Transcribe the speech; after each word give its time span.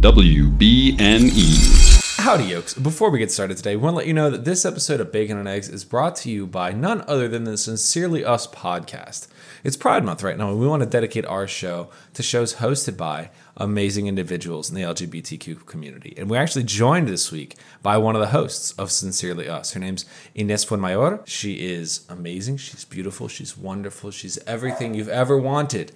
WBNE. 0.00 1.90
Howdy, 2.20 2.44
yokes. 2.44 2.72
Before 2.72 3.10
we 3.10 3.18
get 3.18 3.30
started 3.30 3.58
today, 3.58 3.76
we 3.76 3.82
want 3.82 3.92
to 3.92 3.98
let 3.98 4.06
you 4.06 4.14
know 4.14 4.30
that 4.30 4.46
this 4.46 4.64
episode 4.64 4.98
of 4.98 5.12
Bacon 5.12 5.36
and 5.36 5.46
Eggs 5.46 5.68
is 5.68 5.84
brought 5.84 6.16
to 6.16 6.30
you 6.30 6.46
by 6.46 6.72
none 6.72 7.04
other 7.06 7.28
than 7.28 7.44
the 7.44 7.58
Sincerely 7.58 8.24
Us 8.24 8.46
podcast. 8.46 9.28
It's 9.62 9.76
Pride 9.76 10.02
Month 10.02 10.22
right 10.22 10.38
now, 10.38 10.48
and 10.48 10.58
we 10.58 10.66
want 10.66 10.82
to 10.82 10.88
dedicate 10.88 11.26
our 11.26 11.46
show 11.46 11.90
to 12.14 12.22
shows 12.22 12.54
hosted 12.54 12.96
by 12.96 13.30
amazing 13.58 14.06
individuals 14.06 14.70
in 14.70 14.74
the 14.74 14.80
LGBTQ 14.80 15.66
community. 15.66 16.14
And 16.16 16.30
we're 16.30 16.40
actually 16.40 16.64
joined 16.64 17.06
this 17.06 17.30
week 17.30 17.56
by 17.82 17.98
one 17.98 18.14
of 18.14 18.22
the 18.22 18.28
hosts 18.28 18.72
of 18.72 18.90
Sincerely 18.90 19.50
Us. 19.50 19.72
Her 19.74 19.80
name's 19.80 20.06
Ines 20.34 20.64
Fuenmayor. 20.64 21.26
She 21.26 21.56
is 21.56 22.06
amazing. 22.08 22.56
She's 22.56 22.86
beautiful. 22.86 23.28
She's 23.28 23.54
wonderful. 23.54 24.10
She's 24.10 24.38
everything 24.46 24.94
you've 24.94 25.10
ever 25.10 25.36
wanted 25.36 25.92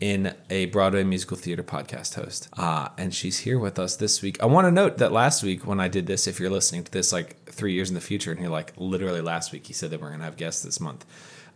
in 0.00 0.34
a 0.48 0.66
Broadway 0.66 1.04
musical 1.04 1.36
theater 1.36 1.62
podcast 1.62 2.14
host. 2.14 2.48
Uh, 2.56 2.88
and 2.96 3.12
she's 3.14 3.38
here 3.40 3.58
with 3.58 3.78
us 3.78 3.96
this 3.96 4.22
week. 4.22 4.40
I 4.42 4.46
want 4.46 4.66
to 4.66 4.70
note 4.70 4.98
that 4.98 5.12
last 5.12 5.42
week 5.42 5.66
when 5.66 5.80
I 5.80 5.88
did 5.88 6.06
this, 6.06 6.26
if 6.26 6.38
you're 6.38 6.50
listening 6.50 6.84
to 6.84 6.92
this 6.92 7.12
like 7.12 7.44
three 7.46 7.72
years 7.72 7.88
in 7.88 7.94
the 7.94 8.00
future, 8.00 8.30
and 8.30 8.40
you're 8.40 8.50
like, 8.50 8.72
literally 8.76 9.20
last 9.20 9.52
week, 9.52 9.66
he 9.66 9.72
said 9.72 9.90
that 9.90 10.00
we're 10.00 10.08
going 10.08 10.20
to 10.20 10.24
have 10.24 10.36
guests 10.36 10.62
this 10.62 10.80
month. 10.80 11.04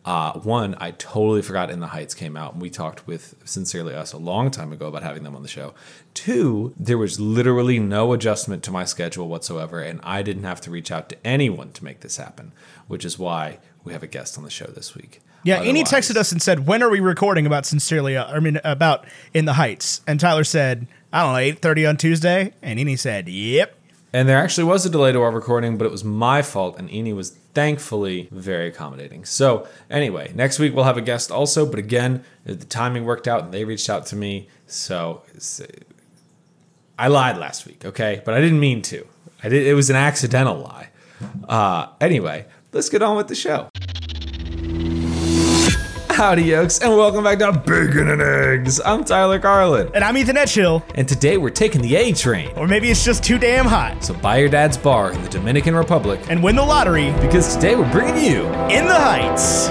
Uh, 0.05 0.33
one, 0.41 0.75
I 0.81 0.91
totally 0.91 1.43
forgot 1.43 1.71
In 1.71 1.79
the 1.79 1.87
Heights 1.89 2.15
came 2.15 2.37
out, 2.37 2.55
and 2.55 2.63
we 2.63 2.71
talked 2.71 3.07
with 3.07 3.37
Sincerely 3.45 3.95
Us 3.95 4.13
a 4.13 4.19
long 4.19 4.51
time 4.51 4.73
ago 4.73 4.89
about 4.89 5.05
having 5.05 5.23
them 5.23 5.37
on 5.37 5.43
the 5.43 5.49
show. 5.49 5.75
Two, 6.13 6.75
there 6.77 6.99
was 6.99 7.21
literally 7.21 7.79
no 7.79 8.13
adjustment 8.13 8.65
to 8.65 8.73
my 8.73 8.85
schedule 8.85 9.29
whatsoever, 9.29 9.81
and 9.81 10.01
I 10.03 10.23
didn't 10.23 10.43
have 10.43 10.61
to 10.63 10.73
reach 10.73 10.91
out 10.91 11.09
to 11.11 11.27
anyone 11.27 11.71
to 11.73 11.85
make 11.85 12.01
this 12.01 12.17
happen, 12.17 12.51
which 12.89 13.05
is 13.05 13.17
why 13.17 13.61
we 13.85 13.93
have 13.93 14.03
a 14.03 14.09
guest 14.09 14.37
on 14.37 14.43
the 14.43 14.51
show 14.51 14.67
this 14.67 14.97
week. 14.97 15.21
Yeah, 15.45 15.57
Annie 15.57 15.83
Otherwise- 15.83 16.09
texted 16.09 16.17
us 16.17 16.33
and 16.33 16.41
said, 16.41 16.67
"When 16.67 16.83
are 16.83 16.89
we 16.91 17.01
recording 17.01 17.47
about 17.47 17.67
sincerely? 17.67 18.17
uh, 18.17 18.27
I 18.27 18.39
mean, 18.41 18.61
about 18.65 19.05
in 19.35 19.45
the 19.45 19.55
Heights." 19.55 20.01
And 20.07 20.21
Tyler 20.21 20.45
said, 20.45 20.87
"I 21.13 21.23
don't 21.23 21.33
know, 21.33 21.39
eight 21.39 21.61
thirty 21.61 21.85
on 21.85 21.97
Tuesday." 21.97 22.53
And 22.63 22.79
Annie 22.79 22.97
said, 22.97 23.29
"Yep." 23.29 23.77
And 24.13 24.29
there 24.29 24.39
actually 24.39 24.65
was 24.65 24.85
a 24.85 24.91
delay 24.91 25.11
to 25.13 25.21
our 25.23 25.31
recording, 25.31 25.79
but 25.79 25.85
it 25.87 25.91
was 25.91 26.05
my 26.05 26.43
fault, 26.43 26.79
and 26.79 26.89
Eni 26.91 27.15
was 27.17 27.31
thankfully 27.55 28.29
very 28.31 28.69
accommodating. 28.69 29.25
So, 29.25 29.67
anyway, 29.91 30.33
next 30.35 30.59
week 30.59 30.75
we'll 30.75 30.85
have 30.85 30.99
a 30.99 31.03
guest 31.03 31.31
also, 31.31 31.65
but 31.65 31.79
again, 31.79 32.23
the 32.45 32.55
timing 32.57 33.05
worked 33.07 33.27
out 33.27 33.45
and 33.45 33.55
they 33.55 33.65
reached 33.65 33.89
out 33.89 34.05
to 34.07 34.17
me. 34.17 34.49
So, 34.67 35.23
I 36.99 37.09
lied 37.09 37.39
last 37.39 37.67
week, 37.67 37.85
okay? 37.87 38.21
But 38.25 38.35
I 38.35 38.41
didn't 38.41 38.61
mean 38.61 38.83
to. 38.83 39.07
I 39.43 39.49
did, 39.49 39.67
it 39.67 39.75
was 39.75 39.89
an 39.91 39.97
accidental 39.97 40.59
lie. 40.59 40.89
Uh, 41.49 41.87
anyway, 42.01 42.45
let's 42.73 42.89
get 42.91 43.01
on 43.03 43.17
with 43.17 43.29
the 43.29 43.35
show. 43.35 43.69
Howdy, 46.23 46.45
yokes, 46.45 46.79
and 46.79 46.97
welcome 46.97 47.25
back 47.25 47.41
to 47.41 47.51
Bacon 47.51 48.09
and 48.09 48.23
Eggs. 48.23 48.81
I'm 48.85 49.03
Tyler 49.03 49.41
Carlin, 49.41 49.91
And 49.93 50.05
I'm 50.05 50.17
Ethan 50.17 50.37
Etchill, 50.37 50.85
and 50.95 51.09
today 51.09 51.37
we're 51.37 51.51
taking 51.51 51.83
the 51.83 51.97
A 51.97 52.13
train. 52.13 52.53
or 52.55 52.69
maybe 52.69 52.93
it's 52.93 53.05
just 53.05 53.25
too 53.25 53.39
damn 53.39 53.67
hot. 53.67 54.05
So 54.05 54.15
buy 54.15 54.37
your 54.37 54.49
dad's 54.49 54.77
bar 54.77 55.11
in 55.11 55.21
the 55.21 55.29
Dominican 55.29 55.75
Republic 55.75 56.21
And 56.31 56.41
win 56.41 56.55
the 56.55 56.63
lottery 56.63 57.11
because 57.21 57.57
today 57.57 57.75
we're 57.75 57.91
bringing 57.91 58.25
you 58.25 58.45
in 58.71 58.87
the 58.87 58.95
Heights. 58.95 59.67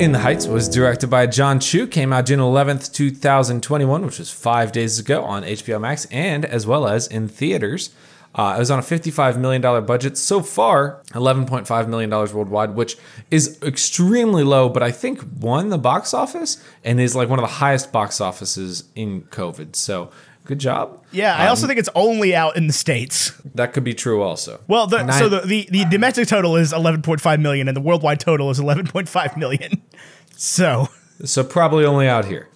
In 0.00 0.12
the 0.12 0.20
Heights 0.20 0.46
was 0.46 0.68
directed 0.68 1.08
by 1.08 1.26
Jon 1.26 1.58
Chu, 1.58 1.84
came 1.84 2.12
out 2.12 2.26
June 2.26 2.38
11th, 2.38 2.92
2021, 2.92 4.06
which 4.06 4.20
was 4.20 4.30
five 4.30 4.70
days 4.70 5.00
ago 5.00 5.24
on 5.24 5.42
HBO 5.42 5.80
Max 5.80 6.04
and 6.12 6.44
as 6.44 6.68
well 6.68 6.86
as 6.86 7.08
in 7.08 7.26
theaters. 7.26 7.90
Uh, 8.32 8.54
it 8.56 8.60
was 8.60 8.70
on 8.70 8.78
a 8.78 8.82
$55 8.82 9.38
million 9.38 9.60
budget. 9.84 10.16
So 10.16 10.40
far, 10.40 11.02
$11.5 11.14 11.88
million 11.88 12.10
worldwide, 12.10 12.76
which 12.76 12.96
is 13.32 13.60
extremely 13.60 14.44
low, 14.44 14.68
but 14.68 14.84
I 14.84 14.92
think 14.92 15.20
won 15.40 15.70
the 15.70 15.78
box 15.78 16.14
office 16.14 16.62
and 16.84 17.00
is 17.00 17.16
like 17.16 17.28
one 17.28 17.40
of 17.40 17.42
the 17.42 17.54
highest 17.54 17.90
box 17.90 18.20
offices 18.20 18.84
in 18.94 19.22
COVID. 19.22 19.74
So 19.74 20.12
good 20.48 20.58
job. 20.58 21.04
Yeah, 21.12 21.36
I 21.36 21.46
also 21.46 21.68
think 21.68 21.78
it's 21.78 21.88
only 21.94 22.34
out 22.34 22.56
in 22.56 22.66
the 22.66 22.72
states. 22.72 23.30
That 23.54 23.72
could 23.72 23.84
be 23.84 23.94
true 23.94 24.22
also. 24.22 24.60
Well, 24.66 24.88
the, 24.88 25.04
Nine- 25.04 25.18
so 25.18 25.28
the, 25.28 25.40
the 25.46 25.68
the 25.70 25.84
domestic 25.84 26.26
total 26.26 26.56
is 26.56 26.72
11.5 26.72 27.40
million, 27.40 27.68
and 27.68 27.76
the 27.76 27.80
worldwide 27.80 28.18
total 28.18 28.50
is 28.50 28.58
11.5 28.58 29.36
million. 29.36 29.82
So 30.40 30.88
So 31.24 31.42
probably 31.44 31.84
only 31.84 32.06
out 32.08 32.24
here. 32.26 32.48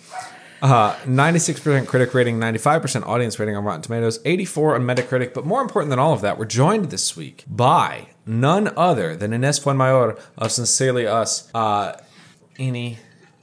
Uh, 0.63 0.95
96% 1.05 1.89
critic 1.89 2.15
rating, 2.15 2.39
95% 2.39 3.05
audience 3.05 3.41
rating 3.41 3.57
on 3.57 3.65
Rotten 3.65 3.83
Tomatoes, 3.83 4.21
84 4.25 4.77
on 4.77 4.83
Metacritic. 4.83 5.35
But 5.35 5.45
more 5.45 5.61
important 5.61 5.91
than 5.91 5.99
all 5.99 6.13
of 6.13 6.21
that, 6.21 6.39
we're 6.39 6.45
joined 6.45 6.91
this 6.91 7.17
week 7.17 7.43
by 7.49 8.07
none 8.25 8.73
other 8.77 9.17
than 9.17 9.33
Ines 9.33 9.59
Fuenmayor 9.59 10.17
of 10.39 10.53
Sincerely 10.53 11.09
Us. 11.09 11.51
Uh, 11.53 11.95
Eni, 12.61 12.99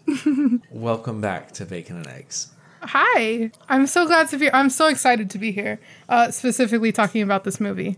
welcome 0.72 1.20
back 1.20 1.52
to 1.54 1.66
Bacon 1.66 1.98
and 1.98 2.08
Eggs. 2.08 2.54
Hi, 2.82 3.52
I'm 3.68 3.88
so 3.88 4.06
glad 4.06 4.30
to 4.30 4.38
be. 4.38 4.52
I'm 4.52 4.70
so 4.70 4.88
excited 4.88 5.30
to 5.32 5.38
be 5.38 5.52
here. 5.52 5.80
Uh, 6.08 6.32
specifically 6.32 6.92
talking 6.92 7.22
about 7.22 7.44
this 7.44 7.60
movie. 7.60 7.98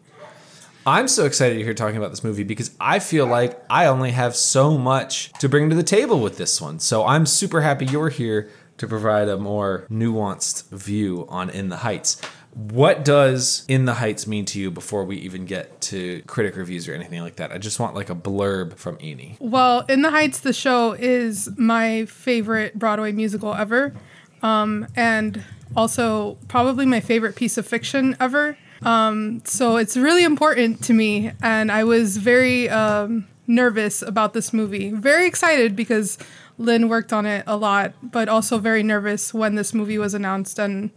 I'm 0.85 1.07
so 1.07 1.25
excited 1.25 1.57
you're 1.57 1.65
here 1.65 1.73
talking 1.75 1.97
about 1.97 2.09
this 2.09 2.23
movie 2.23 2.43
because 2.43 2.71
I 2.79 2.97
feel 2.97 3.27
like 3.27 3.63
I 3.69 3.85
only 3.85 4.11
have 4.11 4.35
so 4.35 4.79
much 4.79 5.31
to 5.33 5.47
bring 5.47 5.69
to 5.69 5.75
the 5.75 5.83
table 5.83 6.19
with 6.19 6.37
this 6.37 6.59
one. 6.59 6.79
So 6.79 7.05
I'm 7.05 7.27
super 7.27 7.61
happy 7.61 7.85
you're 7.85 8.09
here 8.09 8.49
to 8.77 8.87
provide 8.87 9.29
a 9.29 9.37
more 9.37 9.85
nuanced 9.91 10.69
view 10.71 11.27
on 11.29 11.51
In 11.51 11.69
the 11.69 11.77
Heights. 11.77 12.19
What 12.55 13.05
does 13.05 13.63
In 13.67 13.85
the 13.85 13.93
Heights 13.93 14.25
mean 14.25 14.43
to 14.45 14.59
you 14.59 14.71
before 14.71 15.05
we 15.05 15.17
even 15.17 15.45
get 15.45 15.79
to 15.81 16.23
critic 16.23 16.55
reviews 16.55 16.89
or 16.89 16.95
anything 16.95 17.21
like 17.21 17.35
that? 17.35 17.51
I 17.51 17.59
just 17.59 17.79
want 17.79 17.93
like 17.93 18.09
a 18.09 18.15
blurb 18.15 18.77
from 18.77 18.97
Eni. 18.97 19.37
Well, 19.39 19.85
In 19.87 20.01
the 20.01 20.09
Heights, 20.09 20.39
the 20.39 20.51
show 20.51 20.93
is 20.93 21.47
my 21.57 22.05
favorite 22.05 22.79
Broadway 22.79 23.11
musical 23.11 23.53
ever, 23.53 23.93
um, 24.41 24.87
and 24.95 25.43
also 25.75 26.37
probably 26.47 26.85
my 26.85 26.99
favorite 26.99 27.35
piece 27.35 27.57
of 27.57 27.65
fiction 27.65 28.15
ever. 28.19 28.57
Um, 28.83 29.41
so 29.45 29.77
it's 29.77 29.95
really 29.95 30.23
important 30.23 30.83
to 30.85 30.93
me, 30.93 31.31
and 31.41 31.71
I 31.71 31.83
was 31.83 32.17
very 32.17 32.67
um, 32.69 33.27
nervous 33.47 34.01
about 34.01 34.33
this 34.33 34.53
movie. 34.53 34.91
Very 34.91 35.27
excited 35.27 35.75
because 35.75 36.17
Lin 36.57 36.89
worked 36.89 37.13
on 37.13 37.25
it 37.25 37.43
a 37.45 37.57
lot, 37.57 37.93
but 38.01 38.27
also 38.27 38.57
very 38.57 38.83
nervous 38.83 39.33
when 39.33 39.55
this 39.55 39.73
movie 39.73 39.97
was 39.97 40.13
announced 40.13 40.57
and 40.57 40.91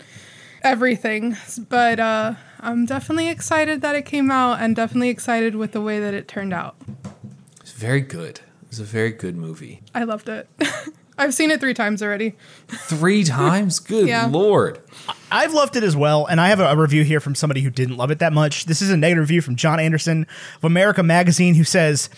everything. 0.62 1.36
But 1.68 2.00
uh, 2.00 2.34
I'm 2.60 2.86
definitely 2.86 3.28
excited 3.28 3.82
that 3.82 3.94
it 3.96 4.06
came 4.06 4.30
out, 4.30 4.60
and 4.60 4.74
definitely 4.74 5.10
excited 5.10 5.54
with 5.54 5.72
the 5.72 5.82
way 5.82 6.00
that 6.00 6.14
it 6.14 6.26
turned 6.26 6.54
out. 6.54 6.76
It's 7.60 7.72
very 7.72 8.00
good. 8.00 8.40
It's 8.68 8.78
a 8.78 8.84
very 8.84 9.10
good 9.10 9.36
movie. 9.36 9.82
I 9.94 10.04
loved 10.04 10.28
it. 10.28 10.48
I've 11.16 11.34
seen 11.34 11.50
it 11.50 11.60
three 11.60 11.74
times 11.74 12.02
already. 12.02 12.34
Three 12.68 13.22
times? 13.24 13.78
Good 13.78 14.08
Yeah. 14.08 14.26
lord. 14.26 14.80
I've 15.30 15.54
loved 15.54 15.76
it 15.76 15.82
as 15.84 15.96
well, 15.96 16.26
and 16.26 16.40
I 16.40 16.48
have 16.48 16.60
a, 16.60 16.66
a 16.66 16.76
review 16.76 17.04
here 17.04 17.20
from 17.20 17.34
somebody 17.34 17.60
who 17.60 17.70
didn't 17.70 17.96
love 17.96 18.10
it 18.10 18.18
that 18.18 18.32
much. 18.32 18.66
This 18.66 18.82
is 18.82 18.90
a 18.90 18.96
negative 18.96 19.22
review 19.22 19.40
from 19.40 19.56
John 19.56 19.78
Anderson 19.80 20.26
of 20.56 20.64
America 20.64 21.02
Magazine, 21.02 21.54
who 21.54 21.64
says, 21.64 22.08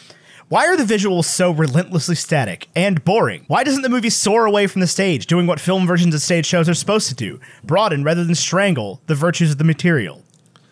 "Why 0.49 0.67
are 0.67 0.77
the 0.77 0.85
visuals 0.85 1.25
so 1.25 1.51
relentlessly 1.51 2.15
static 2.15 2.69
and 2.77 3.05
boring? 3.05 3.45
Why 3.49 3.65
doesn't 3.65 3.83
the 3.83 3.89
movie 3.89 4.11
soar 4.11 4.47
away 4.47 4.67
from 4.67 4.81
the 4.81 4.87
stage, 4.87 5.27
doing 5.27 5.47
what 5.47 5.61
film 5.61 5.87
versions 5.87 6.15
of 6.15 6.21
stage 6.23 6.47
shows 6.47 6.69
are 6.69 6.75
supposed 6.75 7.09
to 7.09 7.15
do, 7.15 7.39
broaden 7.65 8.03
rather 8.05 8.25
than 8.25 8.35
strangle 8.35 9.01
the 9.07 9.15
virtues 9.15 9.51
of 9.53 9.59
the 9.59 9.65
material?" 9.65 10.23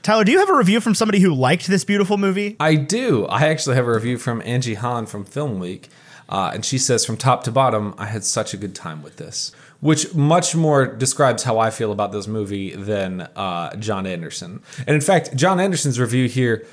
Tyler, 0.02 0.24
do 0.24 0.32
you 0.32 0.38
have 0.38 0.50
a 0.50 0.54
review 0.56 0.80
from 0.82 0.94
somebody 0.94 1.18
who 1.20 1.32
liked 1.34 1.66
this 1.66 1.82
beautiful 1.82 2.18
movie? 2.18 2.56
I 2.60 2.74
do. 2.74 3.24
I 3.26 3.46
actually 3.48 3.76
have 3.76 3.86
a 3.86 3.92
review 3.92 4.18
from 4.18 4.42
Angie 4.44 4.74
Hahn 4.74 5.06
from 5.06 5.24
Film 5.24 5.58
Week, 5.58 5.88
uh, 6.34 6.50
and 6.52 6.64
she 6.64 6.78
says, 6.78 7.06
"From 7.06 7.16
top 7.16 7.44
to 7.44 7.52
bottom, 7.52 7.94
I 7.96 8.06
had 8.06 8.24
such 8.24 8.52
a 8.54 8.56
good 8.56 8.74
time 8.74 9.04
with 9.04 9.18
this," 9.18 9.52
which 9.78 10.12
much 10.16 10.56
more 10.56 10.84
describes 10.84 11.44
how 11.44 11.60
I 11.60 11.70
feel 11.70 11.92
about 11.92 12.10
this 12.10 12.26
movie 12.26 12.74
than 12.74 13.28
uh, 13.36 13.76
John 13.76 14.04
Anderson. 14.04 14.60
And 14.84 14.96
in 14.96 15.00
fact, 15.00 15.36
John 15.36 15.60
Anderson's 15.60 16.00
review 16.00 16.26
here. 16.26 16.66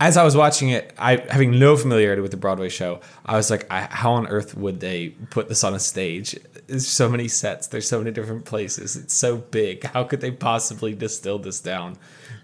As 0.00 0.16
I 0.16 0.24
was 0.24 0.34
watching 0.34 0.70
it, 0.70 0.94
I 0.98 1.22
having 1.28 1.58
no 1.58 1.76
familiarity 1.76 2.22
with 2.22 2.30
the 2.30 2.38
Broadway 2.38 2.70
show, 2.70 3.00
I 3.26 3.36
was 3.36 3.50
like, 3.50 3.70
I, 3.70 3.82
"How 3.82 4.14
on 4.14 4.26
earth 4.28 4.56
would 4.56 4.80
they 4.80 5.10
put 5.28 5.50
this 5.50 5.62
on 5.62 5.74
a 5.74 5.78
stage? 5.78 6.34
There's 6.66 6.88
so 6.88 7.06
many 7.10 7.28
sets. 7.28 7.66
There's 7.66 7.86
so 7.86 7.98
many 7.98 8.12
different 8.12 8.46
places. 8.46 8.96
It's 8.96 9.14
so 9.14 9.36
big. 9.36 9.84
How 9.84 10.04
could 10.04 10.22
they 10.22 10.30
possibly 10.30 10.94
distill 10.94 11.38
this 11.38 11.60
down 11.60 11.98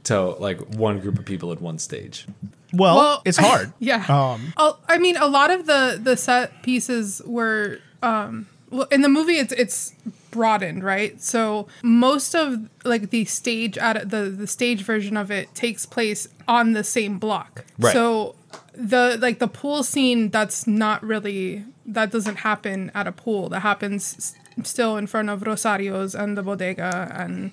to 0.05 0.17
like 0.47 0.59
one 0.75 1.01
group 1.01 1.19
of 1.19 1.25
people 1.25 1.51
at 1.51 1.63
one 1.63 1.79
stage?" 1.79 2.27
Well, 2.73 2.97
Well, 2.97 3.23
it's 3.25 3.39
hard. 3.39 3.73
Yeah. 3.79 4.05
Um, 4.09 4.53
I 4.89 4.99
mean, 4.99 5.17
a 5.17 5.27
lot 5.27 5.51
of 5.51 5.67
the 5.67 5.99
the 6.03 6.17
set 6.17 6.63
pieces 6.63 7.23
were 7.25 7.79
um, 8.03 8.47
well, 8.71 8.87
in 8.91 9.03
the 9.03 9.09
movie. 9.09 9.39
It's 9.39 9.53
it's 9.53 9.95
broadened, 10.31 10.85
right? 10.85 11.21
So 11.23 11.67
most 11.83 12.35
of 12.35 12.69
like 12.85 13.11
the 13.11 13.25
stage 13.25 13.79
at 13.79 14.11
the 14.11 14.29
the 14.31 14.47
stage 14.47 14.83
version 14.83 15.17
of 15.17 15.31
it 15.31 15.55
takes 15.55 15.87
place 15.87 16.29
on 16.47 16.73
the 16.73 16.85
same 16.85 17.19
block. 17.19 17.65
Right. 17.79 17.93
So 17.93 18.35
the 18.75 19.19
like 19.21 19.39
the 19.39 19.49
pool 19.49 19.83
scene 19.83 20.29
that's 20.31 20.67
not 20.67 21.03
really 21.03 21.65
that 21.87 22.11
doesn't 22.13 22.37
happen 22.37 22.91
at 22.95 23.07
a 23.07 23.13
pool 23.13 23.49
that 23.49 23.61
happens 23.61 24.15
s- 24.19 24.35
still 24.63 24.97
in 24.99 25.07
front 25.07 25.31
of 25.31 25.41
rosarios 25.41 26.15
and 26.15 26.37
the 26.37 26.43
bodega 26.43 27.11
and 27.19 27.51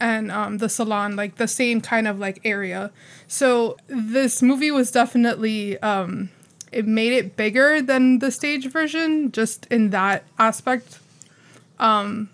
and 0.00 0.30
um, 0.30 0.58
the 0.58 0.68
salon 0.68 1.16
like 1.16 1.36
the 1.36 1.48
same 1.48 1.80
kind 1.80 2.06
of 2.08 2.18
like 2.18 2.38
area 2.44 2.90
so 3.28 3.76
this 3.88 4.42
movie 4.42 4.70
was 4.70 4.90
definitely 4.90 5.78
um, 5.80 6.28
it 6.72 6.86
made 6.86 7.12
it 7.12 7.36
bigger 7.36 7.80
than 7.80 8.18
the 8.18 8.30
stage 8.30 8.66
version 8.70 9.30
just 9.32 9.66
in 9.66 9.90
that 9.90 10.24
aspect 10.38 10.98
um 11.78 12.28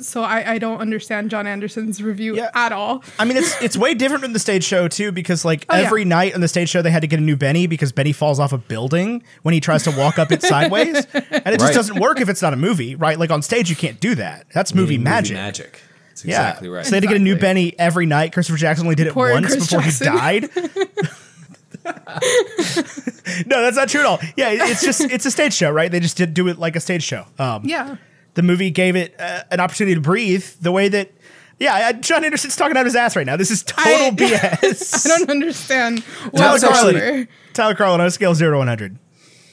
so 0.00 0.22
I, 0.24 0.54
I 0.54 0.58
don't 0.58 0.80
understand 0.80 1.30
John 1.30 1.46
Anderson's 1.46 2.02
review 2.02 2.34
Yeah. 2.34 2.50
at 2.52 2.72
all. 2.72 3.04
I 3.16 3.24
mean, 3.24 3.36
it's 3.36 3.62
it's 3.62 3.76
way 3.76 3.94
different 3.94 4.24
from 4.24 4.32
the 4.32 4.40
stage 4.40 4.64
show 4.64 4.88
too, 4.88 5.12
because 5.12 5.44
like 5.44 5.64
Oh, 5.68 5.76
yeah. 5.76 5.82
every 5.86 6.04
night 6.04 6.34
on 6.34 6.40
the 6.40 6.48
stage 6.48 6.68
show 6.68 6.82
they 6.82 6.90
had 6.90 7.02
to 7.02 7.06
get 7.06 7.20
a 7.20 7.22
new 7.22 7.36
Benny 7.36 7.68
because 7.68 7.92
Benny 7.92 8.12
falls 8.12 8.40
off 8.40 8.52
a 8.52 8.58
building 8.58 9.22
when 9.42 9.52
he 9.54 9.60
tries 9.60 9.84
to 9.84 9.92
walk 9.92 10.18
up 10.18 10.32
it 10.32 10.42
sideways, 10.52 11.06
and 11.14 11.46
it 11.54 11.60
just 11.60 11.74
doesn't 11.74 12.00
work 12.00 12.20
if 12.20 12.28
it's 12.28 12.42
not 12.42 12.52
a 12.52 12.56
movie, 12.56 12.96
right? 12.96 13.16
Like 13.20 13.30
on 13.30 13.40
stage 13.40 13.70
you 13.70 13.76
can't 13.76 14.00
do 14.00 14.16
that. 14.16 14.46
That's 14.52 14.74
movie 14.74 14.94
Movie 14.98 15.04
magic. 15.04 15.36
magic. 15.36 15.80
That's 16.14 16.24
Yeah, 16.24 16.40
exactly 16.48 16.68
right. 16.68 16.84
So 16.84 16.90
they 16.90 16.96
had 16.96 17.02
to 17.02 17.08
get 17.08 17.16
a 17.16 17.20
new 17.20 17.32
Exactly. 17.34 17.48
Benny 17.48 17.78
every 17.78 18.06
night. 18.06 18.32
Christopher 18.32 18.58
Jackson 18.58 18.86
only 18.86 18.94
did 18.94 19.08
it 19.08 19.12
Poor 19.14 19.32
once 19.32 19.46
Chris 19.48 19.66
before 19.70 19.80
Jackson. 19.82 20.12
he 20.12 20.18
died. 20.18 20.50
no, 23.46 23.62
that's 23.62 23.76
not 23.76 23.88
true 23.88 24.00
at 24.00 24.06
all. 24.06 24.18
Yeah, 24.36 24.50
it- 24.50 24.60
it's 24.70 24.82
just 24.84 25.00
it's 25.02 25.26
a 25.26 25.30
stage 25.30 25.52
show, 25.54 25.70
right? 25.70 25.90
They 25.90 26.00
just 26.00 26.16
did 26.16 26.34
do 26.34 26.48
it 26.48 26.58
like 26.58 26.76
a 26.76 26.80
stage 26.80 27.02
show. 27.02 27.26
Um, 27.38 27.62
Yeah. 27.64 27.96
the 28.34 28.42
movie 28.42 28.70
gave 28.70 28.96
it 28.96 29.14
uh, 29.18 29.42
an 29.50 29.60
opportunity 29.60 29.94
to 29.94 30.00
breathe 30.00 30.44
the 30.60 30.72
way 30.72 30.88
that. 30.88 31.10
Yeah, 31.58 31.74
I- 31.74 31.92
John 31.92 32.24
Anderson's 32.24 32.56
talking 32.56 32.76
out 32.76 32.80
of 32.80 32.86
his 32.86 32.96
ass 32.96 33.14
right 33.16 33.26
now. 33.26 33.36
This 33.36 33.50
is 33.50 33.62
total 33.62 34.06
I- 34.06 34.10
BS. 34.16 35.06
I 35.06 35.18
don't 35.18 35.30
understand 35.30 36.04
Tyler 36.34 36.52
whatsoever. 36.52 36.74
Carlin. 36.98 37.28
Tyler 37.52 37.74
Carlin 37.74 38.00
on 38.00 38.06
a 38.06 38.10
scale 38.10 38.32
of 38.32 38.36
zero 38.36 38.52
to 38.52 38.58
one 38.58 38.66
hundred. 38.68 38.98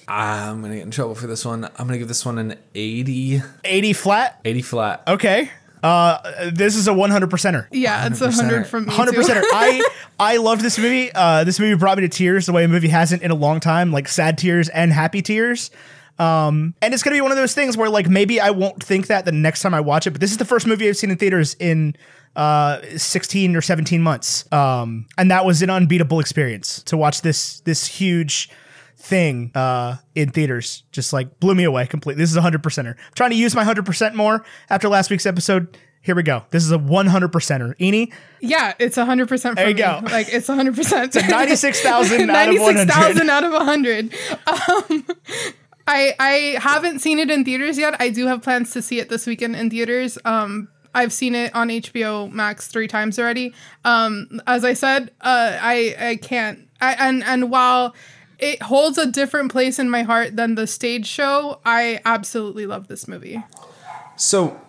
I'm 0.08 0.62
gonna 0.62 0.75
get 0.75 0.84
in 0.84 0.92
trouble 0.92 1.16
for 1.16 1.28
this 1.28 1.46
one. 1.46 1.63
I'm 1.63 1.88
gonna 1.88 1.98
give 2.00 2.08
this 2.10 2.25
one 2.25 2.38
an 2.38 2.56
80, 2.75 3.42
80 3.63 3.94
flat. 3.94 4.42
80 4.44 4.62
flat. 4.63 5.04
Okay. 5.08 5.50
Uh, 5.83 6.50
this 6.51 6.75
is 6.75 6.88
a 6.88 6.94
100 6.94 7.30
percenter. 7.30 7.68
Yeah, 7.72 8.07
it's 8.07 8.22
a 8.22 8.28
100%. 8.28 8.33
hundred 8.36 8.68
from 8.68 8.86
me. 8.86 8.94
Hundred 8.94 9.12
too. 9.12 9.18
percent. 9.18 9.45
I 9.51 9.83
I 10.19 10.38
loved 10.38 10.62
this 10.62 10.78
movie. 10.78 11.12
Uh, 11.13 11.44
this 11.44 11.60
movie 11.60 11.75
brought 11.75 11.98
me 11.98 12.01
to 12.01 12.10
tears 12.10 12.45
the 12.45 12.51
way 12.51 12.63
a 12.63 12.68
movie 12.68 12.88
hasn't 12.89 13.24
in 13.24 13.31
a 13.31 13.36
long 13.36 13.60
time, 13.60 13.92
like 13.92 14.07
sad 14.07 14.38
tears 14.38 14.69
and 14.69 14.94
happy 14.94 15.22
tears. 15.22 15.72
Um, 16.19 16.75
and 16.83 16.94
it's 16.94 17.01
gonna 17.01 17.16
be 17.16 17.22
one 17.22 17.31
of 17.31 17.38
those 17.38 17.56
things 17.56 17.75
where 17.78 17.89
like 17.89 18.07
maybe 18.07 18.39
I 18.39 18.51
won't 18.51 18.83
think 18.83 19.07
that 19.07 19.25
the 19.25 19.31
next 19.31 19.62
time 19.62 19.74
I 19.74 19.80
watch 19.80 20.06
it, 20.06 20.12
but 20.12 20.22
this 20.22 20.31
is 20.31 20.38
the 20.38 20.45
first 20.45 20.68
movie 20.68 20.88
I've 20.88 20.98
seen 20.98 21.10
in 21.10 21.18
theaters 21.18 21.56
in 21.60 21.95
uh 22.36 22.80
16 22.95 23.56
or 23.56 23.62
17 23.62 24.01
months. 24.01 24.50
Um, 24.54 25.07
and 25.18 25.31
that 25.31 25.45
was 25.45 25.62
an 25.62 25.69
unbeatable 25.69 26.19
experience 26.19 26.84
to 26.84 26.95
watch 26.98 27.22
this 27.22 27.62
this 27.62 27.88
huge 27.88 28.50
thing 29.01 29.51
uh 29.56 29.95
in 30.13 30.30
theaters 30.30 30.83
just 30.92 31.12
like 31.12 31.39
blew 31.39 31.56
me 31.56 31.63
away 31.63 31.88
completely. 31.88 32.21
This 32.24 32.30
is 32.30 32.36
a 32.38 32.42
hundred 32.42 32.62
percenter. 32.63 32.92
I'm 32.92 33.13
trying 33.15 33.31
to 33.31 33.36
use 33.36 33.56
my 33.56 33.63
hundred 33.63 33.86
percent 33.86 34.15
more 34.15 34.45
after 34.69 34.88
last 34.89 35.09
week's 35.09 35.25
episode. 35.25 35.75
Here 36.03 36.15
we 36.15 36.24
go. 36.24 36.44
This 36.50 36.63
is 36.63 36.71
a 36.71 36.80
100 36.80 37.31
percenter. 37.31 37.77
Eni, 37.77 38.12
Yeah, 38.39 38.74
it's 38.80 38.98
a 38.98 39.06
hundred 39.06 39.27
percent 39.30 39.53
from 39.56 39.62
There 39.63 39.69
you 39.69 39.75
me. 39.75 39.81
go. 39.81 40.00
Like 40.12 40.33
it's 40.33 40.50
a 40.50 40.56
hundred 40.56 40.75
percent. 40.75 41.15
it's 41.15 41.30
96,000 41.30 42.30
out 42.31 42.50
of 42.50 42.56
100. 42.59 42.88
96,000 42.88 43.30
out 43.30 43.44
of 43.44 43.51
100. 43.53 44.13
Um, 44.48 45.07
I 45.88 46.15
I 46.19 46.57
haven't 46.59 47.00
seen 47.00 47.19
it 47.19 47.30
in 47.30 47.45
theaters 47.45 47.77
yet. 47.77 48.00
I 48.01 48.09
do 48.09 48.25
have 48.27 48.42
plans 48.42 48.71
to 48.71 48.81
see 48.81 49.00
it 49.00 49.09
this 49.09 49.27
weekend 49.27 49.56
in 49.56 49.69
theaters. 49.69 50.18
Um, 50.25 50.69
I've 50.95 51.13
seen 51.13 51.36
it 51.36 51.53
on 51.56 51.69
HBO 51.69 52.31
Max 52.31 52.68
three 52.68 52.88
times 52.88 53.19
already. 53.19 53.53
Um, 53.86 54.42
as 54.48 54.65
I 54.65 54.74
said, 54.74 55.12
uh, 55.21 55.57
I 55.62 55.95
I 56.00 56.15
can't. 56.15 56.68
I, 56.81 56.94
and 56.94 57.24
and 57.24 57.51
while 57.51 57.94
it 58.41 58.61
holds 58.63 58.97
a 58.97 59.05
different 59.05 59.51
place 59.51 59.79
in 59.79 59.89
my 59.89 60.03
heart 60.03 60.35
than 60.35 60.55
the 60.55 60.67
stage 60.67 61.05
show, 61.07 61.59
I 61.65 61.99
absolutely 62.05 62.65
love 62.65 62.88
this 62.88 63.07
movie. 63.07 63.41
So 64.17 64.59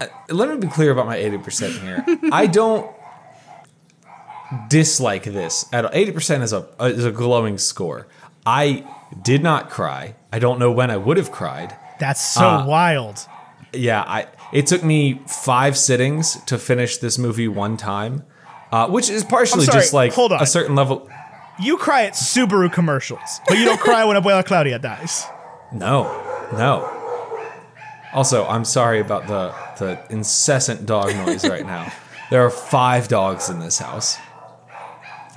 uh, 0.00 0.06
let 0.30 0.48
me 0.48 0.56
be 0.56 0.68
clear 0.68 0.90
about 0.92 1.06
my 1.06 1.16
80% 1.18 1.80
here. 1.82 2.04
I 2.32 2.46
don't 2.46 2.90
dislike 4.68 5.24
this 5.24 5.66
at 5.72 5.84
all. 5.84 5.90
80% 5.90 6.42
is 6.42 6.52
a 6.52 6.68
is 6.80 7.04
a 7.04 7.10
glowing 7.10 7.58
score. 7.58 8.06
I 8.44 8.86
did 9.22 9.42
not 9.42 9.70
cry. 9.70 10.14
I 10.32 10.38
don't 10.38 10.58
know 10.58 10.70
when 10.70 10.90
I 10.90 10.96
would 10.96 11.16
have 11.16 11.30
cried. 11.32 11.76
that's 11.98 12.20
so 12.20 12.42
Uh, 12.46 12.66
wild. 12.66 13.26
Yeah, 13.72 14.02
I 14.02 14.26
it 14.52 14.66
took 14.66 14.84
me 14.84 15.20
5 15.26 15.76
sittings 15.76 16.42
to 16.44 16.58
finish 16.58 16.98
this 16.98 17.18
movie 17.18 17.48
one 17.48 17.76
time. 17.76 18.22
Uh, 18.72 18.88
which 18.88 19.08
is 19.08 19.22
partially 19.24 19.64
sorry, 19.64 19.78
just 19.78 19.92
like 19.92 20.12
hold 20.12 20.32
on. 20.32 20.42
a 20.42 20.46
certain 20.46 20.74
level 20.74 21.08
You 21.58 21.76
cry 21.78 22.04
at 22.04 22.12
Subaru 22.12 22.70
commercials, 22.72 23.40
but 23.48 23.56
you 23.56 23.64
don't 23.64 23.80
cry 23.80 24.04
when 24.04 24.16
Abuela 24.16 24.44
Claudia 24.44 24.78
dies. 24.78 25.24
No, 25.72 26.04
no. 26.52 26.92
Also, 28.12 28.46
I'm 28.46 28.64
sorry 28.64 29.00
about 29.00 29.26
the 29.26 29.54
the 29.78 30.00
incessant 30.10 30.86
dog 30.86 31.14
noise 31.16 31.48
right 31.48 31.66
now. 31.66 31.92
There 32.28 32.44
are 32.44 32.50
five 32.50 33.06
dogs 33.06 33.48
in 33.50 33.60
this 33.60 33.78
house, 33.78 34.16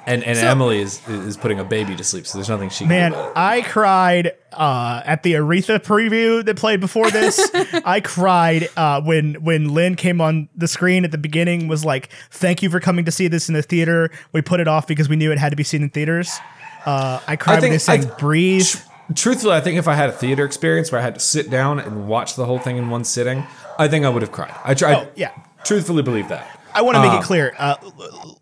and 0.09 0.23
and 0.23 0.37
So- 0.37 0.47
Emily 0.47 0.81
is 0.81 0.99
is 1.07 1.37
putting 1.37 1.59
a 1.59 1.63
baby 1.63 1.95
to 1.95 2.03
sleep, 2.03 2.25
so 2.27 2.37
there's 2.37 2.49
nothing 2.49 2.69
she 2.69 2.79
can 2.79 2.89
Man, 2.89 3.11
do. 3.11 3.31
I 3.35 3.61
cried 3.61 4.33
uh, 4.51 5.01
at 5.05 5.23
the 5.23 5.33
Aretha 5.33 5.79
preview 5.79 6.43
that 6.43 6.57
played 6.57 6.79
before 6.81 7.09
this. 7.11 7.39
I 7.85 8.01
cried 8.01 8.67
uh, 8.75 9.01
when 9.01 9.35
when 9.35 9.73
Lin 9.73 9.95
came 9.95 10.19
on 10.19 10.49
the 10.55 10.67
screen 10.67 11.05
at 11.05 11.11
the 11.11 11.17
beginning. 11.17 11.67
Was 11.67 11.85
like, 11.85 12.09
"Thank 12.31 12.61
you 12.63 12.69
for 12.69 12.79
coming 12.79 13.05
to 13.05 13.11
see 13.11 13.27
this 13.27 13.47
in 13.47 13.53
the 13.55 13.61
theater. 13.61 14.09
We 14.33 14.41
put 14.41 14.59
it 14.59 14.67
off 14.67 14.87
because 14.87 15.07
we 15.07 15.15
knew 15.15 15.31
it 15.31 15.37
had 15.37 15.49
to 15.51 15.55
be 15.55 15.63
seen 15.63 15.83
in 15.83 15.89
theaters." 15.89 16.37
Uh, 16.85 17.19
I 17.27 17.35
cried 17.35 17.57
I 17.57 17.61
think, 17.61 17.73
they 17.73 17.77
sang 17.77 18.05
I- 18.09 18.15
"Breathe." 18.15 18.67
Truthfully, 19.15 19.53
I 19.55 19.61
think 19.61 19.77
if 19.79 19.87
I 19.87 19.95
had 19.95 20.09
a 20.09 20.13
theater 20.13 20.45
experience 20.45 20.91
where 20.91 21.01
I 21.01 21.03
had 21.03 21.15
to 21.15 21.19
sit 21.19 21.49
down 21.49 21.79
and 21.79 22.07
watch 22.07 22.35
the 22.35 22.45
whole 22.45 22.59
thing 22.59 22.77
in 22.77 22.89
one 22.91 23.03
sitting, 23.03 23.43
I 23.79 23.87
think 23.87 24.05
I 24.05 24.09
would 24.09 24.21
have 24.21 24.31
cried. 24.31 24.53
I 24.63 24.75
tried. 24.75 24.97
Oh, 24.97 25.07
yeah. 25.15 25.31
Truthfully, 25.63 26.03
believe 26.03 26.29
that. 26.29 26.59
I 26.75 26.83
want 26.83 26.93
to 26.95 27.01
make 27.01 27.11
Um, 27.13 27.17
it 27.17 27.23
clear, 27.23 27.55
uh, 27.57 27.75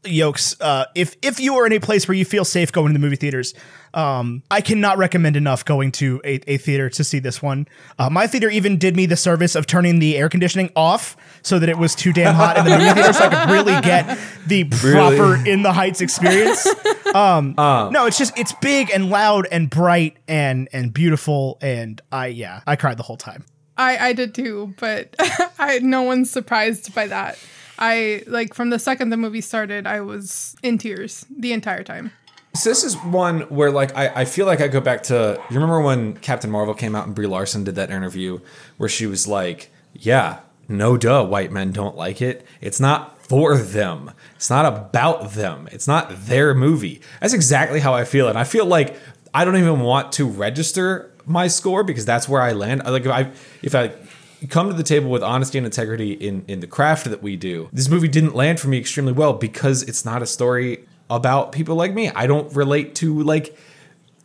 Yokes. 0.06 0.60
Uh, 0.62 0.86
if 0.96 1.16
if 1.22 1.40
you 1.40 1.56
are 1.56 1.66
in 1.66 1.74
a 1.74 1.80
place 1.80 2.08
where 2.08 2.16
you 2.16 2.26
feel 2.26 2.46
safe 2.46 2.72
going 2.72 2.88
to 2.88 2.94
the 2.94 3.00
movie 3.00 3.16
theaters, 3.16 3.54
um, 3.94 4.44
I 4.50 4.62
cannot 4.62 4.98
recommend 4.98 5.36
enough 5.36 5.66
going 5.66 5.92
to 5.94 6.22
a, 6.24 6.40
a 6.48 6.58
theater 6.58 6.90
to 6.90 7.04
see 7.04 7.20
this 7.20 7.42
one. 7.42 7.68
Uh, 7.98 8.10
my 8.10 8.28
theater 8.28 8.50
even 8.50 8.78
did 8.78 8.96
me 8.96 9.06
the 9.06 9.16
service 9.16 9.56
of 9.56 9.66
turning 9.66 10.00
the 10.00 10.18
air 10.18 10.30
conditioning 10.30 10.72
off 10.76 11.18
so 11.42 11.60
that 11.60 11.70
it 11.70 11.78
was 11.78 11.96
too 11.96 12.14
damn 12.14 12.36
hot 12.36 12.58
in 12.58 12.66
the 12.66 12.72
movie 12.72 12.94
theater, 12.94 13.14
so 13.14 13.26
I 13.26 13.46
could 13.46 13.52
really 13.52 13.82
get 13.82 14.18
the 14.46 14.64
proper 14.70 15.36
in 15.48 15.64
the 15.64 15.74
heights 15.74 16.02
experience. 16.02 16.68
Um, 17.16 17.54
no, 17.58 18.06
it's 18.06 18.18
just 18.18 18.38
it's 18.38 18.52
big 18.62 18.92
and 18.92 19.10
loud 19.10 19.48
and 19.50 19.70
bright 19.70 20.18
and 20.28 20.68
and 20.74 20.94
beautiful, 20.94 21.58
and 21.62 22.02
I 22.12 22.28
yeah, 22.28 22.62
I 22.68 22.76
cried 22.76 22.98
the 22.98 23.04
whole 23.04 23.16
time. 23.16 23.46
I 23.78 24.10
I 24.10 24.14
did 24.14 24.36
too, 24.36 24.76
but 24.78 25.16
I 25.58 25.80
no 25.80 26.02
one's 26.02 26.30
surprised 26.30 26.94
by 26.94 27.08
that. 27.08 27.40
I 27.80 28.24
like 28.28 28.54
from 28.54 28.70
the 28.70 28.80
second 28.80 29.10
the 29.10 29.18
movie 29.18 29.42
started, 29.42 29.86
I 29.88 30.02
was 30.02 30.56
in 30.64 30.78
tears 30.78 31.26
the 31.30 31.54
entire 31.54 31.84
time. 31.84 32.12
So 32.56 32.70
this 32.70 32.84
is 32.84 32.96
one 32.98 33.42
where 33.42 33.70
like 33.70 33.96
I, 33.96 34.22
I 34.22 34.26
feel 34.26 34.46
like 34.48 34.62
I 34.62 34.68
go 34.68 34.82
back 34.82 35.04
to 35.04 35.40
you 35.50 35.56
remember 35.56 35.82
when 35.82 36.18
Captain 36.18 36.50
Marvel 36.50 36.74
came 36.74 36.96
out 36.96 37.06
and 37.06 37.14
Brie 37.16 37.28
Larson 37.28 37.64
did 37.64 37.76
that 37.76 37.92
interview 37.92 38.40
where 38.78 38.90
she 38.90 39.06
was 39.06 39.28
like, 39.28 39.70
Yeah, 39.94 40.40
no 40.68 40.98
duh, 40.98 41.26
white 41.26 41.52
men 41.52 41.72
don't 41.72 41.96
like 41.96 42.22
it. 42.22 42.46
It's 42.62 42.80
not 42.80 43.22
for 43.22 43.58
them. 43.58 44.12
It's 44.36 44.50
not 44.50 44.66
about 44.66 45.32
them. 45.32 45.68
It's 45.72 45.88
not 45.88 46.26
their 46.26 46.56
movie. 46.56 47.02
That's 47.22 47.34
exactly 47.34 47.80
how 47.80 47.94
I 47.94 48.06
feel. 48.06 48.28
And 48.28 48.38
I 48.40 48.44
feel 48.44 48.66
like 48.66 48.98
I 49.34 49.46
don't 49.46 49.58
even 49.58 49.82
want 49.82 50.14
to 50.14 50.28
register 50.28 51.12
my 51.26 51.48
score 51.48 51.84
because 51.84 52.06
that's 52.06 52.28
where 52.28 52.42
I 52.42 52.54
land. 52.54 52.84
Like 52.86 53.06
if 53.06 53.12
I 53.12 53.32
if 53.62 53.76
I 53.76 53.92
come 54.48 54.70
to 54.70 54.74
the 54.74 54.84
table 54.84 55.10
with 55.10 55.24
honesty 55.24 55.58
and 55.58 55.66
integrity 55.66 56.14
in 56.14 56.44
in 56.48 56.60
the 56.60 56.68
craft 56.68 57.06
that 57.06 57.22
we 57.22 57.36
do. 57.36 57.70
This 57.72 57.90
movie 57.90 58.08
didn't 58.08 58.36
land 58.36 58.60
for 58.60 58.68
me 58.68 58.78
extremely 58.78 59.14
well 59.14 59.34
because 59.34 59.84
it's 59.84 60.06
not 60.06 60.22
a 60.22 60.26
story 60.26 60.86
about 61.10 61.52
people 61.52 61.76
like 61.76 61.94
me. 61.94 62.10
I 62.10 62.28
don't 62.28 62.54
relate 62.56 62.96
to 62.96 63.24
like 63.24 63.58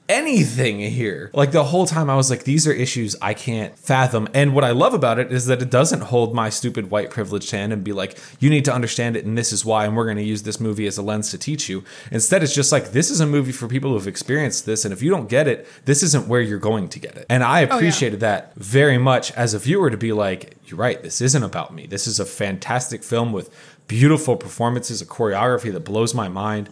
anything 0.09 0.81
here. 0.81 1.31
Like 1.33 1.53
the 1.53 1.65
whole 1.65 1.87
time 1.87 2.11
I 2.11 2.17
was 2.17 2.31
like 2.31 2.45
these 2.45 2.67
are 2.67 2.73
issues 2.73 3.17
I 3.23 3.35
can't 3.35 3.79
fathom. 3.79 4.29
And 4.35 4.55
what 4.55 4.65
I 4.65 4.71
love 4.71 4.95
about 4.95 5.19
it 5.19 5.33
is 5.33 5.47
that 5.47 5.63
it 5.63 5.71
doesn't 5.71 6.03
hold 6.03 6.35
my 6.35 6.51
stupid 6.51 6.91
white 6.91 7.11
privileged 7.11 7.51
hand 7.51 7.73
and 7.73 7.83
be 7.83 7.93
like 7.93 8.19
you 8.41 8.51
need 8.51 8.65
to 8.67 8.75
understand 8.75 9.17
it 9.17 9.25
and 9.25 9.37
this 9.39 9.53
is 9.53 9.65
why 9.65 9.87
and 9.87 9.97
we're 9.97 10.05
going 10.05 10.17
to 10.17 10.23
use 10.23 10.43
this 10.43 10.61
movie 10.61 10.87
as 10.87 10.99
a 10.99 11.03
lens 11.03 11.31
to 11.31 11.39
teach 11.39 11.69
you. 11.69 11.85
Instead 12.11 12.43
it's 12.43 12.55
just 12.55 12.73
like 12.73 12.93
this 12.93 13.11
is 13.11 13.21
a 13.21 13.27
movie 13.27 13.53
for 13.53 13.69
people 13.69 13.93
who've 13.93 14.09
experienced 14.09 14.67
this 14.67 14.85
and 14.85 14.93
if 14.93 15.03
you 15.03 15.11
don't 15.11 15.29
get 15.29 15.49
it, 15.49 15.67
this 15.85 16.03
isn't 16.03 16.29
where 16.29 16.41
you're 16.41 16.59
going 16.59 16.89
to 16.89 16.99
get 16.99 17.17
it. 17.17 17.27
And 17.29 17.43
I 17.43 17.65
oh, 17.65 17.77
appreciated 17.77 18.21
that 18.21 18.55
very 18.57 18.99
much 18.99 19.33
as 19.33 19.55
a 19.55 19.59
viewer 19.59 19.91
to 19.91 19.97
be 19.97 20.13
like 20.13 20.57
you're 20.67 20.79
right, 20.79 21.03
this 21.03 21.21
isn't 21.21 21.43
about 21.43 21.75
me. 21.75 21.87
This 21.87 22.07
is 22.07 22.19
a 22.19 22.25
fantastic 22.25 23.03
film 23.03 23.33
with 23.33 23.51
beautiful 23.89 24.37
performances, 24.37 25.03
a 25.03 25.07
choreography 25.07 25.73
that 25.73 25.81
blows 25.81 26.15
my 26.15 26.29
mind, 26.29 26.71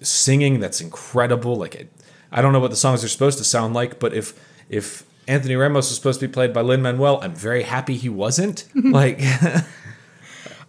singing 0.00 0.60
that's 0.60 0.80
incredible. 0.80 1.56
Like 1.56 1.74
it, 1.74 1.92
I 2.32 2.42
don't 2.42 2.52
know 2.52 2.60
what 2.60 2.70
the 2.70 2.76
songs 2.76 3.04
are 3.04 3.08
supposed 3.08 3.38
to 3.38 3.44
sound 3.44 3.74
like, 3.74 4.00
but 4.00 4.14
if 4.14 4.34
if 4.68 5.04
Anthony 5.28 5.54
Ramos 5.54 5.88
was 5.88 5.96
supposed 5.96 6.20
to 6.20 6.26
be 6.28 6.32
played 6.32 6.52
by 6.52 6.62
Lin 6.62 6.82
Manuel, 6.82 7.20
I'm 7.22 7.34
very 7.34 7.62
happy 7.62 7.96
he 7.96 8.08
wasn't. 8.08 8.64
like 8.74 9.18
I 9.20 9.64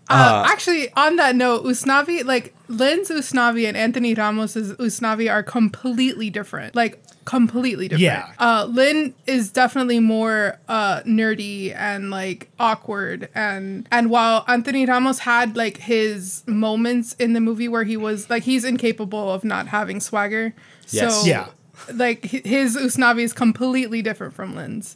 Uh, 0.09 0.43
actually, 0.47 0.91
on 0.93 1.15
that 1.15 1.35
note, 1.35 1.63
Usnavi, 1.63 2.25
like 2.25 2.53
Lin's 2.67 3.09
Usnavi 3.09 3.67
and 3.67 3.77
Anthony 3.77 4.13
Ramos's 4.13 4.73
Usnavi 4.73 5.31
are 5.31 5.41
completely 5.41 6.29
different. 6.29 6.75
Like 6.75 7.01
completely 7.25 7.87
different. 7.87 8.03
Yeah. 8.03 8.33
Uh, 8.37 8.65
Lin 8.65 9.13
is 9.25 9.49
definitely 9.49 9.99
more 9.99 10.59
uh, 10.67 11.01
nerdy 11.01 11.73
and 11.73 12.11
like 12.11 12.49
awkward, 12.59 13.29
and 13.33 13.87
and 13.91 14.09
while 14.09 14.43
Anthony 14.47 14.85
Ramos 14.85 15.19
had 15.19 15.55
like 15.55 15.77
his 15.77 16.43
moments 16.47 17.13
in 17.13 17.33
the 17.33 17.41
movie 17.41 17.67
where 17.69 17.85
he 17.85 17.97
was 17.97 18.29
like 18.29 18.43
he's 18.43 18.65
incapable 18.65 19.31
of 19.31 19.43
not 19.43 19.67
having 19.67 19.99
swagger. 19.99 20.53
Yes. 20.89 21.21
So 21.21 21.27
Yeah. 21.27 21.47
Like 21.93 22.23
his 22.23 22.77
Usnavi 22.77 23.21
is 23.21 23.33
completely 23.33 24.01
different 24.01 24.33
from 24.33 24.55
Lin's. 24.55 24.95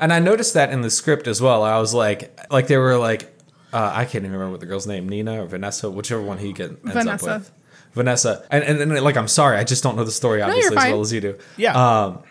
And 0.00 0.12
I 0.12 0.18
noticed 0.18 0.54
that 0.54 0.70
in 0.72 0.80
the 0.80 0.90
script 0.90 1.26
as 1.26 1.40
well. 1.40 1.62
I 1.62 1.78
was 1.78 1.92
like, 1.94 2.38
like 2.50 2.66
they 2.66 2.76
were 2.76 2.96
like, 2.96 3.24
uh, 3.72 3.90
I 3.94 4.04
can't 4.04 4.24
even 4.24 4.32
remember 4.32 4.52
what 4.52 4.60
the 4.60 4.66
girl's 4.66 4.86
name, 4.86 5.08
Nina 5.08 5.42
or 5.42 5.46
Vanessa, 5.46 5.90
whichever 5.90 6.22
one 6.22 6.38
he 6.38 6.52
get, 6.52 6.70
ends 6.70 6.80
Vanessa. 6.82 7.30
up 7.30 7.40
with. 7.40 7.52
Vanessa. 7.94 8.46
And, 8.50 8.64
and, 8.64 8.80
and 8.80 9.04
like, 9.04 9.16
I'm 9.16 9.28
sorry, 9.28 9.58
I 9.58 9.64
just 9.64 9.82
don't 9.82 9.96
know 9.96 10.04
the 10.04 10.10
story 10.10 10.42
obviously 10.42 10.74
you're 10.74 10.78
as 10.82 10.90
well 10.90 11.00
as 11.00 11.12
you 11.12 11.20
do. 11.20 11.38
Yeah. 11.56 12.02
Um, 12.04 12.22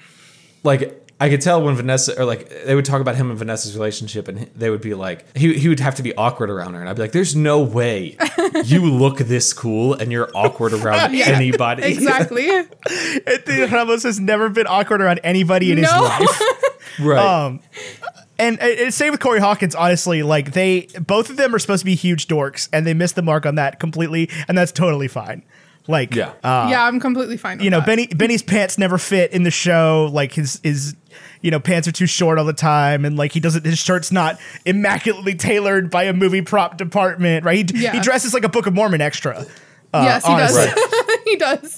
like 0.64 1.01
I 1.22 1.30
could 1.30 1.40
tell 1.40 1.62
when 1.62 1.76
Vanessa 1.76 2.20
or 2.20 2.26
like 2.26 2.50
they 2.66 2.74
would 2.74 2.84
talk 2.84 3.00
about 3.00 3.16
him 3.16 3.30
and 3.30 3.38
Vanessa's 3.38 3.76
relationship, 3.76 4.28
and 4.28 4.50
they 4.56 4.72
would 4.72 4.82
be 4.82 4.96
like, 4.96 5.38
he 5.38 5.54
he 5.54 5.70
would 5.70 5.80
have 5.80 5.94
to 5.96 6.04
be 6.04 6.16
awkward 6.16 6.50
around 6.50 6.74
her, 6.74 6.80
and 6.80 6.90
I'd 6.90 6.96
be 6.96 7.04
like, 7.04 7.12
"There's 7.12 7.36
no 7.36 7.62
way 7.62 8.18
you 8.66 8.82
look 8.92 9.20
this 9.20 9.54
cool 9.54 9.94
and 9.94 10.12
you're 10.12 10.32
awkward 10.34 10.74
around 10.74 11.14
Yeah. 11.16 11.30
anybody." 11.30 11.84
Exactly. 11.92 12.50
Anthony 12.50 13.62
Ramos 13.72 14.02
has 14.04 14.20
never 14.20 14.50
been 14.50 14.66
awkward 14.68 15.00
around 15.02 15.20
anybody 15.24 15.72
in 15.72 15.78
his 15.78 15.92
life. 15.92 16.42
right. 17.00 17.20
Um, 17.46 17.60
and 18.40 18.58
it's 18.60 18.98
same 18.98 19.12
with 19.12 19.20
Corey 19.20 19.40
Hawkins. 19.40 19.76
Honestly, 19.76 20.24
like 20.24 20.54
they 20.54 20.88
both 21.00 21.30
of 21.30 21.38
them 21.38 21.54
are 21.54 21.60
supposed 21.60 21.82
to 21.82 21.86
be 21.86 21.94
huge 21.94 22.28
dorks, 22.28 22.68
and 22.74 22.88
they 22.88 22.96
missed 22.96 23.16
the 23.16 23.22
mark 23.22 23.46
on 23.46 23.56
that 23.56 23.80
completely, 23.80 24.28
and 24.48 24.58
that's 24.58 24.72
totally 24.72 25.08
fine. 25.08 25.44
Like, 25.88 26.14
Yeah. 26.16 26.30
uh, 26.44 26.68
yeah, 26.70 26.86
I'm 26.86 27.00
completely 27.00 27.38
fine. 27.38 27.58
With 27.58 27.66
you 27.66 27.70
know, 27.72 27.80
that. 27.80 27.86
Benny 27.88 28.08
Benny's 28.08 28.44
pants 28.44 28.78
never 28.78 28.98
fit 28.98 29.32
in 29.32 29.44
the 29.44 29.52
show. 29.52 30.10
Like 30.14 30.34
his 30.34 30.60
his 30.64 30.96
you 31.42 31.50
know 31.52 31.60
pants 31.60 31.88
are 31.88 31.92
too 31.92 32.06
short 32.06 32.38
all 32.38 32.46
the 32.46 32.54
time, 32.54 33.04
and 33.04 33.18
like 33.18 33.32
he 33.32 33.40
doesn't 33.40 33.66
his 33.66 33.80
shirt's 33.80 34.12
not 34.12 34.40
immaculately 34.66 35.34
tailored 35.36 35.90
by 35.90 36.04
a 36.04 36.14
movie 36.14 36.42
prop 36.44 36.78
department. 36.78 37.44
Right? 37.46 37.70
He, 37.70 37.84
Yeah. 37.84 37.94
he 37.94 38.00
dresses 38.00 38.34
like 38.34 38.44
a 38.44 38.50
Book 38.50 38.68
of 38.68 38.74
Mormon 38.74 39.02
extra. 39.02 39.46
Uh, 39.94 40.04
yes, 40.06 40.26
he 40.26 40.32
honestly. 40.32 40.66
does. 40.68 41.20
he 41.26 41.36
does. 41.36 41.76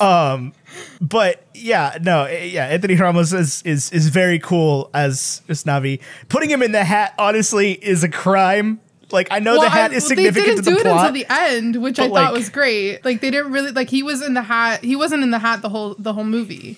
But 1.02 1.46
yeah, 1.54 1.98
no, 2.02 2.24
eh, 2.26 2.46
yeah, 2.46 2.66
Anthony 2.68 2.96
Ramos 2.96 3.32
is 3.34 3.62
is 3.64 3.92
is 3.92 4.10
very 4.10 4.40
cool 4.40 4.90
as 4.94 5.42
Usnavi. 5.48 6.00
Putting 6.30 6.50
him 6.50 6.62
in 6.62 6.72
the 6.72 6.84
hat, 6.84 7.14
honestly, 7.18 7.72
is 7.74 8.04
a 8.04 8.10
crime. 8.10 8.80
Like 9.14 9.28
I 9.32 9.40
know 9.40 9.62
the 9.62 9.70
hat 9.70 9.92
I- 9.92 9.96
is 9.96 10.08
significant 10.08 10.36
They 10.46 10.52
didn't 10.52 10.66
the 10.66 10.72
do 10.72 10.78
it 10.78 10.86
until 10.86 11.12
the 11.14 11.26
end, 11.30 11.76
which 11.82 12.00
I 12.00 12.08
but, 12.10 12.16
thought 12.16 12.24
like- 12.26 12.34
was 12.34 12.50
great. 12.50 13.06
Like 13.06 13.22
they 13.22 13.32
didn't 13.32 13.52
really 13.52 13.72
like 13.72 13.90
he 13.90 14.04
was 14.04 14.22
in 14.22 14.34
the 14.34 14.42
hat. 14.42 14.84
He 14.84 14.96
wasn't 14.96 15.24
in 15.24 15.32
the 15.32 15.40
hat 15.40 15.62
the 15.62 15.70
whole 15.70 15.96
the 16.00 16.14
whole 16.14 16.24
movie, 16.24 16.78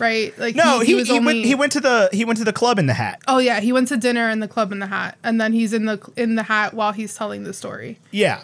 right? 0.00 0.36
Like 0.38 0.56
no, 0.56 0.80
he, 0.80 0.94
was 0.94 1.06
he 1.08 1.18
only. 1.18 1.34
went 1.34 1.46
he 1.46 1.54
went 1.54 1.72
to 1.72 1.80
the 1.80 2.08
he 2.12 2.24
went 2.24 2.38
to 2.38 2.44
the 2.44 2.52
club 2.52 2.78
in 2.78 2.86
the 2.86 2.94
hat. 2.94 3.20
oh 3.28 3.38
yeah, 3.38 3.60
he 3.60 3.72
went 3.72 3.88
to 3.88 3.96
dinner 3.96 4.28
in 4.30 4.40
the 4.40 4.48
club 4.48 4.72
in 4.72 4.78
the 4.78 4.86
hat, 4.86 5.18
and 5.22 5.40
then 5.40 5.52
he's 5.52 5.72
in 5.72 5.84
the 5.84 6.00
in 6.16 6.34
the 6.34 6.44
hat 6.44 6.74
while 6.74 6.92
he's 6.92 7.14
telling 7.14 7.44
the 7.44 7.52
story. 7.52 7.98
Yeah. 8.10 8.40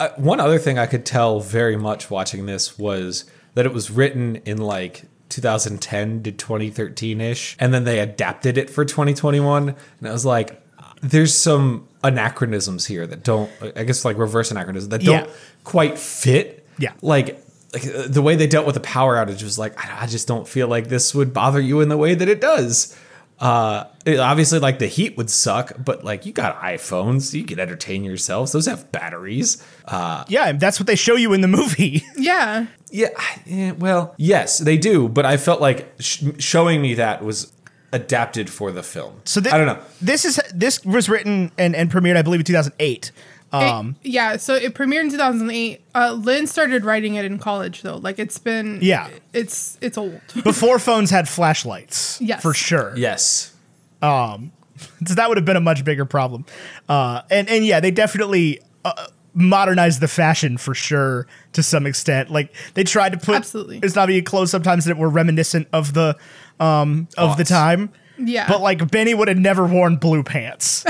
Uh, 0.00 0.08
one 0.16 0.40
other 0.40 0.58
thing 0.58 0.78
I 0.80 0.86
could 0.86 1.06
tell 1.06 1.38
very 1.40 1.76
much 1.76 2.10
watching 2.10 2.46
this 2.46 2.76
was 2.76 3.24
that 3.54 3.66
it 3.66 3.72
was 3.72 3.90
written 3.90 4.36
in 4.44 4.58
like 4.58 5.04
2010 5.28 6.22
to 6.24 6.32
2013 6.32 7.20
ish, 7.20 7.56
and 7.60 7.72
then 7.72 7.84
they 7.84 8.00
adapted 8.00 8.58
it 8.58 8.68
for 8.68 8.84
2021. 8.84 9.68
And 10.00 10.08
I 10.08 10.12
was 10.12 10.24
like, 10.24 10.61
there's 11.02 11.34
some 11.34 11.86
anachronisms 12.04 12.86
here 12.86 13.06
that 13.06 13.22
don't, 13.22 13.50
I 13.76 13.84
guess, 13.84 14.04
like 14.04 14.16
reverse 14.18 14.50
anachronisms 14.50 14.88
that 14.90 15.02
don't 15.02 15.26
Yeah. 15.26 15.32
quite 15.64 15.98
fit. 15.98 16.66
Yeah. 16.78 16.92
Like, 17.02 17.44
like 17.74 17.86
uh, 17.86 18.06
the 18.08 18.22
way 18.22 18.36
they 18.36 18.46
dealt 18.46 18.66
with 18.66 18.74
the 18.74 18.80
power 18.80 19.16
outage 19.16 19.42
was 19.42 19.58
like, 19.58 19.78
I 19.78 20.02
I 20.04 20.06
just 20.06 20.26
don't 20.28 20.46
feel 20.48 20.68
like 20.68 20.88
this 20.88 21.14
would 21.14 21.32
bother 21.34 21.60
you 21.60 21.80
in 21.80 21.88
the 21.88 21.96
way 21.96 22.14
that 22.14 22.28
it 22.28 22.40
does. 22.40 22.96
Uh, 23.40 23.84
it- 24.04 24.20
obviously, 24.20 24.58
like 24.60 24.78
the 24.78 24.86
heat 24.86 25.16
would 25.16 25.28
suck, 25.30 25.72
but 25.84 26.04
like 26.04 26.24
you 26.26 26.32
got 26.32 26.60
iPhones, 26.60 27.32
you 27.34 27.44
can 27.44 27.58
entertain 27.58 28.04
yourselves. 28.04 28.52
Those 28.52 28.66
have 28.66 28.92
batteries. 28.92 29.62
Uh, 29.86 30.24
Yeah, 30.28 30.52
that's 30.52 30.78
what 30.78 30.86
they 30.86 30.94
show 30.96 31.16
you 31.16 31.32
in 31.32 31.40
the 31.40 31.48
movie. 31.48 32.04
Yeah, 32.16 32.66
yeah, 32.90 33.08
I- 33.16 33.40
eh, 33.50 33.70
well, 33.72 34.14
yes, 34.18 34.58
they 34.58 34.76
do, 34.76 35.08
but 35.08 35.24
I 35.26 35.36
felt 35.38 35.60
like 35.60 35.92
sh- 35.98 36.24
showing 36.38 36.80
me 36.82 36.94
that 36.94 37.24
was 37.24 37.52
adapted 37.92 38.48
for 38.50 38.72
the 38.72 38.82
film. 38.82 39.20
So 39.24 39.40
thi- 39.40 39.50
I 39.50 39.58
don't 39.58 39.66
know. 39.66 39.78
This 40.00 40.24
is 40.24 40.40
this 40.54 40.84
was 40.84 41.08
written 41.08 41.52
and, 41.58 41.74
and 41.76 41.90
premiered, 41.90 42.16
I 42.16 42.22
believe, 42.22 42.40
in 42.40 42.46
2008. 42.46 43.12
Um, 43.52 43.96
It- 44.02 44.10
yeah. 44.12 44.36
So 44.38 44.54
it 44.54 44.74
premiered 44.74 45.02
in 45.02 45.10
2008. 45.10 45.80
Uh, 45.94 46.12
Lin 46.12 46.46
started 46.46 46.84
writing 46.86 47.16
it 47.16 47.24
in 47.26 47.38
college 47.38 47.82
though. 47.82 47.96
Like 47.98 48.18
it's 48.18 48.38
been. 48.38 48.78
Yeah. 48.80 49.10
It's 49.32 49.76
it's 49.80 49.98
old. 49.98 50.20
before 50.44 50.78
phones 50.78 51.10
had 51.10 51.28
flashlights. 51.28 52.20
Yes. 52.20 52.40
For 52.42 52.54
sure. 52.54 52.94
Yes, 52.96 53.52
So 54.02 55.14
that 55.14 55.28
would 55.28 55.36
have 55.36 55.44
been 55.44 55.56
a 55.56 55.60
much 55.60 55.84
bigger 55.84 56.04
problem. 56.04 56.44
Uh, 56.88 57.22
and, 57.30 57.48
and 57.48 57.64
yeah, 57.64 57.78
they 57.78 57.90
definitely 57.92 58.60
uh, 58.84 59.06
modernized 59.34 60.00
the 60.00 60.08
fashion 60.08 60.58
for 60.58 60.74
sure 60.74 61.26
to 61.52 61.62
some 61.62 61.86
extent. 61.86 62.30
Like 62.30 62.52
they 62.74 62.82
tried 62.84 63.12
to 63.12 63.18
put 63.18 63.36
Absolutely. 63.36 63.78
Islamic 63.82 64.26
clothes 64.26 64.50
sometimes 64.50 64.86
that 64.86 64.96
were 64.96 65.08
reminiscent 65.08 65.68
of 65.72 65.94
the 65.94 66.16
um, 66.62 67.08
of 67.16 67.36
the 67.36 67.44
time. 67.44 67.90
Yeah. 68.18 68.46
But 68.48 68.60
like 68.60 68.90
Benny 68.90 69.14
would 69.14 69.28
have 69.28 69.38
never 69.38 69.66
worn 69.66 69.96
blue 69.96 70.22
pants. 70.22 70.84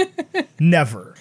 never. 0.60 1.14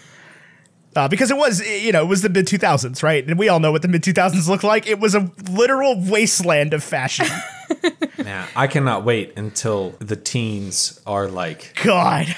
Uh, 0.95 1.09
because 1.09 1.29
it 1.29 1.35
was, 1.35 1.65
you 1.67 1.91
know, 1.91 2.03
it 2.03 2.07
was 2.07 2.21
the 2.21 2.29
mid 2.29 2.47
2000s, 2.47 3.03
right? 3.03 3.25
And 3.27 3.37
we 3.37 3.49
all 3.49 3.59
know 3.59 3.71
what 3.71 3.81
the 3.81 3.87
mid 3.87 4.01
2000s 4.01 4.47
looked 4.47 4.63
like. 4.63 4.87
It 4.87 4.99
was 4.99 5.13
a 5.13 5.29
literal 5.49 5.99
wasteland 5.99 6.73
of 6.73 6.83
fashion. 6.83 7.27
now 8.17 8.47
I 8.55 8.67
cannot 8.67 9.03
wait 9.03 9.33
until 9.37 9.91
the 9.99 10.15
teens 10.15 11.01
are 11.05 11.27
like, 11.27 11.77
God, 11.83 12.33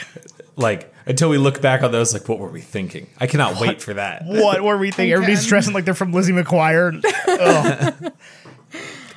like 0.55 0.91
until 1.05 1.29
we 1.29 1.37
look 1.37 1.61
back 1.61 1.83
on 1.83 1.91
those, 1.91 2.13
like 2.13 2.27
what 2.27 2.39
were 2.39 2.49
we 2.49 2.61
thinking? 2.61 3.07
I 3.19 3.27
cannot 3.27 3.59
wait 3.59 3.81
for 3.81 3.93
that. 3.93 4.23
what 4.25 4.63
were 4.63 4.77
we 4.77 4.89
thinking? 4.89 5.13
Everybody's 5.13 5.45
dressing 5.45 5.73
like 5.73 5.85
they're 5.85 5.93
from 5.93 6.11
Lizzie 6.11 6.33
McGuire. 6.33 7.01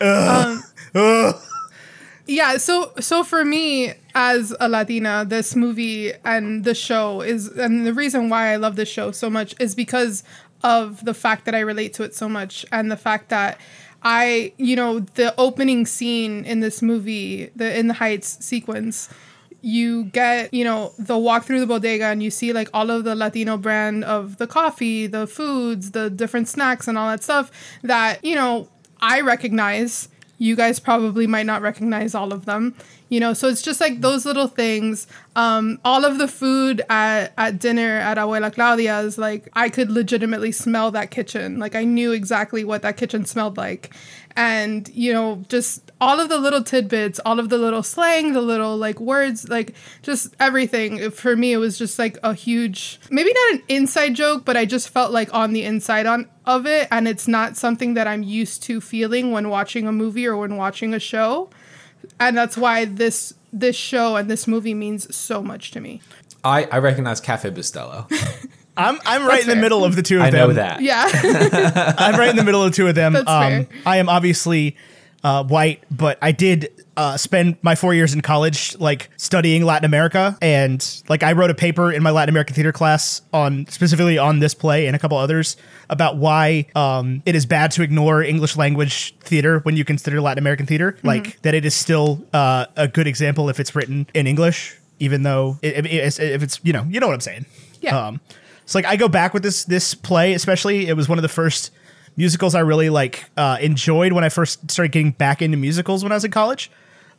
Yeah, 2.31 2.59
so 2.59 2.93
so 3.01 3.25
for 3.25 3.45
me 3.45 3.93
as 4.15 4.55
a 4.61 4.69
Latina, 4.69 5.25
this 5.27 5.57
movie 5.57 6.13
and 6.25 6.63
the 6.63 6.77
show 6.77 7.23
is 7.23 7.49
and 7.49 7.85
the 7.85 7.93
reason 7.93 8.29
why 8.29 8.53
I 8.53 8.57
love 8.57 8.77
this 8.77 8.89
show 8.89 9.11
so 9.11 9.29
much 9.29 9.53
is 9.59 9.75
because 9.75 10.23
of 10.63 11.05
the 11.05 11.13
fact 11.13 11.45
that 11.47 11.57
I 11.57 11.59
relate 11.59 11.93
to 11.95 12.05
it 12.05 12.15
so 12.15 12.29
much 12.29 12.65
and 12.71 12.89
the 12.89 12.97
fact 12.97 13.31
that 13.31 13.59
I, 14.05 14.53
you 14.59 14.77
know, 14.77 15.01
the 15.01 15.35
opening 15.39 15.87
scene 15.87 16.45
in 16.45 16.61
this 16.61 16.83
movie, 16.83 17.51
the 17.57 17.77
In 17.77 17.89
the 17.89 17.95
Heights 17.95 18.45
sequence, 18.45 19.09
you 19.61 20.05
get, 20.05 20.55
you 20.55 20.63
know, 20.63 20.93
the 21.01 21.19
walk 21.19 21.43
through 21.47 21.59
the 21.59 21.67
bodega 21.67 22.05
and 22.05 22.23
you 22.23 22.31
see 22.31 22.53
like 22.53 22.69
all 22.73 22.91
of 22.93 23.03
the 23.03 23.17
Latino 23.17 23.57
brand 23.57 24.05
of 24.05 24.37
the 24.37 24.47
coffee, 24.47 25.09
the 25.09 25.27
foods, 25.27 25.91
the 25.91 26.09
different 26.09 26.47
snacks 26.47 26.87
and 26.87 26.97
all 26.97 27.09
that 27.09 27.25
stuff 27.25 27.51
that, 27.83 28.25
you 28.25 28.37
know, 28.37 28.69
I 29.01 29.21
recognize. 29.21 30.09
You 30.41 30.57
guys 30.57 30.81
probably 30.81 31.27
might 31.27 31.45
not 31.45 31.61
recognize 31.61 32.15
all 32.15 32.33
of 32.33 32.47
them. 32.47 32.75
You 33.11 33.21
know, 33.21 33.35
so 33.35 33.49
it's 33.49 33.61
just 33.61 33.79
like 33.79 34.01
those 34.01 34.25
little 34.25 34.47
things. 34.47 35.07
Um, 35.37 35.79
all 35.85 36.07
of 36.07 36.17
the 36.17 36.27
food 36.27 36.81
at, 36.89 37.35
at 37.37 37.59
dinner 37.59 37.99
at 37.99 38.17
Abuela 38.17 38.51
Claudia's, 38.51 39.19
like 39.19 39.51
I 39.53 39.69
could 39.69 39.91
legitimately 39.91 40.53
smell 40.53 40.91
that 40.93 41.11
kitchen. 41.11 41.59
Like 41.59 41.75
I 41.75 41.85
knew 41.85 42.13
exactly 42.13 42.65
what 42.65 42.81
that 42.81 42.97
kitchen 42.97 43.27
smelled 43.27 43.59
like. 43.59 43.95
And, 44.37 44.89
you 44.95 45.13
know, 45.13 45.45
just 45.49 45.91
all 46.01 46.21
of 46.21 46.29
the 46.29 46.39
little 46.39 46.63
tidbits, 46.63 47.21
all 47.25 47.39
of 47.39 47.49
the 47.49 47.59
little 47.59 47.83
slang, 47.83 48.33
the 48.33 48.41
little 48.41 48.77
like 48.77 49.01
words, 49.01 49.49
like 49.49 49.75
just 50.03 50.35
everything. 50.39 51.11
For 51.11 51.37
me, 51.37 51.53
it 51.53 51.59
was 51.59 51.79
just 51.79 51.99
like 51.99 52.17
a 52.23 52.33
huge, 52.33 53.01
maybe 53.11 53.33
not 53.33 53.55
an 53.55 53.63
inside 53.69 54.15
joke, 54.15 54.45
but 54.45 54.57
I 54.57 54.65
just 54.65 54.89
felt 54.89 55.13
like 55.13 55.33
on 55.35 55.53
the 55.53 55.65
inside 55.65 56.07
on 56.07 56.29
of 56.47 56.67
it. 56.67 56.89
And 56.91 57.09
it's 57.09 57.29
not 57.29 57.57
something 57.57 57.95
that 57.95 58.07
I'm 58.07 58.23
used 58.23 58.63
to 58.65 58.81
feeling 58.81 59.33
when 59.33 59.49
watching 59.49 59.87
a 59.87 59.93
movie 59.93 60.27
or 60.27 60.37
when 60.37 60.57
watching 60.57 60.95
a 60.95 61.01
show. 61.01 61.51
And 62.19 62.37
that's 62.37 62.57
why 62.57 62.85
this 62.85 63.35
this 63.53 63.77
show 63.77 64.17
and 64.17 64.31
this 64.31 64.47
movie 64.47 64.75
means 64.75 65.15
so 65.15 65.43
much 65.43 65.73
to 65.73 65.81
me. 65.81 66.01
I, 66.45 66.65
I 66.65 66.79
recognize 66.79 67.21
Cafe 67.21 67.51
Bustelo. 67.51 68.11
I'm 68.89 68.99
I'm 69.05 69.27
right 69.27 69.41
in 69.43 69.47
the 69.49 69.55
fair. 69.55 69.63
middle 69.63 69.85
of 69.85 69.97
the 69.97 70.03
two 70.03 70.17
of 70.19 70.23
I 70.25 70.31
them. 70.31 70.49
know 70.49 70.55
that. 70.55 70.81
Yeah. 70.83 71.05
I'm 71.99 72.19
right 72.19 72.31
in 72.31 72.37
the 72.37 72.45
middle 72.45 72.63
of 72.63 72.71
the 72.73 72.77
two 72.77 72.87
of 72.89 72.95
them. 72.95 73.13
That's 73.15 73.29
um, 73.29 73.67
fair. 73.67 73.67
I 73.87 73.99
am 73.99 74.09
obviously 74.09 74.77
uh, 75.23 75.45
white, 75.45 75.85
but 75.91 76.19
I 76.23 76.33
did 76.33 76.73
uh, 76.97 77.17
spend 77.19 77.57
my 77.63 77.75
four 77.75 77.93
years 77.95 78.15
in 78.15 78.21
college 78.23 78.75
like 78.79 79.11
studying 79.19 79.65
Latin 79.65 79.85
America, 79.85 80.37
and 80.41 81.03
like 81.09 81.23
I 81.23 81.33
wrote 81.33 81.51
a 81.51 81.55
paper 81.55 81.93
in 81.93 82.03
my 82.03 82.11
Latin 82.11 82.31
American 82.33 82.55
theater 82.55 82.73
class 82.73 83.21
on 83.33 83.67
specifically 83.69 84.17
on 84.19 84.39
this 84.39 84.55
play 84.55 84.87
and 84.87 84.97
a 84.97 84.99
couple 84.99 85.19
others 85.19 85.57
about 85.91 86.17
why 86.17 86.67
um, 86.75 87.23
it 87.27 87.35
is 87.35 87.45
bad 87.47 87.71
to 87.73 87.83
ignore 87.83 88.23
English 88.23 88.57
language 88.57 89.15
theater 89.21 89.59
when 89.61 89.77
you 89.77 89.85
consider 89.85 90.21
Latin 90.21 90.39
American 90.43 90.67
theater. 90.67 90.97
Like 91.03 91.41
that, 91.43 91.55
it 91.55 91.65
is 91.67 91.75
still 91.75 92.23
uh, 92.33 92.67
a 92.77 92.89
good 92.89 93.07
example 93.07 93.49
if 93.51 93.61
it's 93.61 93.75
written 93.75 94.07
in 94.15 94.27
English, 94.27 94.77
even 95.01 95.23
though 95.23 95.59
it, 95.63 95.85
it- 95.85 95.87
it's- 95.87 96.19
if 96.19 96.43
it's 96.43 96.61
you 96.63 96.73
know 96.73 96.85
you 96.89 96.99
know 97.01 97.07
what 97.09 97.15
I'm 97.15 97.21
saying. 97.21 97.45
Yeah. 97.83 97.99
Um, 98.09 98.21
So 98.71 98.79
like 98.79 98.87
I 98.87 98.95
go 98.95 99.09
back 99.09 99.35
with 99.35 99.43
this 99.43 99.65
this 99.65 99.95
play, 99.95 100.33
especially 100.33 100.87
it 100.87 100.95
was 100.95 101.09
one 101.09 101.19
of 101.19 101.23
the 101.23 101.29
first 101.29 101.73
musicals 102.17 102.55
I 102.55 102.61
really 102.61 102.89
like 102.89 103.29
uh, 103.37 103.59
enjoyed 103.61 104.12
when 104.12 104.23
I 104.23 104.29
first 104.29 104.71
started 104.71 104.93
getting 104.93 105.11
back 105.11 105.43
into 105.43 105.57
musicals 105.57 106.05
when 106.05 106.12
I 106.12 106.15
was 106.15 106.25
in 106.25 106.31
college. 106.31 106.71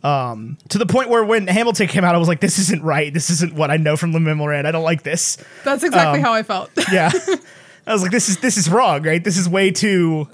Um, 0.01 0.57
to 0.69 0.77
the 0.77 0.85
point 0.85 1.09
where 1.09 1.25
when 1.25 1.47
Hamilton 1.47 1.87
came 1.87 2.05
out, 2.05 2.15
I 2.15 2.19
was 2.19 2.29
like, 2.29 2.39
"This 2.39 2.57
isn't 2.57 2.81
right. 2.83 3.13
This 3.13 3.29
isn't 3.29 3.53
what 3.53 3.69
I 3.69 3.75
know 3.75 3.97
from 3.97 4.11
Manuel 4.13 4.35
Miranda. 4.35 4.69
I 4.69 4.71
don't 4.71 4.85
like 4.85 5.03
this." 5.03 5.37
That's 5.65 5.83
exactly 5.83 6.19
Um, 6.19 6.25
how 6.25 6.33
I 6.33 6.43
felt. 6.43 6.71
Yeah, 6.91 7.11
I 7.85 7.91
was 7.91 8.01
like, 8.01 8.11
"This 8.11 8.29
is 8.29 8.37
this 8.37 8.55
is 8.55 8.69
wrong. 8.69 9.03
Right? 9.03 9.21
This 9.21 9.37
is 9.37 9.49
way 9.49 9.71
too, 9.71 10.29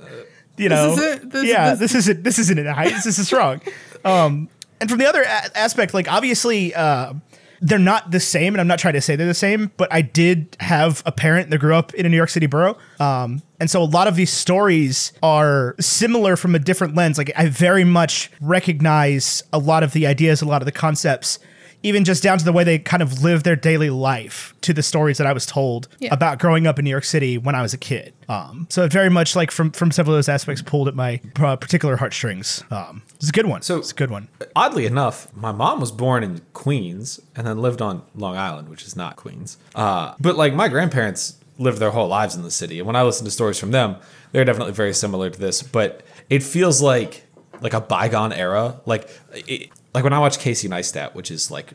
you 0.56 0.70
know, 0.70 0.96
this- 0.96 1.48
yeah, 1.48 1.72
this- 1.72 1.80
this, 1.80 1.96
isn't 1.96 2.24
this 2.24 2.38
isn't 2.38 2.60
it. 2.60 2.76
This, 2.90 3.04
this 3.06 3.18
is 3.18 3.34
wrong." 3.34 3.60
Um, 4.06 4.48
and 4.80 4.88
from 4.90 5.00
the 5.00 5.08
other 5.08 5.24
a- 5.24 5.58
aspect, 5.58 5.94
like 5.96 6.10
obviously, 6.10 6.74
uh, 6.76 7.14
they're 7.62 7.80
not 7.80 8.12
the 8.12 8.20
same, 8.20 8.54
and 8.54 8.62
I'm 8.62 8.68
not 8.68 8.80
trying 8.80 8.94
to 8.94 9.02
say 9.02 9.16
they're 9.16 9.28
the 9.28 9.34
same, 9.34 9.72
but 9.78 9.92
I 9.92 10.02
did 10.02 10.56
have 10.60 11.02
a 11.06 11.12
parent 11.12 11.50
that 11.50 11.58
grew 11.58 11.76
up 11.76 11.94
in 11.94 12.06
a 12.06 12.10
New 12.10 12.18
York 12.18 12.30
City 12.30 12.46
borough. 12.46 12.78
Um, 13.00 13.42
and 13.60 13.70
so 13.70 13.82
a 13.82 13.86
lot 13.86 14.08
of 14.08 14.16
these 14.16 14.32
stories 14.32 15.14
are 15.24 15.76
similar 15.80 16.36
from 16.36 16.56
a 16.56 16.60
different 16.60 16.96
lens. 16.96 17.18
Like 17.18 17.32
I 17.36 17.48
very 17.50 17.84
much 17.84 18.32
recognize 18.40 19.44
a 19.52 19.58
lot 19.58 19.84
of 19.84 19.94
the 19.94 20.06
ideas, 20.08 20.42
a 20.42 20.46
lot 20.46 20.62
of 20.62 20.66
the 20.66 20.72
concepts, 20.72 21.40
even 21.84 22.04
just 22.04 22.24
down 22.24 22.38
to 22.38 22.44
the 22.46 22.52
way 22.52 22.64
they 22.64 22.80
kind 22.80 23.04
of 23.04 23.22
live 23.24 23.44
their 23.44 23.56
daily 23.56 23.90
life 23.90 24.54
to 24.62 24.74
the 24.74 24.82
stories 24.84 25.18
that 25.20 25.28
I 25.28 25.34
was 25.34 25.46
told 25.46 25.88
Yeah. 26.00 26.14
about 26.14 26.40
growing 26.40 26.66
up 26.68 26.80
in 26.80 26.86
New 26.86 26.90
York 26.92 27.04
City 27.06 27.38
when 27.38 27.56
I 27.56 27.62
was 27.62 27.74
a 27.74 27.78
kid. 27.78 28.14
Um, 28.28 28.68
so 28.70 28.84
it 28.84 28.92
very 28.92 29.10
much 29.10 29.36
like 29.36 29.52
from 29.52 29.72
from 29.72 29.92
several 29.92 30.16
of 30.16 30.18
those 30.18 30.28
aspects 30.30 30.62
pulled 30.62 30.88
at 30.88 30.96
my 30.96 31.22
uh, 31.40 31.56
particular 31.56 31.96
heartstrings. 31.98 32.64
Um, 32.72 33.04
it's 33.16 33.30
a 33.30 33.32
good 33.32 33.46
one. 33.46 33.62
So- 33.62 33.78
it's 33.78 33.92
a 33.92 33.96
good 33.96 34.10
one. 34.12 34.28
Oddly 34.56 34.86
enough, 34.86 35.28
my 35.36 35.52
mom 35.52 35.80
was 35.80 35.92
born 35.92 36.24
in 36.24 36.42
Queens 36.54 37.20
and 37.36 37.46
then 37.48 37.60
lived 37.60 37.82
on 37.82 38.02
Long 38.16 38.36
Island, 38.36 38.70
which 38.70 38.84
is 38.84 38.96
not 38.96 39.16
Queens. 39.16 39.58
Uh, 39.76 40.14
but 40.20 40.36
like 40.36 40.54
my 40.54 40.68
grandparents 40.68 41.36
lived 41.60 41.80
their 41.80 41.92
whole 41.92 42.08
lives 42.08 42.36
in 42.36 42.44
the 42.44 42.52
city, 42.52 42.80
and 42.80 42.86
when 42.88 42.96
I 42.96 43.04
listen 43.04 43.26
to 43.26 43.32
stories 43.32 43.58
from 43.60 43.72
them, 43.72 43.96
they're 44.32 44.46
definitely 44.46 44.74
very 44.74 44.94
similar 44.94 45.30
to 45.30 45.40
this. 45.40 45.64
But 45.64 46.02
it 46.30 46.44
feels 46.44 46.82
like 46.82 47.24
like 47.62 47.74
a 47.74 47.82
bygone 47.82 48.34
era. 48.34 48.80
Like 48.86 49.10
it, 49.34 49.70
like 49.94 50.04
when 50.04 50.14
I 50.14 50.20
watch 50.20 50.40
Casey 50.40 50.68
Neistat, 50.70 51.14
which 51.16 51.32
is 51.32 51.50
like 51.52 51.74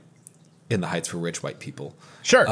in 0.71 0.81
the 0.81 0.87
Heights 0.89 1.09
for 1.09 1.19
rich 1.19 1.43
white 1.43 1.59
people. 1.59 1.95
Sure. 2.23 2.47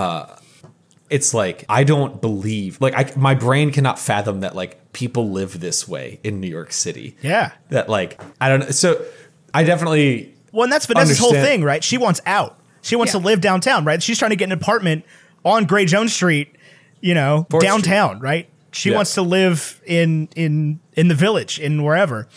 It's 1.09 1.35
like 1.35 1.65
I 1.69 1.83
don't 1.83 2.21
believe 2.21 2.81
like 2.81 2.95
I 2.95 3.13
my 3.17 3.35
brain 3.35 3.73
cannot 3.73 3.99
fathom 3.99 4.41
that 4.41 4.55
like 4.55 4.93
people 4.93 5.31
live 5.31 5.59
this 5.59 5.89
way 5.89 6.21
in 6.23 6.41
New 6.41 6.47
York 6.49 6.71
City. 6.73 7.17
yeah. 7.21 7.53
That 7.71 7.89
like 7.89 8.21
I 8.41 8.49
don't 8.49 8.61
know. 8.61 8.71
So 8.71 9.05
I 9.53 9.65
definitely 9.65 10.35
Well, 10.53 10.65
and 10.65 10.73
that's 10.73 10.87
Vanessa's 10.87 11.19
whole 11.19 11.33
thing, 11.33 11.65
right? 11.65 11.83
She 11.83 11.99
wants 11.99 12.21
out. 12.27 12.61
She 12.83 12.95
wants 12.95 13.13
Yeah. 13.13 13.21
to 13.21 13.27
live 13.27 13.41
downtown, 13.41 13.85
right? 13.85 14.01
She's 14.01 14.19
trying 14.19 14.31
to 14.31 14.37
get 14.37 14.45
an 14.47 14.53
apartment 14.53 15.05
on 15.45 15.65
Great 15.65 15.89
Jones 15.89 16.13
Street, 16.15 16.55
you 17.01 17.15
know, 17.15 17.47
Fourth 17.51 17.63
downtown, 17.65 18.21
right? 18.21 18.49
She 18.71 18.91
Yeah. 18.91 18.97
wants 18.97 19.15
to 19.15 19.23
live 19.23 19.81
in 19.85 20.29
in 20.37 20.79
in 20.95 21.09
the 21.09 21.15
village, 21.17 21.59
in 21.59 21.83
wherever. 21.83 22.29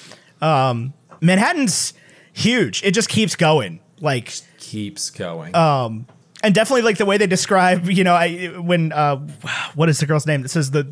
Um, 0.42 0.94
Manhattan's 1.22 1.94
huge. 2.34 2.84
It 2.84 2.94
just 2.94 3.10
keeps 3.10 3.36
going. 3.36 3.80
Like 4.00 4.34
keeps 4.58 5.10
going. 5.10 5.56
Um, 5.56 6.08
and 6.44 6.54
definitely 6.54 6.82
like 6.82 6.98
the 6.98 7.06
way 7.06 7.18
they 7.18 7.28
describe, 7.28 7.90
you 7.90 8.04
know, 8.04 8.14
I 8.14 8.48
when 8.48 8.92
uh, 8.92 9.18
what 9.76 9.88
is 9.88 10.00
the 10.00 10.06
girl's 10.06 10.28
name 10.28 10.42
that 10.42 10.50
says 10.50 10.72
the 10.72 10.92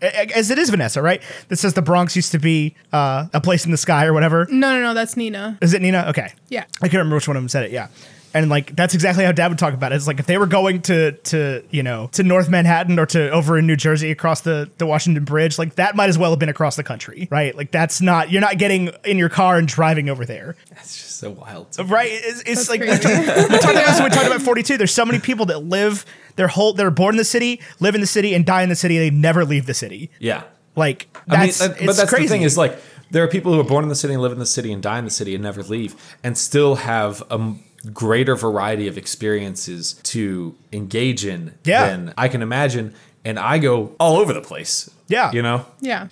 as 0.00 0.50
it 0.50 0.58
is 0.58 0.70
Vanessa, 0.70 1.02
right? 1.02 1.22
That 1.48 1.56
says 1.56 1.74
the 1.74 1.82
Bronx 1.82 2.14
used 2.16 2.32
to 2.32 2.38
be 2.38 2.74
uh, 2.92 3.26
a 3.32 3.40
place 3.40 3.64
in 3.64 3.70
the 3.70 3.76
sky 3.76 4.06
or 4.06 4.12
whatever. 4.12 4.46
No, 4.50 4.72
no, 4.72 4.80
no. 4.80 4.94
That's 4.94 5.16
Nina. 5.16 5.58
Is 5.60 5.74
it 5.74 5.82
Nina? 5.82 6.06
Okay. 6.08 6.32
Yeah. 6.48 6.64
I 6.80 6.86
can't 6.88 6.94
remember 6.94 7.16
which 7.16 7.28
one 7.28 7.36
of 7.36 7.42
them 7.42 7.48
said 7.48 7.64
it. 7.64 7.70
Yeah. 7.70 7.88
And 8.34 8.50
like 8.50 8.76
that's 8.76 8.94
exactly 8.94 9.24
how 9.24 9.32
Dad 9.32 9.48
would 9.48 9.58
talk 9.58 9.72
about 9.74 9.92
it. 9.92 9.96
It's 9.96 10.06
like 10.06 10.20
if 10.20 10.26
they 10.26 10.36
were 10.38 10.46
going 10.46 10.82
to 10.82 11.12
to 11.12 11.64
you 11.70 11.82
know 11.82 12.08
to 12.12 12.22
North 12.22 12.48
Manhattan 12.50 12.98
or 12.98 13.06
to 13.06 13.30
over 13.30 13.56
in 13.58 13.66
New 13.66 13.76
Jersey 13.76 14.10
across 14.10 14.42
the 14.42 14.70
the 14.78 14.86
Washington 14.86 15.24
Bridge, 15.24 15.58
like 15.58 15.76
that 15.76 15.96
might 15.96 16.08
as 16.08 16.18
well 16.18 16.30
have 16.30 16.38
been 16.38 16.48
across 16.50 16.76
the 16.76 16.82
country, 16.84 17.26
right? 17.30 17.56
Like 17.56 17.70
that's 17.70 18.00
not 18.00 18.30
you're 18.30 18.40
not 18.42 18.58
getting 18.58 18.90
in 19.04 19.16
your 19.18 19.28
car 19.30 19.56
and 19.56 19.66
driving 19.66 20.08
over 20.10 20.26
there, 20.26 20.56
That's 20.70 20.94
just 20.96 21.18
so 21.18 21.30
wild. 21.30 21.74
right? 21.90 22.10
It's, 22.12 22.42
it's 22.42 22.68
like 22.68 22.80
we 22.80 22.86
talked 22.88 23.04
about, 23.04 23.50
we 23.50 24.10
talked 24.10 24.26
about 24.26 24.42
42. 24.42 24.76
There's 24.76 24.92
so 24.94 25.04
many 25.06 25.18
people 25.20 25.46
that 25.46 25.60
live 25.60 26.04
their 26.36 26.48
whole 26.48 26.74
they're 26.74 26.90
born 26.90 27.14
in 27.14 27.18
the 27.18 27.24
city, 27.24 27.60
live 27.80 27.94
in 27.94 28.00
the 28.00 28.06
city, 28.06 28.34
and 28.34 28.44
die 28.44 28.62
in 28.62 28.68
the 28.68 28.76
city. 28.76 28.98
They 28.98 29.10
never 29.10 29.44
leave 29.44 29.66
the 29.66 29.74
city. 29.74 30.10
Yeah. 30.18 30.42
Like 30.76 31.08
I 31.28 31.30
mean, 31.32 31.40
that's 31.46 31.58
that- 31.60 31.78
but 31.84 31.96
that's 31.96 32.10
crazy. 32.10 32.26
the 32.26 32.28
thing 32.34 32.42
is 32.42 32.56
like 32.58 32.78
there 33.10 33.24
are 33.24 33.28
people 33.28 33.54
who 33.54 33.60
are 33.60 33.64
born 33.64 33.84
in 33.84 33.88
the 33.88 33.94
city 33.96 34.12
and 34.12 34.22
live 34.22 34.32
in 34.32 34.38
the 34.38 34.44
city 34.46 34.70
and 34.72 34.82
die 34.82 34.98
in 34.98 35.06
the 35.06 35.10
city 35.10 35.34
and 35.34 35.42
never 35.42 35.62
leave 35.62 35.96
and 36.22 36.36
still 36.36 36.74
have 36.76 37.22
a 37.30 37.34
m- 37.34 37.60
greater 37.92 38.34
variety 38.36 38.88
of 38.88 38.98
experiences 38.98 39.94
to 40.02 40.54
engage 40.72 41.24
in 41.24 41.54
Yeah. 41.64 41.86
than 41.88 42.14
I 42.18 42.28
can 42.28 42.42
imagine. 42.42 42.94
And 43.24 43.38
I 43.38 43.58
go 43.58 43.92
all 44.00 44.16
over 44.16 44.32
the 44.32 44.40
place. 44.40 44.90
Yeah. 45.08 45.30
You 45.32 45.42
know? 45.42 45.66
Yeah. 45.80 46.08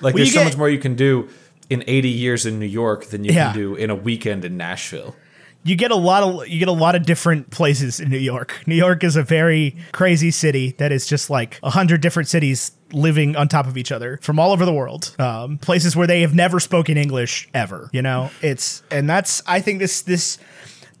Like 0.00 0.14
Well, 0.14 0.22
there's 0.22 0.32
so 0.32 0.40
get- 0.40 0.44
much 0.44 0.56
more 0.56 0.68
you 0.68 0.78
can 0.78 0.94
do 0.94 1.28
in 1.68 1.84
80 1.86 2.08
years 2.08 2.46
in 2.46 2.58
New 2.58 2.66
York 2.66 3.06
than 3.10 3.24
you 3.24 3.32
Yeah. 3.32 3.52
can 3.52 3.60
do 3.60 3.74
in 3.74 3.90
a 3.90 3.94
weekend 3.94 4.44
in 4.44 4.56
Nashville. 4.56 5.14
you 5.62 5.76
get 5.76 5.90
a 5.90 5.94
lot 5.94 6.22
of 6.22 6.48
you 6.48 6.58
get 6.58 6.68
a 6.68 6.72
lot 6.72 6.94
of 6.94 7.04
different 7.04 7.50
places 7.50 8.00
in 8.00 8.08
New 8.08 8.16
York. 8.16 8.62
New 8.66 8.74
York 8.74 9.04
is 9.04 9.14
a 9.14 9.22
very 9.22 9.76
crazy 9.92 10.30
city 10.30 10.74
that 10.78 10.90
is 10.90 11.04
just 11.04 11.28
like 11.28 11.58
a 11.62 11.68
hundred 11.68 12.00
different 12.00 12.30
cities 12.30 12.72
living 12.94 13.36
on 13.36 13.46
top 13.46 13.66
of 13.66 13.76
each 13.76 13.92
other 13.92 14.18
from 14.22 14.38
all 14.38 14.52
over 14.52 14.64
the 14.64 14.72
world. 14.72 15.14
Um, 15.18 15.58
places 15.58 15.94
where 15.94 16.06
they 16.06 16.22
have 16.22 16.34
never 16.34 16.60
spoken 16.60 16.96
English 16.96 17.46
ever. 17.52 17.90
You 17.92 18.00
know, 18.00 18.30
it's 18.40 18.82
and 18.90 19.06
that's 19.10 19.42
I 19.46 19.60
think 19.60 19.80
this 19.80 20.00
this 20.00 20.38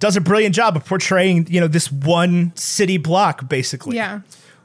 does 0.00 0.16
a 0.16 0.20
brilliant 0.20 0.54
job 0.54 0.76
of 0.76 0.84
portraying 0.84 1.46
you 1.48 1.60
know 1.60 1.68
this 1.68 1.92
one 1.92 2.52
city 2.56 2.96
block 2.96 3.48
basically. 3.48 3.96
Yeah. 3.96 4.20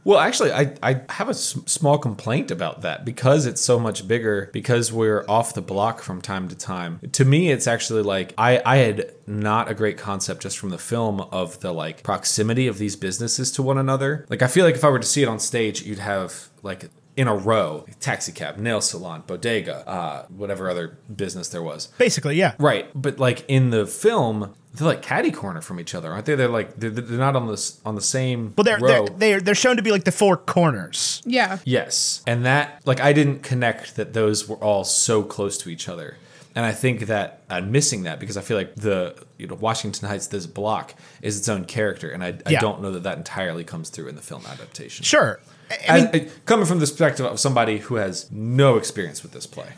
Well, 0.05 0.19
actually, 0.19 0.51
I, 0.51 0.75
I 0.83 1.01
have 1.09 1.29
a 1.29 1.31
s- 1.31 1.57
small 1.65 1.97
complaint 1.97 2.51
about 2.51 2.83
that 2.83 3.05
because 3.05 3.47
it's 3.47 3.59
so 3.59 3.79
much 3.79 4.07
bigger, 4.07 4.51
because 4.53 4.93
we're 4.93 5.25
off 5.27 5.55
the 5.55 5.63
block 5.63 6.03
from 6.03 6.21
time 6.21 6.47
to 6.49 6.55
time. 6.55 6.99
To 7.13 7.25
me, 7.25 7.49
it's 7.49 7.65
actually 7.65 8.03
like 8.03 8.31
I, 8.37 8.61
I 8.63 8.77
had 8.77 9.11
not 9.25 9.67
a 9.67 9.73
great 9.73 9.97
concept 9.97 10.43
just 10.43 10.59
from 10.59 10.69
the 10.69 10.77
film 10.77 11.21
of 11.21 11.59
the 11.61 11.71
like 11.73 12.03
proximity 12.03 12.67
of 12.67 12.77
these 12.77 12.95
businesses 12.95 13.51
to 13.53 13.63
one 13.63 13.79
another. 13.79 14.27
Like, 14.29 14.43
I 14.43 14.47
feel 14.47 14.63
like 14.63 14.75
if 14.75 14.83
I 14.83 14.89
were 14.89 14.99
to 14.99 15.07
see 15.07 15.23
it 15.23 15.27
on 15.27 15.39
stage, 15.39 15.81
you'd 15.81 15.97
have 15.97 16.49
like 16.61 16.91
in 17.17 17.27
a 17.27 17.35
row 17.35 17.85
taxi 17.99 18.31
cab, 18.31 18.57
nail 18.57 18.81
salon, 18.81 19.23
bodega, 19.25 19.87
uh, 19.87 20.25
whatever 20.27 20.69
other 20.69 20.97
business 21.15 21.49
there 21.49 21.63
was. 21.63 21.87
Basically, 21.97 22.35
yeah. 22.35 22.55
Right, 22.59 22.89
but 22.93 23.19
like 23.19 23.45
in 23.47 23.69
the 23.69 23.85
film, 23.87 24.53
they're 24.73 24.87
like 24.87 25.01
catty 25.01 25.31
corner 25.31 25.61
from 25.61 25.79
each 25.79 25.95
other, 25.95 26.11
aren't 26.11 26.25
they? 26.25 26.35
They're 26.35 26.49
like 26.49 26.75
they're, 26.77 26.89
they're 26.89 27.17
not 27.17 27.35
on 27.37 27.47
this 27.47 27.79
on 27.85 27.95
the 27.95 28.01
same 28.01 28.53
Well, 28.57 28.65
they're, 28.65 28.79
row. 28.79 29.05
they're 29.05 29.17
they're 29.17 29.41
they're 29.41 29.55
shown 29.55 29.77
to 29.77 29.81
be 29.81 29.91
like 29.91 30.03
the 30.03 30.11
four 30.11 30.35
corners. 30.35 31.21
Yeah. 31.25 31.59
Yes. 31.63 32.21
And 32.27 32.45
that, 32.45 32.81
like, 32.85 32.99
I 32.99 33.13
didn't 33.13 33.43
connect 33.43 33.95
that 33.95 34.13
those 34.13 34.47
were 34.49 34.57
all 34.57 34.83
so 34.83 35.23
close 35.23 35.57
to 35.59 35.69
each 35.69 35.87
other. 35.87 36.17
And 36.57 36.65
I 36.65 36.71
think 36.71 37.07
that 37.07 37.41
I'm 37.49 37.71
missing 37.71 38.03
that 38.03 38.17
because 38.19 38.37
I 38.37 38.41
feel 38.41 38.55
like 38.55 38.75
the, 38.75 39.13
you 39.37 39.45
know, 39.45 39.55
Washington 39.55 40.07
Heights, 40.07 40.27
this 40.27 40.45
block 40.47 40.93
is 41.21 41.37
its 41.37 41.49
own 41.49 41.65
character. 41.65 42.09
And 42.09 42.23
I, 42.23 42.27
I 42.45 42.51
Yeah. 42.51 42.59
don't 42.61 42.81
know 42.81 42.91
that 42.91 43.03
that 43.03 43.17
entirely 43.17 43.65
comes 43.65 43.89
through 43.89 44.07
in 44.07 44.15
the 44.15 44.21
film 44.21 44.45
adaptation. 44.45 45.03
Sure. 45.03 45.41
I- 45.71 45.73
I 45.73 45.97
As- 45.97 46.03
uh, 46.05 46.29
coming 46.45 46.65
from 46.65 46.79
the 46.79 46.83
perspective 46.87 47.25
of 47.25 47.39
somebody 47.39 47.79
who 47.79 47.95
has 47.95 48.27
no 48.31 48.77
experience 48.77 49.23
with 49.23 49.31
this 49.31 49.45
play. 49.47 49.69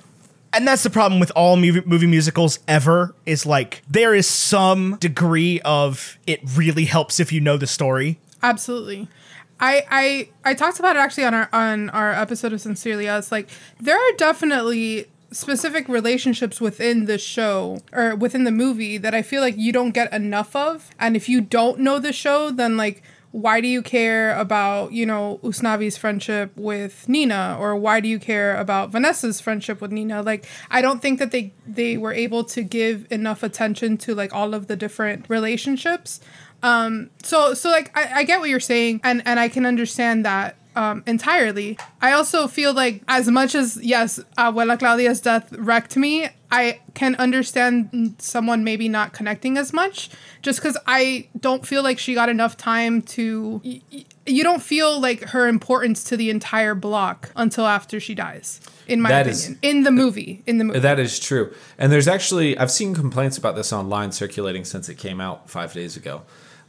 and 0.53 0.67
that's 0.67 0.83
the 0.83 0.89
problem 0.89 1.19
with 1.19 1.31
all 1.35 1.57
movie, 1.57 1.81
movie 1.85 2.07
musicals 2.07 2.59
ever 2.67 3.13
is 3.25 3.45
like 3.45 3.81
there 3.89 4.13
is 4.15 4.25
some 4.27 4.95
degree 4.99 5.59
of 5.65 6.17
it 6.25 6.39
really 6.55 6.85
helps 6.85 7.19
if 7.19 7.31
you 7.31 7.39
know 7.41 7.57
the 7.57 7.67
story 7.67 8.17
Absolutely. 8.43 9.07
I, 9.59 9.83
I 9.89 10.29
I 10.51 10.53
talked 10.53 10.79
about 10.79 10.95
it 10.95 10.99
actually 10.99 11.25
on 11.25 11.33
our 11.33 11.49
on 11.51 11.89
our 11.89 12.11
episode 12.13 12.53
of 12.53 12.61
Sincerely 12.61 13.09
Us. 13.09 13.31
Like 13.31 13.49
there 13.79 13.97
are 13.97 14.11
definitely 14.15 15.07
specific 15.31 15.89
relationships 15.89 16.61
within 16.61 17.05
the 17.05 17.17
show 17.17 17.79
or 17.91 18.15
within 18.15 18.43
the 18.43 18.51
movie 18.51 18.97
that 18.99 19.13
I 19.15 19.21
feel 19.23 19.41
like 19.41 19.57
you 19.57 19.73
don't 19.73 19.91
get 19.91 20.13
enough 20.13 20.55
of. 20.55 20.89
And 20.99 21.15
if 21.15 21.27
you 21.27 21.41
don't 21.41 21.79
know 21.79 21.97
the 21.99 22.13
show, 22.13 22.51
then 22.51 22.77
like 22.77 23.01
why 23.37 23.61
do 23.61 23.67
you 23.67 23.83
care 23.83 24.35
about, 24.35 24.93
you 24.93 25.05
know, 25.05 25.39
Usnavi's 25.43 25.95
friendship 25.95 26.51
with 26.55 27.07
Nina 27.07 27.55
or 27.59 27.75
why 27.75 27.99
do 27.99 28.09
you 28.09 28.17
care 28.17 28.57
about 28.57 28.89
Vanessa's 28.89 29.39
friendship 29.39 29.79
with 29.79 29.91
Nina? 29.91 30.23
Like 30.23 30.47
I 30.71 30.81
don't 30.81 31.03
think 31.03 31.19
that 31.19 31.29
they 31.29 31.53
they 31.67 31.97
were 31.97 32.13
able 32.13 32.43
to 32.45 32.63
give 32.63 33.05
enough 33.11 33.43
attention 33.43 33.95
to 33.99 34.15
like 34.15 34.33
all 34.33 34.55
of 34.55 34.65
the 34.65 34.75
different 34.75 35.29
relationships. 35.29 36.19
Um 36.63 37.11
so 37.21 37.53
so 37.53 37.69
like 37.69 37.95
I, 37.95 38.21
I 38.21 38.23
get 38.23 38.39
what 38.39 38.49
you're 38.49 38.59
saying 38.59 39.01
and 39.03 39.21
and 39.27 39.39
I 39.39 39.49
can 39.49 39.67
understand 39.67 40.25
that 40.25 40.55
um, 40.75 41.03
entirely. 41.05 41.77
I 42.01 42.13
also 42.13 42.47
feel 42.47 42.73
like 42.73 43.03
as 43.07 43.27
much 43.27 43.55
as 43.55 43.79
yes, 43.81 44.19
Abuela 44.37 44.77
Claudia's 44.77 45.21
death 45.21 45.51
wrecked 45.53 45.97
me, 45.97 46.29
I 46.49 46.79
can 46.93 47.15
understand 47.15 48.15
someone 48.19 48.63
maybe 48.63 48.87
not 48.87 49.11
connecting 49.13 49.57
as 49.57 49.73
much 49.73 50.09
just 50.41 50.59
because 50.59 50.77
I 50.87 51.27
don't 51.37 51.65
feel 51.67 51.83
like 51.83 51.99
she 51.99 52.13
got 52.13 52.29
enough 52.29 52.55
time 52.55 53.01
to. 53.03 53.61
You 54.25 54.43
don't 54.43 54.61
feel 54.61 54.99
like 54.99 55.21
her 55.29 55.47
importance 55.47 56.03
to 56.05 56.15
the 56.17 56.29
entire 56.29 56.73
block 56.75 57.31
until 57.35 57.65
after 57.65 57.99
she 57.99 58.15
dies, 58.15 58.61
in 58.87 59.01
my 59.01 59.09
That 59.09 59.27
is- 59.27 59.43
opinion. 59.49 59.59
in 59.77 59.83
the 59.83 59.91
movie. 59.91 60.43
In 60.47 60.57
the 60.57 60.63
movie. 60.63 60.79
That 60.79 60.99
is 60.99 61.19
true. 61.19 61.53
And 61.77 61.91
there's 61.91 62.07
actually 62.07 62.57
I've 62.57 62.71
seen 62.71 62.93
complaints 62.95 63.37
about 63.37 63.55
this 63.55 63.73
online 63.73 64.11
circulating 64.13 64.63
since 64.63 64.87
it 64.89 64.95
came 64.95 65.19
out 65.19 65.49
five 65.49 65.73
days 65.73 65.97
ago. 65.97 66.21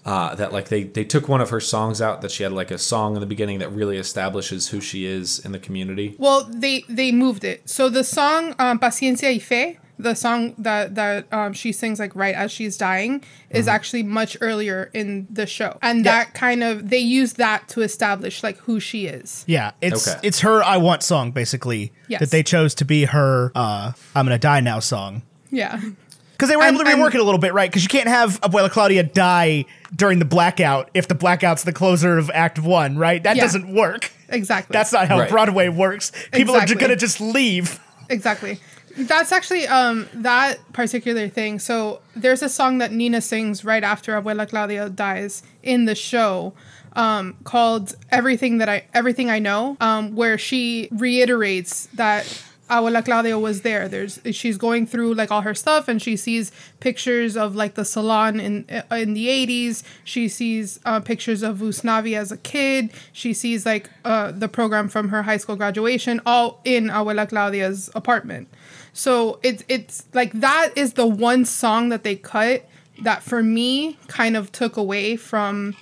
Uh, 0.08 0.34
that 0.36 0.50
like 0.56 0.68
they 0.68 0.84
they 0.84 1.04
took 1.04 1.28
one 1.28 1.42
of 1.42 1.50
her 1.50 1.60
songs 1.60 2.00
out 2.00 2.22
that 2.22 2.30
she 2.30 2.42
had 2.42 2.52
like 2.60 2.70
a 2.70 2.78
song 2.78 3.14
in 3.16 3.20
the 3.20 3.26
beginning 3.34 3.58
that 3.58 3.68
really 3.80 3.98
establishes 3.98 4.68
who 4.72 4.80
she 4.80 5.04
is 5.04 5.38
in 5.44 5.52
the 5.52 5.58
community. 5.66 6.14
Well, 6.18 6.48
they 6.64 6.76
they 6.88 7.12
moved 7.12 7.44
it. 7.44 7.68
So 7.68 7.82
the 7.90 8.04
song 8.04 8.54
um, 8.58 8.78
"Paciencia 8.78 9.28
y 9.36 9.38
Fe," 9.38 9.78
the 9.98 10.14
song 10.14 10.54
that 10.56 10.94
that 10.94 11.30
um, 11.38 11.52
she 11.52 11.72
sings 11.72 11.98
like 11.98 12.14
right 12.16 12.34
as 12.34 12.50
she's 12.50 12.76
dying, 12.78 13.22
is 13.50 13.66
Mm-hmm. 13.66 13.74
actually 13.76 14.02
much 14.04 14.32
earlier 14.40 14.80
in 14.94 15.26
the 15.30 15.46
show, 15.46 15.76
and 15.82 15.98
Yeah. 16.04 16.12
that 16.24 16.26
kind 16.34 16.62
of 16.64 16.88
they 16.88 17.04
use 17.20 17.34
that 17.34 17.68
to 17.72 17.82
establish 17.82 18.42
like 18.42 18.56
who 18.66 18.80
she 18.80 19.00
is. 19.18 19.44
Yeah, 19.46 19.72
it's 19.82 20.08
Okay. 20.08 20.18
it's 20.22 20.40
her 20.40 20.62
"I 20.64 20.78
Want" 20.78 21.02
song 21.02 21.32
basically 21.32 21.92
Yes. 22.08 22.20
that 22.20 22.30
they 22.30 22.42
chose 22.42 22.72
to 22.76 22.84
be 22.86 23.04
her 23.16 23.52
uh, 23.54 23.92
"I'm 24.16 24.24
Gonna 24.24 24.38
Die 24.38 24.60
Now" 24.60 24.80
song 24.80 25.20
Yeah, 25.50 25.80
because 26.38 26.48
they 26.50 26.56
were 26.56 26.62
And- 26.62 26.76
able 26.76 26.84
to 26.84 26.90
rework 26.96 27.14
it 27.14 27.20
a 27.20 27.24
little 27.24 27.40
bit, 27.40 27.52
right? 27.52 27.68
Because 27.68 27.82
you 27.82 27.88
can't 27.88 28.06
have 28.08 28.40
Abuela 28.42 28.70
Claudia 28.70 29.02
die 29.02 29.64
during 29.94 30.20
the 30.20 30.24
blackout 30.24 30.88
if 30.94 31.08
the 31.08 31.16
blackout's 31.16 31.64
the 31.64 31.72
closer 31.72 32.16
of 32.16 32.30
Act 32.32 32.60
One, 32.60 32.96
right? 32.96 33.20
That 33.22 33.36
Yeah. 33.36 33.42
doesn't 33.42 33.74
work. 33.74 34.12
exactly. 34.28 34.72
That's 34.72 34.92
not 34.92 35.08
how 35.08 35.18
Right. 35.20 35.28
Broadway 35.30 35.68
works. 35.68 36.12
People 36.32 36.54
are 36.54 36.64
gonna 36.66 36.94
just 36.96 37.20
leave. 37.20 37.80
exactly. 38.08 38.60
That's 38.96 39.32
actually 39.32 39.66
um 39.66 40.06
that 40.14 40.58
particular 40.72 41.28
thing. 41.28 41.58
So 41.58 42.00
there's 42.14 42.42
a 42.42 42.48
song 42.48 42.78
that 42.78 42.92
Nina 42.92 43.20
sings 43.20 43.64
right 43.64 43.82
after 43.82 44.20
Abuela 44.20 44.48
Claudia 44.48 44.88
dies 44.90 45.42
in 45.62 45.84
the 45.86 45.94
show. 45.94 46.52
Um, 46.94 47.36
called 47.44 47.94
everything 48.10 48.58
that 48.58 48.68
I 48.68 48.82
everything 48.92 49.30
I 49.30 49.38
know, 49.38 49.76
um, 49.80 50.16
where 50.16 50.36
she 50.36 50.88
reiterates 50.90 51.86
that 51.94 52.26
Abuela 52.68 53.04
Claudia 53.04 53.38
was 53.38 53.62
there. 53.62 53.88
There's 53.88 54.20
she's 54.32 54.58
going 54.58 54.86
through 54.86 55.14
like 55.14 55.30
all 55.30 55.42
her 55.42 55.54
stuff, 55.54 55.88
and 55.88 56.00
she 56.00 56.16
sees 56.16 56.52
pictures 56.80 57.36
of 57.36 57.56
like 57.56 57.74
the 57.74 57.84
salon 57.84 58.40
in 58.40 58.64
in 58.90 59.14
the 59.14 59.28
'80s. 59.28 59.82
She 60.04 60.28
sees 60.28 60.78
uh, 60.84 61.00
pictures 61.00 61.42
of 61.42 61.58
Usnavi 61.58 62.16
as 62.16 62.30
a 62.30 62.36
kid. 62.36 62.90
She 63.12 63.32
sees 63.32 63.64
like 63.64 63.90
uh, 64.04 64.32
the 64.32 64.48
program 64.48 64.88
from 64.88 65.08
her 65.08 65.22
high 65.22 65.38
school 65.38 65.56
graduation, 65.56 66.20
all 66.26 66.60
in 66.64 66.88
Abuela 66.88 67.28
Claudia's 67.28 67.90
apartment. 67.94 68.48
So 68.92 69.38
it's 69.42 69.64
it's 69.68 70.06
like 70.12 70.32
that 70.32 70.72
is 70.76 70.94
the 70.94 71.06
one 71.06 71.44
song 71.44 71.88
that 71.88 72.02
they 72.02 72.16
cut 72.16 72.68
that 73.02 73.22
for 73.22 73.42
me 73.42 73.96
kind 74.08 74.36
of 74.36 74.50
took 74.52 74.76
away 74.76 75.16
from 75.16 75.76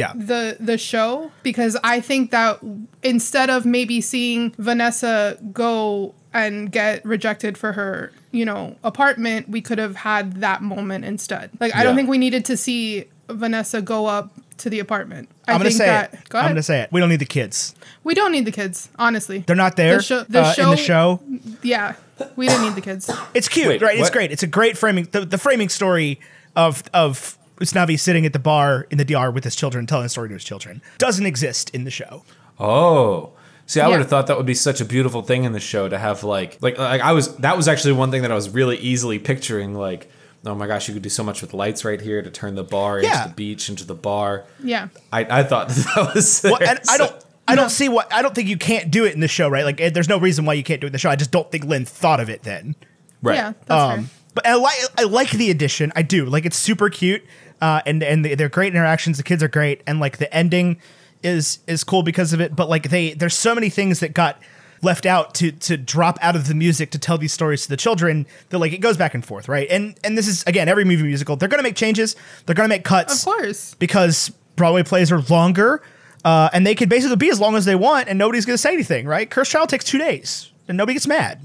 Yeah. 0.00 0.12
the 0.16 0.56
the 0.58 0.76
show 0.78 1.30
because 1.42 1.76
I 1.84 2.00
think 2.00 2.30
that 2.32 2.58
instead 3.02 3.50
of 3.50 3.64
maybe 3.64 4.00
seeing 4.00 4.52
Vanessa 4.58 5.38
go 5.52 6.14
and 6.32 6.70
get 6.72 7.04
rejected 7.04 7.58
for 7.58 7.72
her, 7.72 8.12
you 8.32 8.44
know, 8.44 8.76
apartment, 8.84 9.48
we 9.48 9.60
could 9.60 9.78
have 9.78 9.96
had 9.96 10.40
that 10.40 10.62
moment 10.62 11.04
instead. 11.04 11.50
Like 11.60 11.74
I 11.74 11.82
don't 11.84 11.96
think 11.96 12.08
we 12.08 12.18
needed 12.18 12.44
to 12.46 12.56
see 12.56 13.04
Vanessa 13.28 13.80
go 13.82 14.06
up 14.06 14.32
to 14.58 14.68
the 14.70 14.78
apartment. 14.78 15.28
I 15.48 15.52
I'm 15.52 15.58
gonna 15.58 15.70
think 15.70 15.78
say 15.78 15.86
that 15.86 16.14
it. 16.14 16.28
go 16.28 16.38
I'm 16.38 16.48
gonna 16.50 16.62
say 16.62 16.80
it. 16.82 16.92
We 16.92 17.00
don't 17.00 17.08
need 17.08 17.18
the 17.20 17.24
kids. 17.24 17.74
we 18.04 18.14
don't 18.14 18.30
need 18.32 18.44
the 18.44 18.52
kids, 18.52 18.88
honestly. 18.98 19.38
They're 19.46 19.56
not 19.56 19.76
there 19.76 19.96
The 19.96 20.02
show- 20.02 20.24
the 20.28 20.42
uh, 20.42 20.54
in 20.58 20.70
the 20.70 20.76
show- 20.76 21.20
show. 21.20 21.40
yeah, 21.62 21.94
we 22.36 22.46
didn't 22.46 22.62
need 22.66 22.74
the 22.74 22.80
kids. 22.82 23.10
It's 23.34 23.48
cute, 23.48 23.68
Wait, 23.68 23.82
right? 23.82 23.98
It's 23.98 24.10
great. 24.10 24.30
It's 24.32 24.42
a 24.42 24.46
great 24.46 24.76
framing. 24.78 25.08
The, 25.10 25.24
the 25.24 25.38
framing 25.38 25.68
story 25.70 26.20
of 26.54 26.82
of 26.92 27.38
Usnavi 27.60 27.98
sitting 27.98 28.26
at 28.26 28.32
the 28.32 28.38
bar 28.38 28.86
in 28.90 28.98
the 28.98 29.04
DR 29.04 29.30
with 29.30 29.44
his 29.44 29.54
children, 29.54 29.86
telling 29.86 30.06
a 30.06 30.08
story 30.08 30.28
to 30.28 30.34
his 30.34 30.44
children, 30.44 30.82
doesn't 30.98 31.26
exist 31.26 31.70
in 31.70 31.84
the 31.84 31.90
show. 31.90 32.24
Oh. 32.58 33.32
See, 33.66 33.80
I 33.80 33.86
would 33.86 34.00
have 34.00 34.08
thought 34.08 34.26
that 34.26 34.36
would 34.36 34.46
be 34.46 34.54
such 34.54 34.80
a 34.80 34.84
beautiful 34.84 35.22
thing 35.22 35.44
in 35.44 35.52
the 35.52 35.60
show 35.60 35.88
to 35.88 35.96
have 35.96 36.24
like 36.24 36.58
like 36.60 36.76
like 36.76 37.00
I 37.00 37.12
was 37.12 37.36
that 37.36 37.56
was 37.56 37.68
actually 37.68 37.92
one 37.92 38.10
thing 38.10 38.22
that 38.22 38.32
I 38.32 38.34
was 38.34 38.50
really 38.50 38.76
easily 38.78 39.18
picturing 39.20 39.74
like 39.74 40.10
oh 40.44 40.54
my 40.54 40.66
gosh, 40.66 40.88
you 40.88 40.94
could 40.94 41.02
do 41.02 41.08
so 41.10 41.22
much 41.22 41.40
with 41.42 41.52
lights 41.54 41.84
right 41.84 42.00
here 42.00 42.20
to 42.22 42.30
turn 42.30 42.54
the 42.56 42.64
bar 42.64 43.00
Yeah. 43.00 43.18
into 43.18 43.28
the 43.28 43.34
beach 43.34 43.68
into 43.68 43.84
the 43.86 43.94
bar. 43.94 44.44
Yeah. 44.64 44.88
I, 45.12 45.40
I 45.40 45.42
thought 45.44 45.68
that 45.68 46.12
was 46.14 46.40
Well, 46.42 46.58
and 46.60 46.80
I 46.90 46.96
don't. 46.98 47.12
I 47.46 47.54
don't 47.54 47.70
see 47.80 47.88
what 47.88 48.12
I 48.12 48.22
don't 48.22 48.34
think 48.34 48.48
you 48.48 48.56
can't 48.56 48.90
do 48.90 49.04
it 49.04 49.14
in 49.14 49.20
the 49.20 49.28
show, 49.28 49.48
right? 49.48 49.64
Like, 49.64 49.80
eh, 49.80 49.90
there's 49.90 50.08
no 50.08 50.18
reason 50.18 50.44
why 50.46 50.54
you 50.54 50.64
can't 50.64 50.80
do 50.80 50.86
it 50.86 50.88
in 50.88 50.92
the 50.92 50.98
show. 50.98 51.10
I 51.10 51.16
just 51.16 51.30
don't 51.30 51.48
think 51.52 51.64
Lin 51.64 51.84
thought 51.84 52.18
of 52.20 52.28
it 52.30 52.42
then. 52.42 52.74
right. 53.22 53.36
Yeah, 53.36 53.52
that's 53.66 53.90
fair. 53.92 53.98
Um, 54.00 54.10
but 54.34 54.46
I 54.46 54.54
like 54.54 54.74
I 54.98 55.02
like 55.04 55.30
the 55.30 55.50
addition. 55.50 55.92
I 55.94 56.02
do 56.02 56.24
like 56.26 56.44
it's 56.46 56.56
super 56.56 56.88
cute, 56.90 57.22
uh, 57.60 57.82
and 57.86 58.02
and 58.02 58.24
they're 58.24 58.48
great 58.48 58.74
interactions. 58.74 59.16
The 59.16 59.22
kids 59.22 59.42
are 59.42 59.48
great, 59.48 59.82
and 59.86 60.00
like 60.00 60.18
the 60.18 60.32
ending 60.34 60.80
is 61.22 61.58
is 61.66 61.84
cool 61.84 62.02
because 62.02 62.32
of 62.32 62.40
it. 62.40 62.56
But 62.56 62.68
like 62.68 62.90
they 62.90 63.12
there's 63.14 63.34
so 63.34 63.54
many 63.54 63.68
things 63.70 64.00
that 64.00 64.14
got 64.14 64.40
left 64.82 65.04
out 65.04 65.34
to 65.34 65.52
to 65.52 65.76
drop 65.76 66.18
out 66.22 66.34
of 66.36 66.48
the 66.48 66.54
music 66.54 66.90
to 66.92 66.98
tell 66.98 67.18
these 67.18 67.32
stories 67.32 67.62
to 67.64 67.68
the 67.68 67.76
children 67.76 68.26
that 68.48 68.58
like 68.58 68.72
it 68.72 68.78
goes 68.80 68.96
back 68.96 69.14
and 69.14 69.24
forth, 69.24 69.48
right? 69.48 69.68
And 69.70 69.98
and 70.04 70.16
this 70.16 70.26
is 70.26 70.42
again 70.46 70.68
every 70.68 70.84
movie 70.84 71.02
musical. 71.02 71.36
They're 71.36 71.48
gonna 71.50 71.62
make 71.62 71.76
changes. 71.76 72.16
They're 72.46 72.54
gonna 72.54 72.68
make 72.68 72.84
cuts 72.84 73.20
Of 73.20 73.24
course. 73.32 73.74
because 73.78 74.30
Broadway 74.56 74.82
plays 74.82 75.12
are 75.12 75.20
longer, 75.22 75.82
uh, 76.24 76.48
and 76.52 76.66
they 76.66 76.74
can 76.74 76.88
basically 76.88 77.16
be 77.16 77.30
as 77.30 77.40
long 77.40 77.56
as 77.56 77.64
they 77.64 77.74
want, 77.74 78.08
and 78.08 78.18
nobody's 78.18 78.44
going 78.44 78.54
to 78.54 78.58
say 78.58 78.74
anything, 78.74 79.06
right? 79.06 79.30
Cursed 79.30 79.50
Child 79.52 79.70
takes 79.70 79.86
two 79.86 79.96
days, 79.96 80.50
and 80.68 80.76
nobody 80.76 80.92
gets 80.94 81.06
mad. 81.06 81.40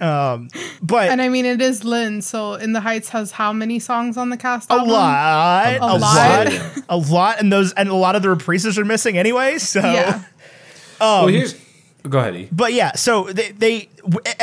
Um, 0.00 0.48
but 0.82 1.10
And 1.10 1.20
I 1.20 1.28
mean, 1.28 1.44
it 1.46 1.60
is 1.60 1.84
Lin. 1.84 2.22
So 2.22 2.54
In 2.54 2.72
the 2.72 2.80
Heights 2.80 3.08
has 3.10 3.32
how 3.32 3.52
many 3.52 3.78
songs 3.78 4.16
on 4.16 4.30
the 4.30 4.36
cast 4.36 4.70
a 4.70 4.74
album? 4.74 4.90
lot, 4.92 5.76
a, 5.76 5.80
lot. 5.80 6.00
lot, 6.00 6.82
a 6.88 6.96
lot, 6.96 7.40
and 7.40 7.52
those 7.52 7.72
and 7.72 7.88
a 7.88 7.94
lot 7.94 8.14
of 8.16 8.22
the 8.22 8.28
reprises 8.28 8.78
are 8.78 8.84
missing 8.84 9.18
anyway. 9.18 9.58
So, 9.58 9.80
Yeah. 9.80 10.22
well, 11.00 11.26
here's 11.28 11.54
go 12.08 12.18
ahead. 12.20 12.36
E. 12.36 12.48
but 12.50 12.72
yeah, 12.72 12.92
so 12.94 13.24
they, 13.24 13.50
they 13.52 13.88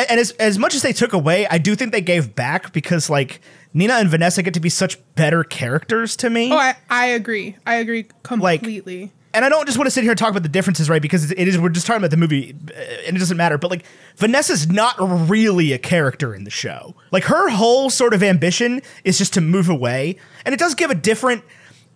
and 0.10 0.20
as 0.20 0.32
as 0.32 0.60
much 0.60 0.76
as 0.76 0.82
they 0.82 0.94
took 0.94 1.13
away, 1.13 1.48
I 1.48 1.58
do 1.58 1.76
think 1.76 1.91
they 1.91 2.02
gave 2.02 2.36
back 2.36 2.74
because 2.74 3.10
like 3.10 3.39
Nina 3.74 3.94
and 3.96 4.10
Vanessa 4.10 4.44
get 4.44 4.54
to 4.54 4.60
be 4.60 4.70
such 4.70 4.98
better 5.15 5.44
characters 5.44 6.15
to 6.18 6.30
me. 6.30 6.52
Oh, 6.52 6.58
I, 6.58 6.76
I 6.89 7.06
agree. 7.08 7.58
I 7.65 7.76
agree 7.76 8.08
completely. 8.24 9.12
And 9.36 9.43
I 9.43 9.50
don't 9.50 9.65
just 9.65 9.78
want 9.78 9.88
to 9.88 9.91
sit 9.91 10.04
here 10.04 10.12
and 10.12 10.17
talk 10.17 10.32
about 10.32 10.43
the 10.43 10.50
differences, 10.50 10.89
right? 10.89 11.02
Because 11.02 11.30
it 11.30 11.38
is 11.48 11.60
we're 11.60 11.67
just 11.67 11.86
talking 11.86 12.00
about 12.00 12.12
the 12.12 12.17
movie, 12.17 12.56
uh, 12.69 12.80
and 13.06 13.17
it 13.17 13.19
doesn't 13.19 13.36
matter. 13.36 13.58
But 13.58 13.69
like 13.69 13.86
Vanessa's 14.15 14.69
not 14.69 14.95
really 14.98 15.74
a 15.74 15.78
character 15.78 16.34
in 16.34 16.45
the 16.45 16.50
show. 16.50 16.95
Like 17.12 17.26
her 17.26 17.50
whole 17.50 17.89
sort 17.89 18.13
of 18.13 18.24
ambition 18.24 18.82
is 19.04 19.17
just 19.17 19.34
to 19.34 19.41
move 19.41 19.67
away, 19.67 20.15
and 20.45 20.54
it 20.54 20.58
does 20.58 20.74
give 20.74 20.89
a 20.89 20.95
different 20.95 21.43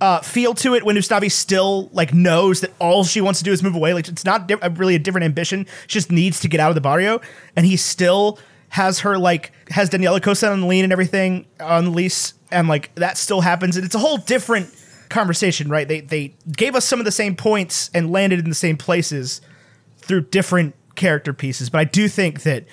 uh, 0.02 0.19
feel 0.19 0.54
to 0.56 0.75
it 0.75 0.84
when 0.84 0.97
Usnavi 0.97 1.32
still 1.32 1.89
like 1.93 2.13
knows 2.13 2.60
that 2.60 2.71
all 2.80 3.06
she 3.06 3.21
wants 3.21 3.39
to 3.39 3.45
do 3.45 3.54
is 3.54 3.63
move 3.63 3.75
away. 3.75 3.93
Like 3.93 4.10
it's 4.10 4.25
not 4.25 4.49
di- 4.49 4.56
really 4.75 4.95
a 4.95 4.99
different 4.99 5.23
ambition. 5.23 5.65
She 5.88 5.99
just 5.99 6.12
needs 6.12 6.41
to 6.41 6.49
get 6.49 6.60
out 6.60 6.69
of 6.69 6.75
the 6.75 6.82
barrio, 6.82 7.21
and 7.56 7.65
he 7.65 7.78
still 7.78 8.38
has 8.67 8.99
her 8.99 9.17
like 9.17 9.54
has 9.69 9.89
Daniela 9.89 10.21
Costa 10.21 10.52
on 10.52 10.62
the 10.62 10.67
lean 10.67 10.84
and 10.84 10.91
everything 10.91 11.45
on 11.62 11.86
the 11.86 11.91
lease, 11.91 12.34
and 12.52 12.67
like 12.67 12.93
that 12.95 13.17
still 13.17 13.39
happens, 13.39 13.78
and 13.78 13.86
it's 13.86 13.95
a 13.95 13.99
whole 13.99 14.17
different 14.17 14.75
conversation, 15.10 15.69
right? 15.69 15.88
They 15.88 16.02
they 16.02 16.36
gave 16.56 16.76
us 16.76 16.86
some 16.86 17.00
of 17.00 17.06
the 17.06 17.12
same 17.12 17.36
points 17.36 17.89
and 17.93 18.12
landed 18.12 18.39
in 18.39 18.50
the 18.50 18.56
same 18.56 18.78
places 18.78 19.41
through 19.98 20.22
different 20.22 20.76
character 20.95 21.34
pieces, 21.34 21.69
but 21.69 21.80
I 21.80 21.84
do 21.84 22.08
think 22.08 22.43
that 22.43 22.65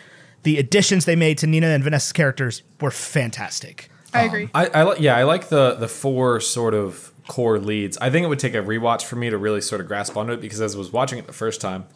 the 0.42 0.58
additions 0.58 1.04
they 1.04 1.16
made 1.16 1.38
to 1.38 1.46
Nina 1.46 1.66
and 1.68 1.82
Vanessa's 1.82 2.12
characters 2.12 2.62
were 2.80 2.90
fantastic. 2.90 3.90
I 4.14 4.22
agree. 4.22 4.48
I, 4.54 4.66
I 4.68 4.84
li- 4.84 4.96
yeah, 5.00 5.16
I 5.16 5.24
like 5.24 5.48
the 5.48 5.74
the 5.74 5.88
four 5.88 6.40
sort 6.40 6.74
of 6.74 7.12
core 7.26 7.58
leads. 7.58 7.98
I 7.98 8.10
think 8.10 8.24
it 8.24 8.28
would 8.28 8.38
take 8.38 8.54
a 8.54 8.62
rewatch 8.62 9.02
for 9.02 9.16
me 9.16 9.30
to 9.30 9.38
really 9.38 9.60
sort 9.60 9.80
of 9.80 9.88
grasp 9.88 10.16
onto 10.16 10.32
it 10.32 10.40
because 10.40 10.60
as 10.60 10.74
I 10.74 10.78
was 10.78 10.92
watching 10.92 11.18
it 11.18 11.26
the 11.26 11.32
first 11.32 11.60
time, 11.60 11.86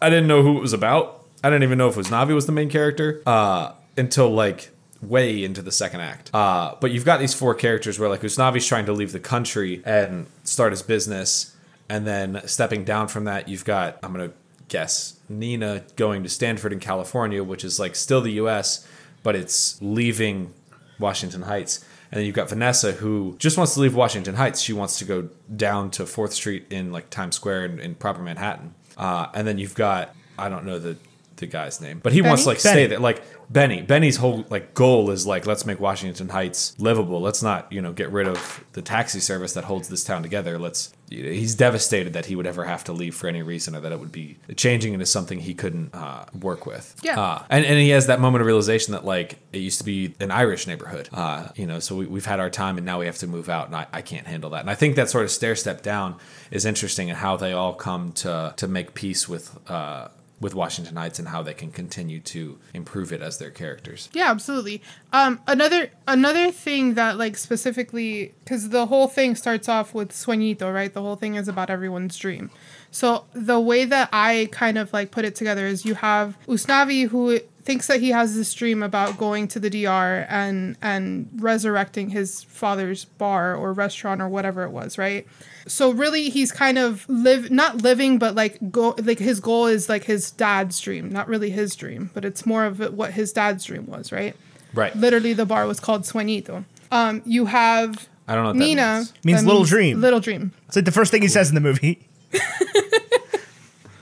I 0.00 0.10
didn't 0.10 0.26
know 0.26 0.42
who 0.42 0.58
it 0.58 0.60
was 0.60 0.72
about. 0.72 1.24
I 1.42 1.50
didn't 1.50 1.62
even 1.62 1.78
know 1.78 1.88
if 1.88 1.94
it 1.94 1.98
was 1.98 2.08
Navi 2.08 2.34
was 2.34 2.46
the 2.46 2.52
main 2.52 2.70
character 2.70 3.22
uh, 3.26 3.72
until 3.96 4.30
like 4.30 4.70
way 5.08 5.44
into 5.44 5.62
the 5.62 5.72
second 5.72 6.00
act. 6.00 6.30
Uh, 6.34 6.74
but 6.80 6.90
you've 6.90 7.04
got 7.04 7.20
these 7.20 7.34
four 7.34 7.54
characters 7.54 7.98
where 7.98 8.08
like 8.08 8.22
Usnavi's 8.22 8.66
trying 8.66 8.86
to 8.86 8.92
leave 8.92 9.12
the 9.12 9.20
country 9.20 9.82
and 9.84 10.26
start 10.42 10.72
his 10.72 10.82
business, 10.82 11.54
and 11.88 12.06
then 12.06 12.40
stepping 12.46 12.84
down 12.84 13.08
from 13.08 13.24
that, 13.24 13.48
you've 13.48 13.64
got 13.64 13.98
I'm 14.02 14.12
gonna 14.12 14.32
guess 14.68 15.18
Nina 15.28 15.84
going 15.96 16.22
to 16.22 16.28
Stanford 16.28 16.72
in 16.72 16.80
California, 16.80 17.44
which 17.44 17.64
is 17.64 17.78
like 17.78 17.94
still 17.94 18.20
the 18.20 18.32
U.S., 18.32 18.86
but 19.22 19.36
it's 19.36 19.80
leaving 19.82 20.52
Washington 20.98 21.42
Heights. 21.42 21.84
And 22.10 22.18
then 22.18 22.26
you've 22.26 22.34
got 22.34 22.48
Vanessa 22.48 22.92
who 22.92 23.36
just 23.38 23.56
wants 23.56 23.74
to 23.74 23.80
leave 23.80 23.94
Washington 23.94 24.36
Heights. 24.36 24.60
She 24.60 24.72
wants 24.72 24.98
to 24.98 25.04
go 25.04 25.28
down 25.54 25.90
to 25.92 26.06
Fourth 26.06 26.32
Street 26.32 26.66
in 26.70 26.92
like 26.92 27.10
Times 27.10 27.36
Square 27.36 27.64
in, 27.64 27.80
in 27.80 27.94
proper 27.94 28.22
Manhattan. 28.22 28.74
Uh, 28.96 29.26
and 29.34 29.46
then 29.46 29.58
you've 29.58 29.74
got 29.74 30.14
I 30.38 30.48
don't 30.48 30.64
know 30.64 30.78
the 30.78 30.96
the 31.44 31.50
guy's 31.50 31.80
name, 31.80 32.00
but 32.02 32.12
he 32.12 32.22
wants 32.22 32.42
to 32.42 32.46
Benny? 32.46 32.54
like 32.54 32.60
stay 32.60 32.74
Benny. 32.74 32.86
there. 32.86 32.98
Like 32.98 33.22
Benny, 33.50 33.82
Benny's 33.82 34.16
whole 34.16 34.44
like 34.50 34.74
goal 34.74 35.10
is 35.10 35.26
like 35.26 35.46
let's 35.46 35.66
make 35.66 35.80
Washington 35.80 36.28
Heights 36.28 36.74
livable. 36.78 37.20
Let's 37.20 37.42
not 37.42 37.70
you 37.72 37.82
know 37.82 37.92
get 37.92 38.10
rid 38.10 38.26
of 38.26 38.64
the 38.72 38.82
taxi 38.82 39.20
service 39.20 39.52
that 39.54 39.64
holds 39.64 39.88
this 39.88 40.04
town 40.04 40.22
together. 40.22 40.58
Let's 40.58 40.92
he's 41.10 41.54
devastated 41.54 42.12
that 42.14 42.26
he 42.26 42.36
would 42.36 42.46
ever 42.46 42.64
have 42.64 42.84
to 42.84 42.92
leave 42.92 43.14
for 43.14 43.28
any 43.28 43.42
reason 43.42 43.74
or 43.76 43.80
that 43.80 43.92
it 43.92 44.00
would 44.00 44.12
be 44.12 44.38
changing 44.56 44.94
into 44.94 45.06
something 45.06 45.40
he 45.40 45.54
couldn't 45.54 45.94
uh, 45.94 46.24
work 46.40 46.66
with. 46.66 46.96
Yeah. 47.02 47.20
Uh, 47.20 47.42
and, 47.50 47.64
and 47.64 47.78
he 47.78 47.90
has 47.90 48.06
that 48.06 48.20
moment 48.20 48.40
of 48.40 48.46
realization 48.46 48.92
that 48.92 49.04
like 49.04 49.38
it 49.52 49.58
used 49.58 49.78
to 49.78 49.84
be 49.84 50.14
an 50.20 50.30
Irish 50.30 50.66
neighborhood, 50.66 51.08
uh, 51.12 51.48
you 51.56 51.66
know, 51.66 51.78
so 51.78 51.96
we, 51.96 52.06
we've 52.06 52.24
had 52.24 52.40
our 52.40 52.50
time 52.50 52.78
and 52.78 52.86
now 52.86 52.98
we 52.98 53.06
have 53.06 53.18
to 53.18 53.26
move 53.26 53.48
out 53.48 53.66
and 53.66 53.76
I, 53.76 53.86
I 53.92 54.02
can't 54.02 54.26
handle 54.26 54.50
that. 54.50 54.60
And 54.60 54.70
I 54.70 54.74
think 54.74 54.96
that 54.96 55.10
sort 55.10 55.24
of 55.24 55.30
stair 55.30 55.54
step 55.54 55.82
down 55.82 56.16
is 56.50 56.64
interesting 56.64 57.10
and 57.10 57.18
how 57.18 57.36
they 57.36 57.52
all 57.52 57.74
come 57.74 58.12
to, 58.12 58.54
to 58.56 58.66
make 58.66 58.94
peace 58.94 59.28
with, 59.28 59.58
uh, 59.70 60.08
with 60.44 60.54
Washington 60.54 60.96
Heights 60.96 61.18
and 61.18 61.28
how 61.28 61.40
they 61.40 61.54
can 61.54 61.72
continue 61.72 62.20
to 62.20 62.58
improve 62.74 63.14
it 63.14 63.22
as 63.22 63.38
their 63.38 63.50
characters. 63.50 64.10
Yeah, 64.12 64.30
absolutely. 64.30 64.82
Um, 65.10 65.40
another 65.46 65.90
another 66.06 66.50
thing 66.50 66.94
that 66.94 67.16
like 67.16 67.38
specifically 67.38 68.34
because 68.44 68.68
the 68.68 68.84
whole 68.84 69.08
thing 69.08 69.36
starts 69.36 69.70
off 69.70 69.94
with 69.94 70.10
Sueñito, 70.10 70.72
right? 70.72 70.92
The 70.92 71.00
whole 71.00 71.16
thing 71.16 71.36
is 71.36 71.48
about 71.48 71.70
everyone's 71.70 72.18
dream. 72.18 72.50
So 72.90 73.24
the 73.32 73.58
way 73.58 73.86
that 73.86 74.10
I 74.12 74.50
kind 74.52 74.76
of 74.76 74.92
like 74.92 75.10
put 75.10 75.24
it 75.24 75.34
together 75.34 75.66
is 75.66 75.86
you 75.86 75.94
have 75.94 76.36
Usnavi 76.46 77.08
who 77.08 77.40
thinks 77.62 77.86
that 77.86 78.00
he 78.00 78.10
has 78.10 78.36
this 78.36 78.52
dream 78.52 78.82
about 78.82 79.16
going 79.16 79.48
to 79.48 79.58
the 79.58 79.70
DR 79.70 80.26
and 80.28 80.76
and 80.82 81.30
resurrecting 81.36 82.10
his 82.10 82.44
father's 82.44 83.06
bar 83.06 83.56
or 83.56 83.72
restaurant 83.72 84.20
or 84.20 84.28
whatever 84.28 84.64
it 84.64 84.72
was, 84.72 84.98
right? 84.98 85.26
So 85.66 85.90
really 85.90 86.28
he's 86.30 86.52
kind 86.52 86.78
of 86.78 87.08
live 87.08 87.50
not 87.50 87.82
living 87.82 88.18
but 88.18 88.34
like 88.34 88.58
go 88.70 88.94
like 89.02 89.18
his 89.18 89.40
goal 89.40 89.66
is 89.66 89.88
like 89.88 90.04
his 90.04 90.30
dad's 90.30 90.78
dream, 90.80 91.10
not 91.10 91.28
really 91.28 91.50
his 91.50 91.74
dream, 91.74 92.10
but 92.14 92.24
it's 92.24 92.44
more 92.44 92.64
of 92.64 92.78
what 92.94 93.12
his 93.12 93.32
dad's 93.32 93.64
dream 93.64 93.86
was, 93.86 94.12
right? 94.12 94.36
Right. 94.74 94.94
Literally 94.94 95.32
the 95.32 95.46
bar 95.46 95.66
was 95.66 95.80
called 95.80 96.02
Sueñito. 96.02 96.64
Um 96.90 97.22
you 97.24 97.46
have 97.46 98.08
I 98.28 98.34
don't 98.34 98.44
know 98.44 98.50
what 98.50 98.58
that 98.58 98.64
Nina 98.64 98.96
means. 98.96 99.12
Means 99.24 99.40
that 99.42 99.46
little 99.46 99.64
dream. 99.64 100.00
Little 100.00 100.20
dream. 100.20 100.52
It's 100.66 100.76
like 100.76 100.84
the 100.84 100.92
first 100.92 101.10
thing 101.10 101.22
he 101.22 101.28
says 101.28 101.48
in 101.48 101.54
the 101.54 101.60
movie. 101.60 102.06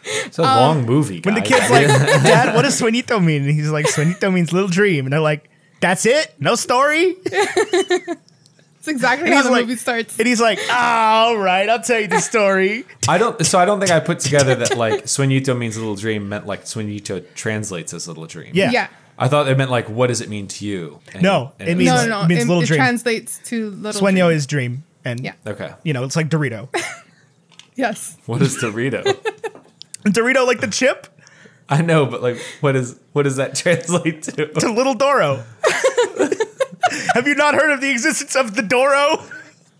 It's 0.04 0.38
a 0.38 0.42
long 0.42 0.86
movie. 0.86 1.20
When 1.20 1.34
the 1.34 1.42
kid's 1.42 1.70
like, 1.70 1.86
Dad, 2.22 2.54
what 2.54 2.62
does 2.62 2.80
sueñito 2.80 3.22
mean? 3.22 3.42
And 3.42 3.50
he's 3.52 3.70
like, 3.70 3.86
sueñito 3.86 4.32
means 4.32 4.52
little 4.52 4.68
dream. 4.68 5.04
And 5.04 5.12
they're 5.12 5.20
like, 5.20 5.50
that's 5.80 6.06
it? 6.06 6.34
No 6.38 6.54
story? 6.54 7.16
It's 8.82 8.88
exactly 8.88 9.28
And 9.28 9.34
how 9.36 9.44
the 9.44 9.50
like, 9.52 9.66
movie 9.66 9.76
starts. 9.76 10.18
And 10.18 10.26
he's 10.26 10.40
like, 10.40 10.58
"Ah, 10.68 11.26
all 11.26 11.36
right, 11.38 11.68
I'll 11.68 11.80
tell 11.80 12.00
you 12.00 12.08
the 12.08 12.18
story. 12.18 12.84
I 13.08 13.16
don't. 13.16 13.46
So 13.46 13.60
I 13.60 13.64
don't 13.64 13.78
think 13.78 13.92
I 13.92 14.00
put 14.00 14.18
together 14.18 14.56
that 14.56 14.76
like 14.76 15.04
Sueñito 15.04 15.56
means 15.56 15.78
little 15.78 15.94
dream 15.94 16.28
meant 16.28 16.46
like 16.46 16.64
Sueñito 16.64 17.22
translates 17.36 17.94
as 17.94 18.08
little 18.08 18.26
dream. 18.26 18.50
Yeah. 18.54 18.72
yeah. 18.72 18.88
I 19.16 19.28
thought 19.28 19.46
it 19.46 19.56
meant 19.56 19.70
like 19.70 19.88
what 19.88 20.08
does 20.08 20.20
it 20.20 20.28
mean 20.28 20.48
to 20.48 20.66
you? 20.66 20.98
And- 21.14 21.22
No, 21.22 21.52
and 21.60 21.68
it 21.68 21.76
was 21.76 21.78
means- 21.78 21.90
No, 21.90 22.02
no, 22.02 22.08
no. 22.08 22.24
it 22.24 22.28
means 22.28 22.42
it, 22.42 22.48
little 22.48 22.62
it 22.64 22.66
dream. 22.66 22.78
translates 22.78 23.38
to 23.44 23.70
little 23.70 24.00
Sueño 24.02 24.26
dream. 24.26 24.30
is 24.32 24.46
dream. 24.48 24.84
And, 25.04 25.20
Yeah. 25.20 25.34
okay. 25.46 25.74
you 25.84 25.92
know, 25.92 26.02
it's 26.02 26.16
like 26.16 26.28
Dorito. 26.28 26.68
Yes. 27.76 28.16
What 28.26 28.42
is 28.42 28.56
Dorito? 28.58 29.04
Dorito, 30.04 30.44
like 30.44 30.60
the 30.60 30.66
chip, 30.66 31.06
I 31.68 31.82
know, 31.82 32.04
but 32.04 32.20
like, 32.20 32.38
what 32.60 32.74
is 32.74 32.98
what 33.12 33.22
does 33.22 33.36
that 33.36 33.54
translate 33.54 34.24
to? 34.24 34.48
to 34.48 34.70
little 34.72 34.94
Doro. 34.94 35.44
Have 37.14 37.26
you 37.26 37.34
not 37.34 37.54
heard 37.54 37.70
of 37.70 37.80
the 37.80 37.90
existence 37.90 38.34
of 38.36 38.54
the 38.54 38.62
Doro? 38.62 39.24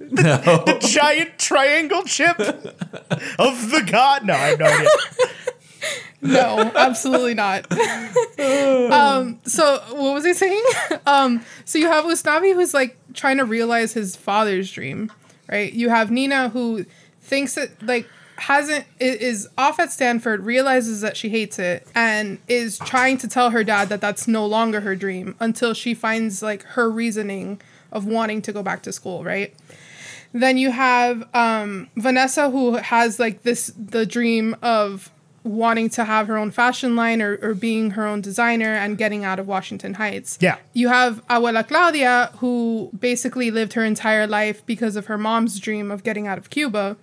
No. 0.01 0.65
Giant 0.81 1.39
triangle 1.39 2.03
chip 2.05 2.39
of 2.39 3.71
the 3.71 3.87
god? 3.91 4.25
No, 4.25 4.35
I 4.35 4.37
have 4.37 4.59
no 4.59 4.67
idea. 4.67 4.89
No, 6.23 6.73
absolutely 6.77 7.35
not. 7.35 7.67
um, 8.93 9.41
so 9.45 9.83
what 9.91 10.15
was 10.15 10.25
I 10.25 10.33
saying? 10.33 10.63
Um, 11.05 11.45
so 11.65 11.79
you 11.79 11.89
have 11.89 12.05
Usnavi 12.05 12.55
who's 12.55 12.73
like 12.73 12.97
trying 13.13 13.39
to 13.39 13.45
realize 13.45 13.93
his 13.93 14.15
father's 14.15 14.71
dream, 14.71 15.11
right? 15.51 15.73
You 15.73 15.89
have 15.89 16.11
Nina 16.13 16.49
who 16.51 16.85
thinks 17.21 17.57
that 17.57 17.83
like 17.83 18.09
hasn't 18.43 18.85
is 18.99 19.49
off 19.57 19.79
at 19.79 19.93
Stanford, 19.93 20.45
realizes 20.45 21.01
that 21.01 21.17
she 21.17 21.29
hates 21.29 21.61
it, 21.61 21.87
and 21.95 22.39
is 22.49 22.77
trying 22.79 23.17
to 23.19 23.29
tell 23.29 23.51
her 23.51 23.63
dad 23.63 23.89
that 23.89 24.01
that's 24.01 24.27
no 24.27 24.45
longer 24.45 24.81
her 24.81 24.97
dream 24.97 25.37
until 25.39 25.75
she 25.75 25.95
finds 25.95 26.43
like 26.43 26.65
her 26.65 26.91
reasoning 26.91 27.61
of 27.93 28.05
wanting 28.05 28.43
to 28.43 28.53
go 28.53 28.63
back 28.63 28.83
to 28.83 28.93
school, 28.93 29.23
right? 29.23 29.55
Then 30.33 30.57
you 30.59 30.73
have 30.73 31.23
um, 31.35 31.89
Vanessa, 31.97 32.51
who 32.51 32.75
has 32.77 33.21
like 33.21 33.43
this 33.43 33.73
the 33.79 34.05
dream 34.05 34.57
of 34.61 35.13
wanting 35.45 35.89
to 35.91 36.05
have 36.05 36.27
her 36.27 36.37
own 36.37 36.51
fashion 36.51 36.97
line 36.97 37.23
or, 37.23 37.39
or 37.43 37.55
being 37.55 37.91
her 37.91 38.07
own 38.07 38.21
designer 38.21 38.75
and 38.75 38.99
getting 38.99 39.25
out 39.25 39.39
of 39.39 39.47
Washington 39.47 39.95
Heights. 39.95 40.39
Yeah. 40.41 40.57
You 40.73 40.89
have 40.89 41.25
Abuela 41.29 41.67
Claudia, 41.67 42.33
who 42.39 42.91
basically 42.99 43.51
lived 43.53 43.75
her 43.75 43.85
entire 43.85 44.27
life 44.27 44.65
because 44.67 44.97
of 44.97 45.07
her 45.07 45.19
mom's 45.19 45.61
dream 45.61 45.91
of 45.91 46.03
getting 46.03 46.27
out 46.27 46.39
of 46.39 46.51
Cuba 46.51 46.97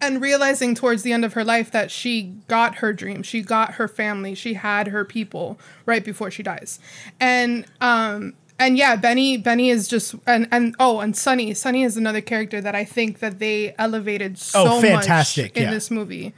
and 0.00 0.20
realizing 0.20 0.74
towards 0.74 1.02
the 1.02 1.12
end 1.12 1.24
of 1.24 1.32
her 1.34 1.44
life 1.44 1.70
that 1.70 1.90
she 1.90 2.34
got 2.48 2.76
her 2.76 2.92
dream 2.92 3.22
she 3.22 3.42
got 3.42 3.74
her 3.74 3.88
family 3.88 4.34
she 4.34 4.54
had 4.54 4.88
her 4.88 5.04
people 5.04 5.58
right 5.84 6.04
before 6.04 6.30
she 6.30 6.42
dies. 6.42 6.78
And 7.20 7.66
um 7.80 8.34
and 8.58 8.78
yeah 8.78 8.96
benny 8.96 9.36
benny 9.36 9.70
is 9.70 9.86
just 9.88 10.14
and 10.26 10.48
and 10.50 10.74
oh 10.80 11.00
and 11.00 11.16
Sonny. 11.16 11.52
Sonny 11.54 11.82
is 11.82 11.96
another 11.96 12.20
character 12.20 12.60
that 12.60 12.74
i 12.74 12.84
think 12.84 13.18
that 13.18 13.38
they 13.38 13.74
elevated 13.78 14.38
so 14.38 14.64
Oh, 14.66 14.80
fantastic, 14.80 15.52
much 15.54 15.56
in 15.58 15.62
yeah. 15.64 15.70
this 15.70 15.90
movie. 15.90 16.34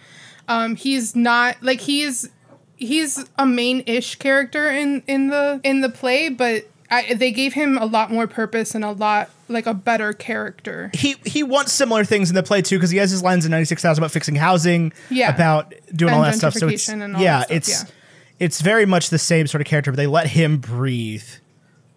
Um 0.49 0.75
he's 0.77 1.15
not 1.15 1.63
like 1.63 1.81
he's 1.81 2.29
he's 2.77 3.25
a 3.37 3.45
main-ish 3.47 4.17
character 4.17 4.71
in 4.71 5.03
in 5.07 5.29
the 5.29 5.61
in 5.65 5.81
the 5.81 5.89
play 5.89 6.29
but 6.29 6.65
I, 6.91 7.15
they 7.15 7.31
gave 7.33 7.53
him 7.53 7.77
a 7.77 7.85
lot 7.85 8.11
more 8.11 8.27
purpose 8.27 8.75
and 8.75 8.85
a 8.85 8.93
lot 8.93 9.29
like 9.49 9.67
a 9.67 9.75
better 9.75 10.13
character 10.13 10.91
He 10.95 11.17
he 11.25 11.43
wants 11.43 11.73
similar 11.73 12.05
things 12.05 12.29
in 12.31 12.35
the 12.35 12.43
play 12.43 12.63
too 12.63 12.77
because 12.77 12.91
he 12.91 12.99
has 12.99 13.11
his 13.11 13.23
lines 13.23 13.45
in 13.45 13.51
ninety 13.51 13.65
six 13.67 13.83
thousand 13.83 14.03
about 14.03 14.11
fixing 14.13 14.35
housing, 14.37 14.93
Yeah. 15.11 15.35
about 15.35 15.75
doing 15.95 16.13
all 16.15 16.23
that 16.23 16.35
stuff. 16.37 16.55
So 16.55 16.69
it's 16.69 16.89
and 16.89 17.19
yeah, 17.19 17.41
stuff, 17.41 17.51
it's 17.57 17.69
yeah. 17.85 17.91
it's 18.39 18.61
very 18.61 18.87
much 18.87 19.11
the 19.11 19.19
same 19.19 19.47
sort 19.47 19.61
of 19.61 19.67
character, 19.67 19.91
but 19.93 19.97
they 19.97 20.07
let 20.07 20.27
him 20.29 20.59
breathe 20.59 21.25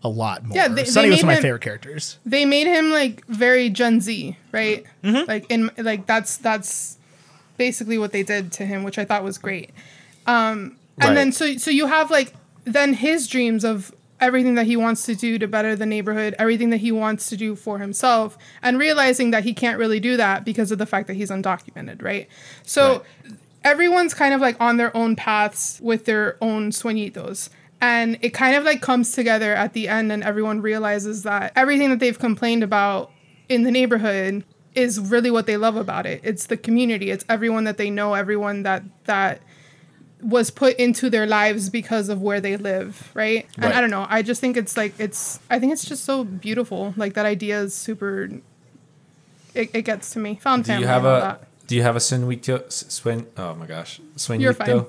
a 0.03 0.09
lot 0.09 0.43
more. 0.45 0.55
Yeah, 0.57 0.67
they- 0.67 0.83
Sonny 0.85 1.07
they 1.07 1.11
was 1.11 1.17
one 1.23 1.23
of 1.23 1.27
made 1.27 1.27
my 1.27 1.35
him- 1.35 1.41
favorite 1.43 1.61
characters. 1.61 2.17
they 2.25 2.43
made 2.45 2.67
him 2.67 2.89
like 2.91 3.25
very 3.27 3.69
Gen 3.69 4.01
Z, 4.01 4.35
right? 4.51 4.83
Mm-hmm. 5.03 5.27
Like 5.29 5.45
in 5.49 5.71
like 5.77 6.05
that's 6.05 6.37
that's 6.37 6.97
basically 7.57 7.97
what 7.97 8.11
they 8.11 8.23
did 8.23 8.51
to 8.53 8.65
him, 8.65 8.83
which 8.83 8.97
I 8.97 9.05
thought 9.05 9.23
was 9.23 9.37
great. 9.37 9.69
Um, 10.25 10.75
and 10.97 11.09
Right. 11.09 11.13
then 11.15 11.31
so 11.31 11.55
so 11.57 11.71
you 11.71 11.87
have 11.87 12.11
like 12.11 12.33
then 12.65 12.93
his 12.93 13.27
dreams 13.27 13.63
of 13.63 13.93
everything 14.21 14.55
that 14.55 14.65
he 14.67 14.77
wants 14.77 15.05
to 15.07 15.15
do 15.15 15.37
to 15.39 15.47
better 15.47 15.75
the 15.75 15.85
neighborhood, 15.85 16.35
everything 16.39 16.69
that 16.69 16.77
he 16.77 16.91
wants 16.91 17.27
to 17.29 17.35
do 17.35 17.55
for 17.55 17.79
himself, 17.79 18.37
and 18.61 18.77
realizing 18.79 19.31
that 19.31 19.43
he 19.43 19.53
can't 19.53 19.77
really 19.79 19.99
do 19.99 20.15
that 20.17 20.45
because 20.45 20.71
of 20.71 20.77
the 20.77 20.85
fact 20.85 21.07
that 21.07 21.15
he's 21.15 21.31
undocumented, 21.31 22.01
right? 22.03 22.27
So 22.63 23.03
Right. 23.25 23.33
everyone's 23.63 24.13
kind 24.13 24.33
of 24.33 24.41
like 24.41 24.55
on 24.61 24.77
their 24.77 24.95
own 24.95 25.15
paths 25.15 25.79
with 25.81 26.05
their 26.05 26.37
own 26.41 26.71
sueñitos. 26.71 27.49
And 27.83 28.19
it 28.21 28.29
kind 28.29 28.55
of 28.55 28.63
like 28.63 28.81
comes 28.81 29.13
together 29.13 29.55
at 29.55 29.73
the 29.73 29.87
end, 29.87 30.11
and 30.11 30.23
everyone 30.23 30.61
realizes 30.61 31.23
that 31.23 31.51
everything 31.55 31.89
that 31.89 31.99
they've 31.99 32.19
complained 32.19 32.63
about 32.63 33.11
in 33.49 33.63
the 33.63 33.71
neighborhood 33.71 34.43
is 34.75 34.99
really 34.99 35.31
what 35.31 35.47
they 35.47 35.57
love 35.57 35.75
about 35.75 36.05
it. 36.05 36.21
It's 36.23 36.45
the 36.45 36.57
community. 36.57 37.09
It's 37.09 37.25
everyone 37.27 37.63
that 37.63 37.77
they 37.77 37.89
know, 37.89 38.13
everyone 38.13 38.63
that 38.63 38.83
that 39.05 39.41
was 40.23 40.51
put 40.51 40.75
into 40.77 41.09
their 41.09 41.25
lives 41.25 41.69
because 41.69 42.09
of 42.09 42.21
where 42.21 42.39
they 42.41 42.57
live, 42.57 43.11
right? 43.13 43.47
And 43.57 43.73
I 43.73 43.81
don't 43.81 43.89
know. 43.89 44.05
I 44.09 44.21
just 44.21 44.41
think 44.41 44.57
it's 44.57 44.77
like 44.77 44.93
it's. 44.99 45.39
I 45.49 45.59
think 45.59 45.73
it's 45.73 45.85
just 45.85 46.03
so 46.05 46.23
beautiful. 46.23 46.93
Like 46.97 47.13
that 47.13 47.25
idea 47.25 47.61
is 47.61 47.73
super. 47.73 48.29
It, 49.53 49.69
it 49.73 49.81
gets 49.81 50.11
to 50.11 50.19
me. 50.19 50.35
Found 50.41 50.63
Do 50.63 50.67
family. 50.67 50.83
Do 50.83 50.87
you 50.87 50.93
have 50.93 51.05
a 51.05 51.19
that. 51.21 51.67
Do 51.67 51.75
you 51.75 51.83
have 51.83 51.95
a 51.95 51.99
Sueñito? 51.99 52.71
Swin? 52.71 53.27
Oh 53.37 53.55
my 53.55 53.65
gosh, 53.65 54.01
Sueñito. 54.15 54.41
You're 54.41 54.53
fine. 54.53 54.85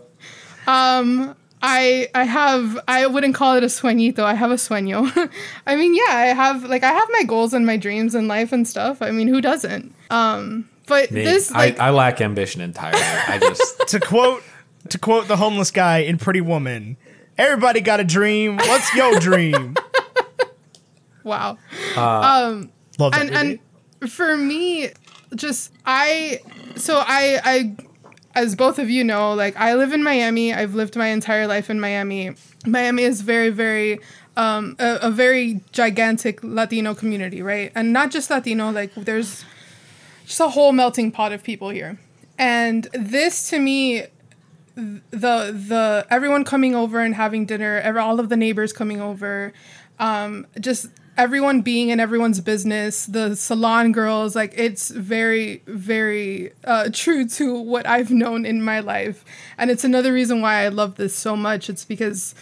Um, 0.66 1.36
I 1.62 2.08
I 2.14 2.24
have 2.24 2.78
I 2.88 3.06
wouldn't 3.06 3.34
call 3.34 3.56
it 3.56 3.62
a 3.62 3.66
sueñito. 3.66 4.20
I 4.20 4.34
have 4.34 4.50
a 4.50 4.56
sueño. 4.56 5.30
I 5.66 5.76
mean, 5.76 5.94
yeah, 5.94 6.10
I 6.10 6.26
have 6.26 6.64
like 6.64 6.82
I 6.82 6.92
have 6.92 7.08
my 7.12 7.22
goals 7.22 7.54
and 7.54 7.64
my 7.64 7.76
dreams 7.76 8.14
in 8.14 8.26
life 8.26 8.52
and 8.52 8.66
stuff. 8.66 9.00
I 9.00 9.12
mean, 9.12 9.28
who 9.28 9.40
doesn't? 9.40 9.94
Um, 10.10 10.68
but 10.86 11.10
Me, 11.12 11.22
this 11.22 11.52
like 11.52 11.78
I, 11.78 11.88
I 11.88 11.90
lack 11.90 12.20
ambition 12.20 12.60
entirely. 12.60 13.00
I 13.00 13.38
just 13.38 13.78
to 13.88 14.00
quote 14.00 14.42
to 14.92 14.98
quote 14.98 15.26
the 15.28 15.36
homeless 15.36 15.70
guy 15.70 15.98
in 15.98 16.18
Pretty 16.18 16.40
Woman, 16.40 16.96
everybody 17.36 17.80
got 17.80 17.98
a 18.00 18.04
dream. 18.04 18.56
What's 18.56 18.94
your 18.94 19.18
dream? 19.20 19.74
wow. 21.24 21.58
Love 21.96 23.12
that 23.12 23.20
and 23.20 23.30
movie. 23.30 23.60
and 24.00 24.12
for 24.12 24.36
me 24.36 24.90
just 25.34 25.72
i 25.86 26.38
so 26.76 26.98
i 27.06 27.40
i 27.44 27.76
as 28.34 28.54
both 28.54 28.78
of 28.78 28.90
you 28.90 29.02
know 29.02 29.32
like 29.32 29.56
i 29.56 29.74
live 29.74 29.92
in 29.92 30.02
miami 30.02 30.52
i've 30.52 30.74
lived 30.74 30.94
my 30.96 31.06
entire 31.06 31.46
life 31.46 31.70
in 31.70 31.80
miami 31.80 32.32
miami 32.66 33.02
is 33.04 33.22
very 33.22 33.48
very 33.48 33.98
um 34.36 34.76
a, 34.78 34.98
a 35.02 35.10
very 35.10 35.60
gigantic 35.72 36.42
latino 36.42 36.94
community 36.94 37.40
right 37.40 37.72
and 37.74 37.92
not 37.92 38.10
just 38.10 38.28
latino 38.28 38.70
like 38.70 38.92
there's 38.94 39.44
just 40.26 40.40
a 40.40 40.48
whole 40.48 40.72
melting 40.72 41.10
pot 41.10 41.32
of 41.32 41.42
people 41.42 41.70
here 41.70 41.98
and 42.38 42.88
this 42.92 43.48
to 43.48 43.58
me 43.58 44.04
the 44.74 45.02
the 45.10 46.06
everyone 46.10 46.44
coming 46.44 46.74
over 46.74 47.00
and 47.00 47.14
having 47.14 47.46
dinner, 47.46 47.78
ever 47.80 47.98
all 48.00 48.20
of 48.20 48.28
the 48.28 48.36
neighbors 48.36 48.72
coming 48.72 49.00
over, 49.00 49.52
um, 49.98 50.46
just 50.60 50.88
everyone 51.16 51.60
being 51.60 51.90
in 51.90 52.00
everyone's 52.00 52.40
business, 52.40 53.06
the 53.06 53.36
salon 53.36 53.92
girls, 53.92 54.34
like 54.34 54.52
it's 54.56 54.88
very, 54.90 55.62
very 55.66 56.52
uh, 56.64 56.88
true 56.92 57.26
to 57.28 57.54
what 57.54 57.86
I've 57.86 58.10
known 58.10 58.46
in 58.46 58.62
my 58.62 58.80
life. 58.80 59.24
And 59.58 59.70
it's 59.70 59.84
another 59.84 60.12
reason 60.12 60.40
why 60.40 60.64
I 60.64 60.68
love 60.68 60.96
this 60.96 61.14
so 61.14 61.36
much. 61.36 61.68
It's 61.68 61.84
because 61.84 62.34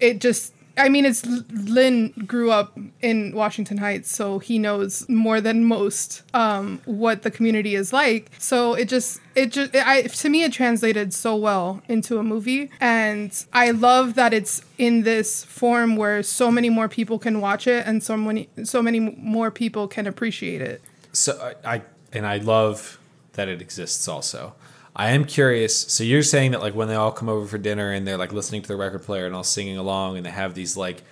it 0.00 0.20
just, 0.20 0.54
I 0.76 0.88
mean, 0.88 1.04
it's 1.06 1.24
Lin 1.26 2.12
grew 2.26 2.50
up 2.50 2.78
in 3.00 3.34
Washington 3.34 3.78
Heights, 3.78 4.14
so 4.14 4.38
he 4.38 4.58
knows 4.58 5.08
more 5.08 5.40
than 5.40 5.64
most 5.64 6.22
um, 6.34 6.80
what 6.84 7.22
the 7.22 7.30
community 7.30 7.74
is 7.74 7.92
like. 7.92 8.30
So 8.38 8.74
it 8.74 8.88
just, 8.88 9.20
it 9.34 9.52
just, 9.52 9.74
I 9.74 10.02
to 10.02 10.28
me, 10.28 10.44
it 10.44 10.52
translated 10.52 11.14
so 11.14 11.34
well 11.36 11.82
into 11.88 12.18
a 12.18 12.22
movie, 12.22 12.70
and 12.80 13.32
I 13.52 13.70
love 13.70 14.14
that 14.14 14.34
it's 14.34 14.62
in 14.76 15.02
this 15.02 15.44
form 15.44 15.96
where 15.96 16.22
so 16.22 16.50
many 16.50 16.68
more 16.68 16.88
people 16.88 17.18
can 17.18 17.40
watch 17.40 17.66
it, 17.66 17.86
and 17.86 18.02
so 18.02 18.16
many, 18.16 18.48
so 18.64 18.82
many 18.82 19.00
more 19.00 19.50
people 19.50 19.88
can 19.88 20.06
appreciate 20.06 20.60
it. 20.60 20.82
So 21.12 21.54
I, 21.64 21.76
I 21.76 21.82
and 22.12 22.26
I 22.26 22.38
love 22.38 22.98
that 23.32 23.48
it 23.48 23.62
exists 23.62 24.08
also. 24.08 24.54
I 24.98 25.10
am 25.10 25.26
curious. 25.26 25.76
So 25.78 26.02
you're 26.04 26.22
saying 26.22 26.52
that 26.52 26.60
like 26.62 26.74
when 26.74 26.88
they 26.88 26.94
all 26.94 27.12
come 27.12 27.28
over 27.28 27.46
for 27.46 27.58
dinner 27.58 27.92
and 27.92 28.06
they're 28.08 28.16
like 28.16 28.32
listening 28.32 28.62
to 28.62 28.68
the 28.68 28.76
record 28.76 29.02
player 29.02 29.26
and 29.26 29.34
all 29.34 29.44
singing 29.44 29.76
along 29.76 30.16
and 30.16 30.24
they 30.24 30.30
have 30.30 30.54
these 30.54 30.74
like 30.76 31.02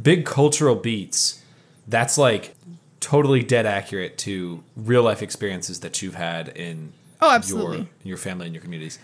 big 0.00 0.24
cultural 0.24 0.76
beats, 0.76 1.42
that's 1.88 2.16
like 2.16 2.54
totally 3.00 3.42
dead 3.42 3.66
accurate 3.66 4.16
to 4.18 4.62
real 4.76 5.02
life 5.02 5.20
experiences 5.20 5.80
that 5.80 6.00
you've 6.00 6.14
had 6.14 6.48
in 6.48 6.92
Oh, 7.20 7.26
your 7.28 7.34
absolutely. 7.36 7.88
your 8.04 8.16
family 8.16 8.46
and 8.46 8.54
your 8.54 8.62
communities. 8.62 8.98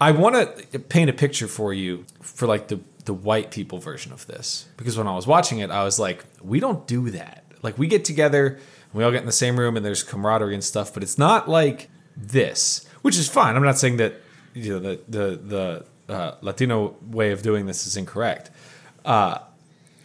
I 0.00 0.10
want 0.12 0.70
to 0.72 0.78
paint 0.78 1.10
a 1.10 1.12
picture 1.12 1.48
for 1.48 1.72
you 1.74 2.04
for 2.20 2.46
like 2.46 2.68
the 2.68 2.80
the 3.04 3.14
white 3.14 3.50
people 3.50 3.78
version 3.78 4.12
of 4.12 4.26
this 4.26 4.66
because 4.76 4.96
when 4.98 5.06
I 5.06 5.14
was 5.14 5.26
watching 5.26 5.58
it, 5.60 5.70
I 5.70 5.84
was 5.84 5.98
like, 5.98 6.24
we 6.42 6.60
don't 6.60 6.86
do 6.86 7.10
that. 7.10 7.44
Like 7.62 7.78
we 7.78 7.86
get 7.88 8.04
together, 8.04 8.58
we 8.92 9.04
all 9.04 9.10
get 9.12 9.20
in 9.20 9.26
the 9.26 9.32
same 9.32 9.58
room, 9.60 9.76
and 9.76 9.84
there's 9.86 10.02
camaraderie 10.02 10.54
and 10.54 10.64
stuff, 10.64 10.92
but 10.94 11.02
it's 11.02 11.18
not 11.18 11.48
like 11.48 11.88
this, 12.16 12.86
which 13.06 13.16
is 13.16 13.28
fine. 13.28 13.54
I'm 13.54 13.62
not 13.62 13.78
saying 13.78 13.98
that 13.98 14.14
you 14.52 14.72
know 14.72 14.80
the 14.80 15.00
the 15.08 15.84
the 16.08 16.12
uh, 16.12 16.34
Latino 16.40 16.96
way 17.06 17.30
of 17.30 17.40
doing 17.40 17.66
this 17.66 17.86
is 17.86 17.96
incorrect. 17.96 18.50
Uh, 19.04 19.38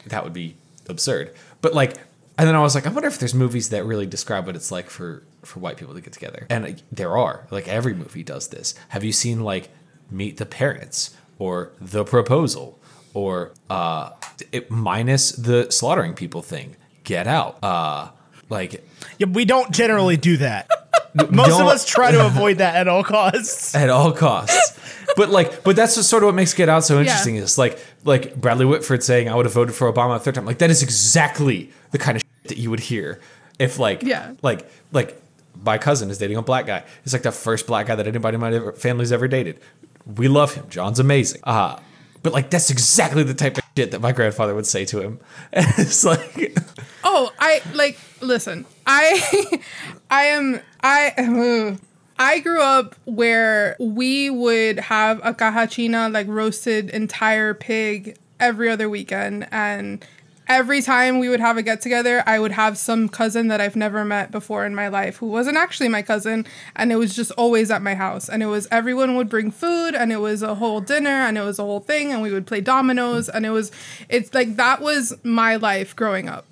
that 0.05 0.23
would 0.23 0.33
be 0.33 0.55
absurd. 0.87 1.33
But 1.61 1.73
like, 1.73 1.97
and 2.37 2.47
then 2.47 2.55
I 2.55 2.59
was 2.59 2.75
like, 2.75 2.85
I 2.85 2.91
wonder 2.91 3.07
if 3.07 3.17
there's 3.17 3.33
movies 3.33 3.69
that 3.69 3.85
really 3.85 4.05
describe 4.05 4.45
what 4.45 4.55
it's 4.55 4.71
like 4.71 4.91
for 4.91 5.23
for 5.41 5.59
white 5.59 5.77
people 5.77 5.95
to 5.95 6.01
get 6.01 6.13
together. 6.13 6.45
And 6.51 6.83
there 6.91 7.17
are. 7.17 7.47
Like 7.49 7.67
every 7.67 7.95
movie 7.95 8.21
does 8.21 8.49
this. 8.49 8.75
Have 8.89 9.03
you 9.03 9.11
seen 9.11 9.39
like 9.39 9.69
Meet 10.11 10.37
the 10.37 10.45
Parents 10.45 11.15
or 11.39 11.71
The 11.81 12.03
Proposal 12.03 12.79
or 13.15 13.51
uh, 13.67 14.11
it, 14.51 14.69
minus 14.69 15.31
the 15.31 15.71
slaughtering 15.71 16.13
people 16.13 16.43
thing? 16.43 16.75
Get 17.03 17.25
Out. 17.25 17.57
Uh, 17.63 18.09
like 18.47 18.87
Yeah, 19.17 19.25
we 19.25 19.45
don't 19.45 19.71
generally 19.71 20.17
do 20.17 20.37
that. 20.37 20.69
Most 21.29 21.59
of 21.59 21.67
us 21.67 21.85
try 21.85 22.11
to 22.11 22.25
avoid 22.25 22.57
that 22.59 22.75
at 22.75 22.87
all 22.87 23.03
costs. 23.03 23.75
at 23.83 23.89
all 23.89 24.11
costs. 24.11 24.79
but 25.15 25.29
like, 25.29 25.63
but 25.63 25.75
that's 25.75 25.95
just 25.95 26.09
sort 26.09 26.23
of 26.23 26.27
what 26.27 26.35
makes 26.35 26.53
Get 26.53 26.69
Out 26.69 26.83
so 26.83 26.99
interesting. 26.99 27.35
Is 27.35 27.57
like, 27.57 27.79
like 28.03 28.35
Bradley 28.35 28.65
Whitford 28.65 29.03
saying, 29.03 29.29
"I 29.29 29.35
would 29.35 29.45
have 29.45 29.53
voted 29.53 29.75
for 29.75 29.91
Obama 29.91 30.15
a 30.15 30.19
third 30.19 30.35
time." 30.35 30.45
Like 30.45 30.59
that 30.59 30.69
is 30.69 30.81
exactly 30.83 31.69
the 31.91 31.97
kind 31.97 32.15
of 32.17 32.21
shit 32.21 32.49
that 32.49 32.57
you 32.57 32.69
would 32.69 32.79
hear 32.79 33.19
if, 33.59 33.77
like, 33.79 34.03
Yeah. 34.03 34.33
like, 34.41 34.69
like 34.91 35.21
my 35.63 35.77
cousin 35.77 36.09
is 36.09 36.17
dating 36.17 36.37
a 36.37 36.41
black 36.41 36.65
guy. 36.65 36.83
He's 37.03 37.13
like 37.13 37.23
the 37.23 37.31
first 37.31 37.67
black 37.67 37.87
guy 37.87 37.95
that 37.95 38.07
anybody 38.07 38.35
in 38.35 38.41
my 38.41 38.71
family's 38.71 39.11
ever 39.11 39.27
dated. 39.27 39.59
We 40.05 40.27
love 40.27 40.53
him. 40.55 40.65
John's 40.69 40.99
amazing. 40.99 41.41
Uh 41.43 41.77
but 42.23 42.33
like 42.33 42.49
that's 42.49 42.69
exactly 42.69 43.23
the 43.23 43.33
type 43.33 43.57
of 43.57 43.63
shit 43.75 43.91
that 43.91 43.99
my 44.01 44.11
grandfather 44.11 44.55
would 44.55 44.65
say 44.65 44.85
to 44.85 44.99
him. 45.01 45.19
And 45.53 45.65
it's 45.77 46.03
like, 46.03 46.57
Oh, 47.03 47.31
I 47.39 47.61
like 47.73 47.99
listen. 48.21 48.65
I 48.87 49.61
I 50.09 50.23
am 50.23 50.61
I 50.83 51.77
I 52.19 52.39
grew 52.39 52.61
up 52.61 52.95
where 53.05 53.75
we 53.79 54.29
would 54.29 54.79
have 54.79 55.19
a 55.23 55.33
cajachina 55.33 56.13
like 56.13 56.27
roasted 56.27 56.91
entire 56.91 57.55
pig 57.55 58.17
every 58.39 58.69
other 58.69 58.87
weekend. 58.89 59.47
And 59.51 60.05
every 60.47 60.81
time 60.81 61.17
we 61.17 61.29
would 61.29 61.39
have 61.39 61.57
a 61.57 61.63
get 61.63 61.81
together, 61.81 62.23
I 62.27 62.37
would 62.37 62.51
have 62.51 62.77
some 62.77 63.09
cousin 63.09 63.47
that 63.47 63.59
I've 63.59 63.75
never 63.75 64.05
met 64.05 64.31
before 64.31 64.65
in 64.65 64.75
my 64.75 64.87
life 64.87 65.17
who 65.17 65.27
wasn't 65.27 65.57
actually 65.57 65.87
my 65.89 66.01
cousin 66.01 66.45
and 66.75 66.91
it 66.91 66.97
was 66.97 67.15
just 67.15 67.31
always 67.31 67.71
at 67.71 67.81
my 67.81 67.95
house. 67.95 68.29
And 68.29 68.43
it 68.43 68.47
was 68.47 68.67
everyone 68.69 69.15
would 69.15 69.29
bring 69.29 69.49
food 69.49 69.95
and 69.95 70.11
it 70.11 70.17
was 70.17 70.43
a 70.43 70.55
whole 70.55 70.81
dinner 70.81 71.09
and 71.09 71.37
it 71.37 71.43
was 71.43 71.57
a 71.57 71.63
whole 71.63 71.79
thing 71.79 72.11
and 72.11 72.21
we 72.21 72.31
would 72.31 72.45
play 72.45 72.61
dominoes 72.61 73.29
and 73.29 73.45
it 73.45 73.51
was 73.51 73.71
it's 74.09 74.33
like 74.33 74.57
that 74.57 74.81
was 74.81 75.13
my 75.23 75.55
life 75.55 75.95
growing 75.95 76.29
up 76.29 76.45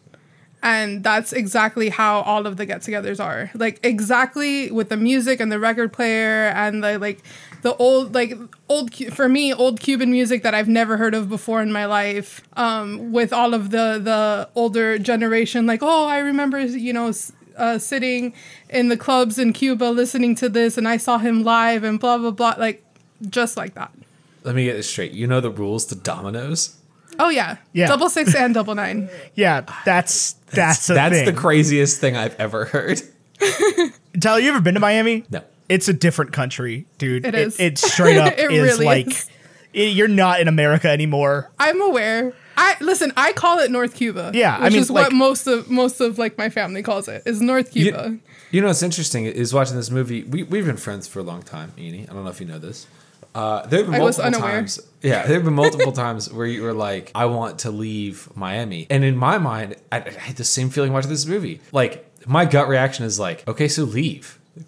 and 0.61 1.03
that's 1.03 1.31
exactly 1.31 1.89
how 1.89 2.21
all 2.21 2.45
of 2.45 2.57
the 2.57 2.65
get-togethers 2.65 3.23
are 3.23 3.49
like 3.53 3.79
exactly 3.83 4.71
with 4.71 4.89
the 4.89 4.97
music 4.97 5.39
and 5.39 5.51
the 5.51 5.59
record 5.59 5.93
player 5.93 6.47
and 6.49 6.83
the 6.83 6.97
like 6.99 7.23
the 7.61 7.75
old 7.77 8.13
like 8.13 8.37
old 8.67 8.93
for 9.13 9.29
me 9.29 9.53
old 9.53 9.79
cuban 9.79 10.11
music 10.11 10.43
that 10.43 10.53
i've 10.53 10.67
never 10.67 10.97
heard 10.97 11.13
of 11.13 11.29
before 11.29 11.61
in 11.61 11.71
my 11.71 11.85
life 11.85 12.41
um 12.53 13.11
with 13.11 13.31
all 13.31 13.53
of 13.53 13.71
the 13.71 13.99
the 14.03 14.49
older 14.55 14.97
generation 14.97 15.65
like 15.65 15.81
oh 15.81 16.07
i 16.07 16.19
remember 16.19 16.59
you 16.59 16.93
know 16.93 17.11
uh, 17.57 17.77
sitting 17.77 18.33
in 18.69 18.87
the 18.87 18.95
clubs 18.95 19.37
in 19.37 19.51
cuba 19.51 19.85
listening 19.85 20.35
to 20.35 20.47
this 20.47 20.77
and 20.77 20.87
i 20.87 20.97
saw 20.97 21.17
him 21.17 21.43
live 21.43 21.83
and 21.83 21.99
blah 21.99 22.17
blah 22.17 22.31
blah 22.31 22.55
like 22.57 22.83
just 23.29 23.57
like 23.57 23.73
that 23.73 23.91
let 24.43 24.55
me 24.55 24.65
get 24.65 24.73
this 24.73 24.89
straight. 24.89 25.11
You 25.11 25.27
know 25.27 25.41
the 25.41 25.51
rules 25.51 25.85
to 25.85 25.95
dominoes. 25.95 26.75
Oh 27.19 27.29
yeah 27.29 27.57
Yeah. 27.73 27.87
double 27.87 28.09
six 28.09 28.33
and 28.35 28.53
double 28.53 28.75
nine 28.75 29.09
Yeah, 29.35 29.61
that's 29.85 30.33
that's 30.51 30.89
a 30.89 30.93
That's 30.95 31.13
thing. 31.15 31.25
the 31.25 31.33
craziest 31.33 31.99
thing 32.01 32.15
I've 32.17 32.35
ever 32.39 32.65
heard. 32.65 33.01
Tyler, 34.19 34.39
you 34.39 34.49
ever 34.49 34.61
been 34.61 34.73
to 34.73 34.79
Miami? 34.79 35.23
No. 35.29 35.41
It's 35.69 35.87
a 35.87 35.93
different 35.93 36.33
country, 36.33 36.87
dude. 36.97 37.25
It 37.25 37.35
is. 37.35 37.59
It, 37.59 37.77
straight 37.77 38.17
up 38.23 38.33
It 38.33 38.51
is 38.51 38.63
really 38.73 38.85
like 38.85 39.07
is. 39.07 39.29
it- 39.73 39.93
you're 39.95 40.07
not 40.07 40.39
in 40.41 40.47
America 40.47 40.87
anymore. 40.89 41.51
I'm 41.59 41.79
aware. 41.81 42.33
I 42.57 42.75
listen. 42.81 43.13
I 43.15 43.31
call 43.33 43.59
it 43.59 43.69
North 43.71 43.93
Cuba. 43.95 44.31
Yeah, 44.33 44.57
I 44.57 44.63
which 44.63 44.73
mean, 44.73 44.81
is 44.81 44.89
like- 44.89 45.05
what 45.05 45.13
most 45.13 45.45
of 45.47 45.69
most 45.69 46.01
of 46.01 46.17
like 46.17 46.37
my 46.37 46.49
family 46.49 46.81
calls 46.81 47.07
it 47.07 47.21
is 47.27 47.39
North 47.41 47.71
Cuba. 47.71 48.09
You, 48.09 48.19
you 48.51 48.61
know 48.61 48.67
what's 48.67 48.81
interesting 48.81 49.25
is 49.25 49.53
watching 49.53 49.75
this 49.77 49.91
movie. 49.91 50.23
We 50.23 50.41
we've 50.43 50.65
been 50.65 50.75
friends 50.77 51.07
for 51.07 51.19
a 51.19 51.23
long 51.23 51.43
time, 51.43 51.71
Eni. 51.77 52.09
I 52.09 52.13
don't 52.13 52.23
know 52.23 52.31
if 52.31 52.41
you 52.41 52.47
know 52.47 52.57
this. 52.59 52.87
Uh, 53.39 53.65
there 53.67 53.79
have 53.83 53.91
been 53.91 54.01
I 54.01 54.03
was 54.03 54.17
multiple 54.17 54.39
unaware. 54.41 54.59
times. 54.61 54.79
Yeah, 55.01 55.25
there 55.25 55.35
have 55.35 55.45
been 55.45 55.53
multiple 55.53 55.91
times 55.93 56.31
where 56.31 56.45
you 56.45 56.61
were 56.63 56.73
like, 56.73 57.11
"I 57.15 57.25
want 57.25 57.59
to 57.59 57.71
leave 57.71 58.27
Miami," 58.35 58.85
and 58.89 59.03
in 59.03 59.15
my 59.15 59.37
mind, 59.37 59.75
I, 59.91 59.97
I 60.01 60.09
had 60.09 60.35
the 60.35 60.43
same 60.43 60.69
feeling 60.69 60.91
watching 60.91 61.09
this 61.09 61.25
movie. 61.25 61.61
Like 61.71 61.93
my 62.27 62.43
gut 62.45 62.67
reaction 62.67 63.05
is 63.05 63.17
like, 63.19 63.47
"Okay, 63.47 63.67
so 63.67 63.83
leave." 63.83 64.39
Like, 64.57 64.67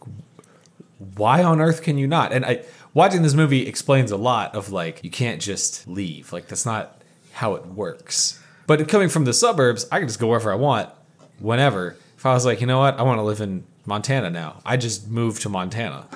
why 1.15 1.43
on 1.43 1.59
earth 1.59 1.81
can 1.83 1.97
you 1.97 2.07
not? 2.07 2.31
And 2.31 2.45
I 2.45 2.63
watching 2.93 3.23
this 3.23 3.33
movie 3.33 3.67
explains 3.67 4.11
a 4.11 4.17
lot 4.17 4.55
of 4.55 4.71
like 4.71 5.03
you 5.03 5.09
can't 5.11 5.41
just 5.41 5.87
leave. 5.87 6.31
Like 6.31 6.47
that's 6.47 6.65
not 6.65 7.01
how 7.33 7.55
it 7.55 7.65
works. 7.65 8.39
But 8.67 8.87
coming 8.87 9.09
from 9.09 9.25
the 9.25 9.33
suburbs, 9.33 9.85
I 9.91 9.99
can 9.99 10.07
just 10.07 10.19
go 10.19 10.27
wherever 10.27 10.51
I 10.51 10.55
want, 10.55 10.89
whenever. 11.39 11.97
If 12.17 12.25
I 12.25 12.33
was 12.33 12.45
like, 12.45 12.61
you 12.61 12.67
know 12.67 12.79
what, 12.79 12.99
I 12.99 13.03
want 13.03 13.17
to 13.17 13.23
live 13.23 13.41
in 13.41 13.65
Montana 13.85 14.29
now, 14.29 14.61
I 14.65 14.77
just 14.77 15.09
move 15.09 15.39
to 15.41 15.49
Montana. 15.49 16.07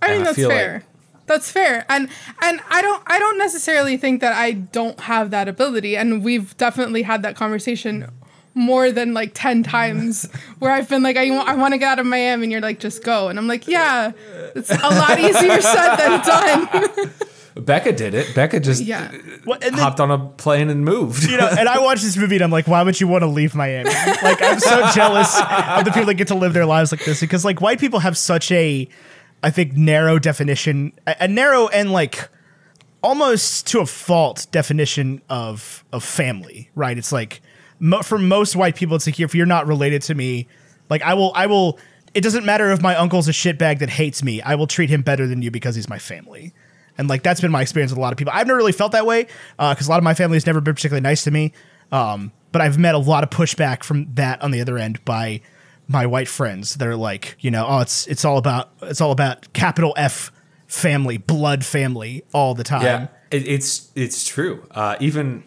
I 0.00 0.12
And 0.12 0.12
think 0.12 0.20
I 0.20 0.24
that's 0.24 0.36
fair. 0.46 0.72
like- 0.74 0.84
that's 1.28 1.50
fair. 1.50 1.86
And 1.88 2.08
and 2.42 2.60
I 2.68 2.82
don't 2.82 3.02
I 3.06 3.18
don't 3.18 3.38
necessarily 3.38 3.96
think 3.96 4.20
that 4.20 4.32
I 4.32 4.52
don't 4.52 4.98
have 5.00 5.30
that 5.30 5.48
ability. 5.48 5.96
And 5.96 6.24
we've 6.24 6.56
definitely 6.56 7.02
had 7.02 7.22
that 7.22 7.36
conversation 7.36 8.10
more 8.54 8.90
than 8.90 9.14
like 9.14 9.30
10 9.34 9.62
mm. 9.62 9.70
times 9.70 10.28
where 10.58 10.72
I've 10.72 10.88
been 10.88 11.02
like, 11.02 11.16
I, 11.16 11.30
want- 11.30 11.48
I 11.48 11.54
want 11.54 11.72
to 11.72 11.78
get 11.78 11.92
out 11.92 11.98
of 12.00 12.06
Miami 12.06 12.44
and 12.44 12.52
you're 12.52 12.60
like, 12.60 12.80
just 12.80 13.04
go. 13.04 13.28
And 13.28 13.38
I'm 13.38 13.46
like, 13.46 13.68
yeah, 13.68 14.12
it's 14.56 14.70
a 14.70 14.74
lot 14.74 15.18
easier 15.20 15.60
said 15.60 15.96
than 15.96 16.20
done. 16.22 17.10
Becca 17.64 17.92
did 17.92 18.14
it. 18.14 18.34
Becca 18.34 18.60
just 18.60 18.82
yeah. 18.84 19.10
What, 19.44 19.64
and 19.64 19.74
then, 19.74 19.82
hopped 19.82 19.98
on 19.98 20.10
a 20.10 20.18
plane 20.18 20.68
and 20.68 20.84
moved. 20.84 21.24
you 21.24 21.36
know, 21.36 21.48
and 21.48 21.68
I 21.68 21.80
watched 21.80 22.02
this 22.02 22.16
movie 22.16 22.36
and 22.36 22.44
I'm 22.44 22.50
like, 22.50 22.68
why 22.68 22.82
would 22.82 23.00
you 23.00 23.08
want 23.08 23.22
to 23.22 23.26
leave 23.26 23.54
Miami? 23.54 23.90
Like, 24.22 24.40
I'm 24.40 24.60
so 24.60 24.88
jealous 24.94 25.36
of 25.40 25.84
the 25.84 25.90
people 25.90 26.06
that 26.06 26.14
get 26.14 26.28
to 26.28 26.36
live 26.36 26.52
their 26.52 26.66
lives 26.66 26.92
like 26.92 27.04
this 27.04 27.20
because, 27.20 27.44
like, 27.44 27.60
white 27.60 27.80
people 27.80 27.98
have 27.98 28.16
such 28.16 28.52
a, 28.52 28.88
I 29.42 29.50
think, 29.50 29.74
narrow 29.74 30.18
definition, 30.18 30.92
a, 31.06 31.16
a 31.20 31.28
narrow 31.28 31.68
and 31.68 31.92
like 31.92 32.28
almost 33.02 33.66
to 33.68 33.80
a 33.80 33.86
fault 33.86 34.46
definition 34.50 35.22
of 35.28 35.84
of 35.92 36.04
family. 36.04 36.70
Right? 36.74 36.98
It's 36.98 37.12
like 37.12 37.40
mo- 37.78 38.02
for 38.02 38.18
most 38.18 38.56
white 38.56 38.76
people, 38.76 38.96
it's 38.96 39.06
like 39.06 39.20
if 39.20 39.34
you're 39.34 39.46
not 39.46 39.66
related 39.66 40.02
to 40.02 40.14
me, 40.14 40.48
like 40.90 41.02
I 41.02 41.14
will, 41.14 41.32
I 41.34 41.46
will. 41.46 41.78
It 42.14 42.22
doesn't 42.22 42.44
matter 42.44 42.72
if 42.72 42.80
my 42.80 42.96
uncle's 42.96 43.28
a 43.28 43.32
shitbag 43.32 43.80
that 43.80 43.90
hates 43.90 44.22
me. 44.22 44.40
I 44.42 44.54
will 44.54 44.66
treat 44.66 44.88
him 44.90 45.02
better 45.02 45.26
than 45.26 45.42
you 45.42 45.50
because 45.50 45.74
he's 45.74 45.88
my 45.88 45.98
family. 45.98 46.54
And 46.96 47.08
like 47.08 47.22
that's 47.22 47.40
been 47.40 47.52
my 47.52 47.62
experience 47.62 47.92
with 47.92 47.98
a 47.98 48.00
lot 48.00 48.12
of 48.12 48.18
people. 48.18 48.32
I've 48.34 48.46
never 48.46 48.56
really 48.56 48.72
felt 48.72 48.92
that 48.92 49.06
way 49.06 49.26
because 49.56 49.86
a 49.86 49.90
lot 49.90 49.98
of 49.98 50.04
my 50.04 50.14
family 50.14 50.36
has 50.36 50.46
never 50.46 50.60
been 50.60 50.74
particularly 50.74 51.02
nice 51.02 51.22
to 51.24 51.30
me. 51.30 51.52
Um, 51.92 52.32
but 52.50 52.60
I've 52.60 52.78
met 52.78 52.94
a 52.94 52.98
lot 52.98 53.22
of 53.24 53.30
pushback 53.30 53.84
from 53.84 54.12
that 54.14 54.42
on 54.42 54.50
the 54.50 54.60
other 54.60 54.78
end 54.78 55.04
by 55.04 55.40
my 55.88 56.06
white 56.06 56.28
friends 56.28 56.76
that 56.76 56.86
are 56.86 56.96
like, 56.96 57.36
you 57.40 57.50
know, 57.50 57.66
oh, 57.66 57.80
it's 57.80 58.06
it's 58.06 58.24
all 58.24 58.38
about 58.38 58.70
it's 58.82 59.00
all 59.00 59.10
about 59.12 59.52
capital 59.52 59.94
F 59.96 60.30
family, 60.66 61.16
blood 61.16 61.64
family 61.64 62.22
all 62.34 62.54
the 62.54 62.64
time. 62.64 62.82
Yeah, 62.82 63.06
it, 63.30 63.48
it's 63.48 63.90
it's 63.94 64.26
true. 64.26 64.66
Uh, 64.70 64.96
even 65.00 65.44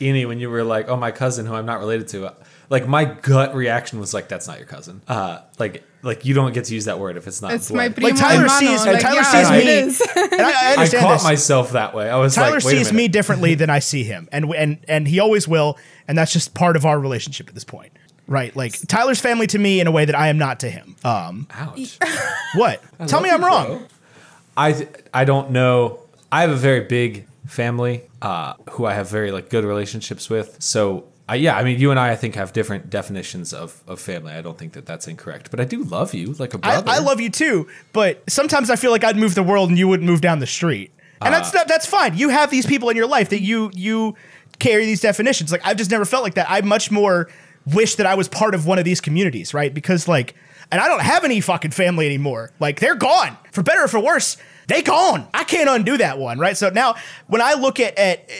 Eni, 0.00 0.26
when 0.26 0.40
you 0.40 0.50
were 0.50 0.64
like, 0.64 0.88
"Oh, 0.88 0.96
my 0.96 1.10
cousin, 1.12 1.46
who 1.46 1.54
I'm 1.54 1.66
not 1.66 1.78
related 1.78 2.08
to," 2.08 2.34
like 2.70 2.88
my 2.88 3.04
gut 3.04 3.54
reaction 3.54 4.00
was 4.00 4.12
like, 4.14 4.28
"That's 4.28 4.48
not 4.48 4.58
your 4.58 4.66
cousin." 4.66 5.02
Uh, 5.06 5.40
like 5.58 5.84
like 6.04 6.24
you 6.24 6.34
don't 6.34 6.52
get 6.52 6.64
to 6.64 6.74
use 6.74 6.86
that 6.86 6.98
word 6.98 7.16
if 7.16 7.28
it's 7.28 7.40
not 7.40 7.52
It's 7.52 7.70
my 7.70 7.88
blood. 7.88 7.94
primo 7.94 8.08
Like, 8.08 8.18
Tyler 8.18 8.40
hermano. 8.48 8.58
sees- 8.76 8.86
like, 8.86 9.00
Tyler 9.00 9.20
yeah, 9.20 9.88
sees 9.92 10.00
me- 10.00 10.18
And 10.32 10.42
I, 10.42 10.50
I 10.50 10.72
I 10.82 10.88
caught 10.88 11.12
this. 11.12 11.22
myself 11.24 11.72
that 11.72 11.94
way. 11.94 12.10
I 12.10 12.16
was 12.16 12.34
Tyler 12.34 12.56
like, 12.56 12.64
"Wait 12.64 12.74
a 12.74 12.78
sees 12.78 12.86
minute." 12.92 12.96
me 12.96 13.08
differently 13.08 13.54
than 13.54 13.70
I 13.70 13.78
see 13.78 14.02
him, 14.04 14.28
and 14.32 14.52
and 14.54 14.78
and 14.88 15.06
he 15.06 15.20
always 15.20 15.46
will, 15.46 15.78
and 16.08 16.16
that's 16.18 16.32
just 16.32 16.54
part 16.54 16.74
of 16.76 16.84
our 16.86 16.98
relationship 16.98 17.46
at 17.48 17.54
this 17.54 17.62
point, 17.64 17.92
right? 18.32 18.54
Like 18.56 18.78
Tyler's 18.88 19.20
family 19.20 19.46
to 19.48 19.58
me 19.58 19.80
in 19.80 19.86
a 19.86 19.90
way 19.92 20.04
that 20.06 20.14
I 20.14 20.28
am 20.28 20.38
not 20.38 20.60
to 20.60 20.70
him. 20.70 20.96
Um, 21.04 21.46
Ouch. 21.52 21.98
what? 22.54 22.82
Tell 23.06 23.20
me 23.20 23.30
I'm 23.30 23.44
wrong. 23.44 23.86
I 24.56 24.88
I 25.14 25.24
don't 25.24 25.50
know. 25.50 26.00
I 26.32 26.40
have 26.40 26.50
a 26.50 26.56
very 26.56 26.80
big 26.80 27.26
family 27.46 28.02
uh, 28.22 28.54
who 28.70 28.86
I 28.86 28.94
have 28.94 29.08
very 29.10 29.30
like 29.30 29.50
good 29.50 29.64
relationships 29.64 30.30
with. 30.30 30.56
So 30.60 31.04
uh, 31.30 31.34
yeah, 31.34 31.56
I 31.56 31.62
mean, 31.62 31.78
you 31.78 31.90
and 31.90 32.00
I, 32.00 32.10
I 32.10 32.16
think, 32.16 32.34
have 32.34 32.52
different 32.52 32.90
definitions 32.90 33.52
of, 33.52 33.80
of 33.86 34.00
family. 34.00 34.32
I 34.32 34.42
don't 34.42 34.58
think 34.58 34.72
that 34.72 34.86
that's 34.86 35.06
incorrect, 35.06 35.50
but 35.52 35.60
I 35.60 35.64
do 35.64 35.84
love 35.84 36.14
you 36.14 36.32
like 36.34 36.52
a 36.52 36.56
I, 36.56 36.60
brother. 36.60 36.90
I 36.90 36.98
love 36.98 37.20
you 37.20 37.30
too, 37.30 37.68
but 37.92 38.28
sometimes 38.28 38.70
I 38.70 38.76
feel 38.76 38.90
like 38.90 39.04
I'd 39.04 39.16
move 39.16 39.34
the 39.34 39.42
world 39.42 39.68
and 39.68 39.78
you 39.78 39.86
wouldn't 39.86 40.08
move 40.08 40.20
down 40.20 40.40
the 40.40 40.46
street, 40.46 40.90
and 41.20 41.32
Uh. 41.34 41.38
that's 41.38 41.54
not, 41.54 41.68
that's 41.68 41.86
fine. 41.86 42.16
You 42.16 42.30
have 42.30 42.50
these 42.50 42.66
people 42.66 42.88
in 42.90 42.96
your 42.96 43.06
life 43.06 43.28
that 43.30 43.40
you 43.40 43.70
you 43.74 44.16
carry 44.58 44.84
these 44.84 45.00
definitions. 45.00 45.52
Like 45.52 45.64
I've 45.64 45.76
just 45.76 45.90
never 45.90 46.04
felt 46.04 46.24
like 46.24 46.34
that. 46.34 46.46
I'm 46.50 46.66
much 46.66 46.90
more 46.90 47.28
wish 47.66 47.96
that 47.96 48.06
I 48.06 48.14
was 48.14 48.28
part 48.28 48.54
of 48.54 48.66
one 48.66 48.78
of 48.78 48.84
these 48.84 49.00
communities, 49.00 49.54
right? 49.54 49.72
Because 49.72 50.08
like, 50.08 50.34
and 50.70 50.80
I 50.80 50.88
don't 50.88 51.02
have 51.02 51.24
any 51.24 51.40
fucking 51.40 51.70
family 51.70 52.06
anymore. 52.06 52.52
Like 52.60 52.80
they're 52.80 52.94
gone 52.94 53.36
for 53.52 53.62
better 53.62 53.84
or 53.84 53.88
for 53.88 54.00
worse. 54.00 54.36
They 54.68 54.82
gone. 54.82 55.26
I 55.34 55.44
can't 55.44 55.68
undo 55.68 55.96
that 55.98 56.18
one, 56.18 56.38
right? 56.38 56.56
So 56.56 56.70
now, 56.70 56.94
when 57.26 57.42
I 57.42 57.54
look 57.54 57.80
at, 57.80 57.98
at 57.98 58.30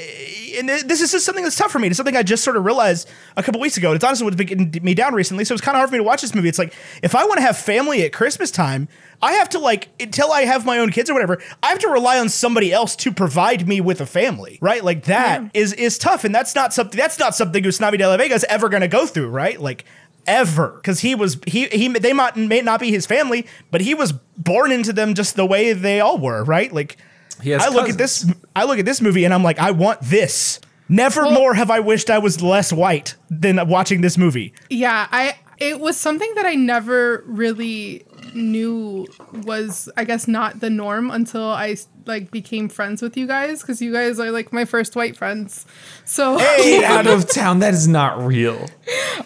and 0.59 0.69
this 0.69 1.01
is 1.01 1.13
just 1.13 1.25
something 1.25 1.45
that's 1.45 1.57
tough 1.57 1.71
for 1.71 1.79
me. 1.79 1.89
It's 1.89 1.97
something 1.97 2.17
I 2.17 2.23
just 2.23 2.45
sort 2.45 2.57
of 2.57 2.65
realized 2.65 3.09
a 3.37 3.43
couple 3.43 3.61
weeks 3.61 3.77
ago. 3.77 3.93
It's 3.93 4.05
honestly 4.05 4.25
what's 4.25 4.37
been 4.37 4.47
getting 4.47 4.85
me 4.85 4.95
down 4.95 5.15
recently. 5.15 5.45
So 5.45 5.55
it's 5.55 5.63
kind 5.63 5.77
of 5.77 5.81
hard 5.81 5.91
for 5.91 5.95
me 5.95 5.99
to 5.99 6.05
watch 6.05 6.23
this 6.23 6.35
movie. 6.35 6.49
It's 6.49 6.59
like 6.59 6.75
if 7.03 7.15
I 7.15 7.25
want 7.25 7.39
to 7.39 7.43
have 7.43 7.57
family 7.57 8.05
at 8.05 8.13
Christmas 8.13 8.51
time, 8.51 8.89
I 9.21 9.33
have 9.35 9.49
to 9.51 9.59
like 9.59 9.89
until 10.01 10.33
I 10.33 10.43
have 10.43 10.67
my 10.67 10.79
own 10.79 10.91
kids 10.91 11.09
or 11.09 11.15
whatever. 11.15 11.41
I 11.63 11.69
have 11.69 11.79
to 11.81 11.89
rely 11.89 12.19
on 12.19 12.29
somebody 12.29 12.73
else 12.73 12.97
to 12.97 13.13
provide 13.13 13.69
me 13.69 13.81
with 13.81 14.01
a 14.01 14.07
family, 14.07 14.59
right? 14.61 14.83
Like 14.83 15.05
that 15.05 15.51
is 15.55 15.73
is 15.73 15.97
tough, 15.97 16.25
and 16.25 16.35
that's 16.35 16.55
not 16.55 16.75
something 16.75 16.99
that's 16.99 17.19
not 17.19 17.35
something 17.35 17.63
Usnavi 17.63 17.99
de 17.99 18.09
la 18.09 18.17
Vega 18.17 18.35
is 18.35 18.45
ever 18.49 18.69
going 18.69 18.81
to 18.81 18.89
go 18.89 19.07
through, 19.07 19.29
right? 19.29 19.61
Like 19.61 19.85
ever 20.27 20.69
because 20.77 21.01
he 21.01 21.15
was 21.15 21.39
he 21.47 21.67
he 21.69 21.89
they 21.89 22.13
might 22.13 22.37
may 22.37 22.61
not 22.61 22.81
be 22.81 22.91
his 22.91 23.07
family 23.07 23.47
but 23.71 23.81
he 23.81 23.95
was 23.95 24.13
born 24.39 24.71
into 24.73 24.93
them 24.93 25.15
just 25.15 25.37
the 25.37 25.47
way 25.47 25.73
they 25.73 26.01
all 26.01 26.19
were 26.19 26.45
right? 26.45 26.73
Like 26.73 26.97
He 27.43 27.51
has 27.51 27.63
i 27.63 27.69
look 27.69 27.89
at 27.89 27.99
this 27.99 28.31
i 28.55 28.65
look 28.65 28.79
at 28.79 28.85
this 28.85 29.01
movie 29.01 29.25
and 29.25 29.33
i'm 29.35 29.43
like 29.43 29.59
i 29.59 29.71
want 29.71 30.01
this. 30.01 30.61
Never 30.89 31.23
Well- 31.23 31.33
more 31.33 31.55
have 31.55 31.71
i 31.71 31.81
wished 31.81 32.11
i 32.11 32.19
was 32.19 32.43
less 32.43 32.73
white 32.73 33.15
than 33.31 33.67
watching 33.69 34.01
this 34.01 34.17
movie. 34.19 34.53
Yeah, 34.71 35.07
I 35.11 35.37
it 35.59 35.79
was 35.79 35.97
something 35.97 36.35
that 36.35 36.45
I 36.45 36.55
never 36.57 37.23
really 37.27 38.05
knew 38.35 39.07
was 39.45 39.89
I 39.97 40.05
guess 40.05 40.27
not 40.27 40.59
the 40.61 40.71
norm 40.71 41.11
until 41.11 41.45
I 41.45 41.77
like 42.07 42.31
became 42.31 42.69
friends 42.69 43.03
with 43.03 43.17
you 43.17 43.27
guys 43.27 43.61
because 43.63 43.81
you 43.83 43.93
guys 43.93 44.19
are 44.21 44.31
like 44.31 44.53
my 44.53 44.65
first 44.65 44.97
white 44.97 45.17
friends. 45.17 45.67
So 46.05 46.39
Get 46.39 46.85
out 46.85 47.07
of 47.07 47.29
town. 47.33 47.61
That 47.61 47.75
is 47.75 47.87
not 47.89 48.19
real. 48.25 48.69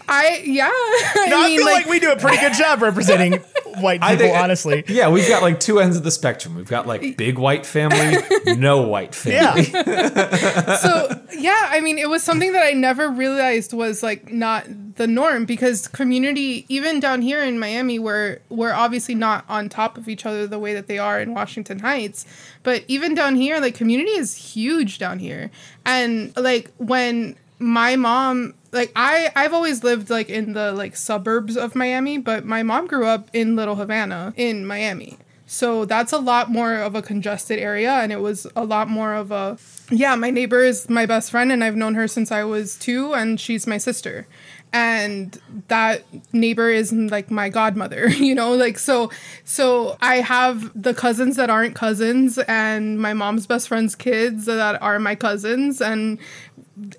I 0.09 0.43
yeah, 0.45 0.69
I 0.73 1.27
no, 1.31 1.41
i 1.43 1.47
mean 1.49 1.59
feel 1.59 1.67
like, 1.67 1.87
we 1.87 1.99
do 2.01 2.13
a 2.13 2.17
pretty 2.17 2.39
good 2.39 2.53
job 2.55 2.83
representing 2.83 3.35
white 3.81 4.01
people 4.01 4.17
think- 4.17 4.37
honestly 4.37 4.85
Yeah, 4.89 5.09
we've 5.09 5.29
got 5.29 5.43
like 5.43 5.61
two 5.61 5.81
ends 5.81 5.97
of 5.97 6.03
the 6.03 6.11
spectrum. 6.11 6.55
We've 6.55 6.69
got 6.69 6.87
like 6.87 7.17
big 7.17 7.39
white 7.39 7.67
family, 7.67 8.17
no 8.57 8.83
white 8.87 9.15
family. 9.15 9.69
yeah 9.73 10.77
so 10.77 11.21
yeah 11.39 11.69
i 11.71 11.81
mean 11.81 11.99
it 11.99 12.09
was 12.09 12.23
something 12.23 12.53
that 12.53 12.65
i 12.65 12.73
never 12.73 13.09
realized 13.09 13.73
was 13.73 14.03
like 14.03 14.33
not 14.33 14.65
the 14.97 15.07
norm 15.07 15.45
because 15.45 15.89
community 15.89 16.65
even 16.69 17.01
down 17.01 17.21
here 17.23 17.43
in 17.43 17.59
miami 17.59 17.99
where 17.99 18.41
we're 18.49 18.73
obviously 18.73 19.15
not 19.15 19.45
on 19.49 19.69
top 19.69 19.99
of 19.99 20.09
each 20.09 20.25
other 20.25 20.47
the 20.47 20.59
way 20.59 20.73
that 20.75 20.87
they 20.87 20.99
are 20.99 21.21
in 21.21 21.35
washington 21.35 21.79
heights 21.81 22.25
but 22.67 22.83
even 22.89 23.15
down 23.15 23.37
here 23.37 23.61
like 23.61 23.77
community 23.77 24.11
is 24.11 24.35
huge 24.35 24.99
down 24.99 25.21
here 25.21 25.53
and 25.85 26.37
like 26.37 26.73
when 26.79 27.37
my 27.61 27.95
mom 27.95 28.53
like 28.73 28.91
i 28.97 29.31
i've 29.37 29.55
always 29.55 29.85
lived 29.85 30.11
like 30.11 30.29
in 30.29 30.53
the 30.53 30.73
like 30.73 30.97
suburbs 30.97 31.57
of 31.57 31.77
miami 31.77 32.19
but 32.19 32.45
my 32.45 32.65
mom 32.65 32.89
grew 32.89 33.07
up 33.07 33.31
in 33.33 33.55
little 33.55 33.77
havana 33.77 34.35
in 34.37 34.67
miami 34.67 35.17
so 35.47 35.85
that's 35.85 36.13
a 36.13 36.19
lot 36.19 36.51
more 36.51 36.75
of 36.75 36.97
a 36.97 37.03
congested 37.03 37.61
area 37.61 37.93
and 37.93 38.11
it 38.11 38.21
was 38.21 38.49
a 38.57 38.65
lot 38.65 38.89
more 38.89 39.15
of 39.15 39.31
a 39.31 39.57
yeah, 39.91 40.17
my 40.17 40.31
neighbor 40.31 40.65
is 40.65 40.91
my 40.91 41.07
best 41.07 41.31
friend 41.31 41.53
and 41.53 41.63
I've 41.63 41.77
known 41.77 41.95
her 41.95 42.09
since 42.09 42.33
I 42.33 42.43
was 42.43 42.77
2 42.77 43.15
and 43.15 43.39
she's 43.39 43.67
my 43.67 43.79
sister. 43.79 44.27
And 44.73 45.39
that 45.69 46.05
neighbor 46.33 46.69
is 46.69 46.93
like 46.93 47.31
my 47.31 47.49
godmother, 47.49 48.09
you 48.11 48.35
know, 48.35 48.53
like 48.53 48.79
so 48.79 49.11
so 49.45 49.97
I 50.01 50.17
have 50.17 50.71
the 50.81 50.95
cousins 50.95 51.37
that 51.37 51.51
aren't 51.51 51.75
cousins 51.75 52.39
and 52.39 53.01
my 53.01 53.15
mom's 53.15 53.47
best 53.47 53.69
friend's 53.69 53.95
kids 53.95 54.47
that 54.47 54.81
are 54.83 54.99
my 54.99 55.15
cousins 55.15 55.81
and 55.81 56.19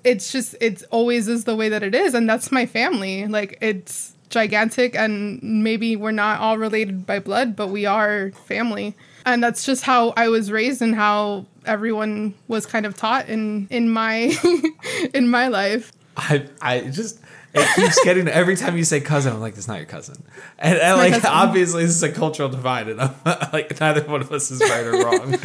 it's 0.02 0.32
just 0.32 0.56
it's 0.60 0.82
always 0.84 1.28
is 1.28 1.44
the 1.44 1.54
way 1.54 1.68
that 1.68 1.82
it 1.82 1.94
is 1.94 2.14
and 2.14 2.28
that's 2.28 2.50
my 2.50 2.66
family. 2.66 3.26
Like 3.26 3.58
it's 3.60 4.14
gigantic 4.28 4.94
and 4.94 5.42
maybe 5.42 5.96
we're 5.96 6.10
not 6.10 6.40
all 6.40 6.58
related 6.58 7.06
by 7.06 7.18
blood, 7.18 7.56
but 7.56 7.68
we 7.68 7.86
are 7.86 8.30
family. 8.46 8.94
And 9.24 9.42
that's 9.42 9.64
just 9.64 9.84
how 9.84 10.12
I 10.16 10.28
was 10.28 10.50
raised 10.50 10.82
and 10.82 10.94
how 10.94 11.46
everyone 11.66 12.34
was 12.48 12.66
kind 12.66 12.86
of 12.86 12.96
taught 12.96 13.28
in 13.28 13.68
in 13.70 13.90
my 13.90 14.34
in 15.14 15.28
my 15.28 15.48
life. 15.48 15.92
I 16.16 16.46
I 16.60 16.80
just 16.80 17.20
it 17.54 17.76
keeps 17.76 18.04
getting 18.04 18.28
every 18.28 18.56
time 18.56 18.76
you 18.76 18.84
say 18.84 19.00
cousin, 19.00 19.32
I'm 19.32 19.40
like, 19.40 19.54
that's 19.54 19.68
not 19.68 19.78
your 19.78 19.86
cousin. 19.86 20.22
And, 20.58 20.78
and 20.78 20.96
like 20.98 21.12
cousin. 21.12 21.30
obviously 21.30 21.84
this 21.84 21.94
is 21.96 22.02
a 22.02 22.12
cultural 22.12 22.48
divide, 22.48 22.88
and 22.88 23.00
I'm 23.00 23.14
like 23.52 23.78
neither 23.80 24.02
one 24.02 24.20
of 24.20 24.30
us 24.32 24.50
is 24.50 24.60
right 24.60 24.84
or 24.84 24.92
wrong. 25.04 25.36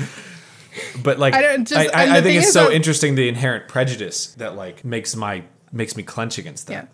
But 1.03 1.19
like 1.19 1.33
I 1.33 1.39
I, 1.39 1.41
don't 1.41 1.67
just- 1.67 1.95
I, 1.95 2.03
and 2.03 2.13
I 2.13 2.21
think 2.21 2.37
it's 2.39 2.47
is 2.47 2.53
so 2.53 2.65
that- 2.65 2.73
interesting 2.73 3.15
the 3.15 3.27
inherent 3.29 3.67
prejudice 3.67 4.27
that 4.35 4.55
like 4.55 4.83
makes 4.83 5.15
my 5.15 5.43
makes 5.71 5.95
me 5.95 6.03
clench 6.03 6.37
against 6.37 6.67
that. 6.67 6.73
Yeah. 6.73 6.85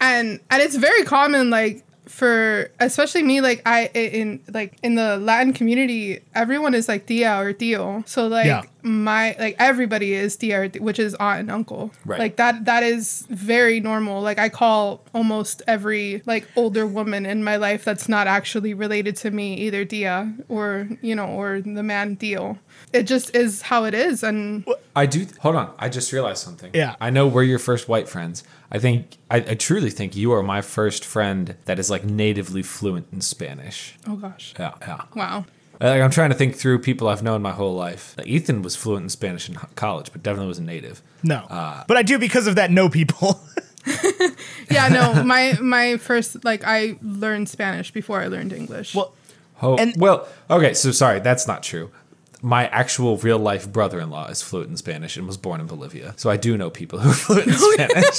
And 0.00 0.40
and 0.50 0.62
it's 0.62 0.76
very 0.76 1.04
common 1.04 1.50
like 1.50 1.84
for 2.06 2.70
especially 2.80 3.22
me 3.22 3.40
like 3.40 3.62
I 3.64 3.86
in 3.94 4.40
like 4.52 4.76
in 4.82 4.94
the 4.96 5.16
Latin 5.16 5.52
community 5.52 6.20
everyone 6.34 6.74
is 6.74 6.88
like 6.88 7.06
tia 7.06 7.40
or 7.40 7.52
tio. 7.52 8.02
So 8.06 8.26
like 8.26 8.46
Yeah. 8.46 8.62
My 8.84 9.34
like 9.38 9.56
everybody 9.58 10.12
is 10.12 10.36
tia 10.36 10.68
which 10.78 10.98
is 10.98 11.14
aunt 11.14 11.40
and 11.40 11.50
uncle. 11.50 11.90
Right. 12.04 12.18
Like 12.18 12.36
that 12.36 12.66
that 12.66 12.82
is 12.82 13.26
very 13.30 13.80
normal. 13.80 14.20
Like 14.20 14.38
I 14.38 14.50
call 14.50 15.02
almost 15.14 15.62
every 15.66 16.22
like 16.26 16.46
older 16.54 16.86
woman 16.86 17.24
in 17.24 17.42
my 17.42 17.56
life 17.56 17.82
that's 17.82 18.08
not 18.08 18.26
actually 18.26 18.74
related 18.74 19.16
to 19.16 19.30
me 19.30 19.54
either 19.54 19.84
dia 19.84 20.34
or 20.48 20.88
you 21.00 21.14
know 21.14 21.26
or 21.26 21.62
the 21.62 21.82
man 21.82 22.14
deal. 22.14 22.58
It 22.92 23.04
just 23.04 23.34
is 23.34 23.62
how 23.62 23.84
it 23.84 23.94
is 23.94 24.22
and 24.22 24.66
I 24.94 25.06
do. 25.06 25.26
Hold 25.40 25.56
on. 25.56 25.74
I 25.78 25.88
just 25.88 26.12
realized 26.12 26.44
something. 26.44 26.70
Yeah. 26.74 26.96
I 27.00 27.08
know 27.08 27.26
we're 27.26 27.42
your 27.42 27.58
first 27.58 27.88
white 27.88 28.08
friends. 28.08 28.44
I 28.70 28.78
think 28.78 29.16
I, 29.30 29.38
I 29.38 29.54
truly 29.54 29.90
think 29.90 30.14
you 30.14 30.32
are 30.32 30.42
my 30.42 30.60
first 30.60 31.04
friend 31.04 31.56
that 31.64 31.78
is 31.78 31.88
like 31.90 32.04
natively 32.04 32.62
fluent 32.62 33.06
in 33.12 33.22
Spanish. 33.22 33.96
oh 34.06 34.16
gosh. 34.16 34.54
Yeah, 34.58 34.74
yeah. 34.82 35.02
Wow. 35.14 35.46
Like 35.80 36.00
I'm 36.00 36.10
trying 36.10 36.30
to 36.30 36.36
think 36.36 36.54
through 36.54 36.78
people 36.80 37.08
I've 37.08 37.22
known 37.22 37.42
my 37.42 37.50
whole 37.52 37.74
life. 37.74 38.14
Like, 38.16 38.26
Ethan 38.26 38.62
was 38.62 38.76
fluent 38.76 39.04
in 39.04 39.08
Spanish 39.10 39.48
in 39.48 39.54
college, 39.74 40.10
but 40.12 40.22
definitely 40.22 40.48
wasn't 40.48 40.66
native. 40.68 41.02
no 41.22 41.36
Uh, 41.50 41.84
but 41.88 41.96
i 41.96 42.02
do 42.02 42.18
because 42.18 42.46
of 42.46 42.54
that 42.56 42.70
know 42.70 42.88
people 42.88 43.40
yeah 44.70 44.88
no 44.88 45.22
my 45.24 45.58
my 45.60 45.96
first 45.98 46.42
like 46.44 46.62
i 46.64 46.96
learned 47.02 47.48
spanish 47.48 47.90
before 47.92 48.20
i 48.20 48.26
learned 48.28 48.52
english 48.52 48.94
well 48.94 49.14
Oh, 49.62 49.76
And- 49.78 49.94
well, 49.96 50.26
okay. 50.50 50.74
So 50.74 50.90
sorry, 50.90 51.20
that's 51.20 51.46
not 51.46 51.62
true. 51.62 51.90
My 52.42 52.66
actual 52.68 53.16
real 53.18 53.38
life 53.38 53.70
brother 53.72 54.00
in 54.00 54.10
law 54.10 54.26
is 54.26 54.42
fluent 54.42 54.68
in 54.68 54.76
Spanish 54.76 55.16
and 55.16 55.26
was 55.28 55.36
born 55.38 55.60
in 55.60 55.66
Bolivia. 55.68 56.12
So 56.16 56.28
I 56.28 56.36
do 56.36 56.58
know 56.58 56.70
people 56.70 56.98
who 56.98 57.10
are 57.10 57.12
fluent 57.24 57.46
in 57.46 57.54
Spanish. 57.76 58.18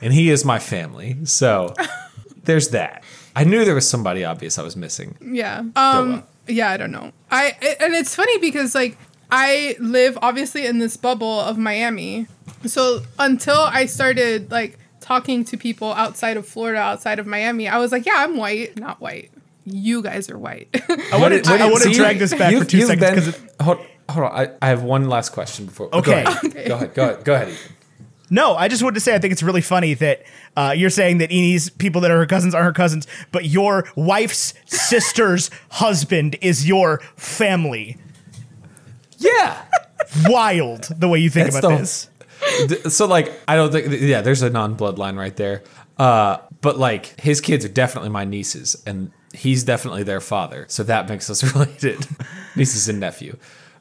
and 0.00 0.12
he 0.14 0.30
is 0.30 0.44
my 0.46 0.58
family. 0.58 1.18
So 1.24 1.74
there's 2.44 2.70
that. 2.70 3.04
I 3.40 3.44
knew 3.44 3.64
there 3.64 3.74
was 3.82 3.88
somebody 3.88 4.24
obvious 4.24 4.58
I 4.58 4.62
was 4.62 4.76
missing. 4.76 5.10
yeah 5.20 5.58
um 5.58 6.08
well. 6.12 6.26
yeah 6.58 6.68
i 6.74 6.76
don't 6.80 6.90
know 6.98 7.12
i 7.30 7.42
and 7.84 7.92
it's 8.00 8.14
funny 8.20 8.36
because 8.38 8.74
like 8.74 8.96
i 9.30 9.76
live 9.96 10.14
obviously 10.28 10.62
in 10.70 10.78
this 10.84 10.96
bubble 10.96 11.38
of 11.50 11.54
miami 11.58 12.26
so 12.66 12.82
until 13.18 13.60
i 13.80 13.86
started 13.86 14.50
like 14.50 14.72
talking 15.00 15.44
to 15.50 15.56
people 15.56 15.90
outside 16.04 16.36
of 16.40 16.44
florida 16.46 16.80
outside 16.90 17.18
of 17.18 17.26
miami 17.26 17.68
i 17.68 17.78
was 17.78 17.92
like 17.92 18.04
yeah 18.10 18.16
i'm 18.24 18.36
white 18.36 18.70
not 18.78 18.96
white 19.00 19.30
you 19.64 20.02
guys 20.02 20.30
are 20.30 20.38
white 20.38 20.68
i 21.12 21.16
want 21.20 21.32
to 21.44 21.52
i 21.52 21.70
want 21.70 21.82
to 21.84 21.92
drag 21.92 22.18
this 22.18 22.32
back 22.34 22.48
for 22.52 22.64
you've- 22.64 22.66
2 22.66 22.80
seconds 22.86 23.00
been- 23.00 23.14
because 23.14 23.40
hold, 23.66 23.78
hold 24.10 24.24
on. 24.26 24.32
I, 24.40 24.44
I 24.62 24.68
have 24.72 24.82
one 24.82 25.08
last 25.10 25.30
question 25.32 25.66
before. 25.66 25.94
Okay. 25.94 26.24
Go 26.24 26.30
ahead. 26.30 26.44
Okay. 26.46 26.64
Go 26.68 26.74
ahead. 26.76 26.94
Go 26.94 27.02
ahead. 27.04 27.24
Go 27.28 27.34
ahead. 27.34 27.58
No, 28.30 28.54
I 28.54 28.68
just 28.68 28.82
wanted 28.82 28.94
to 28.94 29.00
say 29.00 29.14
I 29.14 29.18
think 29.18 29.32
it's 29.32 29.42
really 29.42 29.60
funny 29.60 29.94
that 29.94 30.22
uh, 30.56 30.74
you're 30.76 30.90
saying 30.90 31.18
that 31.18 31.30
Eni's 31.30 31.70
people 31.70 32.00
that 32.02 32.10
are 32.10 32.18
her 32.18 32.26
cousins 32.26 32.54
are 32.54 32.62
her 32.62 32.72
cousins, 32.72 33.06
but 33.32 33.46
your 33.46 33.88
wife's 33.96 34.54
sister's 34.66 35.50
husband 35.70 36.36
is 36.40 36.68
your 36.68 37.00
family. 37.16 37.96
Yeah. 39.18 39.62
Wild 40.26 40.84
the 40.96 41.08
way 41.08 41.18
you 41.18 41.30
think 41.30 41.50
That's 41.50 41.64
about 41.64 41.78
this. 41.78 42.10
th- 42.68 42.86
so 42.86 43.06
like 43.06 43.32
I 43.48 43.56
don't 43.56 43.72
think 43.72 44.00
yeah, 44.00 44.20
there's 44.20 44.42
a 44.42 44.50
non-bloodline 44.50 45.18
right 45.18 45.36
there. 45.36 45.62
Uh, 45.98 46.38
but 46.60 46.78
like 46.78 47.20
his 47.20 47.40
kids 47.40 47.64
are 47.64 47.70
definitely 47.70 48.10
my 48.10 48.24
nieces, 48.24 48.80
and 48.86 49.10
he's 49.34 49.64
definitely 49.64 50.04
their 50.04 50.20
father, 50.20 50.64
so 50.68 50.82
that 50.84 51.08
makes 51.08 51.28
us 51.28 51.42
related, 51.54 52.06
nieces 52.56 52.88
and 52.88 53.00
nephew. 53.00 53.36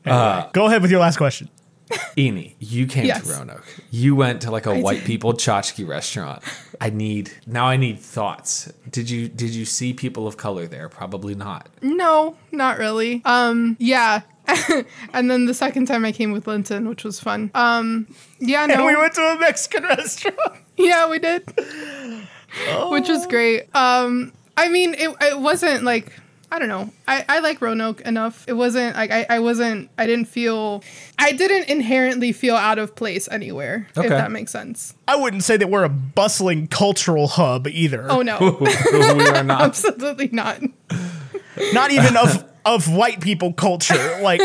Uh, 0.05 0.49
Go 0.51 0.65
ahead 0.65 0.81
with 0.81 0.89
your 0.89 0.99
last 0.99 1.17
question. 1.17 1.49
Eni, 2.17 2.55
you 2.59 2.85
came 2.88 3.05
Yes. 3.05 3.23
to 3.27 3.33
Roanoke. 3.33 3.65
You 3.91 4.15
went 4.15 4.41
to 4.41 4.51
like 4.51 4.65
a 4.65 4.71
I 4.71 4.81
white 4.81 4.97
did. 4.99 5.05
people 5.05 5.33
tchotchke 5.33 5.88
restaurant. 5.88 6.43
I 6.81 6.89
need 6.89 7.31
now. 7.45 7.65
I 7.67 7.77
need 7.77 7.99
thoughts. 7.99 8.71
Did 8.89 9.09
you 9.09 9.27
did 9.27 9.51
you 9.51 9.65
see 9.65 9.93
people 9.93 10.27
of 10.27 10.38
color 10.38 10.67
there? 10.67 10.89
Probably 10.89 11.33
not. 11.35 11.69
No, 11.81 12.35
not 12.51 12.77
really. 12.77 13.21
Um, 13.25 13.77
yeah. 13.79 14.21
and 15.13 15.29
then 15.29 15.45
the 15.45 15.53
second 15.53 15.88
time 15.88 16.05
I 16.05 16.11
came 16.11 16.31
with 16.31 16.47
Linton, 16.47 16.88
which 16.88 17.03
was 17.03 17.19
fun. 17.19 17.51
Um, 17.53 18.07
yeah, 18.39 18.65
no. 18.65 18.75
And 18.75 18.85
we 18.85 18.95
went 18.95 19.13
to 19.15 19.21
a 19.21 19.38
Mexican 19.39 19.83
restaurant. 19.97 20.38
Yeah, 20.77 21.09
we 21.09 21.19
did. 21.19 21.43
Which 22.89 23.09
was 23.09 23.27
great. 23.27 23.63
Um, 23.75 24.31
I 24.55 24.69
mean, 24.69 24.93
it, 24.93 25.13
it 25.21 25.39
wasn't 25.39 25.83
like 25.83 26.13
I 26.49 26.59
don't 26.59 26.69
know. 26.69 26.91
I, 27.07 27.25
I 27.27 27.39
like 27.39 27.61
Roanoke 27.61 28.01
enough. 28.01 28.45
It 28.47 28.53
wasn't 28.53 28.95
like 28.95 29.11
I, 29.11 29.25
I 29.29 29.39
wasn't 29.39 29.89
I 29.97 30.05
didn't 30.05 30.25
feel 30.25 30.83
I 31.19 31.33
didn't 31.33 31.69
inherently 31.69 32.31
feel 32.31 32.55
out 32.55 32.79
of 32.79 32.95
place 32.95 33.27
anywhere. 33.29 33.87
Okay. 33.97 34.07
If 34.07 34.11
that 34.11 34.31
makes 34.31 34.51
sense. 34.51 34.93
I 35.07 35.17
wouldn't 35.17 35.43
say 35.43 35.57
that 35.57 35.69
we're 35.69 35.83
a 35.83 35.89
bustling 35.89 36.67
cultural 36.67 37.27
hub 37.27 37.67
either. 37.67 38.07
Oh 38.09 38.21
no. 38.23 38.57
we 38.61 39.27
are 39.27 39.43
not. 39.43 39.61
Absolutely 39.61 40.29
not. 40.31 40.61
Not 41.73 41.91
even 41.91 42.15
of 42.15 42.45
of 42.65 42.93
white 42.93 43.19
people 43.19 43.51
culture. 43.53 44.19
Like 44.21 44.41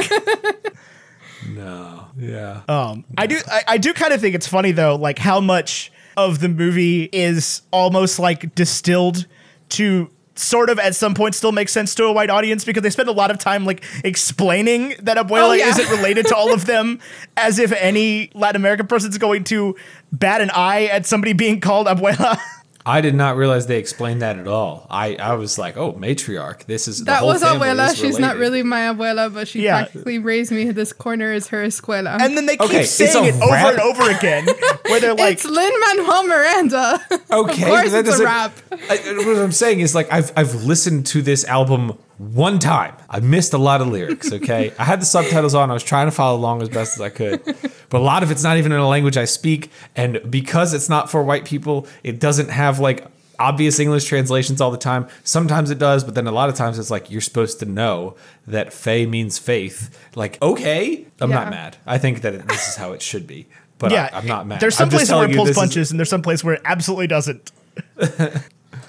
No. 1.49 2.07
Yeah. 2.17 2.63
Um, 2.69 3.05
I 3.17 3.27
do, 3.27 3.39
I, 3.51 3.63
I 3.69 3.79
do 3.79 3.93
kind 3.93 4.13
of 4.13 4.21
think 4.21 4.35
it's 4.35 4.47
funny 4.47 4.73
though, 4.73 4.97
like 4.97 5.19
how 5.19 5.41
much 5.41 5.93
of 6.17 6.41
the 6.41 6.49
movie 6.49 7.09
is 7.13 7.63
almost 7.71 8.19
like 8.19 8.55
distilled 8.55 9.27
to 9.71 10.11
sort 10.35 10.71
of 10.71 10.79
at 10.79 10.95
some 10.95 11.15
point 11.15 11.35
still 11.35 11.53
makes 11.53 11.73
sense 11.73 11.95
to 11.97 12.05
a 12.05 12.13
white 12.13 12.31
audience 12.31 12.65
because 12.65 12.83
they 12.83 12.91
spend 12.91 13.09
a 13.09 13.13
lot 13.13 13.31
of 13.31 13.39
time 13.39 13.65
like 13.67 13.85
explaining 14.05 14.95
that 15.03 15.17
Abuela 15.17 15.49
Oh, 15.49 15.53
yeah. 15.53 15.69
isn't 15.69 15.91
related 15.91 16.27
to 16.29 16.35
all 16.37 16.53
of 16.55 16.67
them, 16.67 17.01
as 17.37 17.59
if 17.59 17.73
any 17.73 18.31
Latin 18.35 18.61
American 18.61 18.87
person's 18.87 19.19
going 19.19 19.45
to 19.45 19.77
bat 20.13 20.41
an 20.41 20.51
eye 20.55 20.87
at 20.87 21.05
somebody 21.07 21.33
being 21.33 21.61
called 21.61 21.87
Abuela. 21.87 22.39
I 22.85 23.01
did 23.01 23.15
not 23.15 23.37
realize 23.37 23.67
they 23.69 23.79
explained 23.79 24.23
that 24.23 24.39
at 24.39 24.49
all. 24.49 24.87
I, 24.91 25.15
I 25.15 25.35
was 25.35 25.57
like, 25.57 25.77
oh, 25.77 25.93
matriarch. 25.93 26.65
This 26.65 26.89
is 26.89 26.99
the 26.99 27.05
That 27.05 27.21
whole 27.21 27.29
was 27.29 27.43
family 27.43 27.69
abuela. 27.69 27.93
is 27.93 27.99
She's 27.99 28.19
not 28.19 28.37
really 28.37 28.63
my 28.65 28.81
abuela, 28.93 29.33
but 29.33 29.47
she 29.47 29.63
Yeah. 29.63 29.83
practically 29.85 30.19
raised 30.19 30.51
me. 30.51 30.71
This 30.73 30.93
corner 30.93 31.33
is 31.33 31.47
her 31.49 31.65
escuela. 31.65 32.21
and 32.21 32.37
then 32.37 32.47
they 32.47 32.57
keep 32.57 32.69
Okay, 32.69 32.85
saying 32.85 33.25
a 33.25 33.29
it 33.29 33.35
over 33.41 33.55
and 33.55 33.81
over 33.81 34.11
again, 34.11 34.47
where 34.87 34.99
they're 35.01 35.15
like, 35.25 35.35
it's 35.35 35.45
Lin 35.45 35.73
Manuel 35.81 36.27
Miranda. 36.27 37.01
Okay, 37.33 37.63
of 37.63 37.69
course, 37.69 37.91
that 37.93 38.01
it's 38.01 38.09
a 38.09 38.25
doesn't- 38.25 38.27
rap. 38.27 38.53
I, 38.91 38.97
what 39.27 39.39
I'm 39.39 39.53
saying 39.53 39.81
is 39.81 39.95
like 39.95 40.13
I've 40.13 40.33
I've 40.37 40.65
listened 40.65 41.07
to 41.07 41.23
this 41.23 41.45
album 41.45 41.97
one 42.23 42.59
time. 42.59 42.95
I 43.11 43.21
missed 43.21 43.53
a 43.53 43.59
lot 43.59 43.81
of 43.81 43.89
lyrics. 43.89 44.33
Okay, 44.33 44.73
I 44.79 44.85
had 44.85 45.01
the 45.01 45.07
subtitles 45.07 45.55
on. 45.55 45.71
I 45.71 45.75
was 45.75 45.83
trying 45.85 46.07
to 46.07 46.13
follow 46.13 46.37
along 46.39 46.63
as 46.63 46.69
best 46.69 46.97
as 46.97 47.01
I 47.01 47.09
could, 47.09 47.43
but 47.45 47.99
a 48.01 48.05
lot 48.05 48.23
of 48.23 48.31
it's 48.31 48.43
not 48.43 48.57
even 48.57 48.73
in 48.73 48.79
a 48.79 48.89
language 48.89 49.17
I 49.17 49.25
speak, 49.25 49.71
and 49.97 50.21
because 50.31 50.73
it's 50.75 50.89
not 50.89 51.11
for 51.11 51.23
white 51.23 51.45
people, 51.45 51.87
it 52.03 52.21
doesn't 52.21 52.49
have 52.51 52.79
like 52.79 53.07
obvious 53.39 53.81
English 53.81 54.05
translations 54.05 54.61
all 54.61 54.71
the 54.71 54.79
time. 54.79 55.09
Sometimes 55.25 55.71
it 55.71 55.79
does, 55.79 56.05
but 56.05 56.15
then 56.15 56.27
a 56.29 56.33
lot 56.33 56.49
of 56.49 56.55
times 56.55 56.79
it's 56.79 56.91
like 56.91 57.11
you're 57.11 57.21
supposed 57.21 57.59
to 57.61 57.67
know 57.67 58.15
that 58.47 58.73
"fey" 58.73 59.05
means 59.07 59.39
faith. 59.39 59.99
Like, 60.15 60.41
okay, 60.41 61.07
I'm 61.21 61.31
Yeah. 61.31 61.37
not 61.37 61.51
mad. 61.51 61.77
I 61.87 61.99
think 61.99 62.21
that 62.23 62.35
it, 62.35 62.47
this 62.49 62.69
is 62.69 62.77
how 62.77 62.93
it 62.93 63.03
should 63.03 63.27
be, 63.27 63.49
but 63.79 63.91
yeah, 63.91 64.11
I, 64.13 64.19
am 64.19 64.27
not 64.27 64.47
mad. 64.47 64.61
There's 64.61 64.77
some 64.77 64.85
I'm 64.87 64.91
places 64.91 65.11
where 65.11 65.29
it 65.29 65.35
pulls 65.35 65.49
this 65.49 65.57
is- 65.57 65.61
punches, 65.61 65.91
and 65.91 65.99
there's 65.99 66.11
some 66.11 66.23
place 66.23 66.45
where 66.45 66.55
it 66.55 66.63
absolutely 66.65 67.09
doesn't. 67.09 67.51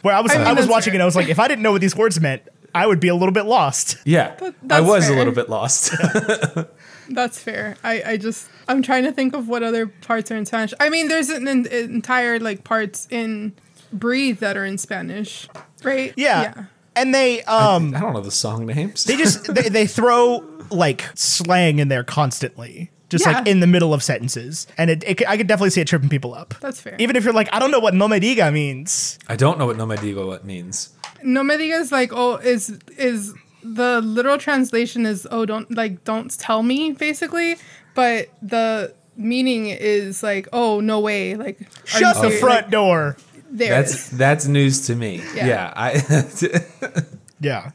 where 0.02 0.14
I 0.14 0.20
was, 0.20 0.32
I 0.34 0.44
I, 0.44 0.54
was 0.54 0.68
watching 0.68 0.92
fair. 0.92 1.00
it, 1.00 1.04
I 1.04 1.06
was 1.06 1.16
like, 1.16 1.30
if 1.30 1.40
I 1.40 1.48
didn't 1.48 1.64
know 1.64 1.72
what 1.72 1.82
these 1.82 1.96
words 1.96 2.20
meant, 2.20 2.42
I 2.76 2.88
would 2.88 2.99
be 2.99 3.07
a 3.07 3.15
little 3.15 3.32
bit 3.34 3.45
lost. 3.45 3.97
Yeah, 4.05 4.36
I 4.41 4.53
that's 4.63 4.86
was 4.86 5.09
a 5.09 5.15
little 5.15 5.34
bit 5.34 5.49
lost. 5.49 5.93
That's 7.09 7.38
fair. 7.38 7.76
I, 7.84 8.03
I 8.05 8.17
just 8.17 8.49
I'm 8.67 8.82
trying 8.82 9.03
to 9.03 9.11
think 9.11 9.36
of 9.36 9.47
what 9.47 9.61
other 9.63 9.88
parts 9.88 10.32
are 10.32 10.38
in 10.38 10.45
Spanish. 10.45 10.74
I 10.80 10.89
mean, 10.89 11.09
there's 11.09 11.30
an, 11.30 11.47
an 11.47 11.67
entire 11.67 12.39
like 12.39 12.63
parts 12.63 13.07
in 13.09 13.53
Breathe 13.91 14.39
that 14.39 14.57
are 14.57 14.65
in 14.65 14.78
Spanish, 14.78 15.47
right? 15.84 16.13
Yeah, 16.15 16.41
yeah. 16.41 16.63
and 16.95 17.13
they 17.13 17.43
um 17.43 17.93
I 17.95 17.99
don't 17.99 18.13
know 18.13 18.21
the 18.21 18.32
song 18.32 18.65
names. 18.65 19.03
they 19.03 19.17
just 19.17 19.53
they, 19.53 19.69
they 19.69 19.86
throw 19.88 20.43
like 20.71 21.09
slang 21.15 21.80
in 21.80 21.89
there 21.89 22.03
constantly. 22.03 22.89
Just 23.09 23.28
like 23.28 23.47
in 23.47 23.59
the 23.59 23.67
middle 23.67 23.93
of 23.93 24.01
sentences, 24.01 24.65
and 24.76 24.89
it, 24.89 25.03
it 25.05 25.28
I 25.30 25.38
could 25.38 25.45
definitely 25.45 25.69
see 25.69 25.82
it 25.82 25.88
tripping 25.88 26.09
people 26.09 26.34
up. 26.34 26.55
That's 26.61 26.82
fair. 26.82 26.95
Even 26.97 27.15
if 27.15 27.24
you're 27.24 27.34
like, 27.34 27.47
I 27.53 27.59
don't 27.59 27.69
know 27.69 27.80
what 27.80 27.93
no 27.93 28.07
me 28.07 28.19
diga 28.19 28.51
means. 28.51 29.19
I 29.28 29.36
don't 29.36 29.59
know 29.59 29.67
what 29.67 29.78
no 29.78 29.86
me 29.86 29.97
digo 29.97 30.26
what 30.26 30.45
means. 30.45 30.89
No 31.24 31.43
me 31.43 31.55
digas 31.55 31.91
like 31.91 32.11
oh 32.13 32.36
is 32.38 32.78
is 32.97 33.34
the 33.63 34.01
literal 34.01 34.38
translation 34.38 35.05
is 35.05 35.28
oh 35.32 35.45
don't 35.45 35.69
like 35.76 36.03
don't 36.03 36.30
tell 36.38 36.63
me 36.63 36.91
basically, 36.91 37.55
but 37.95 38.30
the 38.41 38.93
meaning 39.15 39.67
is 39.67 40.24
like 40.24 40.47
oh 40.53 40.80
no 40.80 40.99
way 40.99 41.36
like 41.36 41.61
are 41.61 41.65
you 41.65 41.67
Shut 41.86 42.21
the 42.21 42.32
front 42.32 42.63
Like, 42.65 42.71
door. 42.71 43.17
there 43.51 43.69
That's 43.69 43.93
is. 43.93 44.09
that's 44.17 44.47
news 44.47 44.88
to 44.88 44.95
me. 44.95 45.21
Yeah. 45.36 45.45
Yeah, 45.47 45.74
I 45.76 45.91
Yeah. 47.39 47.71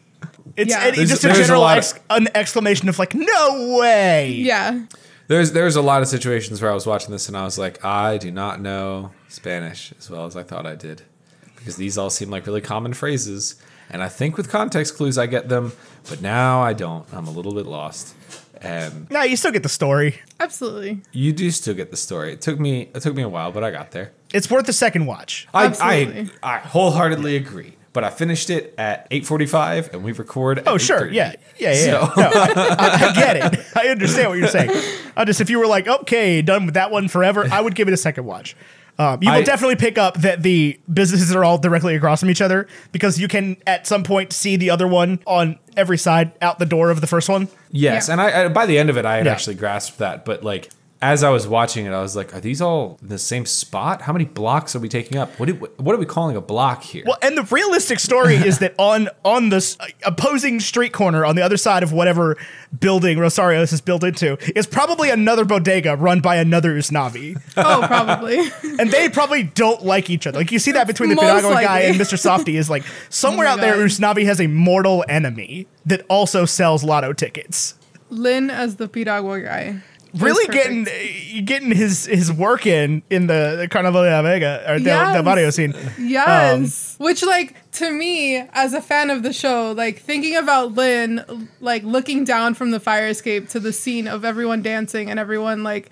It's 0.57 0.71
Yeah. 0.71 0.91
There's- 0.91 1.09
just 1.09 1.25
a 1.25 1.29
there's 1.29 1.39
a 1.39 1.43
general 1.45 1.61
lot 1.63 1.79
ex- 1.79 1.93
of- 1.93 2.01
an 2.11 2.29
exclamation 2.35 2.89
of 2.89 2.99
like, 2.99 3.15
no 3.15 3.77
way. 3.81 4.31
yeah 4.33 4.81
there's 5.29 5.53
there's 5.53 5.77
a 5.77 5.83
lot 5.83 6.01
of 6.03 6.09
situations 6.09 6.61
where 6.63 6.71
I 6.71 6.75
was 6.75 6.87
watching 6.87 7.11
this 7.13 7.29
and 7.29 7.37
I 7.37 7.45
was 7.45 7.59
like, 7.59 7.85
I 7.85 8.17
do 8.19 8.31
not 8.31 8.61
know 8.61 9.13
Spanish 9.29 9.93
as 9.99 10.09
well 10.11 10.25
as 10.25 10.37
I 10.37 10.43
thought 10.43 10.67
I 10.67 10.75
did 10.75 11.03
because 11.59 11.77
these 11.77 11.99
all 11.99 12.11
seem 12.11 12.31
like 12.31 12.47
really 12.47 12.61
common 12.61 12.93
phrases, 12.95 13.57
and 13.91 14.03
I 14.03 14.09
think 14.09 14.37
with 14.37 14.49
context 14.49 14.97
clues 14.97 15.19
I 15.19 15.27
get 15.27 15.49
them, 15.49 15.73
but 16.09 16.21
now 16.23 16.61
I 16.63 16.73
don't. 16.73 17.07
I'm 17.13 17.27
a 17.27 17.31
little 17.31 17.53
bit 17.53 17.67
lost, 17.67 18.15
and 18.61 19.11
No, 19.11 19.23
you 19.23 19.37
still 19.37 19.53
get 19.53 19.63
the 19.63 19.69
story. 19.69 20.21
absolutely 20.41 21.01
you 21.13 21.33
do 21.33 21.51
still 21.51 21.75
get 21.75 21.91
the 21.91 21.97
story. 21.97 22.33
It 22.33 22.41
took 22.41 22.59
me 22.59 22.91
it 22.95 23.01
took 23.03 23.15
me 23.15 23.23
a 23.23 23.29
while, 23.29 23.53
but 23.53 23.63
I 23.65 23.71
got 23.71 23.91
there. 23.93 24.13
It's 24.33 24.51
worth 24.51 24.69
a 24.69 24.73
second 24.73 25.07
watch. 25.07 25.49
I, 25.55 25.63
I, 25.63 25.67
Absolutely. 25.67 26.31
I 26.43 26.59
wholeheartedly 26.59 27.37
agree. 27.37 27.75
But 27.95 28.05
I 28.05 28.11
finished 28.11 28.51
it 28.51 28.75
at 28.79 29.11
8:45, 29.11 29.95
and 29.95 30.05
we 30.05 30.13
record. 30.13 30.59
At 30.59 30.69
Oh, 30.69 30.77
sure. 30.79 31.09
Yeah. 31.11 31.35
Yeah. 31.59 31.73
Yeah. 31.73 31.85
So- 32.15 32.21
No, 32.21 32.31
I, 32.33 32.77
I, 32.79 33.09
I 33.09 33.15
get 33.15 33.37
it. 33.55 33.67
I 33.75 33.89
understand 33.89 34.29
what 34.29 34.39
you're 34.39 34.47
saying. 34.49 34.71
I 35.17 35.25
just, 35.25 35.41
if 35.41 35.49
you 35.51 35.59
were 35.59 35.67
like, 35.67 35.89
okay, 35.89 36.43
done 36.43 36.67
with 36.67 36.75
that 36.75 36.91
one 36.93 37.09
forever, 37.09 37.49
I 37.51 37.61
would 37.61 37.75
give 37.75 37.89
it 37.89 37.95
a 37.95 37.97
second 37.97 38.27
watch. 38.27 38.55
Um, 39.01 39.23
you 39.23 39.31
will 39.31 39.39
I- 39.39 39.43
definitely 39.43 39.77
pick 39.77 39.97
up 39.97 40.15
that 40.23 40.43
the 40.43 40.79
businesses 40.93 41.33
are 41.35 41.45
all 41.45 41.57
directly 41.59 41.95
across 41.95 42.21
from 42.21 42.31
each 42.31 42.41
other 42.41 42.67
because 42.91 43.21
you 43.21 43.29
can 43.29 43.57
at 43.67 43.87
some 43.87 44.03
point 44.03 44.33
see 44.33 44.57
the 44.57 44.71
other 44.71 44.89
one 44.89 45.21
on 45.27 45.59
every 45.77 45.99
side 45.99 46.33
out 46.43 46.59
the 46.59 46.67
door 46.67 46.91
of 46.91 47.01
the 47.01 47.07
first 47.07 47.29
one. 47.29 47.47
Yes, 47.71 48.09
Yeah. 48.09 48.13
and 48.13 48.21
I, 48.21 48.45
I 48.45 48.49
by 48.49 48.67
the 48.67 48.77
end 48.79 48.91
of 48.91 48.97
it, 48.97 49.07
I 49.07 49.19
had 49.19 49.27
Yeah. 49.27 49.33
actually 49.33 49.55
grasped 49.55 49.99
that. 49.99 50.25
But 50.25 50.43
like 50.43 50.71
as 51.01 51.23
I 51.23 51.31
was 51.31 51.47
watching 51.47 51.87
it, 51.87 51.93
I 51.93 52.01
was 52.01 52.17
like, 52.17 52.35
"Are 52.35 52.41
these 52.41 52.61
all 52.61 52.99
in 53.01 53.09
the 53.09 53.19
same 53.19 53.47
spot? 53.47 54.03
How 54.03 54.13
many 54.13 54.25
blocks 54.25 54.75
are 54.75 54.81
we 54.81 54.89
taking 54.89 55.17
up? 55.17 55.31
What 55.39 55.47
do, 55.47 55.55
what 55.77 55.95
are 55.95 55.99
we 55.99 56.07
calling 56.07 56.37
a 56.37 56.41
block 56.41 56.83
here?" 56.83 57.05
Well, 57.07 57.19
and 57.23 57.37
the 57.37 57.45
realistic 57.45 58.01
story 58.01 58.35
is 58.35 58.59
that 58.59 58.75
on 58.79 59.09
on 59.25 59.51
this 59.51 59.79
opposing 60.05 60.59
street 60.59 60.93
corner 60.93 61.25
on 61.25 61.37
the 61.37 61.43
other 61.43 61.57
side 61.57 61.83
of 61.83 61.93
whatever 61.93 62.37
building 62.81 63.19
Rosario's 63.19 63.73
is 63.73 63.81
built 63.81 64.03
into 64.03 64.37
is 64.59 64.67
probably 64.67 65.11
another 65.11 65.45
bodega 65.45 65.97
run 65.97 66.21
by 66.21 66.37
another 66.37 66.75
Usnavi. 66.75 67.41
oh 67.57 67.85
probably 67.87 68.51
and 68.79 68.91
they 68.91 69.09
probably 69.09 69.45
don't 69.45 69.85
like 69.85 70.11
each 70.11 70.27
other. 70.27 70.39
Like 70.39 70.51
you 70.51 70.59
see 70.59 70.73
that 70.73 70.87
between 70.89 71.11
the 71.11 71.17
Most 71.17 71.45
Piragua 71.45 71.63
guy 71.63 71.81
and 71.81 71.97
Mr. 71.97 72.19
Softee 72.19 72.59
is 72.59 72.69
like 72.69 72.85
somewhere 73.09 73.47
Oh 73.47 73.51
my 73.51 73.55
out 73.55 73.61
there 73.61 73.77
God. 73.77 73.87
Usnavi 73.87 74.25
has 74.25 74.41
a 74.41 74.49
mortal 74.49 75.05
enemy 75.09 75.69
that 75.87 76.05
also 76.09 76.45
sells 76.45 76.83
lotto 76.83 77.13
tickets. 77.13 77.75
Lin 78.11 78.51
as 78.51 78.77
the 78.77 78.89
Piragua 78.89 79.45
guy 79.45 79.83
Really 80.15 80.47
getting 80.53 80.85
getting 81.45 81.71
his 81.71 82.07
his 82.07 82.33
work 82.33 82.67
in 82.67 83.03
in 83.11 83.27
the, 83.27 83.57
the 83.59 83.69
Carnaval 83.69 84.03
de 84.03 84.11
la 84.11 84.23
Vega 84.23 84.65
or 84.69 84.77
Yes. 84.79 85.15
del 85.15 85.23
Barrio 85.23 85.51
scene. 85.51 85.75
Yes. 85.99 86.97
Um, 86.99 87.05
Which 87.05 87.23
like 87.23 87.55
to 87.73 87.91
me 87.93 88.37
as 88.53 88.73
a 88.73 88.81
fan 88.81 89.11
of 89.11 89.23
the 89.23 89.33
show, 89.33 89.73
like 89.73 89.99
thinking 90.01 90.37
about 90.37 90.73
Lin 90.75 91.49
like 91.61 91.83
looking 91.83 92.25
down 92.25 92.55
from 92.55 92.71
the 92.71 92.81
fire 92.81 93.09
escape 93.09 93.49
to 93.51 93.61
the 93.61 93.73
scene 93.73 94.09
of 94.09 94.25
everyone 94.25 94.63
dancing 94.63 95.11
and 95.11 95.19
everyone 95.21 95.63
like 95.63 95.91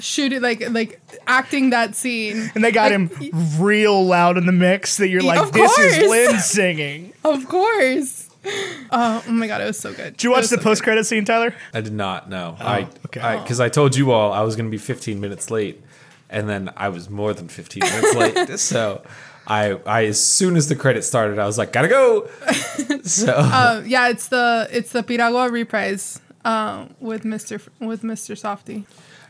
shooting 0.00 0.42
like 0.42 0.68
like 0.70 1.00
acting 1.26 1.70
that 1.70 1.94
scene. 1.94 2.50
And 2.54 2.64
they 2.64 2.72
got 2.72 2.90
Like, 2.90 3.12
him 3.22 3.44
real 3.58 4.04
loud 4.04 4.36
in 4.36 4.46
the 4.46 4.52
mix 4.52 4.96
that 4.96 5.08
you're 5.08 5.22
like, 5.22 5.52
this 5.52 5.78
is 5.78 5.98
course. 5.98 6.10
Lin 6.10 6.38
singing. 6.40 7.12
Of 7.24 7.48
course. 7.48 8.23
Oh, 8.96 9.24
oh 9.26 9.32
my 9.32 9.48
god, 9.48 9.60
it 9.60 9.64
was 9.64 9.78
so 9.78 9.92
good. 9.92 10.12
Did 10.12 10.22
you 10.22 10.30
watch 10.30 10.48
the 10.48 10.58
post 10.58 10.84
credit 10.84 11.04
scene, 11.04 11.24
Tyler? 11.24 11.52
I 11.72 11.80
did 11.80 11.94
not 11.94 12.28
know. 12.28 12.56
I 12.60 12.86
okay. 13.06 13.40
because 13.42 13.58
I, 13.58 13.68
told 13.68 13.96
you 13.96 14.12
all 14.12 14.32
I 14.32 14.42
was 14.42 14.54
going 14.54 14.66
to 14.66 14.70
be 14.70 14.78
15 14.78 15.20
minutes 15.20 15.50
late, 15.50 15.82
and 16.30 16.48
then 16.48 16.70
I 16.76 16.90
was 16.90 17.10
more 17.10 17.34
than 17.34 17.48
15 17.48 17.80
minutes 17.80 18.14
late. 18.48 18.58
So. 18.58 19.02
I, 19.46 19.72
I 19.84 20.06
as 20.06 20.24
soon 20.24 20.56
as 20.56 20.68
the 20.68 20.76
credits 20.76 21.06
started, 21.06 21.38
I 21.38 21.44
was 21.44 21.58
like, 21.58 21.70
gotta 21.70 21.88
go. 21.88 22.28
So 23.04 23.34
Uh, 23.36 23.82
yeah, 23.84 24.08
it's 24.08 24.28
the 24.28 24.66
it's 24.72 24.92
the 24.92 25.02
Piragua 25.02 25.50
reprise 25.50 26.18
uh, 26.46 26.86
with 27.00 27.24
Mr. 27.24 27.60
With 27.78 28.02
Mr. 28.02 28.34
Softee. 28.34 28.84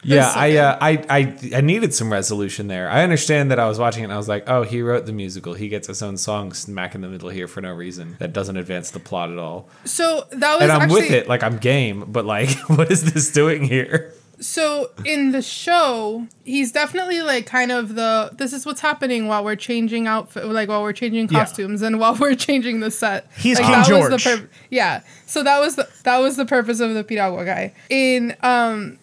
Yeah, 0.05 0.33
I, 0.35 0.57
uh, 0.59 0.79
I 0.81 0.91
I 1.09 1.39
I 1.57 1.61
needed 1.61 1.95
some 1.95 2.13
resolution 2.13 2.69
there. 2.69 2.89
I 2.91 3.03
understand 3.03 3.51
that 3.51 3.59
I 3.59 3.67
was 3.69 3.79
watching 3.79 4.03
it 4.03 4.05
and 4.07 4.13
I 4.13 4.17
was 4.17 4.29
like, 4.29 4.45
oh, 4.49 4.63
he 4.63 4.83
wrote 4.83 5.07
the 5.07 5.13
musical. 5.13 5.55
He 5.55 5.69
gets 5.69 5.87
his 5.89 6.03
own 6.03 6.17
song 6.17 6.53
smack 6.53 6.95
in 6.95 7.01
the 7.01 7.09
middle 7.09 7.31
here 7.31 7.49
for 7.49 7.61
no 7.61 7.73
reason. 7.73 8.17
That 8.19 8.33
doesn't 8.33 8.57
advance 8.57 8.91
the 8.91 9.01
plot 9.01 9.31
at 9.31 9.39
all. 9.39 9.69
So 9.85 10.27
that 10.31 10.55
was 10.55 10.63
And 10.63 10.73
I'm 10.73 10.83
actually 10.83 11.01
with 11.03 11.11
it, 11.11 11.29
like 11.29 11.43
I'm 11.43 11.57
game, 11.59 12.05
but 12.09 12.25
like, 12.25 12.51
what 12.69 12.91
is 12.93 13.13
this 13.13 13.33
doing 13.33 13.65
here? 13.65 14.13
so 14.41 14.91
in 15.05 15.31
the 15.31 15.41
show, 15.41 16.27
he's 16.45 16.73
definitely 16.73 17.23
like 17.23 17.47
kind 17.47 17.71
of 17.73 17.95
the 17.95 18.31
this 18.37 18.53
is 18.53 18.67
what's 18.67 18.81
happening 18.81 19.29
while 19.29 19.45
we're 19.45 19.57
changing 19.57 20.07
outfit, 20.09 20.45
like 20.47 20.69
while 20.69 20.83
we're 20.83 20.93
changing 20.93 21.29
Yeah. 21.31 21.39
costumes 21.39 21.83
and 21.83 21.99
while 22.01 22.17
we're 22.17 22.35
changing 22.49 22.81
the 22.81 22.91
set. 22.91 23.31
He's 23.39 23.59
like, 23.59 23.67
King 23.67 23.75
that 23.77 23.87
George. 23.87 24.11
Was 24.13 24.25
the 24.25 24.37
pur- 24.39 24.49
yeah. 24.71 25.01
So 25.27 25.43
that 25.45 25.61
was 25.61 25.77
the 25.77 25.89
that 26.03 26.19
was 26.19 26.37
the 26.37 26.45
purpose 26.45 26.81
of 26.81 26.95
the 26.95 27.05
Piragua 27.05 27.45
guy. 27.47 27.75
In 27.89 28.37
um 28.43 28.99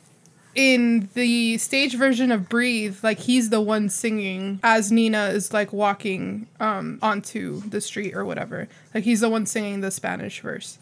in 0.56 1.10
the 1.14 1.58
stage 1.58 1.95
version 1.95 2.32
of 2.32 2.49
Breathe, 2.49 2.97
like 3.04 3.20
he's 3.20 3.49
the 3.49 3.62
one 3.62 3.89
singing 3.89 4.60
as 4.64 4.91
Nina 4.91 5.28
is 5.28 5.54
like 5.54 5.72
walking 5.74 6.47
um 6.60 6.99
onto 7.02 7.62
the 7.62 7.82
street 7.82 8.16
or 8.16 8.26
whatever. 8.26 8.68
Like 8.93 9.04
he's 9.04 9.22
the 9.22 9.30
one 9.30 9.45
singing 9.45 9.82
the 9.82 9.91
Spanish 9.91 10.41
verse. 10.41 10.78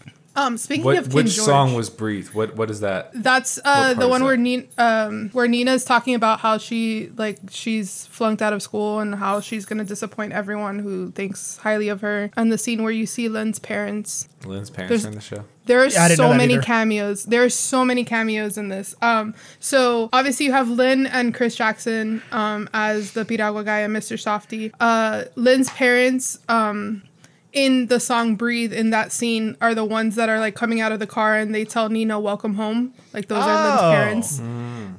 Um 0.46 0.58
speaking 0.58 0.86
What 0.86 0.98
of 0.98 1.06
King 1.06 1.16
which 1.16 1.36
George, 1.36 1.46
song 1.46 1.74
was 1.74 1.90
Breathe? 1.90 2.30
What 2.30 2.56
what 2.56 2.70
is 2.70 2.80
that? 2.82 3.12
that's 3.14 3.60
uh 3.66 3.94
the 3.94 4.08
one 4.08 4.24
where 4.24 4.38
Nina 4.38 4.64
um 4.78 5.30
where 5.34 5.48
Nina's 5.48 5.84
talking 5.86 6.16
about 6.16 6.40
how 6.40 6.58
she 6.58 7.12
like 7.18 7.40
she's 7.50 8.06
flunked 8.08 8.42
out 8.42 8.54
of 8.54 8.62
school 8.62 9.00
and 9.00 9.16
how 9.16 9.40
she's 9.42 9.66
gonna 9.66 9.84
disappoint 9.84 10.34
everyone 10.34 10.80
who 10.80 11.12
thinks 11.12 11.58
highly 11.58 11.90
of 11.90 12.02
her. 12.02 12.32
And 12.38 12.52
the 12.52 12.58
scene 12.58 12.84
where 12.84 12.92
you 12.92 13.06
see 13.06 13.28
Lin's 13.30 13.60
parents. 13.60 14.28
Lin's 14.46 14.70
parents 14.70 14.90
There's- 14.90 15.06
are 15.06 15.10
in 15.10 15.16
the 15.16 15.22
show. 15.22 15.44
There 15.66 15.80
are 15.82 15.86
Yeah, 15.88 16.06
I 16.06 16.08
didn't 16.08 16.20
know 16.26 16.32
so 16.32 16.38
many 16.38 16.54
either. 16.56 16.64
cameos. 16.64 17.26
There 17.26 17.44
are 17.44 17.50
so 17.50 17.86
many 17.86 18.04
cameos 18.04 18.58
in 18.58 18.70
this. 18.70 18.96
Um 19.02 19.36
so 19.60 20.10
obviously 20.14 20.46
you 20.48 20.52
have 20.54 20.70
Lin 20.70 21.06
and 21.08 21.34
Chris 21.34 21.56
Jackson 21.56 22.22
um 22.32 22.70
as 22.74 23.12
the 23.12 23.26
Piragua 23.26 23.64
guy 23.66 23.80
and 23.80 23.96
Mr. 23.96 24.16
Softee. 24.18 24.72
Uh 24.80 25.26
Lin's 25.36 25.70
parents 25.72 26.40
um 26.50 27.04
in 27.52 27.88
the 27.88 28.00
song 28.00 28.36
Breathe 28.36 28.72
in 28.74 28.92
that 28.92 29.12
scene 29.12 29.58
are 29.60 29.74
the 29.74 29.84
ones 29.86 30.16
that 30.16 30.30
are 30.30 30.40
like 30.40 30.54
coming 30.56 30.82
out 30.82 30.92
of 30.92 31.00
the 31.00 31.08
car 31.08 31.36
and 31.38 31.54
they 31.56 31.66
tell 31.66 31.90
Nina 31.90 32.20
welcome 32.20 32.56
home. 32.56 32.94
Like 33.14 33.28
those 33.28 33.44
are 33.44 33.64
Lin's 33.66 33.82
Oh. 33.82 33.92
parents. 33.92 34.40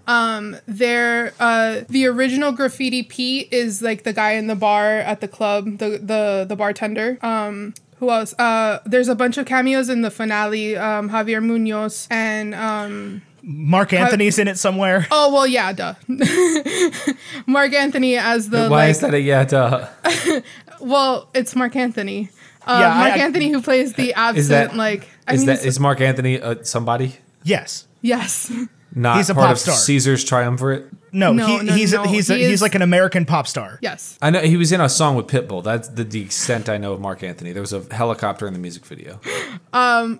Um 0.08 0.56
they're 0.66 1.32
uh 1.38 1.82
the 1.88 2.06
original 2.06 2.50
graffiti 2.52 3.02
Pete 3.04 3.48
is 3.52 3.82
like 3.82 4.02
the 4.02 4.12
guy 4.12 4.32
in 4.32 4.46
the 4.48 4.56
bar 4.56 4.96
at 4.98 5.20
the 5.20 5.28
club, 5.28 5.78
the 5.78 6.00
the 6.02 6.44
the 6.48 6.56
bartender. 6.56 7.18
Um 7.22 7.74
who 7.98 8.10
else? 8.10 8.34
Uh 8.38 8.80
there's 8.84 9.08
a 9.08 9.14
bunch 9.14 9.38
of 9.38 9.46
cameos 9.46 9.88
in 9.88 10.02
the 10.02 10.10
finale. 10.10 10.76
Um 10.76 11.10
Javier 11.10 11.42
Munoz 11.44 12.08
and 12.10 12.54
um 12.54 13.22
Marc 13.42 13.92
Anthony's 13.92 14.38
in 14.38 14.48
it 14.48 14.58
somewhere. 14.58 15.06
oh 15.10 15.32
well 15.32 15.46
yeah, 15.46 15.72
duh. 15.72 15.94
Marc 17.46 17.72
Anthony 17.72 18.16
as 18.16 18.50
the 18.50 18.68
Why 18.68 18.86
like 18.86 18.90
is 18.90 19.00
that 19.00 19.14
a 19.14 19.20
yeah 19.20 19.44
duh? 19.44 19.88
well, 20.80 21.28
it's 21.34 21.54
Marc 21.56 21.76
Anthony. 21.76 22.30
Uh, 22.70 22.80
Yeah, 22.80 22.94
Mark 22.94 23.12
I- 23.12 23.18
Anthony 23.18 23.48
who 23.50 23.60
plays 23.62 23.92
the 23.94 24.14
absent 24.14 24.38
Is 24.38 24.48
that 24.48 24.76
like 24.76 25.08
I 25.26 25.34
Is 25.34 25.40
mean 25.40 25.46
that 25.46 25.52
it's- 25.58 25.66
is 25.66 25.80
Marc 25.80 26.00
Anthony 26.00 26.40
uh, 26.40 26.56
somebody? 26.62 27.16
Yes. 27.42 27.86
yes. 28.02 28.52
Not 28.92 29.18
He's 29.18 29.30
a 29.30 29.34
part 29.34 29.46
pop 29.46 29.52
of 29.52 29.58
star. 29.60 29.76
Caesar's 29.76 30.24
triumvirate. 30.24 30.86
No, 31.12 31.32
No, 31.32 31.46
he, 31.46 31.62
no, 31.64 31.72
he's 31.72 31.92
no, 31.92 32.02
he's 32.02 32.26
he 32.28 32.38
he's 32.38 32.54
is- 32.54 32.62
like 32.62 32.74
an 32.74 32.82
American 32.82 33.24
pop 33.24 33.46
star. 33.46 33.78
Yes. 33.80 34.18
I 34.20 34.30
know 34.30 34.40
he 34.40 34.56
was 34.56 34.72
in 34.72 34.80
a 34.80 34.88
song 34.88 35.14
with 35.14 35.26
Pitbull. 35.28 35.62
That's 35.62 35.88
the, 35.88 36.02
the 36.04 36.20
extent 36.22 36.68
I 36.68 36.76
know 36.76 36.92
of 36.92 37.00
Marc 37.00 37.22
Anthony. 37.22 37.52
There 37.52 37.62
was 37.62 37.72
a 37.72 37.82
helicopter 37.94 38.46
in 38.48 38.52
the 38.52 38.58
music 38.58 38.84
video. 38.84 39.20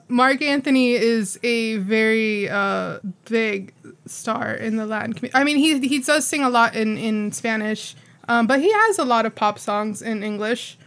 Marc 0.09 0.43
Anthony 0.43 0.93
is 0.93 1.39
a 1.43 1.77
very 1.79 2.49
uh, 2.49 2.99
big 3.29 3.73
star 4.07 4.53
in 4.55 4.77
the 4.77 4.87
Latin 4.87 5.13
community. 5.15 5.37
I 5.41 5.45
mean, 5.45 5.57
he 5.57 5.87
he 5.87 5.99
does 6.01 6.27
sing 6.27 6.43
a 6.43 6.51
lot 6.51 6.75
in 6.77 6.97
in 6.99 7.33
Spanish, 7.33 7.95
um, 8.29 8.47
but 8.47 8.61
he 8.61 8.73
has 8.73 8.99
a 8.99 9.05
lot 9.05 9.27
of 9.27 9.35
pop 9.35 9.59
songs 9.59 10.03
in 10.03 10.23
English, 10.23 10.79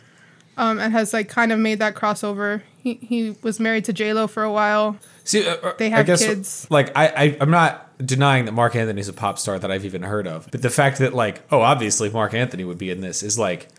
um, 0.57 0.79
and 0.79 0.93
has 0.93 1.13
like 1.13 1.29
kind 1.29 1.51
of 1.51 1.59
made 1.59 1.79
that 1.79 1.95
crossover. 1.95 2.61
He 2.77 2.95
he 2.95 3.35
was 3.41 3.59
married 3.59 3.85
to 3.85 3.93
J 3.93 4.13
Lo 4.13 4.27
for 4.27 4.43
a 4.43 4.51
while. 4.51 4.97
See, 5.23 5.47
uh, 5.47 5.55
uh, 5.55 5.73
They 5.77 5.87
I 5.87 5.97
have 5.97 6.05
guess, 6.05 6.25
kids. 6.25 6.67
Like 6.69 6.91
I, 6.95 7.07
I, 7.07 7.37
I'm 7.39 7.51
not 7.51 7.97
denying 8.05 8.45
that 8.45 8.51
Marc 8.51 8.75
Anthony's 8.75 9.07
a 9.07 9.13
pop 9.13 9.39
star 9.39 9.57
that 9.57 9.71
I've 9.71 9.85
even 9.85 10.03
heard 10.03 10.27
of, 10.27 10.49
but 10.51 10.61
the 10.61 10.69
fact 10.69 10.99
that 10.99 11.13
like, 11.13 11.41
oh, 11.51 11.61
obviously 11.61 12.09
Marc 12.09 12.33
Anthony 12.33 12.65
would 12.65 12.77
be 12.77 12.89
in 12.89 12.99
this 12.99 13.23
is 13.23 13.39
like, 13.39 13.69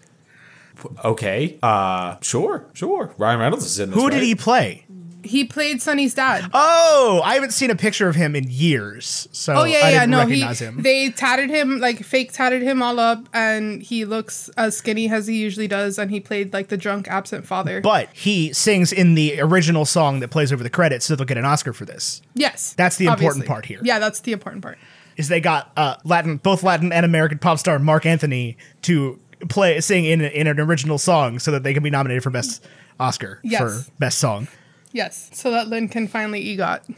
okay, 1.04 1.58
uh, 1.62 2.16
sure, 2.22 2.64
sure. 2.72 3.14
Ryan 3.18 3.40
Reynolds 3.40 3.66
is 3.66 3.78
in 3.78 3.90
this. 3.90 3.98
Who 3.98 4.08
did 4.10 4.16
right? 4.16 4.24
he 4.24 4.34
play? 4.34 4.86
He 5.24 5.44
played 5.44 5.82
Sonny's 5.82 6.14
dad. 6.14 6.48
Oh, 6.54 7.20
I 7.24 7.34
haven't 7.34 7.52
seen 7.52 7.70
a 7.70 7.76
picture 7.76 8.08
of 8.08 8.14
him 8.14 8.36
in 8.36 8.44
years, 8.48 9.28
so 9.32 9.54
Oh 9.54 9.64
yeah, 9.64 9.78
I 9.78 9.90
yeah, 9.90 10.00
didn't 10.00 10.10
no, 10.10 10.26
he 10.26 10.42
him. 10.42 10.82
they 10.82 11.10
tatted 11.10 11.50
him 11.50 11.78
like 11.80 12.04
fake 12.04 12.32
tatted 12.32 12.62
him 12.62 12.82
all 12.82 12.98
up, 13.00 13.28
and 13.32 13.82
he 13.82 14.04
looks 14.04 14.48
as 14.56 14.76
skinny 14.76 15.08
as 15.10 15.26
he 15.26 15.36
usually 15.36 15.68
does, 15.68 15.98
and 15.98 16.10
he 16.10 16.20
played 16.20 16.52
like 16.52 16.68
the 16.68 16.76
drunk 16.76 17.08
absent 17.08 17.46
father. 17.46 17.80
but 17.80 18.08
he 18.12 18.52
sings 18.52 18.92
in 18.92 19.14
the 19.14 19.40
original 19.40 19.84
song 19.84 20.20
that 20.20 20.28
plays 20.28 20.52
over 20.52 20.62
the 20.62 20.70
credits, 20.70 21.06
so 21.06 21.16
they'll 21.16 21.26
get 21.26 21.38
an 21.38 21.44
Oscar 21.44 21.72
for 21.72 21.84
this. 21.84 22.22
yes, 22.34 22.74
That's 22.74 22.96
the 22.96 23.06
important 23.06 23.46
part 23.46 23.66
here. 23.66 23.80
Yeah, 23.82 23.98
that's 23.98 24.20
the 24.20 24.32
important 24.32 24.62
part. 24.62 24.78
Is 25.16 25.28
they 25.28 25.40
got 25.40 25.70
uh, 25.76 25.96
Latin, 26.04 26.38
both 26.38 26.62
Latin 26.62 26.92
and 26.92 27.06
American 27.06 27.38
pop 27.38 27.58
star 27.58 27.78
Marc 27.78 28.04
Anthony 28.04 28.56
to 28.82 29.20
play 29.48 29.80
sing 29.80 30.04
in 30.04 30.20
in 30.20 30.46
an 30.46 30.58
original 30.58 30.98
song, 30.98 31.38
so 31.38 31.50
that 31.52 31.62
they 31.62 31.72
can 31.72 31.82
be 31.82 31.90
nominated 31.90 32.22
for 32.22 32.30
best 32.30 32.66
Oscar 32.98 33.38
Yes. 33.44 33.60
for 33.60 33.92
best 33.98 34.18
song. 34.18 34.48
Yes, 34.94 35.28
so 35.34 35.50
that 35.50 35.68
Lin 35.68 35.88
can 35.88 36.06
finally 36.08 36.42
EGOT. 36.56 36.94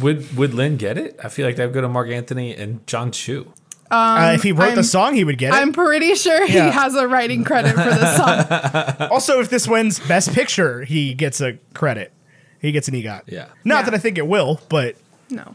Would 0.00 0.36
Would 0.36 0.54
Lin 0.54 0.76
get 0.76 0.96
it? 0.98 1.18
I 1.24 1.28
feel 1.28 1.46
like 1.46 1.56
that 1.56 1.64
would 1.64 1.74
go 1.74 1.80
to 1.80 1.88
Marc 1.88 2.10
Anthony 2.10 2.54
and 2.54 2.86
Jon 2.86 3.10
Chu. 3.10 3.52
uh, 3.90 4.32
if 4.34 4.42
he 4.42 4.52
wrote 4.52 4.60
Um, 4.64 4.68
I'm- 4.70 4.76
the 4.76 4.84
song, 4.84 5.14
he 5.14 5.24
would 5.24 5.38
get 5.38 5.52
it. 5.52 5.56
I'm 5.56 5.72
pretty 5.72 6.14
sure 6.14 6.46
he 6.46 6.54
has 6.58 6.94
a 6.94 7.08
writing 7.08 7.42
credit 7.44 7.72
for 7.72 7.84
this 7.84 8.16
song. 8.16 9.08
also, 9.10 9.40
if 9.40 9.48
this 9.48 9.66
wins 9.66 9.98
Best 10.00 10.32
Picture, 10.32 10.84
he 10.84 11.14
gets 11.14 11.40
a 11.40 11.54
credit. 11.74 12.12
He 12.60 12.70
gets 12.72 12.88
an 12.88 12.94
EGOT. 12.94 13.22
Yeah. 13.26 13.46
Not 13.64 13.78
Yeah. 13.78 13.82
that 13.90 13.94
I 13.94 13.98
think 13.98 14.18
it 14.18 14.26
will, 14.26 14.60
but 14.68 14.96
no, 15.30 15.54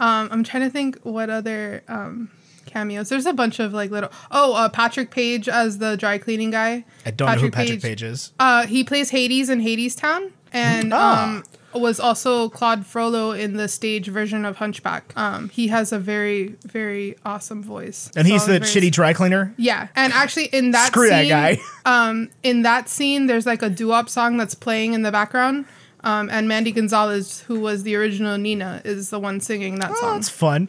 um, 0.00 0.28
I'm 0.32 0.42
trying 0.44 0.62
to 0.64 0.70
think 0.70 0.98
what 1.02 1.28
other 1.30 1.82
um, 1.88 2.30
cameos. 2.66 3.08
There's 3.10 3.26
a 3.26 3.32
bunch 3.32 3.58
of 3.60 3.72
like 3.74 3.90
little. 3.90 4.10
Oh, 4.30 4.54
uh, 4.54 4.68
Patrick 4.70 5.10
Page 5.10 5.48
as 5.48 5.78
the 5.78 5.96
dry 5.96 6.18
cleaning 6.18 6.50
guy. 6.50 6.84
I 7.04 7.10
don't 7.10 7.28
know 7.30 7.40
who 7.42 7.50
Patrick 7.50 7.82
Page 7.82 8.02
is. 8.02 8.32
Uh, 8.40 8.66
he 8.66 8.84
plays 8.84 9.10
Hades 9.10 9.50
in 9.50 9.60
Hadestown, 9.60 10.30
and 10.52 10.92
Ah. 10.92 11.24
um, 11.24 11.44
was 11.72 12.00
also 12.00 12.48
Claude 12.48 12.84
Frollo 12.84 13.30
in 13.30 13.56
the 13.56 13.68
stage 13.68 14.08
version 14.08 14.44
of 14.44 14.56
Hunchback. 14.56 15.12
Um, 15.16 15.48
he 15.50 15.68
has 15.68 15.92
a 15.92 15.98
very, 16.00 16.56
very 16.66 17.16
awesome 17.24 17.62
voice, 17.62 18.10
And 18.16 18.26
he's 18.26 18.44
So 18.44 18.54
I 18.54 18.58
the 18.58 18.64
shitty 18.64 18.90
dry 18.90 19.12
cleaner. 19.12 19.54
Yeah, 19.56 19.86
and 19.94 20.12
actually 20.12 20.46
in 20.46 20.72
that 20.72 20.88
Screw 20.88 21.08
that 21.08 21.20
scene, 21.20 21.28
guy. 21.28 21.58
um, 21.84 22.28
in 22.42 22.62
that 22.62 22.88
scene, 22.88 23.26
there's 23.28 23.46
like 23.46 23.62
a 23.62 23.70
doo-wop 23.70 24.08
song 24.08 24.36
that's 24.36 24.54
playing 24.56 24.94
in 24.94 25.02
the 25.02 25.12
background. 25.12 25.64
Um, 26.02 26.28
and 26.30 26.48
Mandy 26.48 26.72
Gonzalez, 26.72 27.42
who 27.42 27.60
was 27.60 27.82
the 27.84 27.94
original 27.94 28.36
Nina, 28.38 28.80
is 28.84 29.10
the 29.10 29.20
one 29.20 29.38
singing 29.38 29.78
that 29.80 29.90
Oh, 29.92 30.00
song. 30.00 30.18
it's 30.18 30.28
fun. 30.30 30.68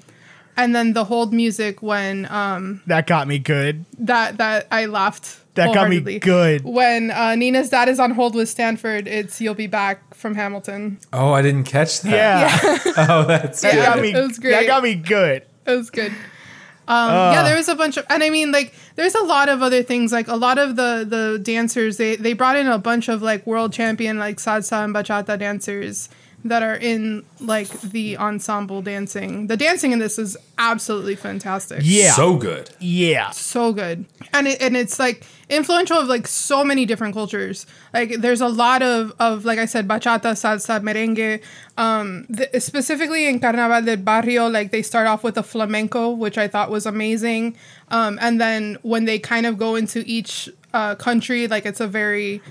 And 0.57 0.75
then 0.75 0.91
the 0.93 1.05
hold 1.05 1.33
music 1.33 1.81
when 1.81 2.27
um, 2.29 2.81
That 2.85 3.07
got 3.07 3.27
me 3.27 3.39
good. 3.39 3.85
that 3.97 4.37
that 4.37 4.67
I 4.69 4.85
laughed. 4.85 5.37
That 5.55 5.73
got 5.73 5.89
me 5.89 6.19
good. 6.19 6.63
When 6.63 7.11
uh, 7.11 7.35
Nina's 7.35 7.69
dad 7.69 7.89
is 7.89 7.99
on 7.99 8.11
hold 8.11 8.35
with 8.35 8.47
Stanford, 8.47 9.07
it's 9.07 9.41
"You'll 9.41 9.53
Be 9.53 9.67
Back" 9.67 10.15
from 10.15 10.35
Hamilton. 10.35 10.99
Oh, 11.11 11.33
I 11.33 11.41
didn't 11.41 11.65
catch 11.65 12.01
that. 12.01 12.11
Yeah, 12.11 12.79
Oh, 13.09 13.25
that's 13.25 13.61
that 13.61 13.73
Yeah. 13.75 13.85
got 13.85 13.95
good. 13.95 14.01
me. 14.01 14.13
It 14.19 14.27
was 14.27 14.39
great. 14.39 14.51
That 14.51 14.67
got 14.67 14.83
me 14.83 14.95
good. 14.95 15.43
It 15.67 15.75
was 15.75 15.89
good. 15.89 16.13
Um, 16.87 17.09
yeah, 17.33 17.43
there 17.43 17.55
was 17.55 17.69
a 17.69 17.75
bunch 17.75 17.95
of, 17.97 18.05
and 18.09 18.23
I 18.23 18.29
mean, 18.29 18.51
like, 18.51 18.73
there's 18.95 19.15
a 19.15 19.23
lot 19.23 19.47
of 19.49 19.61
other 19.61 19.83
things. 19.83 20.11
Like, 20.11 20.27
a 20.27 20.35
lot 20.35 20.57
of 20.57 20.75
the 20.75 21.05
the 21.07 21.39
dancers, 21.41 21.97
they 21.97 22.15
they 22.15 22.33
brought 22.33 22.55
in 22.57 22.67
a 22.67 22.77
bunch 22.79 23.07
of 23.09 23.21
like 23.21 23.45
world 23.45 23.71
champion 23.73 24.17
like 24.19 24.37
salsa 24.37 24.83
and 24.83 24.93
bachata 24.95 25.37
dancers 25.37 26.09
that 26.43 26.63
are 26.63 26.75
in 26.75 27.23
like 27.39 27.69
the 27.81 28.17
ensemble 28.17 28.81
dancing. 28.81 29.47
The 29.47 29.57
dancing 29.57 29.91
in 29.91 29.99
this 29.99 30.17
is 30.17 30.35
absolutely 30.57 31.15
fantastic. 31.15 31.79
Yeah, 31.83 32.13
So 32.13 32.35
good. 32.35 32.69
yeah. 32.79 33.29
so 33.31 33.73
good 33.73 34.05
and 34.33 34.47
it, 34.47 34.61
and 34.61 34.77
it's 34.77 34.99
like 34.99 35.25
influential 35.49 35.97
of 35.97 36.07
like 36.07 36.27
so 36.27 36.63
many 36.63 36.85
different 36.85 37.13
cultures 37.13 37.65
like 37.93 38.15
there's 38.21 38.39
a 38.39 38.47
lot 38.47 38.81
of 38.81 39.11
of 39.19 39.43
like 39.43 39.59
i 39.59 39.65
said 39.65 39.85
bachata 39.85 40.31
salsa 40.31 40.79
merengue 40.81 41.41
um 41.77 42.25
th- 42.35 42.61
specifically 42.61 43.27
in 43.27 43.37
carnaval 43.39 43.81
del 43.81 43.97
barrio 43.97 44.47
like 44.47 44.71
they 44.71 44.81
start 44.81 45.07
off 45.07 45.23
with 45.25 45.37
a 45.37 45.43
flamenco 45.43 46.09
which 46.09 46.37
i 46.37 46.47
thought 46.47 46.69
was 46.71 46.85
amazing 46.85 47.53
um 47.89 48.17
and 48.21 48.39
then 48.39 48.77
when 48.83 49.03
they 49.03 49.19
kind 49.19 49.45
of 49.45 49.57
go 49.57 49.75
into 49.75 50.03
each 50.05 50.49
uh 50.73 50.95
country 50.95 51.47
like 51.49 51.65
it's 51.65 51.81
a 51.81 51.87
very 51.87 52.41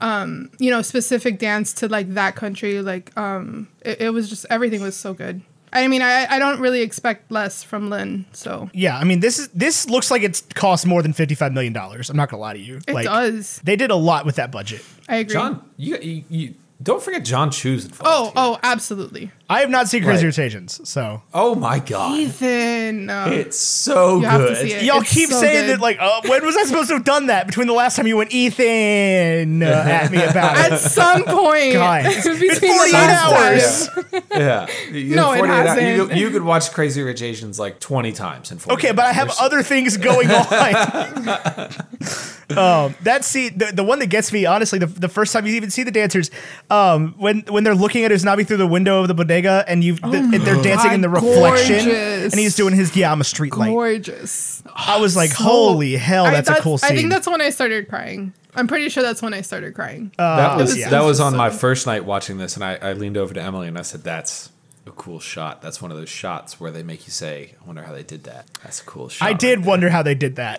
um 0.00 0.50
you 0.58 0.70
know 0.70 0.82
specific 0.82 1.38
dance 1.38 1.72
to 1.72 1.88
like 1.88 2.14
that 2.14 2.34
country 2.36 2.80
like 2.82 3.16
um 3.16 3.68
it, 3.82 4.00
it 4.02 4.10
was 4.10 4.28
just 4.30 4.46
everything 4.50 4.80
was 4.82 4.96
so 4.96 5.12
good 5.14 5.42
i 5.72 5.86
mean 5.86 6.02
i 6.02 6.26
i 6.34 6.38
don't 6.38 6.58
really 6.60 6.80
expect 6.82 7.30
less 7.30 7.62
from 7.62 7.90
lin 7.90 8.24
so 8.32 8.70
Yeah, 8.72 8.98
I 8.98 9.04
mean 9.04 9.20
this 9.20 9.38
is 9.38 9.48
this 9.48 9.88
looks 9.88 10.10
like 10.10 10.22
it's 10.22 10.40
cost 10.54 10.86
more 10.86 11.02
than 11.02 11.12
fifty 11.12 11.34
five 11.34 11.52
million 11.52 11.72
dollars. 11.72 12.10
I'm 12.10 12.16
not 12.16 12.28
gonna 12.30 12.40
lie 12.40 12.54
to 12.54 12.58
you. 12.58 12.78
it 12.88 12.94
like, 12.94 13.06
does 13.06 13.60
They 13.62 13.76
did 13.76 13.90
a 13.90 13.96
lot 13.96 14.24
with 14.26 14.36
that 14.36 14.50
budget. 14.50 14.82
i 15.08 15.16
agree 15.16 15.32
John, 15.34 15.62
you, 15.76 15.96
you, 15.98 16.24
you 16.28 16.54
don't 16.82 17.02
forget 17.02 17.24
Jon 17.26 17.50
Chu's 17.50 17.84
involved. 17.84 18.02
Oh, 18.06 18.24
here. 18.24 18.32
oh, 18.36 18.58
absolutely. 18.62 19.30
I 19.50 19.60
have 19.60 19.70
not 19.70 19.88
seen 19.88 20.04
Crazy 20.04 20.24
Right. 20.24 20.28
Rich 20.28 20.38
Asians, 20.38 20.88
so 20.88 21.22
Oh 21.34 21.56
my 21.56 21.80
god, 21.80 22.16
Ethan. 22.16 23.10
uh, 23.10 23.26
it's 23.32 23.58
so 23.58 24.18
You 24.20 24.26
have 24.26 24.40
to 24.42 24.46
good. 24.46 24.56
see 24.58 24.72
it. 24.74 24.82
y'all 24.84 25.00
It's 25.00 25.12
keep 25.12 25.28
so 25.28 25.40
saying 25.40 25.66
good. 25.66 25.78
that 25.78 25.82
like, 25.82 25.98
uh, 26.00 26.20
when 26.26 26.44
was 26.46 26.56
I 26.56 26.62
supposed 26.64 26.88
to 26.90 26.94
have 26.94 27.04
done 27.04 27.26
that 27.26 27.48
between 27.48 27.66
the 27.66 27.72
last 27.72 27.96
time 27.96 28.06
you 28.06 28.16
went 28.16 28.32
Ethan 28.32 29.60
uh, 29.62 29.66
at 29.66 30.12
me 30.12 30.22
about 30.22 30.56
it? 30.56 30.60
At 30.66 30.72
it? 30.74 30.78
some 30.78 31.24
point, 31.24 31.72
Guys, 31.72 32.14
between 32.24 32.50
it's 32.50 32.60
the 32.60 32.68
48 32.68 32.94
hours. 32.94 33.88
time. 33.88 34.04
Yeah, 34.40 34.66
You- 34.92 35.16
No, 35.16 35.32
it 35.32 35.38
48 35.38 35.52
hours- 35.52 35.68
hasn't. 35.68 36.12
You, 36.12 36.16
you 36.26 36.30
could 36.30 36.42
watch 36.42 36.70
Crazy 36.70 37.02
Rich 37.02 37.22
Asians 37.22 37.58
like 37.58 37.80
twenty 37.80 38.12
times 38.12 38.52
in 38.52 38.58
48 38.58 38.78
Okay, 38.78 38.92
but 38.94 39.04
I 39.06 39.12
have 39.12 39.34
other 39.40 39.64
things 39.64 39.96
going 39.96 40.30
on. 40.30 40.40
um, 42.56 42.94
that 43.02 43.24
scene, 43.24 43.56
the, 43.58 43.72
the 43.74 43.84
one 43.84 43.98
that 44.00 44.06
gets 44.08 44.32
me, 44.32 44.44
honestly, 44.46 44.78
the, 44.78 44.86
the 44.86 45.08
first 45.08 45.32
time 45.32 45.46
you 45.46 45.54
even 45.54 45.70
see 45.70 45.82
the 45.82 45.90
dancers, 45.90 46.30
um, 46.70 47.14
when 47.18 47.40
when 47.48 47.64
they're 47.64 47.74
looking 47.74 48.04
at 48.04 48.10
Usnavi 48.10 48.46
through 48.46 48.56
the 48.58 48.66
window 48.66 49.00
of 49.02 49.08
the 49.08 49.14
bodega, 49.14 49.39
and 49.46 49.82
you 49.84 49.94
the, 49.96 50.06
and 50.08 50.34
oh 50.34 50.38
they're 50.38 50.62
dancing 50.62 50.92
in 50.92 51.00
the 51.00 51.08
Oh 51.08 51.12
reflection, 51.12 51.84
gorgeous. 51.86 52.32
and 52.32 52.40
he's 52.40 52.54
doing 52.56 52.74
his 52.74 52.94
Yama 52.96 53.24
street 53.24 53.56
light. 53.56 53.70
Gorgeous. 53.70 54.62
I 54.74 54.98
was 54.98 55.16
like, 55.16 55.30
So- 55.30 55.44
holy 55.44 55.96
hell, 55.96 56.26
I- 56.26 56.32
that's, 56.32 56.48
a 56.50 56.54
cool 56.56 56.78
scene. 56.78 56.92
I 56.92 56.96
think 56.96 57.10
that's 57.10 57.26
when 57.26 57.40
I 57.40 57.50
started 57.50 57.88
crying. 57.88 58.32
I'm 58.54 58.66
pretty 58.66 58.88
sure 58.88 59.02
that's 59.02 59.22
when 59.22 59.32
I 59.32 59.42
started 59.42 59.74
crying. 59.74 60.12
That 60.18 60.52
uh, 60.54 60.58
was 60.58 60.76
yeah. 60.76 60.88
that 60.90 61.04
was 61.04 61.20
on 61.20 61.32
So- 61.32 61.38
my 61.38 61.50
first 61.50 61.86
night 61.86 62.04
watching 62.04 62.38
this, 62.38 62.56
and 62.56 62.64
I, 62.64 62.76
I 62.82 62.92
leaned 62.94 63.16
over 63.16 63.32
to 63.34 63.40
Emily 63.40 63.68
and 63.68 63.78
I 63.78 63.82
said, 63.82 64.02
"That's 64.02 64.50
a 64.90 64.92
cool 64.96 65.20
shot. 65.20 65.62
That's 65.62 65.80
one 65.80 65.90
of 65.90 65.96
those 65.96 66.08
shots 66.08 66.60
where 66.60 66.70
they 66.70 66.82
make 66.82 67.06
you 67.06 67.10
say, 67.12 67.54
I 67.62 67.66
wonder 67.66 67.82
how 67.82 67.92
they 67.92 68.02
did 68.02 68.24
that. 68.24 68.48
That's 68.62 68.80
a 68.80 68.84
cool 68.84 69.08
shot." 69.08 69.24
I 69.24 69.30
right 69.30 69.38
did 69.38 69.60
there." 69.62 69.68
wonder 69.68 69.88
how 69.88 70.02
they 70.02 70.14
did 70.14 70.36
that. 70.36 70.58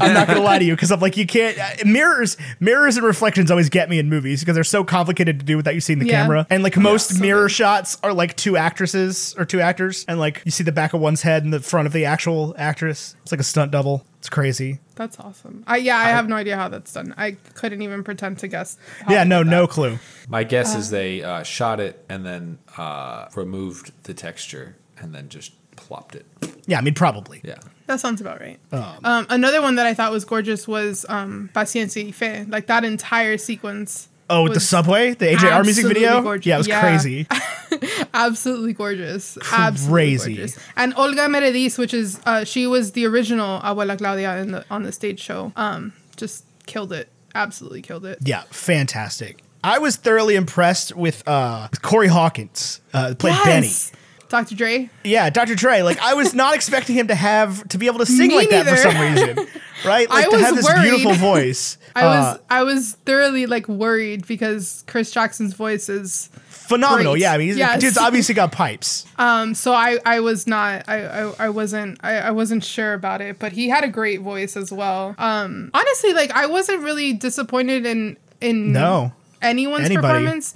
I'm 0.00 0.14
not 0.14 0.26
gonna 0.28 0.40
lie 0.40 0.58
to 0.58 0.64
you 0.64 0.74
because 0.74 0.92
I'm 0.92 1.00
like 1.00 1.16
you 1.16 1.26
can't 1.26 1.58
uh, 1.58 1.84
mirrors 1.84 2.36
mirrors 2.60 2.96
and 2.96 3.04
reflections 3.06 3.50
always 3.50 3.68
get 3.68 3.88
me 3.90 3.98
in 3.98 4.08
movies 4.08 4.40
because 4.40 4.54
they're 4.54 4.64
so 4.64 4.84
complicated 4.84 5.38
to 5.40 5.44
do 5.44 5.56
without 5.56 5.74
you 5.74 5.80
seeing 5.80 5.98
the 5.98 6.06
Yeah. 6.06 6.22
camera 6.22 6.46
and 6.50 6.62
like 6.62 6.76
most 6.76 7.16
so 7.16 7.20
mirror 7.20 7.44
good. 7.44 7.52
shots 7.52 7.98
are 8.02 8.12
like 8.12 8.36
two 8.36 8.56
actresses 8.56 9.34
or 9.38 9.44
two 9.44 9.60
actors 9.60 10.04
and 10.08 10.18
like 10.20 10.42
you 10.44 10.50
see 10.50 10.64
the 10.64 10.72
back 10.72 10.92
of 10.94 11.00
one's 11.00 11.22
head 11.22 11.44
and 11.44 11.52
the 11.52 11.60
front 11.60 11.86
of 11.86 11.92
the 11.92 12.04
actual 12.04 12.54
actress. 12.58 13.16
It's 13.22 13.32
like 13.32 13.40
a 13.40 13.44
stunt 13.44 13.72
double. 13.72 14.04
It's 14.22 14.28
crazy. 14.28 14.78
That's 14.94 15.18
awesome. 15.18 15.64
I 15.66 15.78
yeah, 15.78 15.96
I, 15.96 16.10
have 16.10 16.28
no 16.28 16.36
idea 16.36 16.54
how 16.54 16.68
that's 16.68 16.92
done. 16.92 17.12
I 17.16 17.32
couldn't 17.54 17.82
even 17.82 18.04
pretend 18.04 18.38
to 18.38 18.46
guess. 18.46 18.78
yeah, 19.10 19.24
no, 19.24 19.42
no 19.42 19.66
clue. 19.66 19.98
My 20.28 20.44
guess 20.44 20.76
is 20.76 20.90
they 20.90 21.24
uh, 21.24 21.42
shot 21.42 21.80
it 21.80 22.04
and 22.08 22.24
then 22.24 22.58
uh, 22.78 23.26
removed 23.34 23.90
the 24.04 24.14
texture 24.14 24.76
and 24.96 25.12
then 25.12 25.28
just 25.28 25.54
plopped 25.74 26.14
it. 26.14 26.24
Yeah, 26.66 26.78
I 26.78 26.82
mean 26.82 26.94
probably. 26.94 27.40
Yeah. 27.42 27.58
That 27.88 27.98
sounds 27.98 28.20
about 28.20 28.40
right. 28.40 28.60
Um, 28.70 29.26
another 29.28 29.60
one 29.60 29.74
that 29.74 29.86
I 29.86 29.94
thought 29.94 30.12
was 30.12 30.24
gorgeous 30.24 30.68
was 30.68 31.04
um, 31.08 31.50
Paciencia 31.52 32.04
y 32.04 32.12
Fe. 32.12 32.46
Like 32.48 32.68
that 32.68 32.84
entire 32.84 33.36
sequence. 33.38 34.08
Oh, 34.32 34.42
with 34.44 34.54
the 34.54 34.60
subway, 34.60 35.14
the 35.14 35.26
AJR 35.26 35.62
music 35.64 35.86
video. 35.86 36.22
gorgeous. 36.22 36.46
Yeah, 36.46 36.54
it 36.56 36.58
was 36.58 36.68
Yeah. 36.68 36.80
crazy. 36.80 37.26
absolutely 38.14 38.72
gorgeous. 38.72 39.38
Absolutely 39.52 39.92
Crazy. 39.92 40.34
gorgeous. 40.36 40.58
And 40.76 40.94
Olga 40.96 41.26
Merediz, 41.28 41.78
which 41.78 41.94
is 41.94 42.20
uh, 42.26 42.44
she 42.44 42.66
was 42.66 42.92
the 42.92 43.06
original 43.06 43.60
Abuela 43.60 43.96
Claudia 43.98 44.36
in 44.38 44.52
the 44.52 44.64
on 44.70 44.82
the 44.82 44.92
stage 44.92 45.20
show. 45.20 45.52
Um, 45.56 45.92
just 46.16 46.44
killed 46.66 46.92
it. 46.92 47.08
Absolutely 47.34 47.82
killed 47.82 48.04
it. 48.04 48.18
Yeah, 48.22 48.42
fantastic. 48.50 49.42
I 49.64 49.78
was 49.78 49.96
thoroughly 49.96 50.34
impressed 50.34 50.94
with 50.96 51.22
uh 51.26 51.68
Corey 51.82 52.08
Hawkins, 52.08 52.80
uh, 52.92 53.14
played 53.18 53.36
Benny. 53.44 53.70
Dr. 54.32 54.56
Dre. 54.56 54.90
Yeah, 55.04 55.30
Dr. 55.30 55.54
Dre. 55.54 55.82
Like 55.82 56.00
I 56.00 56.14
was 56.14 56.34
not 56.34 56.54
expecting 56.56 56.96
him 56.96 57.06
to 57.08 57.14
have 57.14 57.68
to 57.68 57.78
be 57.78 57.86
able 57.86 57.98
to 58.00 58.06
sing 58.06 58.28
Me 58.28 58.36
like 58.36 58.50
that 58.50 58.66
for 58.66 58.76
some 58.76 58.98
reason, 59.00 59.46
right? 59.84 60.08
Like 60.10 60.26
I 60.26 60.28
to 60.30 60.36
was 60.36 60.44
have 60.44 60.56
this 60.56 60.64
worried. 60.64 60.82
beautiful 60.90 61.12
voice. 61.14 61.78
I 61.94 62.02
Uh, 62.02 62.04
was 62.08 62.38
I 62.50 62.62
was 62.64 62.92
thoroughly 63.06 63.46
like 63.46 63.68
worried 63.68 64.26
because 64.26 64.82
Chris 64.88 65.10
Jackson's 65.12 65.52
voice 65.54 65.88
is 65.88 66.30
phenomenal. 66.48 67.12
great. 67.12 67.22
Yeah, 67.22 67.32
I 67.34 67.38
mean, 67.38 67.48
he's, 67.48 67.56
Yes. 67.58 67.80
dude's 67.80 67.98
obviously 67.98 68.34
got 68.34 68.50
pipes. 68.52 69.04
um 69.18 69.54
so 69.54 69.74
I 69.74 69.98
I 70.06 70.20
was 70.20 70.46
not 70.46 70.88
I 70.88 71.04
I, 71.04 71.34
I 71.38 71.48
wasn't 71.50 71.98
I, 72.02 72.18
I 72.18 72.30
wasn't 72.30 72.64
sure 72.64 72.94
about 72.94 73.20
it 73.20 73.38
but 73.38 73.52
he 73.52 73.68
had 73.68 73.84
a 73.84 73.88
great 73.88 74.20
voice 74.22 74.56
as 74.56 74.72
well. 74.72 75.14
Um 75.18 75.70
honestly 75.74 76.14
like 76.14 76.30
I 76.30 76.46
wasn't 76.46 76.82
really 76.82 77.12
disappointed 77.12 77.84
in 77.84 78.16
in 78.40 78.72
No. 78.72 79.12
anyone's 79.42 79.84
Anybody. 79.84 80.08
performance. 80.20 80.54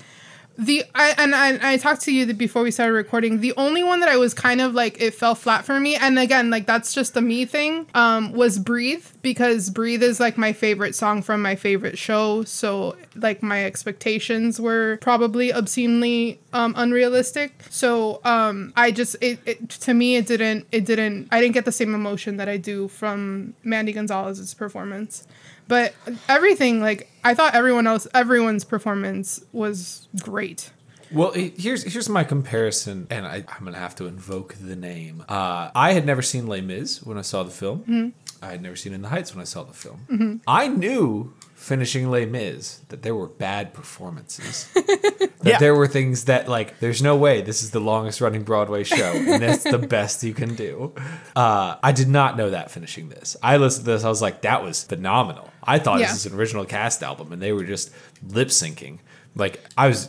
The 0.59 0.85
I 0.95 1.15
and 1.19 1.35
I, 1.35 1.73
I 1.73 1.77
talked 1.77 2.03
to 2.03 2.13
you 2.13 2.33
before 2.33 2.63
we 2.63 2.71
started 2.71 2.95
recording. 2.95 3.41
The 3.41 3.53
only 3.57 3.83
one 3.83 4.01
that 4.01 4.09
I 4.09 4.17
was 4.17 4.33
kind 4.33 4.61
of 4.61 4.75
like 4.75 5.01
it 5.01 5.15
fell 5.15 5.35
flat 5.35 5.67
for 5.67 5.79
me, 5.79 5.97
and 5.97 6.19
again 6.19 6.49
like 6.49 6.67
that's 6.67 6.95
just 6.95 7.17
a 7.17 7.21
me 7.21 7.45
thing. 7.45 7.87
Um, 7.95 8.33
was 8.33 8.59
"Breathe" 8.59 9.05
because 9.21 9.69
"Breathe" 9.69 10.03
is 10.03 10.19
like 10.19 10.39
my 10.39 10.55
favorite 10.55 10.95
song 10.95 11.21
from 11.21 11.43
my 11.43 11.57
favorite 11.57 11.99
show. 11.99 12.43
So 12.45 12.97
like 13.15 13.43
my 13.43 13.65
expectations 13.67 14.59
were 14.59 14.99
probably 15.03 15.53
obscenely 15.53 16.41
um, 16.55 16.73
unrealistic. 16.77 17.53
So 17.69 18.21
um, 18.25 18.73
I 18.77 18.93
just 18.93 19.17
it, 19.21 19.41
it 19.45 19.69
to 19.71 19.93
me 19.93 20.17
it 20.17 20.27
didn't 20.27 20.67
it 20.73 20.87
didn't 20.87 21.29
I 21.31 21.41
didn't 21.41 21.55
get 21.55 21.67
the 21.67 21.73
same 21.73 21.95
emotion 21.95 22.39
that 22.39 22.49
I 22.49 22.57
do 22.57 22.89
from 22.89 23.55
Mandy 23.63 23.93
Gonzalez's 23.93 24.55
performance. 24.55 25.27
But 25.69 25.95
everything, 26.29 26.81
like 26.81 27.09
I 27.25 27.35
thought, 27.35 27.55
everyone 27.55 27.87
else, 27.87 28.07
everyone's 28.15 28.65
performance 28.65 29.43
was 29.53 30.09
great. 30.23 30.71
Well, 31.13 31.33
here's 31.33 31.85
here's 31.85 32.09
my 32.09 32.25
comparison, 32.25 33.07
and 33.11 33.27
I, 33.27 33.45
I'm 33.49 33.65
gonna 33.65 33.79
have 33.79 33.95
to 33.97 34.07
invoke 34.07 34.55
the 34.61 34.75
name. 34.77 35.25
Uh, 35.29 35.71
I 35.75 35.93
had 35.93 36.05
never 36.05 36.21
seen 36.23 36.47
Les 36.49 36.61
Mis 36.61 37.03
when 37.03 37.17
I 37.19 37.23
saw 37.23 37.43
the 37.45 37.51
film. 37.51 37.81
Mm-hmm. 37.81 38.09
I 38.45 38.51
had 38.51 38.61
never 38.63 38.77
seen 38.77 38.93
In 38.93 39.03
the 39.03 39.09
Heights 39.09 39.33
when 39.35 39.41
I 39.41 39.45
saw 39.45 39.63
the 39.63 39.73
film. 39.73 40.41
I 40.47 40.69
knew 40.69 41.33
finishing 41.55 42.11
Les 42.11 42.27
Mis 42.27 42.81
that 42.89 43.03
there 43.03 43.15
were 43.15 43.29
bad 43.29 43.73
performances. 43.73 44.69
that 44.75 45.31
Yeah. 45.43 45.59
there 45.59 45.75
were 45.75 45.87
things 45.87 46.25
that 46.25 46.49
like 46.49 46.79
there's 46.81 47.01
no 47.03 47.17
way 47.17 47.41
this 47.41 47.63
is 47.63 47.71
the 47.71 47.81
longest 47.81 48.21
running 48.21 48.43
Broadway 48.43 48.85
show 48.85 49.13
and 49.13 49.43
that's 49.43 49.65
the 49.65 49.79
best 49.97 50.23
you 50.23 50.35
can 50.35 50.55
do. 50.55 50.93
Uh, 51.35 51.77
I 51.83 51.93
did 51.93 52.09
not 52.09 52.37
know 52.37 52.51
that 52.51 52.71
finishing 52.71 53.09
this. 53.09 53.37
I 53.43 53.57
listened 53.57 53.87
to 53.87 53.93
this, 53.93 54.05
I 54.05 54.09
was 54.11 54.21
like, 54.21 54.43
that 54.43 54.63
was 54.63 54.83
phenomenal. 54.85 55.49
I 55.67 55.79
thought 55.79 56.01
Yeah. 56.01 56.07
this 56.13 56.25
was 56.25 56.33
an 56.33 56.39
original 56.39 56.65
cast 56.65 57.03
album 57.03 57.33
and 57.33 57.43
they 57.43 57.53
were 57.53 57.65
just 57.65 57.91
lip 58.29 58.49
syncing. 58.49 58.99
Like 59.35 59.63
I 59.77 59.89
was 59.89 60.09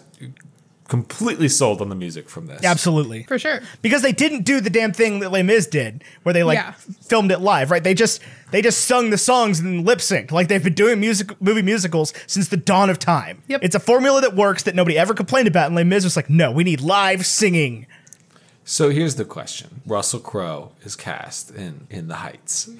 completely 0.88 1.50
sold 1.50 1.82
on 1.82 1.90
the 1.90 1.96
music 1.96 2.30
from 2.30 2.48
this. 2.48 2.64
Absolutely. 2.64 3.24
For 3.24 3.38
sure. 3.38 3.60
Because 3.82 4.02
they 4.02 4.14
didn't 4.14 4.44
do 4.44 4.62
the 4.62 4.70
damn 4.70 4.94
thing 4.94 5.20
that 5.20 5.32
Les 5.34 5.44
Mis 5.44 5.68
did, 5.68 6.02
where 6.24 6.32
they 6.32 6.44
like 6.44 6.58
Yeah. 6.58 6.72
filmed 7.08 7.30
it 7.32 7.40
live, 7.40 7.72
right? 7.72 7.84
They 7.84 7.94
just 7.94 8.22
they 8.52 8.62
just 8.62 8.86
sung 8.86 9.10
the 9.10 9.18
songs 9.18 9.60
and 9.60 9.86
lip 9.86 10.00
synced, 10.00 10.32
like 10.32 10.48
they've 10.48 10.64
been 10.64 10.74
doing 10.74 11.02
music 11.02 11.42
movie 11.42 11.62
musicals 11.62 12.14
since 12.26 12.48
the 12.48 12.56
dawn 12.56 12.90
of 12.90 12.98
time. 13.00 13.42
Yep. 13.50 13.60
It's 13.64 13.76
a 13.76 13.80
formula 13.82 14.22
that 14.22 14.34
works 14.38 14.64
that 14.64 14.76
nobody 14.76 14.98
ever 14.98 15.14
complained 15.14 15.50
about, 15.50 15.68
and 15.68 15.76
Les 15.76 15.84
Mis 15.84 16.06
was 16.06 16.16
like, 16.16 16.30
no, 16.30 16.52
we 16.52 16.64
need 16.64 16.80
live 16.80 17.26
singing. 17.26 17.86
So 18.70 18.90
here's 18.90 19.16
the 19.16 19.24
question: 19.24 19.82
Russell 19.86 20.20
Crowe 20.20 20.74
is 20.84 20.98
cast 20.98 21.52
in 21.52 21.88
In 21.90 22.10
the 22.10 22.16
Heights. 22.16 22.70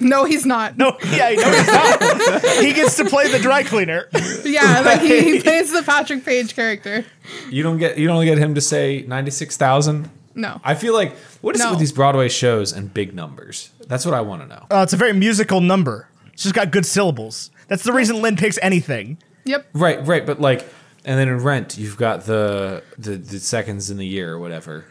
No, 0.00 0.24
he's 0.24 0.46
not. 0.46 0.78
No, 0.78 0.96
yeah, 1.10 1.30
no, 1.32 1.50
he's 1.52 1.66
not. 1.66 2.42
he 2.64 2.72
gets 2.72 2.96
to 2.96 3.04
play 3.04 3.30
the 3.30 3.38
dry 3.38 3.62
cleaner. 3.62 4.08
Yeah, 4.42 4.80
like 4.80 5.02
he, 5.02 5.20
he 5.34 5.40
plays 5.42 5.70
the 5.70 5.82
Patrick 5.82 6.24
Page 6.24 6.54
character. 6.54 7.04
You 7.50 7.62
don't 7.62 7.76
get 7.76 7.98
you 7.98 8.06
don't 8.06 8.24
get 8.24 8.38
him 8.38 8.54
to 8.54 8.60
say 8.62 9.04
ninety 9.06 9.30
six 9.30 9.56
thousand. 9.58 10.08
No. 10.34 10.60
I 10.64 10.74
feel 10.74 10.94
like 10.94 11.14
what 11.42 11.54
is 11.56 11.62
it 11.64 11.68
with 11.68 11.78
these 11.78 11.92
Broadway 11.92 12.28
shows 12.30 12.72
and 12.72 12.92
big 12.92 13.14
numbers? 13.14 13.70
That's 13.86 14.06
what 14.06 14.14
I 14.14 14.22
want 14.22 14.42
to 14.42 14.48
know. 14.48 14.66
Uh, 14.70 14.82
it's 14.82 14.92
a 14.94 14.96
very 14.96 15.12
musical 15.12 15.60
number. 15.60 16.08
It's 16.32 16.42
just 16.44 16.54
got 16.54 16.70
good 16.70 16.86
syllables. 16.86 17.50
That's 17.68 17.82
the 17.82 17.92
reason 17.92 18.22
Lin 18.22 18.36
picks 18.36 18.58
anything. 18.62 19.18
Yep. 19.44 19.66
Right, 19.74 20.06
right, 20.06 20.24
but 20.26 20.40
like, 20.40 20.66
and 21.06 21.18
then 21.18 21.28
in 21.28 21.38
Rent, 21.42 21.78
you've 21.78 21.96
got 21.96 22.26
the 22.26 22.82
the, 22.98 23.12
the 23.16 23.38
seconds 23.40 23.90
in 23.90 23.96
the 23.96 24.06
year 24.06 24.34
or 24.34 24.38
whatever. 24.38 24.84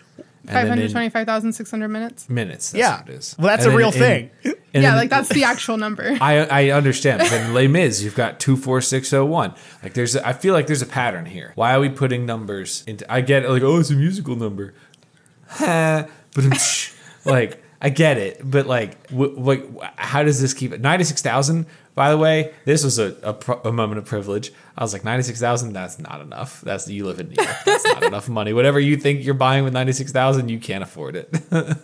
And 0.48 0.54
Five 0.54 0.62
then 0.64 0.68
hundred 0.70 0.86
in 0.86 0.92
twenty-five 0.92 1.26
thousand 1.26 1.54
six 1.54 1.72
hundred 1.72 1.88
minutes. 1.90 2.30
minutes. 2.30 2.72
That's 2.72 2.80
Yeah. 2.80 3.00
what 3.02 3.10
it 3.10 3.16
is. 3.16 3.36
Well, 3.38 3.48
that's 3.48 3.66
And 3.66 3.74
a 3.74 3.78
real 3.78 3.88
in- 3.88 3.94
thing. 3.94 4.30
and 4.44 4.54
yeah, 4.74 4.82
then- 4.82 4.96
like 4.96 5.10
that's 5.10 5.30
the 5.30 5.44
actual 5.44 5.78
number. 5.78 6.16
I 6.22 6.46
I 6.46 6.70
understand. 6.70 7.20
But 7.20 7.34
in 7.34 7.54
Les 7.56 7.68
Mis, 7.68 8.04
you've 8.04 8.14
got 8.16 8.40
two 8.40 8.56
four 8.56 8.80
six 8.82 9.10
zero 9.10 9.26
one. 9.26 9.56
Like 9.82 9.94
there's, 9.96 10.16
a, 10.16 10.28
I 10.28 10.34
feel 10.34 10.54
like 10.54 10.68
there's 10.68 10.84
a 10.84 10.86
pattern 10.88 11.26
here. 11.26 11.52
Why 11.56 11.74
are 11.76 11.80
we 11.80 11.90
putting 11.90 12.28
numbers 12.28 12.84
into? 12.86 13.12
I 13.12 13.22
get 13.22 13.44
it, 13.44 13.50
like 13.50 13.64
oh, 13.64 13.80
it's 13.80 13.90
a 13.90 13.96
musical 13.96 14.36
number. 14.36 14.74
But 15.60 16.10
like 17.26 17.64
I 17.86 17.90
get 17.90 18.18
it, 18.18 18.42
but 18.44 18.66
like 18.66 19.08
w- 19.10 19.36
like 19.40 19.64
how 19.98 20.24
does 20.24 20.42
this 20.42 20.54
keep 20.54 20.72
it? 20.74 20.82
Ninety 20.82 21.04
six 21.06 21.22
thousand. 21.22 21.68
By 21.94 22.10
the 22.10 22.18
way, 22.18 22.52
this 22.66 22.84
was 22.84 23.00
a, 23.00 23.16
a, 23.24 23.34
pro- 23.34 23.62
a 23.64 23.72
moment 23.72 24.00
of 24.00 24.06
privilege. 24.06 24.52
I 24.78 24.84
was 24.84 24.92
like 24.92 25.04
ninety 25.06 25.24
six 25.24 25.40
thousand. 25.40 25.74
That's 25.74 26.00
not 26.00 26.20
enough. 26.20 26.62
That's 26.62 26.88
you 26.90 27.06
live 27.06 27.20
in 27.20 27.30
New 27.30 27.36
York. 27.42 27.56
That's 27.66 27.86
not 27.86 28.04
enough 28.12 28.28
money. 28.28 28.54
Whatever 28.54 28.80
you 28.80 28.98
think 28.98 29.24
you're 29.24 29.34
buying 29.36 29.64
with 29.64 29.74
ninety 29.74 29.94
six 29.94 30.12
thousand, 30.12 30.50
you 30.50 30.60
can't 30.60 30.84
afford 30.84 31.16
it. 31.16 31.30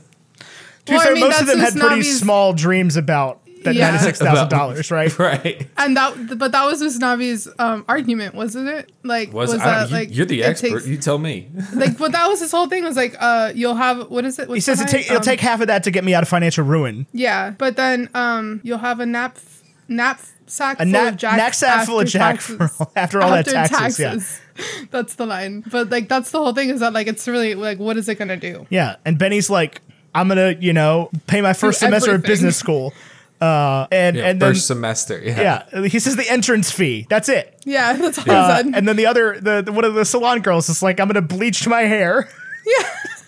To 0.86 0.94
be 0.94 0.98
Well, 0.98 1.02
I 1.02 1.04
fair, 1.06 1.14
mean, 1.14 1.24
most 1.26 1.42
of 1.42 1.46
that's 1.46 1.60
them 1.60 1.60
had 1.60 1.74
pretty 1.90 2.02
Usnavi's- 2.02 2.20
small 2.20 2.54
dreams 2.54 2.96
about 2.98 3.40
that 3.64 3.76
Yeah. 3.76 3.90
ninety-six 3.92 4.20
thousand 4.20 4.50
dollars, 4.50 4.92
right? 4.92 5.18
right. 5.20 5.68
and 5.78 5.96
that, 5.98 6.38
but 6.38 6.52
that 6.52 6.66
was 6.66 6.82
Usnavi's 6.82 7.48
um, 7.60 7.86
argument, 7.88 8.36
wasn't 8.36 8.68
it? 8.70 8.92
Like, 9.04 9.34
Was, 9.34 9.52
was, 9.52 9.60
that 9.62 9.90
you- 9.90 9.96
like 9.96 10.16
you're 10.16 10.26
the 10.26 10.44
expert. 10.44 10.70
takes- 10.70 10.88
you 10.88 10.98
tell 10.98 11.18
me. 11.18 11.50
like, 11.74 11.98
but 11.98 12.12
that 12.14 12.28
was 12.28 12.40
his 12.40 12.52
whole 12.52 12.68
thing. 12.68 12.84
Was 12.84 12.96
like, 12.98 13.16
uh, 13.20 13.52
you'll 13.56 13.76
have 13.76 14.10
what 14.10 14.26
is 14.26 14.40
it? 14.40 14.50
He 14.50 14.60
says 14.60 14.82
it 14.82 14.88
take, 14.88 15.06
it'll 15.10 15.22
take 15.22 15.40
half 15.40 15.62
of 15.62 15.68
that 15.68 15.84
to 15.84 15.92
get 15.92 16.04
me 16.04 16.14
out 16.14 16.24
of 16.24 16.30
financial 16.30 16.66
ruin. 16.66 17.08
Yeah, 17.14 17.52
but 17.52 17.76
then 17.76 18.10
um, 18.14 18.62
you'll 18.64 18.78
have 18.80 19.00
a 19.00 19.06
nap 19.06 19.38
nap 19.88 20.20
sack 20.48 20.80
A 20.80 20.84
full 20.84 20.94
kna- 20.94 21.08
of 21.10 21.18
jack 21.18 21.38
knapsack 21.38 21.86
full 21.86 22.00
of 22.00 22.08
after 22.08 22.18
jack 22.18 22.40
for 22.42 22.58
taxes. 22.58 22.80
all- 22.82 22.92
after 22.96 23.22
all 23.22 23.32
that 23.32 23.46
taxes, 23.46 24.00
yeah. 24.00 24.86
That's 24.92 25.16
the 25.16 25.26
line. 25.26 25.64
But 25.72 25.90
like 25.90 26.08
that's 26.10 26.32
the 26.32 26.40
whole 26.40 26.54
thing 26.54 26.70
is 26.70 26.80
that 26.82 26.94
like 26.94 27.08
it's 27.08 27.28
really 27.28 27.56
like 27.56 27.80
what 27.80 27.98
is 27.98 28.08
it 28.10 28.16
gonna 28.16 28.38
do? 28.38 28.66
Yeah, 28.70 28.98
and 29.06 29.18
Benny's 29.18 29.50
like, 29.50 29.82
I'm 30.14 30.28
gonna, 30.28 30.56
you 30.60 30.74
know, 30.74 31.10
pay 31.28 31.42
my 31.42 31.54
first 31.54 31.80
semester 31.80 32.16
of 32.16 32.24
business 32.24 32.58
school, 32.58 32.94
uh, 33.42 33.88
and 33.92 34.16
Yeah, 34.16 34.26
and 34.28 34.42
then 34.42 34.52
first 34.54 34.68
semester. 34.68 35.20
Yeah. 35.20 35.64
yeah, 35.74 35.86
he 35.88 36.00
says 36.00 36.16
the 36.16 36.30
entrance 36.30 36.72
fee. 36.72 37.08
That's 37.10 37.28
it. 37.30 37.58
Yeah, 37.66 37.94
that's 37.98 38.18
all 38.20 38.30
Uh, 38.30 38.58
said. 38.58 38.68
and 38.74 38.88
then 38.88 38.96
the 38.96 39.06
other, 39.08 39.40
the, 39.40 39.62
the 39.62 39.72
one 39.72 39.84
of 39.86 39.94
the 39.96 40.06
salon 40.06 40.42
girls 40.42 40.70
is 40.70 40.82
like, 40.84 41.00
I'm 41.00 41.08
gonna 41.08 41.22
bleach 41.22 41.68
my 41.68 41.82
hair. 41.82 42.30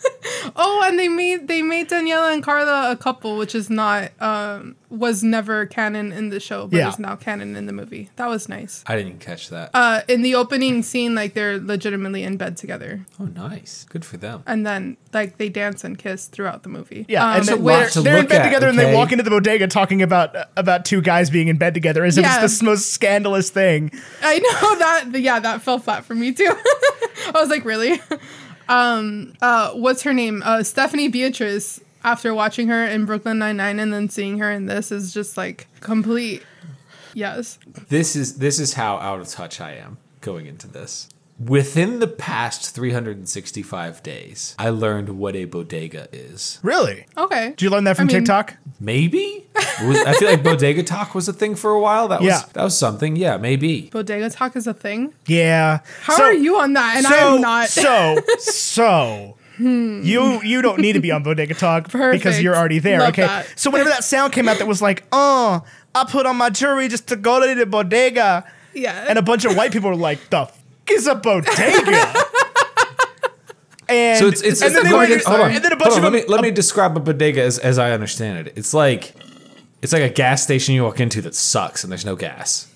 Oh, 0.56 0.84
and 0.86 1.00
they 1.00 1.08
made 1.08 1.48
they 1.48 1.62
made 1.62 1.90
Daniela 1.90 2.34
and 2.34 2.44
Carla 2.44 2.92
a 2.92 2.98
couple, 2.98 3.38
which 3.38 3.56
is 3.56 3.70
not 3.70 4.12
um 4.22 4.76
was 4.90 5.24
never 5.24 5.66
canon 5.66 6.12
in 6.12 6.30
the 6.30 6.40
show, 6.40 6.68
but 6.68 6.78
Yeah. 6.78 6.90
is 6.90 7.00
now 7.00 7.16
canon 7.16 7.56
in 7.56 7.66
the 7.66 7.74
movie. 7.74 8.10
That 8.18 8.28
was 8.28 8.48
nice. 8.50 8.84
I 8.86 8.96
didn't 8.96 9.20
catch 9.20 9.50
that. 9.50 9.72
Uh, 9.74 10.02
in 10.08 10.22
the 10.22 10.36
opening 10.36 10.84
scene, 10.84 11.16
like 11.16 11.34
they're 11.34 11.58
legitimately 11.60 12.24
in 12.24 12.38
bed 12.38 12.58
together, 12.58 13.06
oh, 13.20 13.26
nice. 13.26 13.86
Good 13.90 14.06
for 14.06 14.18
them. 14.18 14.44
and 14.46 14.66
then 14.68 14.98
like 15.14 15.38
they 15.38 15.50
dance 15.50 15.84
and 15.84 15.98
kiss 15.98 16.28
throughout 16.28 16.64
the 16.64 16.70
movie. 16.70 17.06
Yeah, 17.08 17.24
Um, 17.24 17.28
and 17.30 17.36
There's 17.38 17.48
then 17.48 17.58
a 17.58 17.62
lot 17.62 17.80
they're, 17.80 17.90
to 17.90 18.02
they're 18.02 18.18
in 18.18 18.28
bed 18.28 18.42
at, 18.42 18.46
together, 18.46 18.68
and 18.68 18.78
they 18.78 18.94
walk 18.94 19.12
into 19.12 19.24
the 19.24 19.30
bodega 19.32 19.68
talking 19.68 20.02
about 20.02 20.36
about 20.58 20.86
two 20.86 21.02
guys 21.02 21.30
being 21.30 21.48
in 21.48 21.58
bed 21.58 21.74
together, 21.74 22.04
as 22.04 22.18
if 22.18 22.24
Yeah. 22.26 22.44
it's 22.44 22.60
the 22.60 22.66
most 22.66 22.92
scandalous 22.92 23.50
thing. 23.50 23.92
I 24.22 24.40
know 24.40 24.76
that. 24.80 25.06
Yeah, 25.20 25.40
that 25.40 25.62
fell 25.62 25.80
flat 25.80 26.04
for 26.06 26.14
me 26.16 26.34
too. 26.34 26.50
I 27.28 27.32
was 27.36 27.50
like, 27.50 27.64
really? 27.66 28.00
Um, 28.70 29.34
uh, 29.42 29.72
what's 29.72 30.04
her 30.04 30.14
name? 30.14 30.42
Uh, 30.46 30.64
Stephanie 30.64 31.08
Beatriz. 31.08 31.82
After 32.06 32.34
watching 32.34 32.68
her 32.68 32.86
in 32.86 33.06
Brooklyn 33.06 33.40
Nine 33.40 33.56
Nine 33.56 33.80
and 33.80 33.94
then 33.94 34.10
seeing 34.10 34.40
her 34.40 34.52
in 34.52 34.66
this 34.66 34.92
is 34.92 35.14
just 35.14 35.38
like 35.38 35.68
complete. 35.80 36.44
Yes. 37.14 37.60
This 37.88 38.18
is 38.18 38.40
this 38.40 38.60
is 38.60 38.74
how 38.74 38.98
out 38.98 39.22
of 39.22 39.30
touch 39.30 39.62
I 39.62 39.76
am 39.76 39.98
going 40.20 40.46
into 40.46 40.68
this. 40.68 41.08
Within 41.40 42.00
the 42.00 42.08
past 42.08 42.74
365 42.76 44.04
days, 44.04 44.56
I 44.60 44.70
learned 44.70 45.10
what 45.18 45.36
a 45.36 45.46
bodega 45.46 46.08
is. 46.12 46.60
Really? 46.62 47.06
Okay. 47.18 47.50
Did 47.50 47.62
you 47.64 47.70
learn 47.70 47.84
that 47.86 47.96
from 47.98 48.04
I 48.04 48.14
mean- 48.14 48.18
TikTok? 48.22 48.56
Maybe? 48.80 49.48
Was- 49.84 49.98
I 50.06 50.14
feel 50.14 50.30
like 50.30 50.44
bodega 50.44 50.84
talk 50.84 51.16
was 51.16 51.28
a 51.28 51.34
thing 51.34 51.56
for 51.56 51.72
a 51.72 51.80
while. 51.80 52.08
That 52.08 52.22
was 52.22 52.44
that 52.54 52.64
was 52.64 52.78
something. 52.78 53.16
Yeah, 53.16 53.38
maybe. 53.38 53.90
Bodega 53.92 54.30
talk 54.30 54.56
is 54.56 54.68
a 54.68 54.74
thing. 54.74 55.14
Yeah. 55.26 55.80
How 56.02 56.18
So- 56.18 56.24
are 56.26 56.34
you 56.34 56.60
on 56.60 56.74
that? 56.74 56.98
And 56.98 57.06
so, 57.06 57.36
I'm 57.36 57.42
not. 57.42 57.68
so, 57.70 58.18
so. 58.40 59.38
You 59.60 60.42
you 60.44 60.62
don't 60.64 60.80
need 60.80 60.94
to 60.94 61.00
be 61.00 61.12
on 61.12 61.22
Bodega 61.24 61.54
Talk 61.54 61.92
because 61.92 62.42
you're 62.42 62.56
already 62.56 62.80
there. 62.80 63.00
Love 63.00 63.10
okay. 63.10 63.22
that. 63.28 63.48
So 63.56 63.70
whenever 63.70 63.90
that 63.92 64.04
sound 64.04 64.34
came 64.34 64.48
out 64.50 64.58
that 64.58 64.68
was 64.68 64.82
like, 64.82 65.04
oh, 65.12 65.64
I 65.94 66.06
put 66.06 66.26
on 66.26 66.38
my 66.38 66.50
jewelry 66.50 66.88
just 66.88 67.08
to 67.10 67.16
go 67.16 67.40
to 67.40 67.54
the 67.56 67.66
bodega. 67.68 68.46
yeah. 68.74 69.06
And 69.08 69.20
a 69.20 69.22
bunch 69.22 69.46
of 69.46 69.56
white 69.56 69.72
people 69.72 69.90
were 69.92 69.96
like, 69.96 70.30
the 70.32 70.40
f 70.42 70.63
is 70.90 71.08
a 71.08 71.16
bodega? 71.16 72.14
and 73.90 74.20
So 74.20 74.28
it's 74.28 74.42
it's, 74.42 74.62
and 74.62 74.74
then 74.76 74.86
it's 74.86 74.92
they 74.92 74.98
let 74.98 75.10
were 75.10 75.30
hold 75.30 75.42
on, 75.42 75.52
and 75.52 75.64
then 75.64 75.72
a 75.74 75.76
hold 75.76 75.80
bunch 75.80 75.92
on, 75.94 75.98
of 76.00 76.04
let 76.04 76.12
them- 76.12 76.14
me 76.14 76.26
let 76.28 76.42
me 76.42 76.52
describe 76.52 76.96
a 76.98 77.00
bodega 77.00 77.42
as, 77.42 77.60
as 77.60 77.78
I 77.78 77.92
understand 77.92 78.48
it. 78.48 78.54
It's 78.56 78.74
like 78.74 79.14
it's 79.82 79.94
like 79.94 80.04
a 80.04 80.10
gas 80.10 80.44
station 80.44 80.74
you 80.76 80.84
walk 80.84 81.00
into 81.00 81.22
that 81.22 81.36
sucks 81.36 81.84
and 81.84 81.92
there's 81.92 82.06
no 82.06 82.16
gas. 82.16 82.68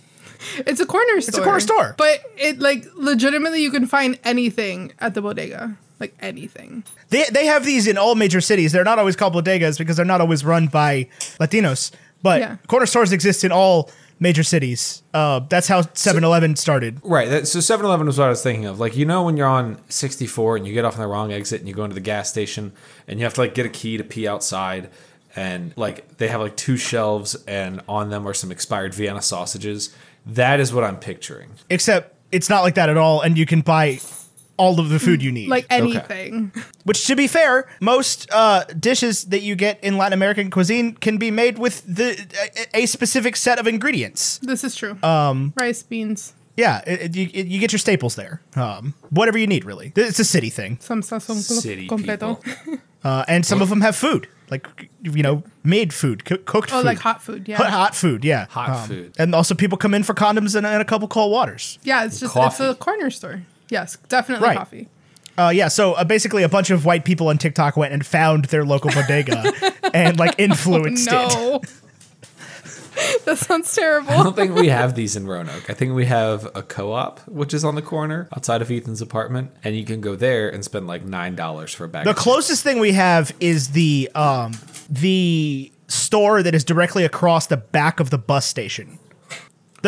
it's 0.57 0.79
a 0.79 0.85
corner 0.85 1.21
store. 1.21 1.29
It's 1.29 1.37
a 1.37 1.43
corner 1.43 1.59
store. 1.59 1.95
But 1.97 2.19
it 2.37 2.59
like 2.59 2.85
legitimately 2.95 3.61
you 3.61 3.71
can 3.71 3.87
find 3.87 4.19
anything 4.23 4.91
at 4.99 5.13
the 5.13 5.21
bodega. 5.21 5.77
Like 5.99 6.13
anything. 6.19 6.83
They 7.09 7.23
they 7.31 7.45
have 7.47 7.65
these 7.65 7.87
in 7.87 7.97
all 7.97 8.13
major 8.15 8.39
cities. 8.41 8.71
They're 8.71 8.83
not 8.83 8.99
always 8.99 9.15
called 9.15 9.33
bodegas 9.33 9.77
because 9.79 9.95
they're 9.95 10.05
not 10.05 10.21
always 10.21 10.45
run 10.45 10.67
by 10.67 11.09
Latinos. 11.39 11.91
But 12.21 12.41
Yeah. 12.41 12.57
corner 12.67 12.85
stores 12.85 13.11
exist 13.11 13.43
in 13.43 13.51
all 13.51 13.89
major 14.19 14.43
cities. 14.43 15.03
Uh, 15.13 15.39
that's 15.47 15.67
how 15.67 15.81
7-Eleven 15.81 16.55
started. 16.55 16.99
Right. 17.03 17.29
That, 17.29 17.47
so 17.47 17.59
7-Eleven 17.59 18.07
was 18.07 18.17
what 18.17 18.25
I 18.25 18.29
was 18.29 18.43
thinking 18.43 18.65
of. 18.65 18.79
Like 18.79 18.95
you 18.95 19.05
know 19.05 19.23
when 19.23 19.37
you're 19.37 19.47
on 19.47 19.79
64 19.89 20.57
and 20.57 20.67
you 20.67 20.73
get 20.73 20.85
off 20.85 20.95
on 20.95 21.01
the 21.01 21.07
wrong 21.07 21.31
exit 21.31 21.59
and 21.59 21.67
you 21.67 21.73
go 21.73 21.83
into 21.83 21.93
the 21.93 22.01
gas 22.01 22.29
station 22.29 22.73
and 23.07 23.19
you 23.19 23.25
have 23.25 23.33
to 23.35 23.41
like 23.41 23.53
get 23.53 23.65
a 23.65 23.69
key 23.69 23.97
to 23.97 24.03
pee 24.03 24.27
outside 24.27 24.89
and 25.35 25.71
like 25.77 26.17
they 26.17 26.27
have 26.27 26.41
like 26.41 26.57
two 26.57 26.77
shelves 26.77 27.35
and 27.47 27.81
on 27.87 28.09
them 28.09 28.27
are 28.27 28.33
some 28.33 28.51
expired 28.51 28.93
Vienna 28.93 29.21
sausages. 29.21 29.95
That 30.25 30.59
is 30.59 30.73
what 30.73 30.83
I'm 30.83 30.97
picturing. 30.97 31.51
Except 31.69 32.15
it's 32.31 32.49
not 32.49 32.61
like 32.61 32.75
that 32.75 32.89
at 32.89 32.97
all, 32.97 33.21
and 33.21 33.37
you 33.37 33.45
can 33.45 33.61
buy 33.61 33.99
all 34.57 34.79
of 34.79 34.89
the 34.89 34.99
food 34.99 35.21
you 35.23 35.31
need. 35.31 35.49
Like 35.49 35.65
anything. 35.69 36.51
which, 36.83 37.05
to 37.07 37.15
be 37.15 37.27
fair, 37.27 37.67
most 37.79 38.27
uh, 38.31 38.63
dishes 38.79 39.25
that 39.25 39.41
you 39.41 39.55
get 39.55 39.79
in 39.83 39.97
Latin 39.97 40.13
American 40.13 40.49
cuisine 40.49 40.93
can 40.95 41.17
be 41.17 41.31
made 41.31 41.57
with 41.59 41.83
the 41.85 42.17
a, 42.73 42.83
a 42.83 42.85
specific 42.87 43.35
set 43.35 43.59
of 43.59 43.67
ingredients. 43.67 44.39
This 44.39 44.63
is 44.63 44.75
true. 44.75 44.97
Um 45.03 45.53
rice, 45.59 45.83
beans, 45.83 46.33
Yeah, 46.55 46.81
it, 46.87 47.01
it- 47.01 47.15
you, 47.15 47.29
it- 47.33 47.47
you 47.47 47.59
get 47.59 47.71
your 47.71 47.79
staples 47.79 48.15
there. 48.15 48.41
Um, 48.55 48.93
whatever 49.11 49.37
you 49.37 49.47
need, 49.47 49.63
really. 49.65 49.93
It's 49.95 50.19
a 50.19 50.25
city 50.25 50.49
thing, 50.49 50.77
some 50.81 51.01
sazon 51.01 51.35
City 51.35 51.87
completo. 51.87 52.39
uh, 53.03 53.23
and 53.27 53.45
some 53.45 53.61
of 53.61 53.69
them 53.69 53.81
have 53.81 53.95
food, 53.95 54.27
like 54.49 54.89
you 55.03 55.21
know, 55.23 55.43
made 55.63 55.93
food, 55.93 56.25
co- 56.25 56.37
cooked 56.45 56.71
Oh, 56.73 56.77
food. 56.79 56.85
like 56.85 56.97
hot 56.99 57.21
food. 57.21 57.47
Yeah. 57.47 57.57
Hot, 57.57 57.69
hot 57.69 57.95
food, 57.95 58.25
yeah. 58.25 58.41
Um, 58.41 58.47
Hot 58.49 58.87
food. 58.87 59.13
And 59.19 59.35
also, 59.35 59.53
people 59.55 59.77
come 59.77 59.93
in 59.93 60.03
for 60.03 60.15
condoms 60.15 60.55
and, 60.55 60.65
and 60.65 60.81
a 60.81 60.85
couple 60.85 61.07
cold 61.07 61.31
waters. 61.31 61.77
Yeah, 61.83 62.05
it's 62.05 62.19
just 62.19 62.33
Coffee. 62.33 62.63
it's 62.63 62.73
a 62.73 62.75
corner 62.75 63.11
store. 63.11 63.43
Yes, 63.69 63.97
definitely 64.09 64.47
Right. 64.47 64.57
coffee. 64.57 64.87
Uh, 65.37 65.49
yeah, 65.53 65.67
so 65.67 65.93
uh, 65.93 66.03
basically, 66.03 66.41
a 66.41 66.49
bunch 66.49 66.71
of 66.71 66.83
white 66.83 67.05
people 67.05 67.27
on 67.27 67.37
TikTok 67.37 67.77
went 67.77 67.93
and 67.93 68.03
found 68.05 68.45
their 68.45 68.65
local 68.65 68.89
bodega 68.91 69.51
and 69.93 70.17
like 70.17 70.33
influenced 70.39 71.07
it. 71.07 71.11
No. 71.11 71.61
that 73.25 73.37
sounds 73.37 73.73
terrible. 73.75 74.09
I 74.11 74.23
don't 74.23 74.35
think 74.35 74.55
we 74.55 74.69
have 74.69 74.95
these 74.95 75.15
in 75.15 75.27
Roanoke. 75.27 75.69
I 75.69 75.73
think 75.73 75.93
we 75.93 76.05
have 76.05 76.47
a 76.55 76.63
co-op, 76.63 77.19
which 77.27 77.53
is 77.53 77.63
on 77.63 77.75
the 77.75 77.83
corner 77.83 78.27
outside 78.35 78.63
of 78.63 78.71
Ethan's 78.71 79.01
apartment, 79.01 79.51
and 79.63 79.75
you 79.75 79.85
can 79.85 80.01
go 80.01 80.15
there 80.15 80.49
and 80.49 80.63
spend 80.63 80.87
like 80.87 81.05
nine 81.05 81.35
dollars 81.35 81.71
for 81.73 81.83
a 81.85 81.87
bag. 81.87 82.05
The 82.05 82.11
of 82.11 82.15
chips. 82.15 82.23
closest 82.23 82.63
thing 82.63 82.79
we 82.79 82.93
have 82.93 83.31
is 83.39 83.69
the 83.69 84.09
um, 84.15 84.53
the 84.89 85.71
store 85.87 86.41
that 86.41 86.55
is 86.55 86.63
directly 86.63 87.05
across 87.05 87.45
the 87.47 87.57
back 87.57 87.99
of 87.99 88.09
the 88.09 88.17
bus 88.17 88.45
station. 88.47 88.97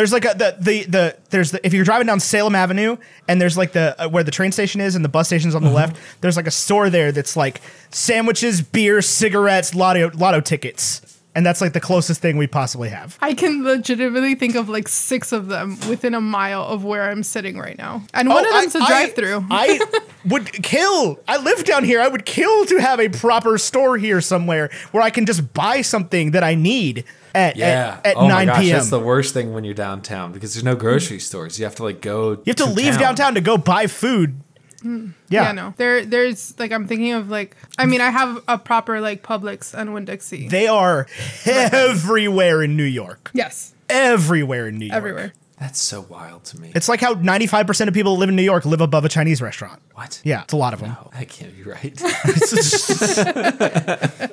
There's 0.00 0.14
like 0.14 0.24
a 0.24 0.32
the 0.32 0.56
the, 0.58 0.84
the 0.84 1.16
there's 1.28 1.50
the 1.50 1.60
if 1.66 1.74
you're 1.74 1.84
driving 1.84 2.06
down 2.06 2.20
Salem 2.20 2.54
Avenue 2.54 2.96
and 3.28 3.38
there's 3.38 3.58
like 3.58 3.72
the 3.72 3.94
uh, 4.02 4.08
where 4.08 4.24
the 4.24 4.30
train 4.30 4.50
station 4.50 4.80
is 4.80 4.94
and 4.94 5.04
the 5.04 5.10
bus 5.10 5.26
station's 5.26 5.54
on 5.54 5.62
the 5.62 5.68
left. 5.68 6.00
There's 6.22 6.38
like 6.38 6.46
a 6.46 6.50
store 6.50 6.88
there 6.88 7.12
that's 7.12 7.36
like 7.36 7.60
sandwiches, 7.90 8.62
beer, 8.62 9.02
cigarettes, 9.02 9.74
lotto 9.74 10.10
lotto 10.14 10.40
tickets, 10.40 11.09
and 11.34 11.46
that's 11.46 11.60
like 11.60 11.72
the 11.72 11.80
closest 11.80 12.20
thing 12.20 12.36
we 12.36 12.46
possibly 12.46 12.88
have. 12.88 13.16
I 13.20 13.34
can 13.34 13.62
legitimately 13.64 14.34
think 14.34 14.56
of 14.56 14.68
like 14.68 14.88
six 14.88 15.32
of 15.32 15.48
them 15.48 15.78
within 15.88 16.14
a 16.14 16.20
mile 16.20 16.64
of 16.64 16.84
where 16.84 17.10
I'm 17.10 17.22
sitting 17.22 17.58
right 17.58 17.78
now. 17.78 18.02
And 18.12 18.28
one 18.28 18.44
of 18.44 18.52
Oh, 18.52 18.60
them's 18.60 18.74
a 18.74 18.78
I- 18.80 18.88
drive 18.88 19.14
through. 19.14 19.44
I 19.50 19.80
would 20.26 20.52
kill. 20.52 21.20
I 21.28 21.36
live 21.38 21.64
down 21.64 21.84
here. 21.84 22.00
I 22.00 22.08
would 22.08 22.24
kill 22.26 22.64
to 22.66 22.78
have 22.78 22.98
a 23.00 23.08
proper 23.08 23.58
store 23.58 23.96
here 23.96 24.20
somewhere 24.20 24.70
where 24.90 25.02
I 25.02 25.10
can 25.10 25.24
just 25.26 25.52
buy 25.54 25.82
something 25.82 26.32
that 26.32 26.42
I 26.44 26.54
need 26.54 27.04
at 27.34 27.54
Yeah. 27.56 28.00
at, 28.04 28.06
at 28.06 28.16
oh 28.16 28.26
9 28.26 28.30
my 28.30 28.44
gosh, 28.46 28.60
p.m. 28.62 28.76
that's 28.76 28.90
the 28.90 28.98
worst 28.98 29.32
thing 29.32 29.52
when 29.52 29.62
you're 29.62 29.72
downtown 29.74 30.32
because 30.32 30.52
there's 30.54 30.64
no 30.64 30.74
grocery 30.74 31.20
stores. 31.20 31.58
You 31.60 31.64
have 31.64 31.76
to 31.76 31.84
like 31.84 32.00
go. 32.00 32.32
you 32.32 32.42
have 32.48 32.56
to 32.56 32.66
leave 32.66 32.98
downtown 32.98 33.34
to 33.34 33.40
go 33.40 33.56
buy 33.56 33.86
food. 33.86 34.40
Yeah. 34.82 35.08
yeah, 35.28 35.52
no. 35.52 35.74
There 35.76 36.04
there's 36.04 36.58
like 36.58 36.72
I'm 36.72 36.86
thinking 36.86 37.12
of 37.12 37.28
like 37.28 37.56
I 37.78 37.86
mean 37.86 38.00
I 38.00 38.10
have 38.10 38.42
a 38.48 38.58
proper 38.58 39.00
like 39.00 39.22
Publix 39.22 39.74
and 39.74 39.92
Winn 39.94 40.04
Dixie. 40.06 40.48
They 40.48 40.66
are 40.66 41.06
everywhere 41.46 42.62
in 42.62 42.76
New 42.76 42.84
York. 42.84 43.30
yes. 43.34 43.74
Everywhere 43.88 44.68
in 44.68 44.78
New 44.78 44.86
York. 44.86 44.96
Everywhere. 44.96 45.32
That's 45.58 45.78
so 45.78 46.06
wild 46.08 46.44
to 46.46 46.58
me. 46.60 46.72
It's 46.74 46.88
like 46.88 47.02
how 47.02 47.14
95% 47.14 47.88
of 47.88 47.92
people 47.92 48.14
that 48.14 48.20
live 48.20 48.28
in 48.30 48.36
New 48.36 48.42
York 48.42 48.64
live 48.64 48.80
above 48.80 49.04
a 49.04 49.10
Chinese 49.10 49.42
restaurant. 49.42 49.82
what? 49.92 50.18
Yeah, 50.24 50.44
it's 50.44 50.54
a 50.54 50.56
lot 50.56 50.72
of 50.72 50.80
them. 50.80 50.90
No, 50.90 51.10
that 51.12 51.28
can't 51.28 51.54
be 51.54 51.64
right. 51.64 51.94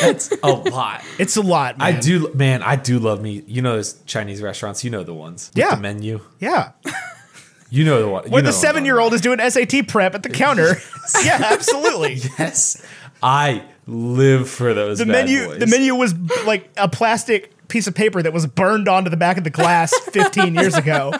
That's 0.00 0.30
a 0.42 0.48
lot. 0.52 1.02
it's 1.18 1.36
a 1.36 1.42
lot, 1.42 1.78
Man. 1.78 1.96
I 1.96 1.98
do, 1.98 2.32
man. 2.34 2.62
I 2.62 2.76
do 2.76 2.98
love 2.98 3.22
me. 3.22 3.42
You 3.46 3.62
know 3.62 3.76
those 3.76 3.94
Chinese 4.06 4.42
restaurants. 4.42 4.84
You 4.84 4.90
know 4.90 5.02
the 5.02 5.14
ones. 5.14 5.48
with 5.48 5.58
Yeah. 5.58 5.74
The 5.74 5.80
menu. 5.80 6.20
Yeah. 6.38 6.72
You 7.70 7.84
know 7.84 8.00
the 8.00 8.08
one. 8.08 8.30
Where 8.30 8.42
the 8.42 8.52
seven 8.52 8.84
year 8.84 8.98
old 8.98 9.12
is 9.14 9.20
doing 9.20 9.38
SAT 9.38 9.88
prep 9.88 10.14
at 10.14 10.22
the 10.22 10.28
counter. 10.44 10.76
yeah, 11.24 11.40
absolutely. 11.52 12.20
Yes, 12.38 12.82
I 13.22 13.62
live 13.86 14.48
for 14.48 14.74
those. 14.74 14.98
the 14.98 15.06
menu 15.06 15.46
boys. 15.46 15.58
the 15.58 15.66
menu 15.66 15.94
was 15.94 16.14
like 16.46 16.70
a 16.76 16.88
plastic 16.88 17.52
piece 17.68 17.86
of 17.86 17.94
paper 17.94 18.22
that 18.22 18.32
was 18.32 18.46
burned 18.46 18.88
onto 18.88 19.10
the 19.10 19.16
back 19.16 19.36
of 19.38 19.44
the 19.44 19.50
glass 19.50 19.92
15 20.12 20.54
years 20.54 20.74
ago 20.74 21.12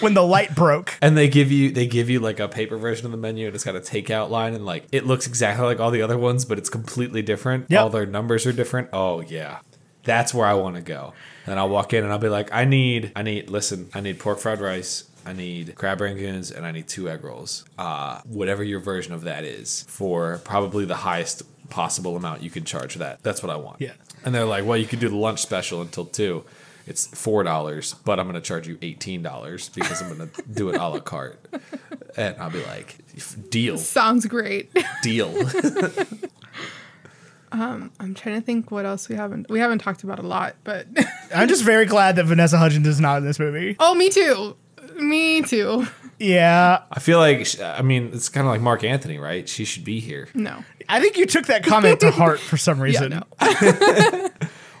when 0.00 0.14
the 0.14 0.22
light 0.22 0.54
broke 0.54 0.94
And 1.02 1.16
they 1.16 1.28
give 1.28 1.50
you 1.50 1.70
they 1.72 1.86
give 1.86 2.08
you 2.10 2.20
like 2.20 2.38
a 2.40 2.48
paper 2.48 2.76
version 2.76 3.06
of 3.06 3.12
the 3.12 3.18
menu 3.18 3.46
and 3.46 3.54
it's 3.54 3.64
got 3.64 3.74
a 3.76 3.80
takeout 3.80 4.30
line 4.30 4.54
and 4.54 4.64
like 4.64 4.84
it 4.92 5.06
looks 5.06 5.26
exactly 5.26 5.64
like 5.66 5.80
all 5.80 5.90
the 5.90 6.02
other 6.02 6.18
ones, 6.18 6.44
but 6.44 6.58
it's 6.58 6.68
completely 6.68 7.22
different. 7.22 7.66
Yep. 7.70 7.80
All 7.80 7.90
their 7.90 8.06
numbers 8.06 8.46
are 8.46 8.52
different. 8.52 8.88
Oh 8.92 9.20
yeah. 9.20 9.58
That's 10.04 10.32
where 10.32 10.46
I 10.46 10.54
want 10.54 10.76
to 10.76 10.82
go. 10.82 11.14
And 11.46 11.58
I'll 11.58 11.68
walk 11.68 11.92
in 11.92 12.04
and 12.04 12.12
I'll 12.12 12.18
be 12.20 12.28
like, 12.28 12.52
I 12.52 12.64
need 12.64 13.12
I 13.16 13.22
need 13.22 13.50
listen, 13.50 13.88
I 13.94 14.00
need 14.00 14.18
pork 14.20 14.38
fried 14.38 14.60
rice, 14.60 15.04
I 15.26 15.32
need 15.32 15.74
crab 15.74 15.98
rangoons, 15.98 16.54
and 16.56 16.64
I 16.64 16.70
need 16.72 16.86
two 16.88 17.08
egg 17.08 17.24
rolls. 17.24 17.64
Uh 17.76 18.20
whatever 18.24 18.62
your 18.64 18.80
version 18.80 19.12
of 19.12 19.22
that 19.24 19.44
is 19.44 19.84
for 19.88 20.40
probably 20.44 20.84
the 20.84 20.96
highest 20.96 21.42
possible 21.68 22.16
amount 22.16 22.42
you 22.42 22.50
could 22.50 22.64
charge 22.64 22.92
for 22.92 23.00
that. 23.00 23.22
That's 23.22 23.42
what 23.42 23.50
I 23.50 23.56
want. 23.56 23.80
Yeah. 23.80 23.92
And 24.24 24.34
they're 24.34 24.44
like, 24.44 24.64
well, 24.64 24.76
you 24.78 24.86
could 24.86 25.00
do 25.00 25.08
the 25.08 25.16
lunch 25.16 25.40
special 25.40 25.82
until 25.82 26.04
two. 26.06 26.44
It's 26.86 27.06
four 27.08 27.42
dollars, 27.42 27.94
but 28.04 28.20
I'm 28.20 28.26
gonna 28.26 28.40
charge 28.40 28.68
you 28.68 28.78
eighteen 28.82 29.20
dollars 29.22 29.68
because 29.70 30.00
I'm 30.00 30.08
gonna 30.08 30.30
do 30.52 30.68
it 30.68 30.76
a 30.76 30.88
la 30.88 31.00
carte. 31.00 31.40
And 32.16 32.36
I'll 32.38 32.50
be 32.50 32.62
like, 32.64 32.96
deal, 33.50 33.76
Sounds 33.76 34.24
great. 34.26 34.70
deal. 35.02 35.34
Um, 37.52 37.92
I'm 38.00 38.12
trying 38.14 38.34
to 38.34 38.40
think 38.44 38.70
what 38.70 38.84
else 38.84 39.08
we 39.08 39.14
haven't 39.14 39.48
we 39.48 39.60
haven't 39.60 39.78
talked 39.78 40.02
about 40.02 40.18
a 40.18 40.22
lot, 40.26 40.56
but 40.64 40.86
I'm 41.34 41.48
just 41.48 41.62
very 41.62 41.86
glad 41.86 42.16
that 42.16 42.24
Vanessa 42.26 42.58
Hudgens 42.58 42.86
is 42.88 43.00
not 43.00 43.18
in 43.18 43.24
this 43.24 43.38
movie. 43.38 43.76
oh, 43.78 43.94
me 43.94 44.10
too. 44.10 44.56
Me 44.96 45.42
too. 45.42 45.86
Yeah, 46.18 46.82
I 46.90 46.98
feel 47.00 47.18
like, 47.18 47.44
sh- 47.46 47.60
I 47.60 47.82
mean, 47.82 48.10
it's 48.14 48.28
kind 48.30 48.46
of 48.46 48.50
like 48.52 48.60
Marc 48.62 48.82
Anthony, 48.84 49.18
right? 49.18 49.46
She 49.48 49.64
should 49.66 49.84
be 49.84 50.00
here. 50.00 50.28
No. 50.34 50.64
I 50.88 51.00
think 51.00 51.18
you 51.18 51.26
took 51.26 51.46
that 51.46 51.62
comment 51.64 52.00
to 52.00 52.10
heart 52.10 52.40
for 52.40 52.56
some 52.56 52.78
Yeah, 52.78 52.84
reason. 52.84 53.10
no. 53.10 53.22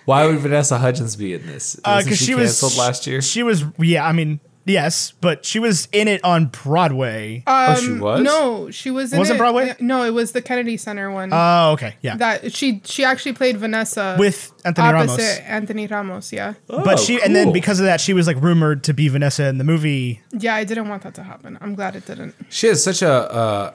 Why 0.06 0.24
would 0.26 0.38
Vanessa 0.38 0.78
Hudgens 0.78 1.16
be 1.16 1.34
in 1.34 1.46
this? 1.46 1.78
Wasn't 1.84 2.04
because 2.06 2.18
she, 2.18 2.32
Uh, 2.32 2.36
she, 2.36 2.40
was 2.40 2.60
canceled 2.60 2.76
last 2.78 3.06
year. 3.06 3.20
She 3.20 3.42
was, 3.42 3.64
yeah. 3.78 4.06
I 4.06 4.12
mean, 4.12 4.40
yes, 4.66 5.12
but 5.20 5.44
she 5.46 5.58
was 5.58 5.88
in 5.92 6.08
it 6.08 6.22
on 6.24 6.46
Broadway. 6.46 7.42
oh, 7.46 7.74
she 7.76 7.92
was. 7.92 8.18
Um, 8.18 8.24
No, 8.24 8.70
she 8.70 8.90
was 8.90 9.12
in 9.12 9.18
Was 9.18 9.30
it 9.30 9.34
it- 9.36 9.38
Broadway? 9.38 9.74
No, 9.80 10.02
it 10.04 10.10
was 10.10 10.32
the 10.32 10.42
Kennedy 10.42 10.76
Center 10.76 11.10
one. 11.10 11.30
Oh, 11.32 11.70
okay, 11.72 11.94
yeah. 12.02 12.16
that 12.18 12.52
she 12.52 12.82
she 12.84 13.04
actually 13.04 13.32
played 13.32 13.56
Vanessa 13.56 14.16
With 14.18 14.52
Anthony 14.64 14.88
opposite 14.88 15.18
Ramos. 15.22 15.38
Anthony 15.46 15.86
Ramos. 15.86 16.32
Yeah, 16.32 16.54
but 16.66 16.86
Oh, 16.86 16.96
she, 16.96 17.20
and 17.22 17.34
then 17.34 17.52
because 17.52 17.80
of 17.80 17.86
that, 17.86 18.00
she 18.00 18.12
was 18.12 18.26
like 18.26 18.36
rumored 18.42 18.84
to 18.84 18.92
be 18.92 19.08
Vanessa 19.08 19.46
in 19.46 19.58
the 19.58 19.64
movie. 19.64 20.20
yeah. 20.32 20.54
I 20.54 20.64
didn't 20.64 20.88
want 20.88 21.02
that 21.04 21.14
to 21.14 21.22
happen. 21.22 21.56
I'm 21.60 21.74
glad 21.74 21.96
it 21.96 22.04
didn't. 22.06 22.34
She 22.50 22.66
has 22.66 22.82
such 22.84 23.02
a. 23.02 23.10
Uh, 23.10 23.72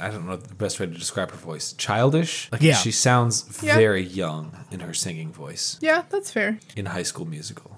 I 0.00 0.08
don't 0.08 0.26
know 0.26 0.36
the 0.36 0.54
best 0.54 0.80
way 0.80 0.86
to 0.86 0.92
describe 0.92 1.30
her 1.30 1.36
voice. 1.36 1.74
Childish. 1.74 2.48
Like 2.50 2.62
Yeah. 2.62 2.74
she 2.74 2.90
sounds 2.90 3.44
Yeah. 3.62 3.76
very 3.76 4.02
young 4.02 4.56
in 4.70 4.80
her 4.80 4.94
singing 4.94 5.30
voice 5.30 5.76
Yeah, 5.82 6.04
that's 6.08 6.30
fair. 6.30 6.58
in 6.74 6.86
High 6.86 7.02
School 7.02 7.26
Musical. 7.26 7.71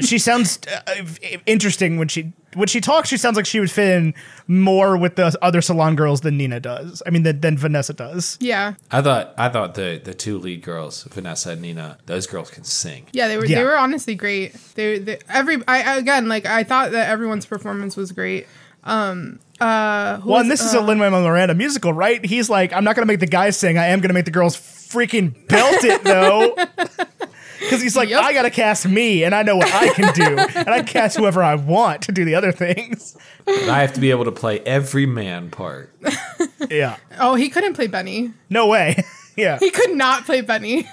She 0.00 0.18
sounds 0.18 0.58
uh, 0.86 1.04
interesting 1.46 1.98
when 1.98 2.08
she 2.08 2.32
when 2.54 2.68
she 2.68 2.80
talks. 2.80 3.08
She 3.08 3.16
sounds 3.16 3.36
like 3.36 3.46
she 3.46 3.58
would 3.60 3.70
fit 3.70 3.96
in 3.96 4.14
more 4.46 4.96
with 4.96 5.16
the 5.16 5.36
other 5.42 5.60
salon 5.60 5.96
girls 5.96 6.20
than 6.20 6.36
Nina 6.36 6.60
does. 6.60 7.02
I 7.06 7.10
mean, 7.10 7.22
than, 7.22 7.40
than 7.40 7.56
Vanessa 7.58 7.92
does. 7.94 8.36
Yeah, 8.40 8.74
I 8.90 9.02
thought. 9.02 9.34
I 9.38 9.48
thought 9.48 9.74
the 9.74 10.00
the 10.02 10.14
two 10.14 10.38
lead 10.38 10.62
girls, 10.62 11.04
Vanessa 11.04 11.50
and 11.50 11.62
Nina, 11.62 11.98
those 12.06 12.26
girls 12.26 12.50
can 12.50 12.64
sing. 12.64 13.06
yeah. 13.12 13.28
They 13.28 13.36
were 13.38 13.46
Yeah. 13.46 13.58
they 13.58 13.64
were 13.64 13.76
honestly 13.76 14.14
great. 14.14 14.54
They, 14.74 14.98
they 14.98 15.18
every 15.28 15.56
I 15.66 15.82
I- 15.82 15.96
again 15.96 16.28
like 16.28 16.46
I 16.46 16.62
thought 16.64 16.92
that 16.92 17.08
everyone's 17.08 17.46
performance 17.46 17.96
was 17.96 18.12
great. 18.12 18.46
Um. 18.84 19.38
Uh. 19.60 20.18
who 20.18 20.28
Well, 20.28 20.38
was- 20.38 20.42
and 20.42 20.50
this 20.50 20.60
is 20.62 20.74
uh, 20.74 20.80
a 20.80 20.82
Lin 20.82 20.98
Manuel 20.98 21.22
Miranda 21.22 21.54
musical, 21.54 21.92
right? 21.92 22.24
He's 22.24 22.50
like, 22.50 22.72
I'm 22.72 22.82
not 22.84 22.96
gonna 22.96 23.06
make 23.06 23.20
the 23.20 23.26
guys 23.26 23.56
sing. 23.56 23.78
I 23.78 23.86
am 23.88 24.00
gonna 24.00 24.14
make 24.14 24.24
the 24.24 24.30
girls 24.32 24.56
freaking 24.56 25.34
belt 25.48 25.84
it 25.84 26.02
though. 26.04 26.56
Because 27.62 27.82
he's 27.82 27.96
like, 27.96 28.08
Yep. 28.08 28.22
I 28.22 28.32
gotta 28.32 28.50
cast 28.50 28.86
me, 28.86 29.24
and 29.24 29.34
I 29.34 29.42
know 29.42 29.56
what 29.56 29.72
I 29.74 29.88
can 29.94 30.12
do, 30.14 30.38
and 30.56 30.68
I 30.68 30.82
cast 30.82 31.16
whoever 31.16 31.42
I 31.42 31.54
want 31.54 32.02
to 32.02 32.12
do 32.12 32.24
the 32.24 32.34
other 32.34 32.52
things. 32.52 33.16
But 33.44 33.68
I 33.68 33.80
have 33.80 33.92
to 33.94 34.00
be 34.00 34.10
able 34.10 34.24
to 34.24 34.32
play 34.32 34.60
every 34.60 35.06
man 35.06 35.50
part. 35.50 35.92
Yeah, 36.70 36.96
Oh, 37.18 37.34
he 37.34 37.48
couldn't 37.50 37.74
play 37.74 37.88
Benny. 37.88 38.32
no 38.48 38.68
way. 38.68 39.02
yeah, 39.36 39.58
He 39.58 39.70
could 39.70 39.90
not 39.96 40.24
play 40.24 40.40
Benny. 40.42 40.88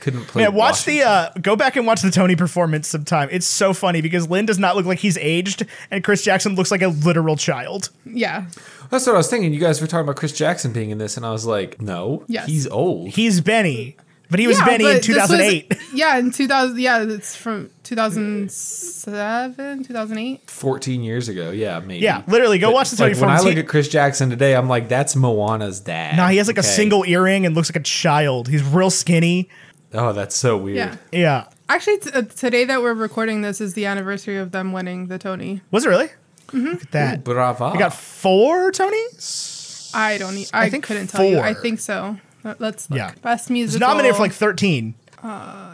Couldn't 0.00 0.24
play. 0.26 0.42
Yeah, 0.42 0.48
watch 0.48 0.84
the 0.84 1.02
uh 1.02 1.30
go 1.40 1.54
back 1.56 1.76
and 1.76 1.86
watch 1.86 2.00
the 2.02 2.10
Tony 2.10 2.34
performance 2.36 2.88
sometime. 2.88 3.28
It's 3.30 3.46
so 3.46 3.72
funny 3.72 4.00
because 4.00 4.28
Lin 4.28 4.46
does 4.46 4.58
not 4.58 4.74
look 4.76 4.84
like 4.86 4.98
he's 4.98 5.16
aged 5.18 5.66
and 5.90 6.02
Chris 6.04 6.22
Jackson 6.22 6.54
looks 6.56 6.70
like 6.70 6.82
a 6.82 6.88
literal 6.88 7.36
child. 7.36 7.90
Yeah. 8.06 8.46
That's 8.90 9.06
what 9.06 9.14
I 9.14 9.18
was 9.18 9.28
thinking. 9.28 9.52
You 9.54 9.60
guys 9.60 9.80
were 9.80 9.86
talking 9.86 10.04
about 10.04 10.16
Chris 10.16 10.32
Jackson 10.32 10.72
being 10.72 10.90
in 10.90 10.98
this, 10.98 11.16
and 11.16 11.24
I 11.24 11.30
was 11.30 11.46
like, 11.46 11.80
no, 11.80 12.24
Yes. 12.26 12.46
he's 12.46 12.66
old. 12.68 13.08
He's 13.10 13.40
Benny, 13.40 13.96
but 14.32 14.40
he 14.40 14.48
was 14.48 14.58
Yeah, 14.58 14.64
Benny 14.66 14.84
in 14.86 14.90
this 14.96 15.06
was- 15.08 15.16
2008. 15.28 15.72
yeah, 15.94 16.18
in 16.18 16.32
2000. 16.32 16.80
Yeah, 16.80 17.02
it's 17.04 17.36
from 17.36 17.70
2007, 17.84 19.84
2008. 19.84 20.50
Fourteen 20.50 21.02
years 21.02 21.28
ago, 21.28 21.50
yeah, 21.50 21.78
maybe. 21.80 22.02
yeah, 22.04 22.22
literally 22.26 22.58
go 22.58 22.68
But, 22.68 22.74
watch 22.74 22.90
the 22.90 22.96
Tony 22.96 23.12
like, 23.14 23.20
when 23.20 23.30
I 23.30 23.40
look 23.40 23.56
at 23.56 23.68
Chris 23.68 23.88
Jackson 23.88 24.30
today, 24.30 24.54
I'm 24.56 24.68
like, 24.68 24.88
that's 24.88 25.14
Moana's 25.14 25.80
dad. 25.80 26.16
nah, 26.16 26.28
he 26.28 26.38
has 26.38 26.48
like 26.48 26.58
a 26.58 26.62
single 26.62 27.04
earring 27.06 27.46
and 27.46 27.54
looks 27.54 27.70
like 27.70 27.76
a 27.76 27.80
child. 27.84 28.48
He's 28.48 28.62
real 28.64 28.90
skinny. 28.90 29.48
Oh, 29.94 30.12
that's 30.12 30.34
so 30.34 30.56
weird. 30.56 30.76
Yeah. 30.78 30.96
Yeah. 31.12 31.44
Actually, 31.68 31.98
t- 31.98 32.10
uh, 32.12 32.22
today 32.22 32.64
that 32.64 32.80
we're 32.82 32.94
recording 32.94 33.42
this 33.42 33.60
is 33.60 33.74
the 33.74 33.86
anniversary 33.86 34.38
of 34.38 34.50
them 34.52 34.72
winning 34.72 35.06
the 35.08 35.18
Tony. 35.18 35.60
Was 35.70 35.84
it 35.84 35.88
really? 35.90 36.08
Mm-hmm. 36.48 36.66
Look 36.66 36.82
at 36.82 36.90
that. 36.92 37.24
Bravo. 37.24 37.72
We 37.72 37.78
got 37.78 37.94
four 37.94 38.70
Tonys. 38.72 39.90
I 39.94 40.16
don't. 40.18 40.36
E- 40.36 40.46
I, 40.52 40.64
I 40.64 40.70
think 40.70 40.84
couldn't 40.84 41.08
tell 41.08 41.24
you. 41.24 41.38
I 41.40 41.54
think 41.54 41.78
so. 41.80 42.16
Let- 42.44 42.60
Let's 42.60 42.90
look. 42.90 42.98
Yeah. 42.98 43.12
Best 43.22 43.48
He's 43.48 43.52
musical. 43.52 43.88
nominated 43.88 44.16
for 44.16 44.22
like 44.22 44.32
13. 44.32 44.94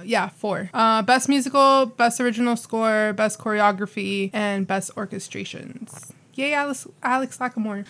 yeah, 0.05 0.29
four. 0.29 0.71
Uh, 0.75 1.03
best 1.03 1.29
musical, 1.29 1.87
best 1.87 2.21
original 2.21 2.57
score, 2.57 3.13
best 3.15 3.39
choreography, 3.39 4.31
and 4.33 4.67
best 4.67 4.95
orchestrations. 4.95 6.11
Yay, 6.35 6.53
Alex, 6.55 6.87
Alex 7.03 7.39
Lacamoire. 7.39 7.85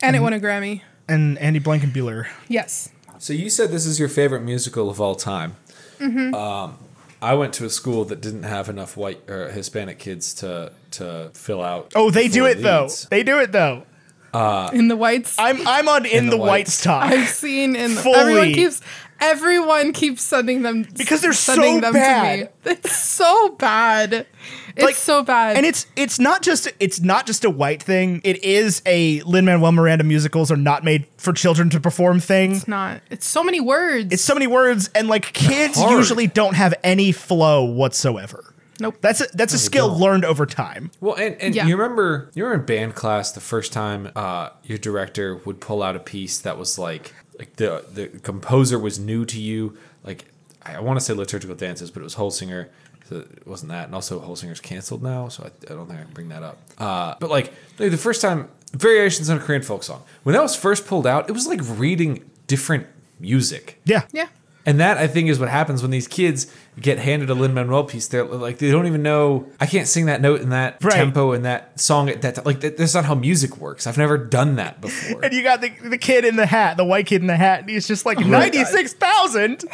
And 0.00 0.16
it 0.16 0.20
won 0.20 0.32
a 0.32 0.40
Grammy. 0.40 0.80
And 1.08 1.38
Andy 1.38 1.60
Blankenbuehler. 1.60 2.26
Yes. 2.48 2.88
So 3.18 3.32
you 3.32 3.50
said 3.50 3.70
this 3.70 3.86
is 3.86 4.00
your 4.00 4.08
favorite 4.08 4.40
musical 4.42 4.90
of 4.90 5.00
all 5.00 5.14
time. 5.14 5.54
Mm-hmm. 6.00 6.34
Um, 6.34 6.78
I 7.20 7.34
went 7.34 7.52
to 7.54 7.64
a 7.64 7.70
school 7.70 8.04
that 8.06 8.20
didn't 8.20 8.42
have 8.42 8.68
enough 8.68 8.96
white 8.96 9.28
or 9.30 9.48
Hispanic 9.50 9.98
kids 10.00 10.34
to 10.34 10.72
to 10.92 11.30
fill 11.34 11.62
out. 11.62 11.92
Oh, 11.94 12.10
they 12.10 12.26
do 12.26 12.40
four 12.40 12.48
it 12.48 12.62
though. 12.62 12.88
They 13.10 13.22
do 13.22 13.38
it 13.38 13.52
though. 13.52 13.84
Uh, 14.32 14.70
in 14.72 14.88
the 14.88 14.96
whites. 14.96 15.36
I'm 15.38 15.66
I'm 15.66 15.88
on 15.88 16.06
in, 16.06 16.26
the 16.26 16.32
the, 16.32 16.36
whites 16.38 16.82
talk. 16.82 17.04
I've 17.04 17.28
seen 17.28 17.76
in 17.76 17.94
the, 17.94 18.00
Fully. 18.00 18.16
everyone 18.18 18.52
keeps 18.54 18.80
everyone 19.20 19.92
keeps 19.92 20.22
sending 20.22 20.62
them 20.62 20.86
Because 20.96 21.20
they're 21.20 21.32
sending 21.32 21.76
so 21.76 21.80
them 21.80 21.92
bad. 21.92 22.38
to 22.64 22.70
me. 22.70 22.76
It's 22.76 22.96
so 22.96 23.50
bad. 23.50 24.26
It's 24.74 24.82
Like, 24.84 24.94
so 24.94 25.22
bad. 25.22 25.56
and 25.58 25.66
it's 25.66 25.86
it's 25.96 26.18
not 26.18 26.40
just 26.42 26.66
it's 26.80 27.00
not 27.00 27.26
just 27.26 27.44
a 27.44 27.50
white 27.50 27.82
thing. 27.82 28.20
It 28.24 28.42
is 28.42 28.80
a 28.86 29.20
Lin 29.22 29.44
Manuel 29.44 29.72
Miranda 29.72 30.02
musicals 30.04 30.50
are 30.50 30.56
not 30.56 30.82
made 30.82 31.06
for 31.18 31.32
children 31.34 31.68
to 31.70 31.78
perform 31.80 32.18
thing. 32.20 32.52
It's 32.56 32.66
not. 32.66 33.02
It's 33.10 33.26
so 33.26 33.44
many 33.44 33.60
words. 33.60 34.12
It's 34.14 34.22
so 34.24 34.32
many 34.34 34.46
words, 34.46 34.88
and 34.94 35.08
like 35.08 35.32
kids 35.34 35.78
usually 35.78 36.26
don't 36.26 36.54
have 36.54 36.72
any 36.82 37.12
flow 37.12 37.64
whatsoever. 37.64 38.51
Nope. 38.80 38.96
That's 39.00 39.20
a, 39.20 39.26
that's 39.34 39.52
a 39.54 39.58
skill 39.58 39.88
don't. 39.88 40.00
learned 40.00 40.24
over 40.24 40.46
time. 40.46 40.90
Well, 41.00 41.14
and, 41.14 41.34
and 41.40 41.54
Yeah. 41.54 41.66
you 41.66 41.76
remember 41.76 42.30
you 42.34 42.44
were 42.44 42.54
in 42.54 42.64
band 42.64 42.94
class 42.94 43.32
the 43.32 43.40
first 43.40 43.72
time 43.72 44.10
uh, 44.16 44.50
your 44.64 44.78
director 44.78 45.36
would 45.44 45.60
pull 45.60 45.82
out 45.82 45.96
a 45.96 46.00
piece 46.00 46.38
that 46.40 46.58
was 46.58 46.78
like 46.78 47.14
like 47.38 47.56
the 47.56 47.84
the 47.92 48.08
composer 48.20 48.78
was 48.78 48.98
new 48.98 49.24
to 49.26 49.40
you. 49.40 49.76
Like 50.04 50.26
I, 50.64 50.80
want 50.80 50.98
to 50.98 51.04
say 51.04 51.12
liturgical 51.12 51.56
dances, 51.56 51.90
but 51.90 52.00
it 52.00 52.04
was 52.04 52.14
Holsinger. 52.16 52.68
So 53.08 53.16
it 53.18 53.46
wasn't 53.46 53.72
that, 53.72 53.86
and 53.86 53.94
also 53.94 54.20
Holsinger's 54.20 54.60
canceled 54.60 55.02
now, 55.02 55.28
so 55.28 55.42
I, 55.44 55.72
I 55.72 55.74
don't 55.74 55.86
think 55.88 55.98
I 55.98 56.04
can 56.04 56.12
bring 56.12 56.28
that 56.28 56.42
up. 56.44 56.58
Uh, 56.78 57.14
but 57.18 57.30
like, 57.30 57.52
like 57.78 57.90
the 57.90 57.96
first 57.98 58.22
time, 58.22 58.48
variations 58.72 59.28
on 59.28 59.38
a 59.38 59.40
Korean 59.40 59.62
folk 59.62 59.82
song. 59.82 60.02
When 60.22 60.34
that 60.34 60.40
was 60.42 60.54
first 60.54 60.86
pulled 60.86 61.06
out, 61.06 61.28
it 61.28 61.32
was 61.32 61.46
like 61.48 61.60
reading 61.62 62.22
different 62.46 62.86
music. 63.18 63.80
Yeah. 63.84 64.02
yeah. 64.12 64.28
And 64.64 64.78
that 64.78 64.96
I 64.96 65.08
think 65.08 65.28
is 65.28 65.40
what 65.40 65.48
happens 65.48 65.82
when 65.82 65.90
these 65.90 66.06
kids 66.06 66.46
get 66.80 66.98
handed 67.00 67.28
a 67.30 67.34
Lin 67.34 67.52
Manuel 67.52 67.82
piece. 67.82 68.06
They're 68.06 68.24
like 68.24 68.58
they 68.58 68.70
don't 68.70 68.86
even 68.86 69.02
know. 69.02 69.46
I 69.60 69.66
can't 69.66 69.88
sing 69.88 70.06
that 70.06 70.20
note 70.20 70.40
in 70.40 70.50
that 70.50 70.76
Right. 70.82 70.92
tempo 70.94 71.32
in 71.32 71.42
that 71.42 71.80
song 71.80 72.08
at 72.08 72.22
that. 72.22 72.46
Like 72.46 72.60
that, 72.60 72.76
that's 72.76 72.94
not 72.94 73.04
how 73.04 73.16
music 73.16 73.56
works. 73.56 73.88
I've 73.88 73.98
never 73.98 74.16
done 74.16 74.54
that 74.56 74.80
before. 74.80 75.24
And 75.24 75.32
you 75.34 75.42
got 75.42 75.60
the, 75.62 75.70
the 75.88 75.98
kid 75.98 76.24
in 76.24 76.36
the 76.36 76.46
hat, 76.46 76.76
the 76.76 76.84
white 76.84 77.06
kid 77.06 77.22
in 77.22 77.26
the 77.26 77.36
hat, 77.36 77.60
and 77.62 77.70
he's 77.70 77.88
just 77.88 78.06
like 78.06 78.18
Oh 78.18 78.22
ninety 78.22 78.64
six 78.64 78.92
thousand 78.92 79.58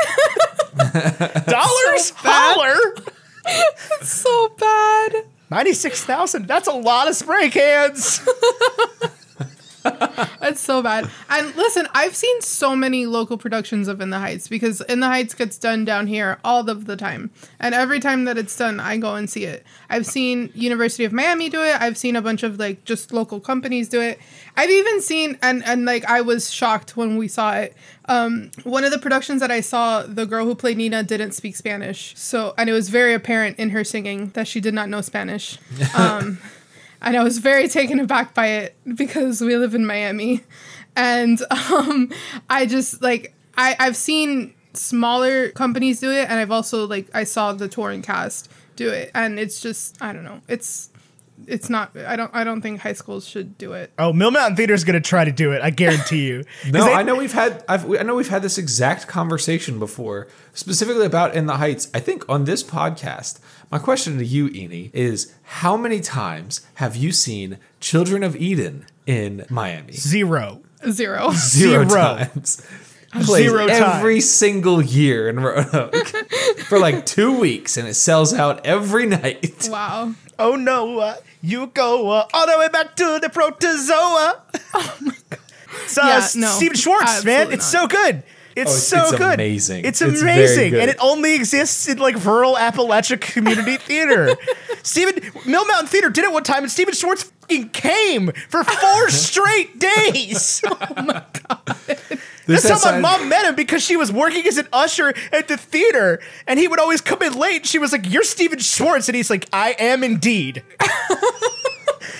dollars. 1.46 2.10
Holler 2.16 2.78
So 4.02 4.48
bad. 4.58 5.24
ninety 5.50 5.74
six 5.74 6.02
thousand. 6.02 6.46
That's 6.48 6.66
a 6.68 6.72
lot 6.72 7.08
of 7.08 7.14
spray 7.14 7.50
cans. 7.50 8.26
It's 10.40 10.60
so 10.60 10.82
bad. 10.82 11.10
And 11.28 11.54
listen, 11.56 11.88
I've 11.92 12.16
seen 12.16 12.40
so 12.40 12.74
many 12.74 13.06
local 13.06 13.36
productions 13.36 13.88
of 13.88 14.00
In 14.00 14.10
the 14.10 14.18
Heights 14.18 14.48
because 14.48 14.80
In 14.82 15.00
the 15.00 15.06
Heights 15.06 15.34
gets 15.34 15.58
done 15.58 15.84
down 15.84 16.06
here 16.06 16.38
all 16.42 16.70
of 16.70 16.86
the 16.86 16.96
time. 16.96 17.30
And 17.60 17.74
every 17.74 18.00
time 18.00 18.24
that 18.24 18.38
it's 18.38 18.56
done, 18.56 18.80
I 18.80 18.96
go 18.96 19.14
and 19.14 19.28
see 19.28 19.44
it. 19.44 19.64
I've 19.90 20.06
seen 20.06 20.50
University 20.54 21.04
of 21.04 21.12
Miami 21.12 21.50
do 21.50 21.62
it. 21.62 21.78
I've 21.80 21.98
seen 21.98 22.16
a 22.16 22.22
bunch 22.22 22.42
of 22.42 22.58
like 22.58 22.84
just 22.84 23.12
local 23.12 23.40
companies 23.40 23.88
do 23.88 24.00
it. 24.00 24.18
I've 24.56 24.70
even 24.70 25.00
seen 25.02 25.38
and 25.42 25.62
and 25.64 25.84
like 25.84 26.04
I 26.06 26.20
was 26.20 26.50
shocked 26.50 26.96
when 26.96 27.16
we 27.16 27.28
saw 27.28 27.54
it. 27.54 27.76
Um 28.06 28.50
one 28.64 28.84
of 28.84 28.90
the 28.90 28.98
productions 28.98 29.40
that 29.40 29.50
I 29.50 29.60
saw, 29.60 30.02
the 30.02 30.24
girl 30.24 30.44
who 30.46 30.54
played 30.54 30.76
Nina 30.78 31.02
didn't 31.02 31.32
speak 31.32 31.56
Spanish. 31.56 32.14
So 32.16 32.54
and 32.56 32.70
it 32.70 32.72
was 32.72 32.88
very 32.88 33.12
apparent 33.12 33.58
in 33.58 33.70
her 33.70 33.84
singing 33.84 34.30
that 34.30 34.48
she 34.48 34.60
did 34.60 34.72
not 34.74 34.88
know 34.88 35.00
Spanish. 35.00 35.58
Um 35.94 36.38
and 37.02 37.16
I 37.16 37.22
was 37.22 37.38
very 37.38 37.68
taken 37.68 38.00
aback 38.00 38.34
by 38.34 38.46
it 38.48 38.76
because 38.94 39.40
we 39.40 39.56
live 39.56 39.74
in 39.74 39.86
Miami, 39.86 40.42
and 40.96 41.40
um, 41.50 42.10
I 42.50 42.66
just 42.66 43.02
like 43.02 43.34
I 43.56 43.76
I've 43.78 43.96
seen 43.96 44.54
smaller 44.74 45.50
companies 45.50 46.00
do 46.00 46.10
it, 46.10 46.28
and 46.30 46.38
I've 46.38 46.50
also 46.52 46.86
like 46.86 47.08
I 47.14 47.24
saw 47.24 47.52
the 47.52 47.68
touring 47.68 48.02
cast 48.02 48.50
do 48.76 48.90
it, 48.90 49.10
and 49.14 49.38
it's 49.38 49.60
just 49.60 50.00
I 50.02 50.12
don't 50.12 50.24
know, 50.24 50.40
it's 50.48 50.90
it's 51.46 51.70
not. 51.70 51.96
I 51.96 52.16
don't. 52.16 52.32
I 52.34 52.42
don't 52.42 52.60
think 52.62 52.80
high 52.80 52.94
schools 52.94 53.24
should 53.24 53.56
do 53.58 53.72
it. 53.72 53.92
Oh, 53.96 54.12
Mill 54.12 54.32
Mountain 54.32 54.56
Theater 54.56 54.74
is 54.74 54.82
going 54.82 55.00
to 55.00 55.08
try 55.08 55.24
to 55.24 55.30
do 55.30 55.52
it. 55.52 55.62
I 55.62 55.70
guarantee 55.70 56.26
you. 56.26 56.42
No, 56.72 56.84
they- 56.84 56.92
I 56.92 57.04
know 57.04 57.14
we've 57.14 57.32
had 57.32 57.62
I've, 57.68 57.88
I 57.88 58.02
know 58.02 58.16
we've 58.16 58.28
had 58.28 58.42
this 58.42 58.58
exact 58.58 59.06
conversation 59.06 59.78
before, 59.78 60.26
specifically 60.52 61.06
about 61.06 61.36
In 61.36 61.46
the 61.46 61.58
Heights. 61.58 61.88
I 61.94 62.00
think 62.00 62.28
on 62.28 62.42
this 62.44 62.64
podcast. 62.64 63.38
My 63.70 63.78
question 63.78 64.16
to 64.18 64.24
you, 64.24 64.48
Eni, 64.48 64.90
is 64.94 65.34
how 65.42 65.76
many 65.76 66.00
times 66.00 66.66
have 66.74 66.96
you 66.96 67.12
seen 67.12 67.58
Children 67.80 68.22
of 68.22 68.34
Eden 68.36 68.86
in 69.06 69.44
Miami? 69.50 69.92
zero. 69.92 70.62
Zero. 70.90 71.30
Zero, 71.34 71.86
Zero. 71.88 71.88
times. 71.88 72.62
Plays 73.12 73.48
Zero 73.50 73.66
every 73.66 74.20
single 74.20 74.80
year 74.82 75.28
in 75.28 75.40
Roanoke 75.40 75.96
for 76.68 76.78
like 76.78 77.04
two 77.06 77.38
weeks, 77.38 77.76
and 77.76 77.88
it 77.88 77.94
sells 77.94 78.32
out 78.32 78.64
every 78.66 79.06
night. 79.06 79.68
wow. 79.70 80.14
Oh 80.38 80.54
no, 80.56 80.98
uh, 81.00 81.16
you 81.42 81.66
go 81.68 82.10
uh, 82.10 82.26
all 82.32 82.46
the 82.46 82.56
way 82.58 82.68
back 82.68 82.94
to 82.96 83.18
the 83.20 83.28
protozoa. 83.28 84.42
Oh 84.74 84.96
my 85.00 85.14
god. 85.30 85.38
It's, 85.84 85.98
uh, 85.98 86.02
Yeah, 86.04 86.40
no, 86.40 86.48
Stephen 86.48 86.76
Schwartz, 86.76 87.24
man. 87.24 87.50
It's 87.52 87.72
not. 87.72 87.82
so 87.82 87.86
good. 87.88 88.22
Oh, 88.58 88.62
it's 88.62 88.70
Oh, 88.70 88.74
it's- 88.74 88.88
so 88.88 89.02
it's 89.02 89.10
good. 89.12 89.34
amazing. 89.34 89.84
It's 89.84 90.00
amazing. 90.00 90.70
good. 90.70 90.80
and 90.80 90.90
it 90.90 90.96
only 91.00 91.34
exists 91.34 91.88
in 91.88 91.98
like 91.98 92.22
rural 92.24 92.56
Appalachia 92.56 93.20
community 93.20 93.76
theater. 93.88 94.36
Stephen 94.82 95.22
Mill 95.46 95.66
Mountain 95.66 95.86
Theater 95.88 96.10
did 96.10 96.24
it 96.24 96.32
one 96.32 96.42
time 96.44 96.62
and 96.62 96.70
Stephen 96.72 96.94
Schwartz 96.94 97.24
fucking 97.24 97.70
came 97.70 98.32
for 98.48 98.64
four 98.64 99.08
straight 99.10 99.78
days. 99.78 100.62
Oh 100.70 101.02
my 101.02 101.22
God. 101.48 101.60
This 102.46 102.62
That's 102.62 102.82
how 102.84 102.92
my 102.92 102.98
mom 103.00 103.28
met 103.28 103.44
him 103.44 103.54
because 103.54 103.82
she 103.84 103.96
was 103.96 104.10
working 104.10 104.46
as 104.46 104.56
an 104.56 104.66
usher 104.72 105.12
at 105.32 105.48
the 105.48 105.56
theater, 105.58 106.18
and 106.46 106.58
he 106.58 106.66
would 106.66 106.80
always 106.80 107.02
come 107.02 107.20
in 107.22 107.34
late. 107.34 107.66
She 107.66 107.78
was 107.78 107.92
like, 107.92 108.10
"You're 108.10 108.22
Stephen 108.24 108.58
Schwartz," 108.58 109.06
and 109.08 109.14
he's 109.14 109.28
like, 109.28 109.46
"I 109.52 109.76
am 109.78 110.02
indeed." 110.02 110.62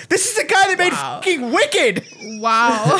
this 0.09 0.29
is 0.29 0.35
the 0.35 0.43
guy 0.43 0.67
that 0.67 0.77
made 0.77 0.91
Wow. 0.93 1.15
fucking 1.15 1.51
Wicked. 1.51 2.05
Wow. 2.39 2.99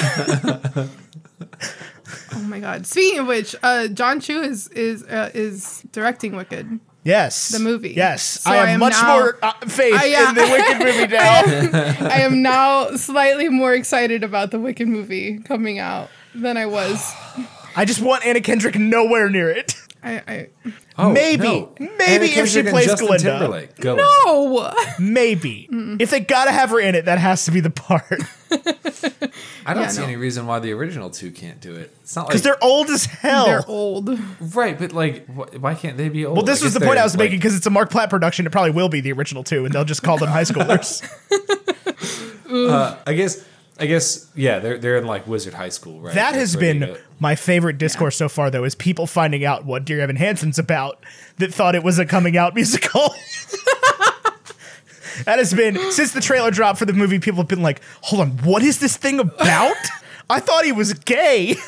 Oh 2.35 2.39
my 2.43 2.59
god. 2.59 2.85
Speaking 2.85 3.19
of 3.19 3.27
which, 3.27 3.55
uh, 3.63 3.87
Jon 3.87 4.19
Chu 4.19 4.41
is 4.41 4.67
is 4.69 5.03
uh, 5.03 5.31
is 5.33 5.83
directing 5.91 6.35
Wicked. 6.35 6.79
Yes, 7.03 7.49
The 7.49 7.59
movie. 7.59 7.91
Yes, 7.91 8.21
So 8.21 8.51
I 8.51 8.55
have 8.57 8.67
I 8.67 8.71
am 8.71 8.79
much 8.81 8.91
now- 8.93 9.17
more 9.19 9.39
uh, 9.41 9.53
faith 9.67 9.99
Uh, 10.01 10.03
yeah. 10.05 10.29
in 10.29 10.35
the 10.35 10.41
Wicked 10.41 10.79
movie 10.85 11.07
now. 12.01 12.07
I 12.09 12.19
am 12.21 12.41
now 12.41 12.91
slightly 12.97 13.47
more 13.47 13.73
excited 13.73 14.21
about 14.23 14.51
the 14.51 14.59
Wicked 14.59 14.87
movie 14.87 15.39
coming 15.39 15.79
out 15.79 16.09
than 16.35 16.57
I 16.57 16.65
was. 16.65 17.11
I 17.75 17.85
just 17.85 18.01
want 18.01 18.25
Anna 18.25 18.41
Kendrick 18.41 18.77
nowhere 18.77 19.29
near 19.29 19.49
it. 19.49 19.75
I, 20.03 20.21
I 20.27 20.47
Oh, 21.01 21.11
Maybe. 21.13 21.43
no. 21.43 21.73
Maybe 21.79 22.33
Anna 22.33 22.43
if 22.43 22.49
she 22.49 22.61
plays 22.63 22.87
Justin 22.87 23.07
Glinda. 23.07 23.23
Timberlake. 23.39 23.75
Go 23.77 23.95
no. 23.95 24.73
Maybe 24.99 25.67
if 25.99 26.09
they 26.09 26.19
gotta 26.19 26.51
have 26.51 26.71
her 26.71 26.79
in 26.79 26.93
it, 26.95 27.05
that 27.05 27.17
has 27.19 27.45
to 27.45 27.51
be 27.51 27.59
the 27.61 27.69
part 27.69 28.03
I 29.65 29.73
don't 29.73 29.83
Yeah, 29.83 29.87
see 29.89 29.99
no. 30.01 30.07
any 30.07 30.15
reason 30.15 30.47
why 30.47 30.59
the 30.59 30.71
original 30.73 31.09
two 31.09 31.31
can't 31.31 31.61
do 31.61 31.75
it. 31.75 31.95
It's 32.01 32.15
not 32.15 32.23
like 32.23 32.29
because 32.29 32.41
they're 32.41 32.61
old 32.63 32.89
as 32.89 33.05
hell. 33.05 33.45
They're 33.45 33.65
old. 33.67 34.19
right, 34.55 34.77
but 34.77 34.91
like, 34.91 35.27
wh- 35.27 35.61
why 35.61 35.75
can't 35.75 35.95
they 35.97 36.09
be 36.09 36.25
old? 36.25 36.35
Well, 36.37 36.45
this 36.45 36.61
I 36.61 36.65
was 36.65 36.73
the 36.73 36.79
point 36.81 36.97
I 36.97 37.03
was 37.03 37.13
like- 37.13 37.25
making 37.25 37.39
because 37.39 37.55
it's 37.55 37.65
a 37.67 37.69
Marc 37.69 37.91
Platt 37.91 38.09
production. 38.09 38.45
It 38.45 38.51
probably 38.51 38.71
will 38.71 38.89
be 38.89 38.99
the 39.01 39.11
original 39.11 39.43
two, 39.43 39.65
and 39.65 39.73
they'll 39.73 39.85
just 39.85 40.01
call 40.03 40.17
them 40.17 40.29
high 40.29 40.43
schoolers. 40.45 41.07
Uh, 42.51 42.97
I 43.05 43.13
guess, 43.13 43.45
I 43.79 43.85
guess, 43.85 44.27
yeah, 44.35 44.59
they're 44.59 44.77
they're 44.77 44.97
in 44.97 45.05
like 45.05 45.25
Wizard 45.27 45.53
High 45.53 45.69
School, 45.69 46.01
right? 46.01 46.13
that 46.15 46.33
That's 46.33 46.37
has 46.37 46.55
been 46.55 46.79
go. 46.79 46.97
my 47.19 47.35
favorite 47.35 47.77
discourse 47.77 48.17
so 48.17 48.27
far, 48.27 48.51
though, 48.51 48.63
is 48.65 48.75
people 48.75 49.07
finding 49.07 49.45
out 49.45 49.65
what 49.65 49.85
Dear 49.85 50.01
Evan 50.01 50.17
Hansen's 50.17 50.59
about 50.59 51.03
that 51.37 51.53
thought 51.53 51.75
it 51.75 51.83
was 51.83 51.97
a 51.97 52.05
coming 52.05 52.35
out 52.37 52.55
musical. 52.59 53.09
that 55.25 55.37
has 55.39 55.53
been 55.53 55.91
since 55.91 56.11
the 56.11 56.21
trailer 56.21 56.51
dropped 56.51 56.79
for 56.79 56.85
the 56.85 56.93
movie. 56.93 57.19
People 57.19 57.37
have 57.39 57.47
been 57.47 57.61
like, 57.61 57.81
"Hold 58.01 58.21
on, 58.21 58.31
what 58.39 58.63
is 58.63 58.79
this 58.79 58.97
thing 58.97 59.19
about?" 59.19 59.75
I 60.29 60.39
thought 60.39 60.65
he 60.65 60.71
was 60.71 60.93
gay. 60.93 61.55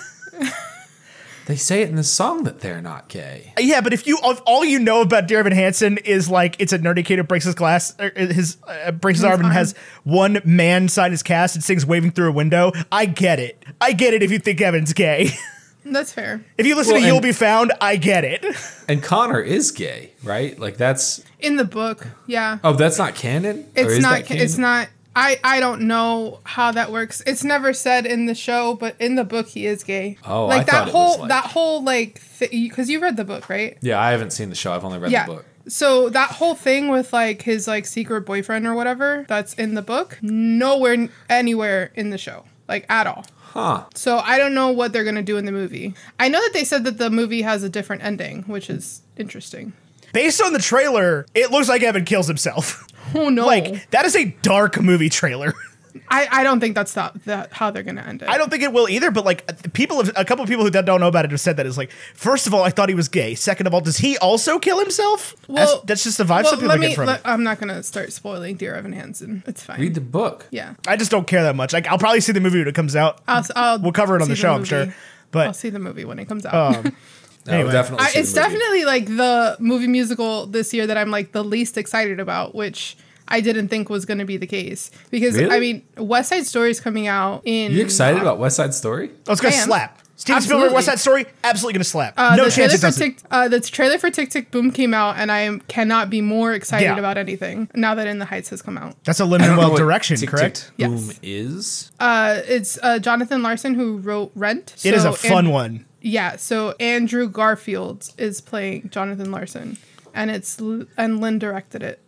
They 1.47 1.55
say 1.55 1.81
it 1.81 1.89
in 1.89 1.95
the 1.95 2.03
song 2.03 2.43
that 2.43 2.59
they're 2.61 2.81
not 2.81 3.07
gay. 3.07 3.53
Yeah, 3.57 3.81
but 3.81 3.93
if 3.93 4.05
you 4.07 4.17
if 4.23 4.39
all 4.45 4.63
you 4.63 4.79
know 4.79 5.01
about 5.01 5.27
Dear 5.27 5.39
Evan 5.39 5.51
Hansen 5.53 5.97
is 5.97 6.29
like 6.29 6.55
it's 6.59 6.71
a 6.71 6.79
nerdy 6.79 7.03
kid 7.03 7.17
who 7.17 7.23
breaks 7.23 7.45
his 7.45 7.55
glass, 7.55 7.93
er, 7.99 8.11
his 8.15 8.57
uh, 8.67 8.91
breaks 8.91 9.17
his, 9.19 9.23
His 9.23 9.31
arm 9.31 9.41
and 9.41 9.51
has 9.51 9.73
one 10.03 10.39
man 10.45 10.87
sign 10.87 11.11
his 11.11 11.23
cast 11.23 11.55
and 11.55 11.63
sings 11.63 11.85
waving 11.85 12.11
through 12.11 12.29
a 12.29 12.31
window. 12.31 12.71
I 12.91 13.05
get 13.05 13.39
it. 13.39 13.63
I 13.81 13.93
get 13.93 14.13
it. 14.13 14.21
If 14.23 14.31
you 14.31 14.39
think 14.39 14.61
Evan's 14.61 14.93
gay, 14.93 15.31
That's 15.85 16.13
fair. 16.13 16.45
if 16.59 16.65
you 16.67 16.75
listen 16.75 16.93
Well, 16.93 17.01
to 17.01 17.07
"You'll 17.07 17.21
Be 17.21 17.31
Found," 17.31 17.73
I 17.81 17.95
get 17.95 18.23
it. 18.23 18.45
And 18.87 19.01
Connor 19.01 19.39
is 19.39 19.71
gay, 19.71 20.11
right? 20.21 20.59
Like 20.59 20.75
that's 20.75 21.23
In 21.39 21.55
the 21.55 21.63
book, 21.63 22.05
yeah. 22.27 22.59
oh, 22.63 22.73
that's 22.73 22.97
not 22.97 23.15
canon. 23.15 23.59
Or 23.59 23.83
it's 23.83 23.93
is 23.93 23.99
not. 23.99 24.11
that 24.19 24.25
canon? 24.25 24.43
It's 24.43 24.57
not. 24.57 24.89
I 25.15 25.39
I 25.43 25.59
don't 25.59 25.81
know 25.81 26.39
how 26.43 26.71
that 26.71 26.91
works. 26.91 27.21
It's 27.25 27.43
never 27.43 27.73
said 27.73 28.05
in 28.05 28.25
the 28.25 28.35
show, 28.35 28.75
but 28.75 28.95
in 28.99 29.15
the 29.15 29.23
book 29.23 29.47
he 29.47 29.65
is 29.65 29.83
gay. 29.83 30.17
Oh, 30.25 30.45
like 30.45 30.61
I 30.61 30.63
that 30.63 30.71
thought 30.71 30.87
it 30.87 30.93
was 30.93 30.93
whole 30.93 31.19
like- 31.19 31.29
that 31.29 31.45
whole 31.45 31.83
like 31.83 32.21
because 32.39 32.89
you 32.89 32.99
read 32.99 33.17
the 33.17 33.25
book, 33.25 33.49
right? 33.49 33.77
Yeah, 33.81 33.99
I 33.99 34.11
haven't 34.11 34.31
seen 34.31 34.49
the 34.49 34.55
show. 34.55 34.73
I've 34.73 34.85
only 34.85 34.99
read 34.99 35.11
yeah. 35.11 35.25
the 35.25 35.33
book. 35.33 35.45
So 35.67 36.09
that 36.09 36.31
whole 36.31 36.55
thing 36.55 36.87
with 36.87 37.13
like 37.13 37.41
his 37.43 37.67
like 37.67 37.85
secret 37.85 38.21
boyfriend 38.21 38.65
or 38.65 38.73
whatever 38.73 39.25
that's 39.27 39.53
in 39.55 39.75
the 39.75 39.81
book, 39.81 40.17
nowhere 40.21 41.09
anywhere 41.29 41.91
in 41.95 42.09
the 42.09 42.17
show, 42.17 42.45
like 42.67 42.85
at 42.89 43.07
all. 43.07 43.25
Huh. 43.37 43.85
So 43.95 44.19
I 44.19 44.37
don't 44.37 44.53
know 44.53 44.71
what 44.71 44.93
they're 44.93 45.03
gonna 45.03 45.21
do 45.21 45.37
in 45.37 45.45
the 45.45 45.51
movie. 45.51 45.93
I 46.19 46.29
know 46.29 46.39
that 46.39 46.53
they 46.53 46.63
said 46.63 46.85
that 46.85 46.97
the 46.97 47.09
movie 47.09 47.41
has 47.41 47.63
a 47.63 47.69
different 47.69 48.03
ending, 48.03 48.43
which 48.43 48.69
is 48.69 49.01
interesting. 49.17 49.73
Based 50.13 50.41
on 50.41 50.53
the 50.53 50.59
trailer, 50.59 51.25
it 51.33 51.51
looks 51.51 51.69
like 51.69 51.83
Evan 51.83 52.05
kills 52.05 52.27
himself. 52.27 52.87
Oh 53.15 53.29
no! 53.29 53.45
like 53.45 53.89
that 53.91 54.05
is 54.05 54.15
a 54.15 54.25
dark 54.41 54.79
movie 54.81 55.09
trailer. 55.09 55.53
I, 56.07 56.27
I 56.31 56.43
don't 56.43 56.61
think 56.61 56.73
that's 56.73 56.93
that, 56.93 57.21
that 57.25 57.51
how 57.51 57.69
they're 57.69 57.83
gonna 57.83 58.01
end 58.01 58.21
it. 58.21 58.29
I 58.29 58.37
don't 58.37 58.49
think 58.49 58.63
it 58.63 58.71
will 58.71 58.87
either. 58.87 59.11
But 59.11 59.25
like 59.25 59.73
people, 59.73 59.97
have, 59.97 60.13
a 60.15 60.23
couple 60.23 60.41
of 60.41 60.49
people 60.49 60.63
who 60.63 60.71
don't 60.71 61.01
know 61.01 61.07
about 61.07 61.25
it 61.25 61.31
have 61.31 61.39
said 61.41 61.57
that 61.57 61.65
is 61.65 61.77
like, 61.77 61.91
first 62.13 62.47
of 62.47 62.53
all, 62.53 62.63
I 62.63 62.69
thought 62.69 62.87
he 62.87 62.95
was 62.95 63.09
gay. 63.09 63.35
Second 63.35 63.67
of 63.67 63.73
all, 63.73 63.81
does 63.81 63.97
he 63.97 64.17
also 64.19 64.57
kill 64.57 64.79
himself? 64.79 65.35
that's, 65.49 65.79
that's 65.81 66.03
just 66.05 66.17
the 66.17 66.23
vibe 66.23 66.45
some 66.45 66.55
people 66.55 66.69
let 66.69 66.79
get 66.79 66.89
me. 66.89 66.95
from 66.95 67.07
let- 67.07 67.19
it. 67.19 67.25
I'm 67.25 67.43
not 67.43 67.59
gonna 67.59 67.83
start 67.83 68.13
spoiling 68.13 68.55
Dear 68.55 68.75
Evan 68.75 68.93
Hansen. 68.93 69.43
It's 69.45 69.63
fine. 69.63 69.81
Read 69.81 69.93
the 69.95 70.01
book. 70.01 70.47
yeah, 70.49 70.75
I 70.87 70.95
just 70.95 71.11
don't 71.11 71.27
care 71.27 71.43
that 71.43 71.57
much. 71.57 71.73
Like 71.73 71.87
I'll 71.87 71.97
probably 71.97 72.21
see 72.21 72.31
the 72.31 72.39
movie 72.39 72.59
when 72.59 72.69
it 72.69 72.75
comes 72.75 72.95
out. 72.95 73.19
I'll, 73.27 73.43
I'll 73.55 73.79
We'll 73.79 73.91
cover 73.91 74.15
it 74.15 74.21
on 74.21 74.27
see 74.27 74.33
the 74.33 74.37
show, 74.37 74.53
I'm 74.53 74.63
sure. 74.63 74.93
But- 75.31 75.47
I'll 75.47 75.53
see 75.53 75.69
the 75.69 75.79
movie 75.79 76.05
when 76.05 76.19
it 76.19 76.25
comes 76.25 76.45
out. 76.45 76.53
I 76.53 76.79
um, 76.79 76.95
would 77.45 77.53
Anyway. 77.53 77.71
definitely. 77.71 78.05
I, 78.05 78.11
it's 78.19 78.33
definitely 78.33 78.85
like 78.85 79.05
the 79.05 79.57
movie 79.59 79.87
musical 79.87 80.45
this 80.45 80.73
year 80.73 80.87
that 80.87 80.97
I'm 80.97 81.11
like 81.11 81.31
the 81.31 81.43
least 81.43 81.77
excited 81.77 82.19
about, 82.19 82.53
which 82.55 82.97
I 83.27 83.41
didn't 83.41 83.69
think 83.69 83.89
was 83.89 84.05
going 84.05 84.17
to 84.19 84.25
be 84.25 84.37
the 84.37 84.47
case 84.47 84.91
because 85.09 85.35
Really? 85.35 85.55
I 85.55 85.59
mean 85.59 85.83
West 85.97 86.29
Side 86.29 86.45
Story 86.45 86.69
is 86.71 86.79
coming 86.79 87.07
out 87.07 87.41
in. 87.45 87.71
You 87.71 87.81
excited 87.83 88.21
about 88.21 88.39
West 88.39 88.57
Side 88.57 88.73
Story? 88.73 89.09
Oh, 89.27 89.31
it's 89.31 89.41
gonna 89.41 89.53
slap. 89.55 89.97
Steven 90.17 90.37
Absolutely. 90.37 90.59
Spielberg, 90.67 90.75
West 90.75 90.85
Side 90.85 90.99
Story, 90.99 91.25
absolutely 91.43 91.73
gonna 91.73 91.83
slap. 91.83 92.13
Uh, 92.15 92.35
no 92.35 92.43
chance 92.43 92.53
trailer 92.53 92.73
it 92.73 92.77
for 92.77 92.81
doesn't. 92.81 93.15
Tick, 93.15 93.23
uh, 93.31 93.47
the 93.47 93.59
trailer 93.59 93.97
for 93.97 94.11
Tick 94.11 94.29
Tick 94.29 94.51
Boom 94.51 94.69
came 94.69 94.93
out, 94.93 95.15
and 95.17 95.31
I 95.31 95.57
cannot 95.67 96.11
be 96.11 96.21
more 96.21 96.53
excited 96.53 96.85
Yeah. 96.85 96.97
about 96.99 97.17
anything 97.17 97.69
now 97.73 97.95
that 97.95 98.05
In 98.05 98.19
the 98.19 98.25
Heights 98.25 98.49
has 98.49 98.61
come 98.61 98.77
out. 98.77 98.95
That's 99.03 99.19
a 99.19 99.23
don't 99.23 99.31
limited 99.31 99.57
well 99.57 99.75
direction, 99.75 100.17
Tick, 100.17 100.29
correct? 100.29 100.65
Tick, 100.67 100.73
Yes. 100.77 100.89
Boom 100.91 101.11
is. 101.23 101.91
Uh, 101.99 102.39
it's 102.47 102.77
uh, 102.83 102.99
Jonathan 102.99 103.41
Larson 103.41 103.73
who 103.73 103.97
wrote 103.97 104.31
Rent. 104.35 104.75
it 104.83 104.93
is 104.93 105.01
So- 105.01 105.09
a 105.09 105.13
fun 105.13 105.45
and- 105.45 105.51
one. 105.53 105.85
Yeah, 106.01 106.35
so 106.37 106.73
Andrew 106.79 107.27
Garfield 107.29 108.09
is 108.17 108.41
playing 108.41 108.89
Jonathan 108.89 109.31
Larson, 109.31 109.77
and 110.13 110.31
it's 110.31 110.59
and 110.59 111.21
Lin 111.21 111.37
directed 111.39 111.83
it. 111.83 111.99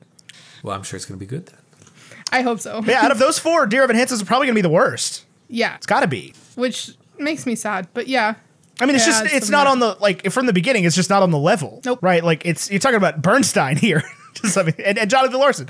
Well, 0.64 0.76
I'm 0.76 0.84
sure 0.84 0.98
it's 0.98 1.06
going 1.06 1.20
to 1.20 1.24
be 1.26 1.30
good 1.30 1.46
then. 1.48 1.60
I 2.32 2.42
hope 2.42 2.60
so. 2.60 2.82
Yeah, 2.86 3.04
out 3.06 3.12
of 3.12 3.20
those 3.20 3.38
four, 3.38 3.68
Dear 3.68 3.84
Evan 3.84 3.96
Hansen's 3.96 4.24
probably 4.24 4.48
gonna 4.48 4.56
be 4.56 4.62
the 4.62 4.70
worst. 4.70 5.24
Yeah, 5.50 5.76
It's 5.76 5.86
gotta 5.86 6.08
be. 6.08 6.34
which 6.56 6.92
makes 7.20 7.46
me 7.46 7.54
sad, 7.54 7.88
but 7.94 8.08
yeah, 8.08 8.34
I 8.80 8.88
mean, 8.88 8.96
it's 8.96 9.06
Yeah, 9.06 9.12
just 9.14 9.26
it's 9.26 9.34
it's 9.36 9.50
not 9.52 9.66
that- 9.66 9.70
on 9.72 9.80
the 9.80 9.98
like 10.00 10.32
from 10.32 10.48
the 10.48 10.54
beginning. 10.54 10.84
It's 10.86 10.96
just 10.96 11.12
not 11.12 11.22
on 11.22 11.30
the 11.30 11.38
level, 11.38 11.82
Nope. 11.86 12.00
right? 12.02 12.24
Like 12.24 12.44
it's 12.44 12.72
you're 12.72 12.80
talking 12.80 12.98
about 12.98 13.22
Bernstein 13.22 13.76
here, 13.78 14.02
just 14.34 14.58
I 14.58 14.64
mean, 14.64 14.74
and, 14.84 14.98
and 14.98 15.12
Jonathan 15.12 15.40
Larson. 15.40 15.70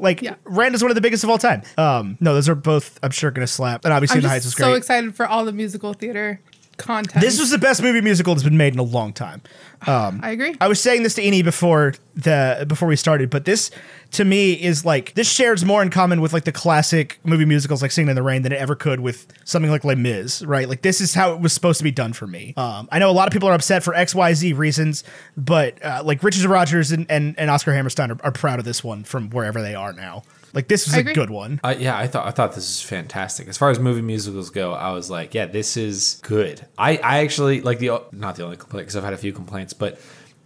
Like 0.00 0.22
Yeah. 0.22 0.34
Rent 0.44 0.74
is 0.74 0.82
one 0.82 0.90
of 0.90 0.96
the 0.96 1.00
biggest 1.00 1.22
of 1.22 1.30
all 1.30 1.38
time. 1.38 1.62
Um, 1.78 2.16
no, 2.18 2.34
those 2.34 2.48
are 2.48 2.56
both 2.56 2.98
I'm 3.04 3.12
sure 3.12 3.30
gonna 3.30 3.46
slap. 3.46 3.84
And 3.84 3.94
obviously, 3.94 4.16
I'm 4.16 4.22
The 4.22 4.28
Heights 4.30 4.44
just 4.46 4.58
was 4.58 4.64
so 4.66 4.74
excited 4.74 5.14
for 5.14 5.26
all 5.28 5.44
the 5.44 5.52
musical 5.52 5.92
theater 5.92 6.40
content. 6.76 7.20
this 7.22 7.38
was 7.38 7.50
the 7.50 7.58
best 7.58 7.82
movie 7.82 8.00
musical 8.00 8.34
that's 8.34 8.44
been 8.44 8.56
made 8.56 8.72
in 8.72 8.78
a 8.78 8.84
long 8.84 9.12
time. 9.12 9.42
I 9.84 10.30
agree. 10.30 10.54
I 10.60 10.68
was 10.68 10.80
saying 10.80 11.02
this 11.02 11.14
to 11.14 11.22
Eni 11.22 11.42
before 11.42 11.94
the 12.14 12.64
before 12.68 12.86
we 12.86 12.94
started, 12.96 13.30
but 13.30 13.44
this 13.44 13.70
to 14.12 14.24
me 14.24 14.52
is 14.52 14.84
like 14.84 15.14
this 15.14 15.28
shares 15.28 15.64
more 15.64 15.82
in 15.82 15.90
common 15.90 16.20
with 16.20 16.32
like 16.32 16.44
the 16.44 16.52
classic 16.52 17.18
movie 17.24 17.44
musicals 17.44 17.82
like 17.82 17.90
Singing 17.90 18.10
in 18.10 18.14
the 18.14 18.22
Rain 18.22 18.42
than 18.42 18.52
it 18.52 18.58
ever 18.58 18.76
could 18.76 19.00
with 19.00 19.26
something 19.44 19.70
like 19.70 19.84
Les 19.84 19.96
Mis, 19.96 20.42
right? 20.42 20.68
Like 20.68 20.82
this 20.82 21.00
is 21.00 21.14
how 21.14 21.32
it 21.32 21.40
was 21.40 21.52
supposed 21.52 21.78
to 21.78 21.84
be 21.84 21.90
done 21.90 22.12
for 22.12 22.26
me. 22.26 22.54
Um, 22.56 22.88
I 22.92 22.98
know 23.00 23.10
a 23.10 23.12
lot 23.12 23.26
of 23.26 23.32
people 23.32 23.48
are 23.48 23.54
upset 23.54 23.82
for 23.82 23.94
X 23.94 24.14
Y 24.14 24.32
Z 24.34 24.52
reasons, 24.52 25.02
but 25.36 25.84
uh, 25.84 26.02
like 26.04 26.22
Richard 26.22 26.44
Rodgers 26.44 26.92
and, 26.92 27.06
and, 27.10 27.36
and 27.38 27.50
Oscar 27.50 27.72
Hammerstein 27.72 28.12
are, 28.12 28.18
are 28.22 28.32
proud 28.32 28.58
of 28.60 28.64
this 28.64 28.84
one 28.84 29.02
from 29.02 29.30
wherever 29.30 29.60
they 29.62 29.74
are 29.74 29.92
now. 29.92 30.22
Like 30.54 30.68
this 30.68 30.86
was 30.86 30.94
I 30.94 30.98
a 30.98 31.00
agree. 31.00 31.14
good 31.14 31.30
one. 31.30 31.60
Uh, 31.64 31.74
yeah, 31.78 31.96
I 31.96 32.06
thought 32.06 32.26
I 32.26 32.30
thought 32.30 32.54
this 32.54 32.68
is 32.68 32.82
fantastic. 32.82 33.48
As 33.48 33.56
far 33.56 33.70
as 33.70 33.78
movie 33.78 34.02
musicals 34.02 34.50
go, 34.50 34.72
I 34.72 34.90
was 34.92 35.08
like, 35.10 35.32
yeah, 35.34 35.46
this 35.46 35.76
is 35.76 36.20
good. 36.22 36.66
I, 36.76 36.96
I 36.98 37.18
actually 37.20 37.62
like 37.62 37.78
the 37.78 38.02
not 38.12 38.36
the 38.36 38.44
only 38.44 38.56
complaint 38.58 38.82
because 38.86 38.96
I've 38.96 39.04
had 39.04 39.14
a 39.14 39.18
few 39.18 39.32
complaints, 39.32 39.72
but 39.72 39.98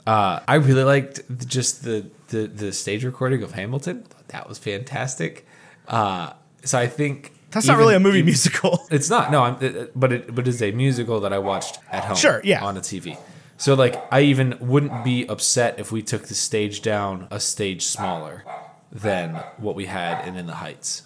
uh, 0.07 0.41
I 0.47 0.55
really 0.57 0.85
liked 0.85 1.23
just 1.49 1.83
the 1.83 2.07
the 2.29 2.47
the 2.47 2.73
stage 2.73 3.05
recording 3.05 3.43
of 3.43 3.53
Hamilton. 3.53 4.05
That 4.29 4.49
was 4.49 4.59
fantastic. 4.59 5.47
Uh, 5.89 6.33
so 6.65 6.79
I 6.79 6.87
think 6.87 7.33
That's 7.51 7.67
not 7.67 7.79
really 7.79 7.95
a 7.97 8.01
movie 8.01 8.19
even- 8.19 8.27
musical. 8.27 8.87
It's 8.91 9.11
not. 9.11 9.31
No, 9.33 9.43
I'm, 9.43 9.57
it, 9.61 9.99
but 9.99 10.13
it 10.13 10.35
but 10.35 10.47
it's 10.47 10.63
a 10.63 10.71
musical 10.71 11.21
that 11.21 11.33
I 11.33 11.39
watched 11.39 11.79
at 11.91 12.05
home. 12.05 12.17
Sure, 12.17 12.41
yeah. 12.45 12.65
On 12.65 12.77
a 12.77 12.81
TV. 12.81 13.19
So 13.59 13.75
like, 13.75 13.97
I 14.13 14.21
even 14.21 14.57
wouldn't 14.61 15.03
be 15.03 15.27
upset 15.27 15.81
if 15.81 15.91
we 15.91 16.03
took 16.03 16.25
the 16.29 16.35
stage 16.35 16.83
down 16.83 17.27
a 17.31 17.41
stage 17.41 17.87
smaller 17.87 18.45
than 18.93 19.35
what 19.59 19.75
we 19.75 19.87
had 19.87 20.27
in 20.27 20.37
In 20.37 20.47
the 20.47 20.55
Heights, 20.55 21.03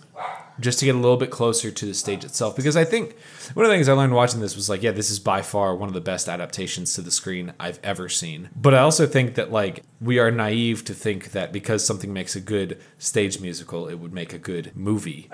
just 0.58 0.78
to 0.80 0.84
get 0.84 0.94
a 0.94 0.98
little 0.98 1.16
bit 1.16 1.30
closer 1.30 1.70
to 1.70 1.86
the 1.86 1.94
stage 1.94 2.24
itself. 2.24 2.54
Because 2.56 2.76
I 2.76 2.84
think 2.84 3.16
one 3.54 3.64
of 3.64 3.70
the 3.70 3.76
things 3.76 3.88
I 3.88 3.94
learned 3.94 4.14
watching 4.14 4.40
this 4.40 4.56
was 4.56 4.68
like, 4.68 4.82
yeah, 4.82 4.90
this 4.90 5.10
is 5.10 5.18
by 5.18 5.42
far 5.42 5.74
one 5.74 5.88
of 5.88 5.94
the 5.94 6.00
best 6.00 6.28
adaptations 6.28 6.94
to 6.94 7.02
the 7.02 7.10
screen 7.10 7.52
I've 7.58 7.80
ever 7.82 8.08
seen. 8.08 8.50
But 8.54 8.74
I 8.74 8.80
also 8.80 9.06
think 9.06 9.34
that 9.34 9.50
like 9.50 9.82
we 10.00 10.18
are 10.18 10.30
naive 10.30 10.84
to 10.86 10.94
think 10.94 11.32
that 11.32 11.52
because 11.52 11.84
something 11.84 12.12
makes 12.12 12.36
a 12.36 12.40
good 12.40 12.80
stage 12.98 13.40
musical, 13.40 13.88
it 13.88 13.98
would 13.98 14.12
make 14.12 14.32
a 14.32 14.38
good 14.38 14.72
movie. 14.74 15.30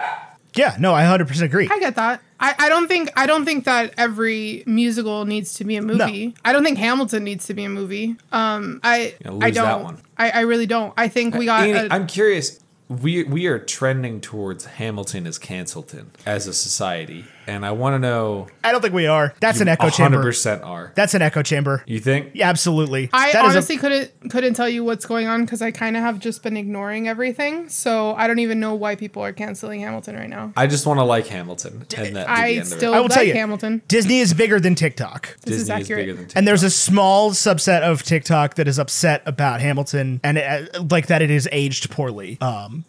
Yeah, 0.56 0.76
no, 0.78 0.94
I 0.94 1.02
100% 1.04 1.42
agree. 1.42 1.68
I 1.70 1.78
get 1.78 1.96
that. 1.96 2.20
I, 2.38 2.54
I 2.58 2.68
don't 2.68 2.86
think 2.88 3.10
I 3.16 3.26
don't 3.26 3.44
think 3.44 3.64
that 3.64 3.94
every 3.96 4.62
musical 4.66 5.24
needs 5.24 5.54
to 5.54 5.64
be 5.64 5.76
a 5.76 5.82
movie. 5.82 6.34
I 6.44 6.52
don't 6.52 6.64
think 6.64 6.78
Hamilton 6.78 7.24
needs 7.24 7.46
to 7.46 7.54
be 7.54 7.64
a 7.64 7.68
movie. 7.68 8.16
Um, 8.32 8.80
I 8.82 9.14
Yeah, 9.24 9.38
I 9.40 9.50
don't. 9.50 9.84
one. 9.84 10.02
I, 10.18 10.30
I 10.30 10.40
really 10.40 10.66
don't. 10.66 10.92
I 10.96 11.08
think 11.08 11.34
we 11.34 11.46
got. 11.46 11.62
Annie, 11.66 11.88
a- 11.88 11.92
I'm 11.92 12.06
curious. 12.06 12.60
We 12.88 13.24
we 13.24 13.46
are 13.46 13.58
trending 13.58 14.20
towards 14.20 14.64
Hamilton 14.66 15.26
as 15.26 15.38
Cancelton 15.38 16.06
as 16.26 16.46
a 16.46 16.52
society, 16.52 17.24
and 17.46 17.64
I 17.64 17.70
want 17.72 17.94
to 17.94 17.98
know. 17.98 18.48
I 18.64 18.72
don't 18.72 18.80
think 18.80 18.94
we 18.94 19.06
are. 19.06 19.34
That's 19.40 19.60
an 19.60 19.68
echo 19.68 19.84
Hundred 19.88 19.96
chamber. 19.96 20.22
percent 20.22 20.62
are. 20.62 20.92
That's 20.94 21.14
an 21.14 21.22
echo 21.22 21.42
chamber. 21.42 21.82
You 21.86 22.00
think? 22.00 22.32
Yeah, 22.34 22.48
absolutely. 22.48 23.08
I 23.12 23.32
That 23.32 23.44
is 23.44 23.52
a- 23.52 23.56
honestly 23.58 23.76
couldn't 23.76 24.30
couldn't 24.30 24.54
tell 24.54 24.68
you 24.68 24.84
what's 24.84 25.06
going 25.06 25.26
on 25.26 25.44
because 25.44 25.62
I 25.62 25.70
kind 25.70 25.96
of 25.96 26.02
have 26.02 26.18
just 26.18 26.42
been 26.42 26.56
ignoring 26.56 27.08
everything. 27.08 27.68
So 27.68 28.14
I 28.14 28.26
don't 28.26 28.38
even 28.40 28.60
know 28.60 28.74
why 28.74 28.96
people 28.96 29.22
are 29.22 29.32
canceling 29.32 29.80
Hamilton 29.80 30.16
right 30.16 30.28
now. 30.28 30.52
I 30.56 30.66
just 30.66 30.86
want 30.86 30.98
to 30.98 31.04
like 31.04 31.26
Hamilton, 31.26 31.72
and 31.74 31.88
that 31.88 32.02
be 32.06 32.10
the 32.12 32.28
I 32.30 32.50
end 32.52 32.66
still 32.66 32.94
I 32.94 32.98
will 32.98 33.04
like 33.04 33.12
tell 33.14 33.22
you, 33.24 33.34
Hamilton. 33.34 33.82
Disney 33.88 34.18
is 34.20 34.34
bigger 34.34 34.58
than 34.60 34.74
TikTok. 34.74 35.36
This 35.42 35.56
is 35.56 35.60
Disney 35.60 35.60
is 35.62 35.70
accurate. 35.70 36.06
bigger 36.06 36.14
than. 36.14 36.28
And 36.34 36.48
there's 36.48 36.62
a 36.62 36.70
small 36.70 37.30
subset 37.30 37.82
of 37.82 38.02
TikTok 38.02 38.54
that 38.56 38.66
is 38.68 38.78
upset 38.78 39.22
about 39.26 39.60
Hamilton 39.60 40.20
and 40.24 40.38
it, 40.38 40.90
like 40.90 41.06
that 41.06 41.22
it 41.22 41.30
is 41.30 41.48
aged 41.52 41.90
poorly. 41.90 42.38
Um, 42.40 42.84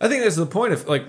I 0.00 0.08
think 0.08 0.22
that's 0.22 0.36
the 0.36 0.46
point 0.46 0.72
of 0.72 0.88
like. 0.88 1.04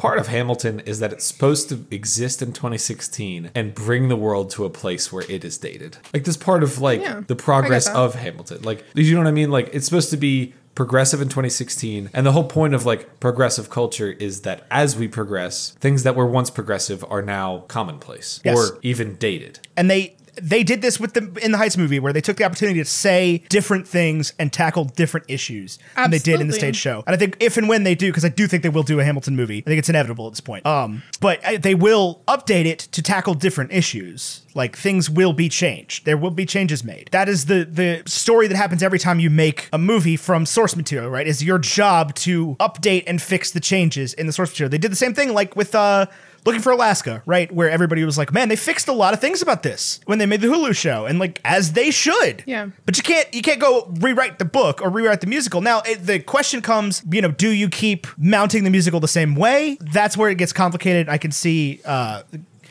Part 0.00 0.18
of 0.18 0.28
Hamilton 0.28 0.80
is 0.80 0.98
that 1.00 1.12
it's 1.12 1.24
supposed 1.26 1.68
to 1.68 1.84
exist 1.90 2.40
in 2.40 2.52
2016 2.52 3.50
and 3.54 3.74
bring 3.74 4.08
the 4.08 4.16
world 4.16 4.50
to 4.52 4.64
a 4.64 4.70
place 4.70 5.12
where 5.12 5.24
it 5.28 5.44
is 5.44 5.58
dated. 5.58 5.98
Like 6.14 6.24
this 6.24 6.36
part 6.38 6.62
of 6.62 6.80
like 6.80 7.00
Yeah, 7.02 7.22
the 7.26 7.36
progress 7.36 7.86
of 7.88 8.14
Hamilton. 8.14 8.62
Like 8.62 8.84
you 8.94 9.14
know 9.14 9.20
what 9.20 9.28
I 9.28 9.32
mean? 9.32 9.50
Like 9.50 9.68
it's 9.74 9.84
supposed 9.84 10.10
to 10.10 10.16
be 10.16 10.54
progressive 10.74 11.20
in 11.20 11.28
2016 11.28 12.08
and 12.14 12.24
the 12.24 12.32
whole 12.32 12.44
point 12.44 12.72
of 12.74 12.86
like 12.86 13.20
progressive 13.20 13.68
culture 13.68 14.12
is 14.12 14.42
that 14.42 14.66
as 14.70 14.96
we 14.96 15.06
progress 15.08 15.72
things 15.80 16.04
that 16.04 16.14
were 16.16 16.24
once 16.24 16.48
progressive 16.48 17.04
are 17.10 17.20
now 17.20 17.64
commonplace 17.68 18.40
Yes. 18.44 18.56
or 18.56 18.78
even 18.80 19.16
dated 19.16 19.58
and 19.76 19.90
they 19.90 20.16
they 20.40 20.62
did 20.62 20.82
this 20.82 21.00
with 21.00 21.14
the 21.14 21.38
in 21.42 21.52
the 21.52 21.58
Heights 21.58 21.76
movie 21.76 21.98
where 21.98 22.12
they 22.12 22.20
took 22.20 22.36
the 22.36 22.44
opportunity 22.44 22.78
to 22.78 22.84
say 22.84 23.42
different 23.48 23.86
things 23.86 24.32
and 24.38 24.52
tackle 24.52 24.84
different 24.84 25.26
issues 25.28 25.78
than 25.96 26.10
they 26.10 26.18
did 26.18 26.40
in 26.40 26.46
the 26.46 26.52
stage 26.52 26.76
show. 26.76 27.02
And 27.06 27.14
I 27.14 27.18
think 27.18 27.36
if 27.40 27.56
and 27.56 27.68
when 27.68 27.84
they 27.84 27.94
do, 27.94 28.08
because 28.08 28.24
I 28.24 28.28
do 28.28 28.46
think 28.46 28.62
they 28.62 28.68
will 28.68 28.82
do 28.82 29.00
a 29.00 29.04
Hamilton 29.04 29.36
movie, 29.36 29.58
I 29.58 29.62
think 29.62 29.78
it's 29.78 29.88
inevitable 29.88 30.26
at 30.26 30.32
this 30.32 30.40
point. 30.40 30.66
Um, 30.66 31.02
but 31.20 31.44
uh, 31.44 31.58
they 31.58 31.74
will 31.74 32.22
update 32.28 32.66
it 32.66 32.78
to 32.78 33.02
tackle 33.02 33.34
different 33.34 33.72
issues. 33.72 34.42
Like 34.54 34.76
things 34.76 35.08
will 35.08 35.32
be 35.32 35.48
changed. 35.48 36.04
There 36.04 36.16
will 36.16 36.30
be 36.30 36.44
changes 36.44 36.82
made. 36.82 37.08
That 37.12 37.28
is 37.28 37.46
the 37.46 37.64
the 37.64 38.02
story 38.06 38.48
that 38.48 38.56
happens 38.56 38.82
every 38.82 38.98
time 38.98 39.20
you 39.20 39.30
make 39.30 39.68
a 39.72 39.78
movie 39.78 40.16
from 40.16 40.46
source 40.46 40.74
material. 40.74 41.10
Right? 41.10 41.26
Is 41.26 41.42
your 41.44 41.58
job 41.58 42.14
to 42.16 42.56
update 42.56 43.04
and 43.06 43.20
fix 43.22 43.50
the 43.50 43.60
changes 43.60 44.12
in 44.14 44.26
the 44.26 44.32
source 44.32 44.50
material. 44.50 44.70
They 44.70 44.78
did 44.78 44.92
the 44.92 44.96
same 44.96 45.14
thing 45.14 45.32
like 45.32 45.56
with 45.56 45.74
uh 45.74 46.06
looking 46.44 46.60
for 46.60 46.72
Alaska, 46.72 47.22
right? 47.26 47.50
Where 47.52 47.70
everybody 47.70 48.04
was 48.04 48.18
like, 48.18 48.32
man, 48.32 48.48
they 48.48 48.56
fixed 48.56 48.88
a 48.88 48.92
lot 48.92 49.14
of 49.14 49.20
things 49.20 49.42
about 49.42 49.62
this 49.62 50.00
when 50.06 50.18
they 50.18 50.26
made 50.26 50.40
the 50.40 50.48
Hulu 50.48 50.74
show, 50.76 51.06
and 51.06 51.18
like 51.18 51.40
as 51.44 51.72
they 51.72 51.90
should. 51.90 52.42
Yeah. 52.46 52.68
But 52.86 52.96
you 52.96 53.02
can't 53.02 53.32
you 53.34 53.42
can't 53.42 53.60
go 53.60 53.92
rewrite 54.00 54.38
the 54.38 54.44
book 54.44 54.80
or 54.82 54.90
rewrite 54.90 55.20
the 55.20 55.26
musical. 55.26 55.60
Now 55.60 55.80
it, 55.82 56.06
the 56.06 56.18
question 56.20 56.62
comes, 56.62 57.02
you 57.10 57.22
know, 57.22 57.30
do 57.30 57.50
you 57.50 57.68
keep 57.68 58.06
mounting 58.16 58.64
the 58.64 58.70
musical 58.70 59.00
the 59.00 59.08
same 59.08 59.34
way? 59.34 59.76
That's 59.80 60.16
where 60.16 60.30
it 60.30 60.38
gets 60.38 60.52
complicated. 60.52 61.08
I 61.08 61.18
can 61.18 61.32
see. 61.32 61.80
uh 61.84 62.22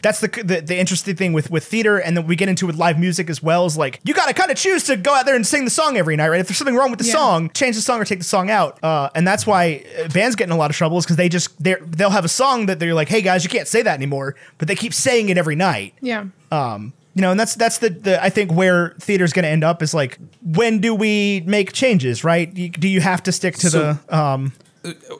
that's 0.02 0.20
the, 0.20 0.28
the 0.28 0.62
the 0.62 0.78
interesting 0.78 1.16
thing 1.16 1.34
with 1.34 1.50
with 1.52 1.64
theater, 1.66 1.98
and 1.98 2.16
then 2.18 2.28
we 2.28 2.36
get 2.36 2.50
into 2.50 2.66
with 2.68 2.76
live 2.76 3.00
music 3.00 3.30
as 3.30 3.42
well. 3.44 3.66
Is 3.66 3.78
like 3.78 4.00
you 4.04 4.14
got 4.14 4.28
to 4.28 4.34
kind 4.34 4.52
of 4.52 4.58
choose 4.58 4.84
to 4.86 4.96
go 4.98 5.14
out 5.14 5.26
there 5.26 5.36
and 5.36 5.46
sing 5.46 5.66
the 5.66 5.72
song 5.72 5.98
every 5.98 6.16
night, 6.16 6.30
right? 6.30 6.40
If 6.40 6.48
there's 6.48 6.58
something 6.58 6.76
wrong 6.76 6.90
with 6.92 7.00
the 7.00 7.06
Yeah. 7.06 7.14
song, 7.14 7.50
change 7.52 7.76
the 7.76 7.82
song 7.82 8.00
or 8.02 8.06
take 8.06 8.20
the 8.20 8.26
song 8.26 8.50
out. 8.50 8.78
Uh, 8.84 9.10
and 9.16 9.28
that's 9.28 9.46
why 9.48 9.84
uh, 10.00 10.08
bands 10.10 10.36
get 10.36 10.46
in 10.46 10.52
a 10.52 10.58
lot 10.58 10.70
of 10.70 10.76
trouble 10.76 10.98
is 10.98 11.06
because 11.06 11.18
they 11.18 11.30
just 11.30 11.62
they 11.62 11.76
they'll 11.82 12.10
have 12.10 12.26
a 12.26 12.30
song 12.30 12.66
that 12.68 12.80
they're 12.80 12.94
like, 12.94 13.10
hey 13.10 13.22
guys, 13.22 13.44
you 13.44 13.50
can't 13.50 13.68
say 13.68 13.82
that 13.82 13.94
anymore, 13.96 14.36
but 14.58 14.68
they 14.68 14.76
keep 14.76 14.94
saying 14.94 15.30
it 15.30 15.38
every 15.38 15.56
night. 15.56 15.94
Yeah. 16.02 16.26
Um, 16.52 16.94
you 17.16 17.22
know, 17.22 17.32
and 17.32 17.40
that's 17.40 17.56
that's 17.56 17.80
the, 17.80 17.90
the 17.90 18.24
I 18.24 18.30
think 18.30 18.52
where 18.54 18.96
theater's 19.00 19.34
going 19.34 19.44
to 19.44 19.50
end 19.50 19.64
up 19.64 19.82
is 19.82 19.94
like, 19.94 20.18
when 20.44 20.80
do 20.80 20.96
we 20.96 21.44
make 21.46 21.74
changes, 21.74 22.24
right? 22.24 22.54
Do 22.54 22.88
you 22.88 23.02
have 23.02 23.24
to 23.24 23.32
stick 23.32 23.56
to 23.58 23.70
So- 23.70 23.94
the 24.08 24.18
um, 24.18 24.54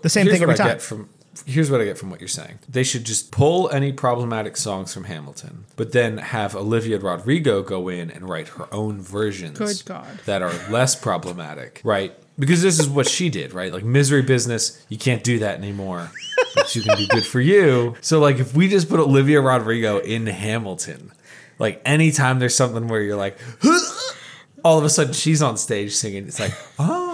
the 0.04 0.10
same 0.10 0.26
thing 0.28 0.36
every 0.36 0.48
what 0.48 0.60
I 0.62 0.64
time? 0.64 0.74
get 0.76 0.82
from 0.82 1.10
here's 1.46 1.70
what 1.72 1.82
I 1.82 1.86
get 1.86 1.98
from 1.98 2.10
what 2.10 2.20
you're 2.20 2.28
saying. 2.28 2.60
They 2.68 2.84
should 2.84 3.04
just 3.06 3.32
pull 3.32 3.70
any 3.70 3.92
problematic 3.92 4.58
songs 4.58 4.94
from 4.94 5.06
Hamilton, 5.06 5.66
but 5.76 5.92
then 5.92 6.18
have 6.18 6.56
Olivia 6.56 7.00
Rodrigo 7.00 7.62
go 7.62 7.90
in 7.90 8.10
and 8.12 8.30
write 8.30 8.50
her 8.50 8.68
own 8.74 9.02
versions 9.02 9.58
Good 9.58 9.84
God. 9.86 10.08
that 10.26 10.42
are 10.42 10.54
less 10.70 10.96
problematic, 10.96 11.82
right? 11.84 12.14
Because 12.38 12.62
this 12.62 12.80
is 12.80 12.88
what 12.88 13.08
she 13.08 13.30
did, 13.30 13.54
right? 13.54 13.74
Like 13.74 13.84
misery 13.84 14.22
business, 14.22 14.84
you 14.90 14.98
can't 14.98 15.24
do 15.24 15.40
that 15.40 15.58
anymore. 15.58 16.12
But 16.56 16.76
you 16.76 16.82
can 16.82 16.98
do 16.98 17.06
good 17.08 17.26
for 17.26 17.42
you. 17.42 17.96
So 18.02 18.20
like 18.20 18.40
if 18.40 18.56
we 18.56 18.68
just 18.68 18.90
put 18.90 19.00
Olivia 19.00 19.42
Rodrigo 19.42 20.00
in 20.00 20.26
Hamilton, 20.26 21.12
like 21.60 21.82
anytime 21.86 22.40
there's 22.40 22.56
something 22.56 22.88
where 22.88 23.02
you're 23.02 23.18
like 23.18 23.38
all 24.64 24.78
of 24.78 24.84
a 24.84 24.90
sudden 24.90 25.14
she's 25.14 25.42
on 25.42 25.58
stage 25.58 25.94
singing, 25.94 26.28
it's 26.28 26.40
like, 26.40 26.54
oh 26.80 27.09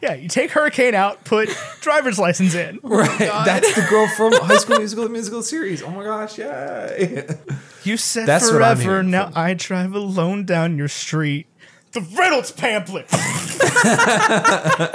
Yeah, 0.00 0.14
you 0.14 0.28
take 0.28 0.50
Hurricane 0.50 0.94
out, 0.94 1.24
put 1.24 1.48
driver's 1.80 2.18
license 2.18 2.54
in. 2.54 2.78
Right. 2.82 3.08
Oh 3.22 3.42
that's 3.44 3.74
the 3.74 3.82
girl 3.88 4.06
from 4.16 4.32
High 4.36 4.56
School 4.58 4.78
Musical, 4.78 5.04
the 5.04 5.10
musical 5.10 5.42
series. 5.42 5.82
Oh 5.82 5.90
my 5.90 6.04
gosh, 6.04 6.38
yay. 6.38 7.26
You 7.84 7.96
said 7.96 8.26
That's 8.26 8.50
what 8.52 8.62
I'm 8.62 8.76
forever, 8.76 9.02
now 9.02 9.24
from- 9.30 9.38
I 9.38 9.54
drive 9.54 9.92
alone 9.92 10.44
down 10.44 10.78
your 10.78 10.86
street. 10.86 11.48
The 11.90 12.00
Reynolds 12.16 12.52
pamphlet. 12.52 13.10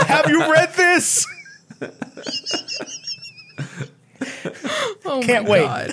Have 0.08 0.30
you 0.30 0.40
read 0.52 0.74
this? 0.74 1.28
Oh 5.06 5.22
Can't 5.22 5.46
my 5.48 5.52
wait. 5.52 5.92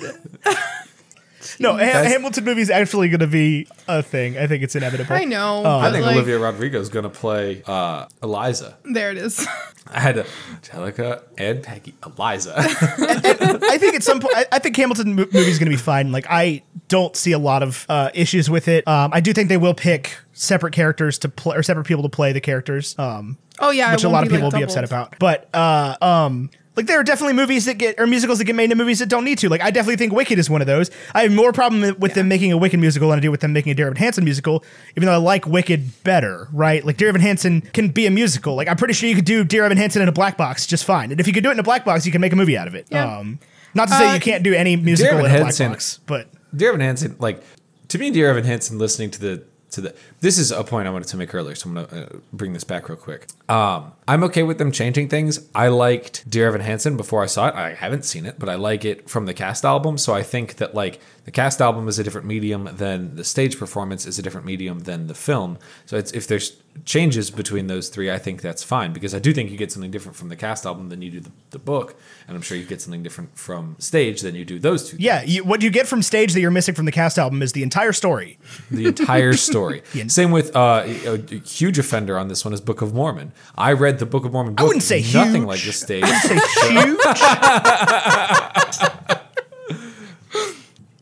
God. 1.57 1.61
No, 1.63 1.71
Ha- 1.73 1.77
That's- 1.77 2.11
Hamilton 2.11 2.43
movie 2.45 2.61
is 2.61 2.69
actually 2.69 3.09
going 3.09 3.19
to 3.19 3.27
be 3.27 3.67
a 3.87 4.01
thing. 4.03 4.37
I 4.37 4.47
think 4.47 4.63
it's 4.63 4.75
inevitable. 4.75 5.13
I 5.15 5.25
know. 5.25 5.63
Oh, 5.65 5.77
I 5.79 5.83
but, 5.87 5.91
think 5.93 6.05
like, 6.05 6.15
Olivia 6.15 6.39
Rodrigo 6.39 6.79
is 6.79 6.89
going 6.89 7.03
to 7.03 7.09
play 7.09 7.63
uh, 7.65 8.07
Eliza. 8.23 8.77
There 8.83 9.11
it 9.11 9.17
is. 9.17 9.45
I 9.87 9.99
had 9.99 10.17
a, 10.17 10.25
Angelica 10.51 11.23
and 11.37 11.61
Peggy. 11.63 11.93
Eliza. 12.05 12.53
I 12.57 13.77
think 13.77 13.95
at 13.95 14.03
some 14.03 14.19
point, 14.19 14.35
I, 14.35 14.45
I 14.53 14.59
think 14.59 14.75
Hamilton 14.75 15.15
mo- 15.15 15.25
movie 15.31 15.37
is 15.49 15.59
going 15.59 15.69
to 15.69 15.75
be 15.77 15.81
fine. 15.81 16.11
Like, 16.11 16.25
I 16.29 16.63
don't 16.87 17.15
see 17.15 17.31
a 17.33 17.39
lot 17.39 17.63
of 17.63 17.85
uh, 17.89 18.09
issues 18.13 18.49
with 18.49 18.67
it. 18.67 18.87
Um, 18.87 19.11
I 19.13 19.19
do 19.19 19.31
think 19.33 19.49
they 19.49 19.57
will 19.57 19.73
pick 19.75 20.17
separate 20.33 20.73
characters 20.73 21.17
to 21.19 21.29
play 21.29 21.55
or 21.55 21.63
separate 21.63 21.85
people 21.85 22.03
to 22.03 22.09
play 22.09 22.31
the 22.33 22.41
characters. 22.41 22.97
Um, 22.97 23.37
Oh 23.59 23.69
yeah, 23.69 23.89
it 23.89 23.93
which 23.95 24.03
a 24.03 24.07
won't 24.07 24.13
lot 24.15 24.23
of 24.23 24.29
be, 24.29 24.35
people 24.35 24.47
like, 24.47 24.53
will 24.53 24.59
be 24.59 24.63
upset 24.63 24.89
doubled. 24.89 25.13
about. 25.13 25.19
But 25.19 25.49
uh, 25.53 25.95
um, 26.01 26.49
like 26.75 26.87
there 26.87 26.99
are 26.99 27.03
definitely 27.03 27.33
movies 27.33 27.65
that 27.65 27.75
get 27.77 27.99
or 27.99 28.07
musicals 28.07 28.37
that 28.39 28.45
get 28.45 28.55
made 28.55 28.65
into 28.65 28.75
movies 28.75 28.99
that 28.99 29.09
don't 29.09 29.23
need 29.25 29.37
to. 29.39 29.49
Like 29.49 29.61
I 29.61 29.71
definitely 29.71 29.97
think 29.97 30.13
Wicked 30.13 30.37
is 30.37 30.49
one 30.49 30.61
of 30.61 30.67
those. 30.67 30.91
I 31.13 31.23
have 31.23 31.31
more 31.31 31.53
problem 31.53 31.95
with 31.99 32.13
them 32.13 32.27
making 32.27 32.51
a 32.51 32.57
Wicked 32.57 32.79
musical 32.79 33.09
than 33.09 33.19
I 33.19 33.21
do 33.21 33.31
with 33.31 33.41
them 33.41 33.53
making 33.53 33.71
a 33.71 33.75
Dear 33.75 33.87
Evan 33.87 33.97
Hansen 33.97 34.23
musical. 34.23 34.63
Even 34.95 35.07
though 35.07 35.13
I 35.13 35.17
like 35.17 35.47
Wicked 35.47 36.03
better, 36.03 36.47
right? 36.51 36.83
Like 36.83 36.97
Dear 36.97 37.09
Evan 37.09 37.21
Hansen 37.21 37.61
can 37.61 37.89
be 37.89 38.05
a 38.05 38.11
musical. 38.11 38.55
Like 38.55 38.67
I'm 38.67 38.77
pretty 38.77 38.93
sure 38.93 39.07
you 39.09 39.15
could 39.15 39.25
do 39.25 39.43
Dear 39.43 39.65
Evan 39.65 39.77
Hansen 39.77 40.01
in 40.01 40.07
a 40.07 40.13
black 40.13 40.37
box 40.37 40.65
just 40.65 40.83
fine. 40.85 41.11
And 41.11 41.19
if 41.19 41.27
you 41.27 41.33
could 41.33 41.43
do 41.43 41.49
it 41.49 41.53
in 41.53 41.59
a 41.59 41.63
black 41.63 41.85
box, 41.85 42.05
you 42.05 42.11
can 42.11 42.21
make 42.21 42.33
a 42.33 42.35
movie 42.35 42.57
out 42.57 42.67
of 42.67 42.75
it. 42.75 42.87
Yeah. 42.89 43.17
Um, 43.19 43.39
not 43.73 43.87
to 43.89 43.93
say 43.95 44.09
Uh, 44.09 44.13
you 44.13 44.19
can't 44.19 44.43
do 44.43 44.53
any 44.53 44.75
musical 44.75 45.19
Evan 45.19 45.31
in 45.31 45.35
a 45.35 45.39
black 45.45 45.57
box, 45.57 45.99
but 46.05 46.27
Dear 46.55 46.69
Evan 46.69 46.81
Hansen, 46.81 47.15
like 47.19 47.43
to 47.89 47.97
me, 47.97 48.11
Dear 48.11 48.29
Evan 48.29 48.43
Hansen, 48.43 48.77
listening 48.77 49.11
to 49.11 49.19
the 49.19 49.43
to 49.71 49.81
the 49.81 49.95
this 50.21 50.37
is 50.37 50.51
a 50.51 50.63
point 50.63 50.87
I 50.87 50.91
wanted 50.91 51.09
to 51.09 51.17
make 51.17 51.33
earlier, 51.35 51.55
so 51.55 51.69
I'm 51.69 51.75
gonna 51.75 51.87
uh, 51.87 52.17
bring 52.31 52.53
this 52.53 52.63
back 52.63 52.87
real 52.87 52.97
quick. 52.97 53.27
Um, 53.47 53.93
I'm 54.07 54.23
okay 54.25 54.43
with 54.43 54.59
them 54.59 54.71
changing 54.71 55.09
things. 55.09 55.47
I 55.55 55.69
liked 55.69 56.29
Dear 56.29 56.47
Evan 56.47 56.61
Hansen 56.61 56.95
before 56.95 57.23
I 57.23 57.25
saw 57.25 57.47
it. 57.47 57.55
I 57.55 57.73
haven't 57.73 58.05
seen 58.05 58.25
it, 58.25 58.37
but 58.37 58.49
I 58.49 58.55
like 58.55 58.85
it 58.85 59.09
from 59.09 59.25
the 59.25 59.33
cast 59.33 59.65
album. 59.65 59.97
So 59.97 60.13
I 60.13 60.21
think 60.21 60.55
that 60.57 60.75
like 60.75 60.99
the 61.25 61.31
cast 61.31 61.59
album 61.59 61.87
is 61.87 61.97
a 61.97 62.03
different 62.03 62.27
medium 62.27 62.69
than 62.73 63.15
the 63.15 63.23
stage 63.23 63.57
performance 63.57 64.05
is 64.05 64.19
a 64.19 64.21
different 64.21 64.45
medium 64.45 64.79
than 64.79 65.07
the 65.07 65.15
film. 65.15 65.57
So 65.87 65.97
it's, 65.97 66.11
if 66.11 66.27
there's 66.27 66.57
changes 66.83 67.31
between 67.31 67.65
those 67.65 67.89
three, 67.89 68.11
I 68.11 68.19
think 68.19 68.41
that's 68.41 68.61
fine 68.63 68.93
because 68.93 69.15
I 69.15 69.19
do 69.19 69.33
think 69.33 69.49
you 69.49 69.57
get 69.57 69.71
something 69.71 69.89
different 69.89 70.15
from 70.15 70.29
the 70.29 70.35
cast 70.35 70.65
album 70.67 70.89
than 70.89 71.01
you 71.01 71.09
do 71.09 71.19
the, 71.21 71.31
the 71.51 71.59
book, 71.59 71.95
and 72.27 72.35
I'm 72.35 72.43
sure 72.43 72.57
you 72.57 72.65
get 72.65 72.81
something 72.81 73.01
different 73.01 73.35
from 73.37 73.75
stage 73.79 74.21
than 74.21 74.35
you 74.35 74.45
do 74.45 74.59
those 74.59 74.89
two. 74.89 74.97
yeah, 74.99 75.23
you, 75.23 75.43
what 75.43 75.63
you 75.63 75.71
get 75.71 75.87
from 75.87 76.03
stage 76.03 76.33
that 76.33 76.41
you're 76.41 76.51
missing 76.51 76.75
from 76.75 76.85
the 76.85 76.91
cast 76.91 77.17
album 77.17 77.41
is 77.41 77.53
the 77.53 77.63
entire 77.63 77.93
story. 77.93 78.37
the 78.69 78.85
entire 78.85 79.33
story. 79.37 79.81
Same 80.07 80.31
with 80.31 80.55
uh, 80.55 80.83
a, 80.85 81.13
a 81.13 81.39
huge 81.39 81.79
offender 81.79 82.19
on 82.19 82.27
this 82.27 82.45
one 82.45 82.53
is 82.53 82.61
Book 82.61 82.81
of 82.81 82.93
Mormon. 82.93 83.31
I 83.57 83.73
read 83.73 83.99
the 83.99 84.05
Book 84.05 84.25
of 84.25 84.33
Mormon. 84.33 84.55
Book. 84.55 84.67
wouldn't 84.67 84.83
say 84.83 85.01
nothing 85.13 85.43
huge. 85.43 85.47
like 85.47 85.63
the 85.63 85.71
stage. 85.71 86.05
Say 86.05 86.39
huge. 86.69 86.97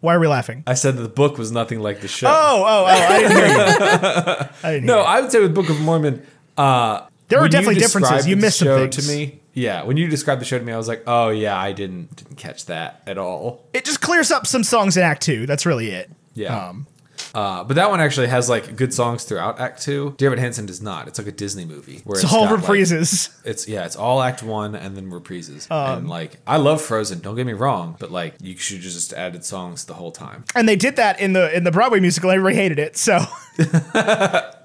Why 0.02 0.16
are 0.16 0.20
we 0.20 0.28
laughing? 0.28 0.64
I 0.68 0.74
said 0.74 0.98
that 0.98 1.02
the 1.02 1.08
book 1.08 1.38
was 1.38 1.52
nothing 1.52 1.80
like 1.80 2.02
the 2.02 2.10
show. 2.10 2.28
Oh, 2.28 2.64
oh, 2.68 2.84
oh! 2.84 2.86
I 2.86 3.20
didn't 3.22 3.38
hear 3.38 3.46
you. 3.48 3.54
I 4.64 4.72
didn't 4.74 4.86
no, 4.86 4.98
hear. 4.98 5.06
I 5.06 5.22
would 5.22 5.32
say 5.32 5.40
with 5.40 5.56
Book 5.56 5.70
of 5.70 5.80
Mormon, 5.80 6.26
uh, 6.58 7.06
There 7.30 7.40
are 7.40 7.48
definitely 7.48 7.76
described 7.76 8.04
differences. 8.08 8.28
You 8.28 8.36
the 8.36 8.42
missed 8.42 8.60
some 8.60 8.66
show 8.66 8.80
things. 8.90 9.08
to 9.08 9.14
me. 9.14 9.40
Yeah, 9.54 9.84
when 9.84 9.96
you 9.96 10.10
described 10.10 10.42
the 10.42 10.46
show 10.46 10.60
to 10.60 10.66
me, 10.66 10.74
I 10.74 10.78
was 10.78 10.90
like, 10.90 11.04
oh 11.08 11.30
yeah, 11.30 11.58
I 11.58 11.72
didn't 11.72 12.14
didn't 12.18 12.36
catch 12.36 12.66
that 12.66 13.02
at 13.08 13.18
all. 13.18 13.64
It 13.72 13.86
just 13.86 14.02
clears 14.02 14.30
up 14.30 14.46
some 14.46 14.64
songs 14.64 14.98
in 14.98 15.04
Act 15.04 15.22
Two. 15.22 15.46
That's 15.46 15.66
really 15.66 15.92
it. 15.92 16.12
Yeah. 16.34 16.68
Um, 16.68 16.86
Uh, 17.34 17.64
but 17.64 17.74
that 17.76 17.90
one 17.90 18.00
actually 18.00 18.28
has 18.28 18.48
like 18.48 18.76
good 18.76 18.94
songs 18.94 19.24
throughout 19.24 19.60
Act 19.60 19.82
Two. 19.82 20.14
Dear 20.18 20.28
Evan 20.30 20.38
Hansen 20.40 20.66
does 20.68 20.82
not. 20.82 21.08
It's 21.08 21.18
like 21.18 21.28
a 21.28 21.32
Disney 21.32 21.66
movie 21.66 22.02
where 22.04 22.20
it's 22.20 22.32
all 22.32 22.46
got, 22.46 22.60
like- 22.60 22.64
reprises. 22.64 23.36
it's 23.44 23.68
yeah, 23.68 23.86
it's 23.86 23.96
all 23.96 24.22
Act 24.22 24.44
One 24.44 24.76
and 24.76 24.96
then 24.96 25.10
reprises. 25.10 25.70
Um, 25.72 25.98
and 26.00 26.10
like 26.10 26.38
I 26.46 26.58
love 26.58 26.82
Frozen. 26.82 27.22
Don't 27.22 27.36
get 27.36 27.48
me 27.48 27.54
wrong, 27.54 27.96
but 28.00 28.12
like 28.12 28.36
you 28.42 28.56
should 28.58 28.82
just 28.82 29.14
added 29.14 29.44
songs 29.44 29.86
the 29.86 29.96
whole 29.96 30.12
time. 30.12 30.46
and 30.56 30.70
they 30.70 30.76
did 30.76 30.96
that 30.98 31.20
in 31.20 31.34
the 31.34 31.56
in 31.56 31.64
the 31.64 31.72
Broadway 31.72 32.00
musical. 32.00 32.30
Everybody 32.30 32.56
hated 32.56 32.78
it. 32.80 32.98
So 32.98 33.20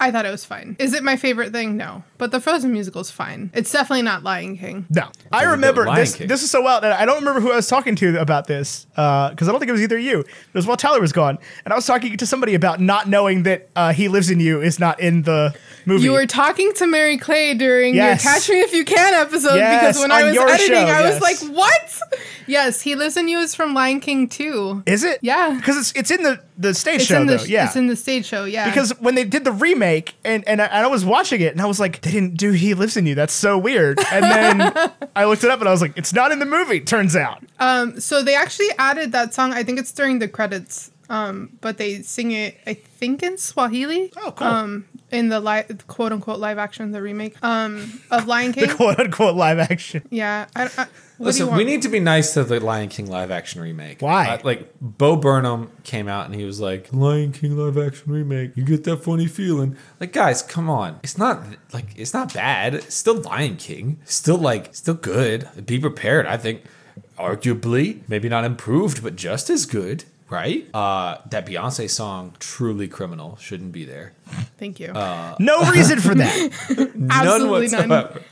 I 0.00 0.10
thought 0.12 0.26
it 0.26 0.30
was 0.30 0.44
fine. 0.44 0.76
Is 0.78 0.94
it 0.94 1.02
my 1.02 1.16
favorite 1.16 1.52
thing? 1.52 1.76
No. 1.76 2.04
But 2.18 2.30
the 2.30 2.40
Frozen 2.40 2.72
musical 2.72 3.00
is 3.00 3.10
fine. 3.10 3.50
It's 3.54 3.72
definitely 3.72 4.02
not 4.02 4.22
Lion 4.22 4.56
King. 4.56 4.86
no, 4.90 5.10
I 5.32 5.44
remember 5.44 5.84
Lion 5.86 5.98
this. 6.00 6.14
King. 6.16 6.28
This 6.28 6.42
is 6.42 6.50
so 6.50 6.62
well. 6.62 6.76
And 6.84 6.92
I 6.94 7.04
don't 7.04 7.18
remember 7.18 7.40
who 7.40 7.52
I 7.52 7.56
was 7.56 7.66
talking 7.68 7.94
to 7.96 8.20
about 8.20 8.46
this 8.46 8.84
because 8.94 9.48
I 9.48 9.50
don't 9.50 9.58
think 9.58 9.68
it 9.68 9.72
was 9.72 9.82
either 9.82 9.98
you. 9.98 10.20
It 10.20 10.26
was 10.54 10.66
while 10.66 10.76
Tyler 10.76 11.00
was 11.00 11.12
gone, 11.12 11.38
and 11.64 11.72
I 11.72 11.76
was 11.76 11.86
talking 11.86 12.16
to 12.16 12.26
somebody 12.26 12.54
about 12.54 12.80
not 12.80 13.08
knowing 13.08 13.42
that 13.44 13.70
uh, 13.76 13.92
"He 13.92 14.08
Lives 14.08 14.30
in 14.30 14.40
You" 14.40 14.60
is 14.60 14.78
not 14.78 15.00
in 15.00 15.22
the 15.22 15.54
movie. 15.86 16.04
You 16.04 16.12
were 16.12 16.26
talking 16.26 16.72
to 16.74 16.86
Mary 16.86 17.16
Clay 17.18 17.54
during 17.54 17.94
Yes. 17.94 18.24
your 18.24 18.32
Catch 18.34 18.48
Me 18.50 18.60
If 18.60 18.72
You 18.72 18.84
Can 18.84 19.14
episode 19.14 19.56
Yes, 19.56 19.80
because 19.96 20.02
when 20.02 20.10
I 20.12 20.24
was 20.24 20.36
editing, 20.36 20.66
show, 20.68 20.74
I 20.80 21.00
yes. 21.02 21.20
was 21.20 21.22
like, 21.22 21.56
"What?" 21.56 21.98
Yes, 22.46 22.80
He 22.80 22.94
Lives 22.94 23.16
in 23.16 23.28
You 23.28 23.38
is 23.40 23.54
from 23.54 23.74
Lion 23.74 24.00
King 24.00 24.28
too. 24.28 24.82
is 24.86 25.04
it? 25.04 25.18
Yeah. 25.22 25.54
because 25.56 25.76
it's 25.76 25.92
it's 25.92 26.10
in 26.10 26.22
the 26.22 26.40
the 26.56 26.74
stage 26.74 26.96
It's 26.96 27.04
show 27.04 27.20
in 27.20 27.26
the 27.28 27.36
though. 27.36 27.44
Yeah, 27.44 27.66
it's 27.66 27.76
in 27.76 27.86
the 27.86 27.94
stage 27.96 28.26
show. 28.26 28.44
Yeah, 28.44 28.68
because 28.68 28.90
when 29.00 29.14
they 29.14 29.24
did 29.24 29.44
the 29.44 29.52
remake 29.52 29.87
and 30.24 30.46
and 30.46 30.60
I, 30.62 30.66
and 30.66 30.84
I 30.84 30.88
was 30.88 31.04
watching 31.04 31.40
it 31.40 31.52
and 31.52 31.60
I 31.60 31.66
was 31.66 31.80
like, 31.80 32.00
they 32.02 32.10
didn't 32.10 32.36
do 32.36 32.52
"He 32.52 32.74
Lives 32.74 32.96
in 32.96 33.06
You." 33.06 33.14
That's 33.14 33.32
so 33.32 33.58
weird. 33.58 33.98
And 34.12 34.24
then 34.24 34.90
I 35.16 35.24
looked 35.24 35.44
it 35.44 35.50
up 35.50 35.60
and 35.60 35.68
I 35.68 35.72
was 35.72 35.80
like, 35.80 35.96
it's 35.96 36.12
not 36.12 36.32
in 36.32 36.38
the 36.38 36.46
movie. 36.46 36.80
Turns 36.80 37.16
out. 37.16 37.42
so 38.00 38.22
they 38.22 38.34
actually 38.34 38.70
added 38.78 39.12
that 39.12 39.34
song. 39.34 39.52
I 39.52 39.62
think 39.62 39.78
it's 39.78 39.92
during 39.92 40.18
the 40.18 40.28
credits. 40.28 40.90
Um, 41.10 41.56
but 41.62 41.78
they 41.78 42.02
sing 42.02 42.32
it, 42.32 42.58
I 42.66 42.74
think, 42.74 43.22
in 43.22 43.38
Swahili. 43.38 44.12
Oh, 44.18 44.32
cool. 44.32 44.46
Um, 44.46 44.84
in 45.10 45.28
the 45.28 45.40
live, 45.40 45.86
quote 45.86 46.12
unquote 46.12 46.38
live 46.38 46.58
action, 46.58 46.90
the 46.92 47.02
remake, 47.02 47.42
um, 47.42 48.00
of 48.10 48.26
Lion 48.26 48.52
King. 48.52 48.68
the 48.68 48.74
quote 48.76 48.98
unquote 49.00 49.34
live 49.34 49.58
action. 49.58 50.02
yeah. 50.10 50.46
I, 50.54 50.64
I, 50.64 50.66
what 51.18 51.32
do 51.32 51.38
you 51.38 51.44
Listen, 51.46 51.56
we 51.56 51.64
need 51.64 51.82
to 51.82 51.88
be 51.88 51.98
nice 51.98 52.34
to 52.34 52.44
the 52.44 52.60
Lion 52.60 52.88
King 52.88 53.06
live 53.06 53.30
action 53.32 53.60
remake. 53.60 54.00
Why? 54.00 54.28
Uh, 54.28 54.38
like 54.44 54.70
Bo 54.80 55.16
Burnham 55.16 55.70
came 55.82 56.06
out 56.06 56.26
and 56.26 56.34
he 56.34 56.44
was 56.44 56.60
like, 56.60 56.92
"Lion 56.92 57.32
King 57.32 57.56
live 57.56 57.76
action 57.76 58.12
remake. 58.12 58.52
You 58.56 58.64
get 58.64 58.84
that 58.84 58.98
funny 58.98 59.26
feeling." 59.26 59.76
Like, 59.98 60.12
guys, 60.12 60.42
come 60.42 60.70
on. 60.70 61.00
It's 61.02 61.18
not 61.18 61.42
like 61.72 61.86
it's 61.96 62.14
not 62.14 62.32
bad. 62.34 62.74
It's 62.74 62.94
still 62.94 63.20
Lion 63.20 63.56
King. 63.56 63.98
Still 64.04 64.38
like 64.38 64.74
still 64.76 64.94
good. 64.94 65.48
Be 65.66 65.80
prepared. 65.80 66.26
I 66.26 66.36
think 66.36 66.62
arguably 67.18 68.02
maybe 68.08 68.28
not 68.28 68.44
improved, 68.44 69.02
but 69.02 69.16
just 69.16 69.50
as 69.50 69.66
good. 69.66 70.04
Right? 70.30 70.68
Uh, 70.74 71.18
that 71.30 71.46
Beyonce 71.46 71.88
song, 71.88 72.34
truly 72.38 72.86
criminal, 72.88 73.36
shouldn't 73.36 73.72
be 73.72 73.84
there. 73.84 74.12
Thank 74.58 74.78
you. 74.78 74.88
Uh, 74.88 75.34
No 75.38 75.70
reason 75.70 76.00
for 76.00 76.14
that. 76.14 76.50
Absolutely 77.10 77.68
none. 77.68 77.88
whatsoever. 77.88 78.22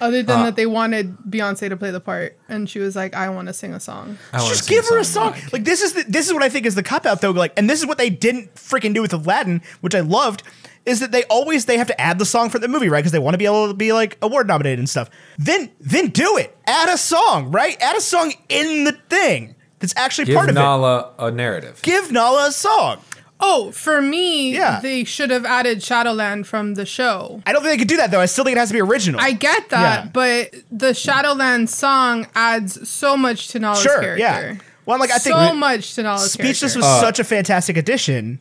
Other 0.00 0.22
than 0.22 0.40
uh, 0.40 0.44
that, 0.44 0.56
they 0.56 0.66
wanted 0.66 1.16
Beyonce 1.28 1.68
to 1.68 1.76
play 1.76 1.90
the 1.90 2.00
part, 2.00 2.36
and 2.48 2.68
she 2.68 2.78
was 2.78 2.96
like, 2.96 3.14
"I 3.14 3.28
want 3.30 3.48
to 3.48 3.54
sing 3.54 3.72
a 3.72 3.80
song." 3.80 4.18
Just 4.32 4.64
sing 4.64 4.76
give 4.76 4.86
her 4.88 4.98
a 4.98 5.04
song. 5.04 5.34
Like 5.52 5.64
this 5.64 5.82
is 5.82 5.92
the, 5.94 6.04
this 6.08 6.26
is 6.26 6.32
what 6.34 6.42
I 6.42 6.48
think 6.48 6.66
is 6.66 6.74
the 6.74 6.82
cop 6.82 7.06
out 7.06 7.20
though. 7.20 7.30
Like, 7.30 7.52
and 7.56 7.70
this 7.70 7.80
is 7.80 7.86
what 7.86 7.96
they 7.96 8.10
didn't 8.10 8.54
freaking 8.54 8.92
do 8.92 9.00
with 9.02 9.12
Aladdin, 9.12 9.62
which 9.82 9.94
I 9.94 10.00
loved, 10.00 10.42
is 10.84 11.00
that 11.00 11.12
they 11.12 11.22
always 11.24 11.66
they 11.66 11.78
have 11.78 11.86
to 11.86 11.98
add 12.00 12.18
the 12.18 12.26
song 12.26 12.50
for 12.50 12.58
the 12.58 12.68
movie, 12.68 12.88
right? 12.88 12.98
Because 12.98 13.12
they 13.12 13.18
want 13.18 13.34
to 13.34 13.38
be 13.38 13.46
able 13.46 13.68
to 13.68 13.74
be 13.74 13.92
like 13.92 14.18
award 14.20 14.46
nominated 14.48 14.78
and 14.80 14.88
stuff. 14.88 15.08
Then 15.38 15.70
then 15.80 16.08
do 16.08 16.36
it. 16.38 16.56
Add 16.66 16.88
a 16.92 16.98
song, 16.98 17.50
right? 17.50 17.80
Add 17.80 17.96
a 17.96 18.00
song 18.00 18.32
in 18.48 18.84
the 18.84 18.92
thing 18.92 19.54
that's 19.78 19.94
actually 19.96 20.26
Give 20.26 20.36
part 20.36 20.48
of 20.50 20.56
it. 20.56 20.58
Nala 20.60 21.10
a 21.18 21.30
narrative. 21.30 21.80
Give 21.82 22.10
Nala 22.12 22.48
a 22.48 22.52
song. 22.52 22.98
Oh, 23.40 23.72
for 23.72 24.00
me, 24.00 24.54
Yeah. 24.54 24.80
they 24.80 25.04
should 25.04 25.30
have 25.30 25.44
added 25.44 25.82
Shadowland 25.82 26.46
from 26.46 26.74
the 26.74 26.86
show. 26.86 27.42
I 27.44 27.52
don't 27.52 27.62
think 27.62 27.72
they 27.74 27.78
could 27.78 27.88
do 27.88 27.96
that 27.98 28.10
though. 28.10 28.20
I 28.20 28.26
still 28.26 28.44
think 28.44 28.56
it 28.56 28.60
has 28.60 28.68
to 28.68 28.74
be 28.74 28.80
original. 28.80 29.20
I 29.20 29.32
get 29.32 29.68
that, 29.70 30.04
Yeah. 30.04 30.10
but 30.12 30.54
the 30.70 30.94
Shadowland 30.94 31.68
song 31.68 32.26
adds 32.34 32.88
so 32.88 33.16
much 33.16 33.48
to 33.48 33.58
Nala's 33.58 33.82
sure, 33.82 34.00
character. 34.00 34.16
yeah. 34.20 34.54
Well, 34.86 34.98
like 34.98 35.10
I 35.10 35.18
think 35.18 35.34
so 35.36 35.52
much 35.54 35.94
to 35.96 36.02
Nala's 36.04 36.32
Speechless 36.32 36.76
was 36.76 36.84
character. 36.84 37.06
such 37.06 37.18
a 37.18 37.24
fantastic 37.24 37.76
addition. 37.76 38.38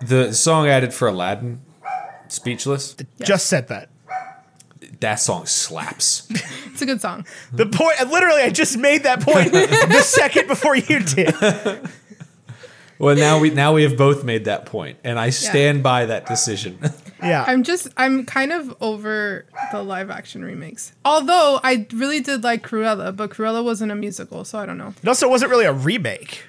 The 0.00 0.32
song 0.32 0.68
added 0.68 0.94
for 0.94 1.08
Aladdin, 1.08 1.60
Speechless. 2.28 2.94
Just 3.20 3.46
said 3.46 3.68
that. 3.68 3.88
That 5.00 5.16
song 5.16 5.46
slaps. 5.46 6.28
It's 6.78 6.82
a 6.82 6.86
good 6.86 7.00
song. 7.00 7.26
The 7.52 7.66
point, 7.66 7.98
literally, 8.08 8.42
I 8.42 8.50
just 8.50 8.78
made 8.78 9.02
that 9.02 9.20
point 9.20 9.50
the 9.52 10.00
second 10.00 10.46
before 10.46 10.76
you 10.76 11.00
did. 11.00 11.34
well, 13.00 13.16
now 13.16 13.40
we 13.40 13.50
now 13.50 13.72
we 13.74 13.82
have 13.82 13.96
both 13.96 14.22
made 14.22 14.44
that 14.44 14.64
point, 14.66 14.96
and 15.02 15.18
I 15.18 15.30
stand 15.30 15.82
by 15.82 16.06
that 16.06 16.26
decision. 16.26 16.78
Yeah. 17.20 17.44
I'm 17.48 17.64
just 17.64 17.88
I'm 17.96 18.24
kind 18.26 18.52
of 18.52 18.76
over 18.80 19.44
the 19.72 19.82
live 19.82 20.08
action 20.08 20.44
remakes. 20.44 20.92
Although 21.04 21.58
I 21.64 21.84
really 21.92 22.20
did 22.20 22.44
like 22.44 22.62
Cruella, 22.62 23.10
but 23.16 23.30
Cruella 23.30 23.64
wasn't 23.64 23.90
a 23.90 23.96
musical, 23.96 24.44
so 24.44 24.56
I 24.56 24.66
don't 24.66 24.78
know. 24.78 24.94
it 25.02 25.08
also 25.08 25.28
wasn't 25.28 25.50
really 25.50 25.64
a 25.64 25.72
remake. 25.72 26.44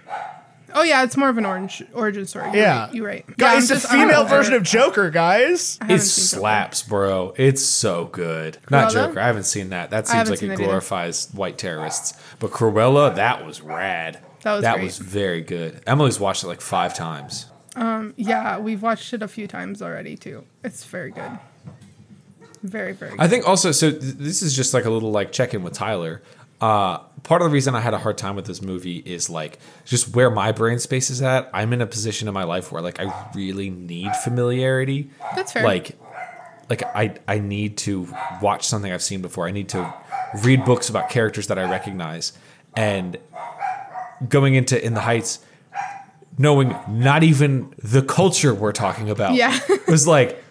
Oh 0.74 0.84
yeah, 0.84 1.04
it's 1.04 1.18
more 1.18 1.30
of 1.30 1.38
an 1.38 1.46
orange 1.46 1.84
origin 1.94 2.26
story. 2.26 2.48
You're 2.48 2.56
Yeah. 2.64 2.80
right. 2.86 2.94
You're 2.94 3.06
right. 3.08 3.38
Guys, 3.38 3.52
I'm 3.54 3.58
it's 3.60 3.70
a 3.72 3.74
just- 3.76 3.91
I'm 3.94 4.00
female 4.08 4.26
version 4.26 4.54
of 4.54 4.64
Joker, 4.64 5.10
guys. 5.10 5.78
It 5.82 5.88
seen 5.88 5.88
Joker. 5.88 6.00
slaps, 6.00 6.84
bro. 6.84 7.34
It's 7.38 7.62
so 7.64 8.06
good. 8.06 8.58
Not 8.70 8.90
Cruella? 8.90 8.94
Joker. 8.94 9.20
I 9.20 9.26
haven't 9.28 9.44
seen 9.44 9.70
that. 9.70 9.90
That 9.90 10.08
seems 10.08 10.30
like 10.30 10.41
it 10.44 10.48
that 10.48 10.54
either. 10.54 10.64
glorifies 10.64 11.30
white 11.34 11.58
terrorists. 11.58 12.14
But 12.40 12.52
Cruella, 12.52 13.16
that 13.16 13.46
was 13.46 13.62
rad. 13.62 14.20
That 14.44 14.54
was 14.54 14.62
that 14.64 14.76
great. 14.76 14.86
was 14.86 14.98
very 15.00 15.41
good. 15.41 15.82
Emily's 15.88 16.20
watched 16.20 16.44
it 16.44 16.48
like 16.48 16.62
five 16.62 16.94
times. 16.94 17.48
Yeah, 18.16 18.58
we've 18.60 18.82
watched 18.82 19.14
it 19.14 19.22
a 19.24 19.28
few 19.28 19.48
times 19.48 19.82
already 19.82 20.18
too. 20.18 20.44
It's 20.64 20.84
very 20.84 21.12
good. 21.12 21.40
Very 22.64 22.91
very. 22.94 23.12
Good. 23.12 23.20
I 23.22 23.28
think 23.28 23.48
also 23.48 23.72
so. 23.72 23.90
Th- 23.91 24.02
this 24.02 24.41
is 24.41 24.54
just 24.56 24.74
like 24.74 24.86
a 24.86 24.90
little 24.90 25.12
like 25.12 25.32
check 25.32 25.54
in 25.54 25.64
with 25.64 25.74
Tyler. 25.74 26.22
Uh, 26.60 27.00
part 27.24 27.41
of 27.41 27.50
the 27.50 27.54
reason 27.54 27.76
I 27.76 27.82
had 27.82 27.94
a 27.94 27.98
hard 27.98 28.18
time 28.18 28.36
with 28.36 28.46
this 28.46 28.62
movie 28.62 28.98
is 28.98 29.30
like 29.30 29.60
just 29.86 30.16
where 30.16 30.30
my 30.30 30.52
brain 30.52 30.80
space 30.80 31.10
is 31.10 31.22
at. 31.22 31.50
I'm 31.54 31.74
in 31.74 31.82
a 31.82 31.88
position 31.88 32.28
in 32.28 32.34
my 32.34 32.44
life 32.44 32.72
where 32.72 32.82
like 32.82 33.00
I 33.00 33.30
really 33.36 33.70
need 33.70 34.16
familiarity. 34.24 35.10
That's 35.36 35.52
fair. 35.52 35.64
Like, 35.64 35.98
like 36.70 36.84
I 36.96 37.16
I 37.28 37.40
need 37.40 37.78
to 37.80 38.08
watch 38.41 38.68
something 38.68 38.91
I've 38.91 39.04
seen 39.04 39.22
before. 39.22 39.48
I 39.48 39.52
need 39.52 39.70
to 39.70 39.94
read 40.44 40.66
books 40.66 40.90
about 40.90 41.10
characters 41.10 41.48
that 41.48 41.58
I 41.58 41.70
recognize, 41.70 42.34
and 42.76 43.18
going 44.28 44.56
into 44.56 44.84
In 44.84 44.94
the 44.94 45.02
Heights, 45.02 45.40
knowing 46.38 46.76
not 46.88 47.24
even 47.24 47.74
the 47.78 48.02
culture 48.02 48.54
we're 48.54 48.72
talking 48.72 49.10
about 49.10 49.34
Yeah. 49.36 49.58
was 49.88 50.08
like 50.08 50.44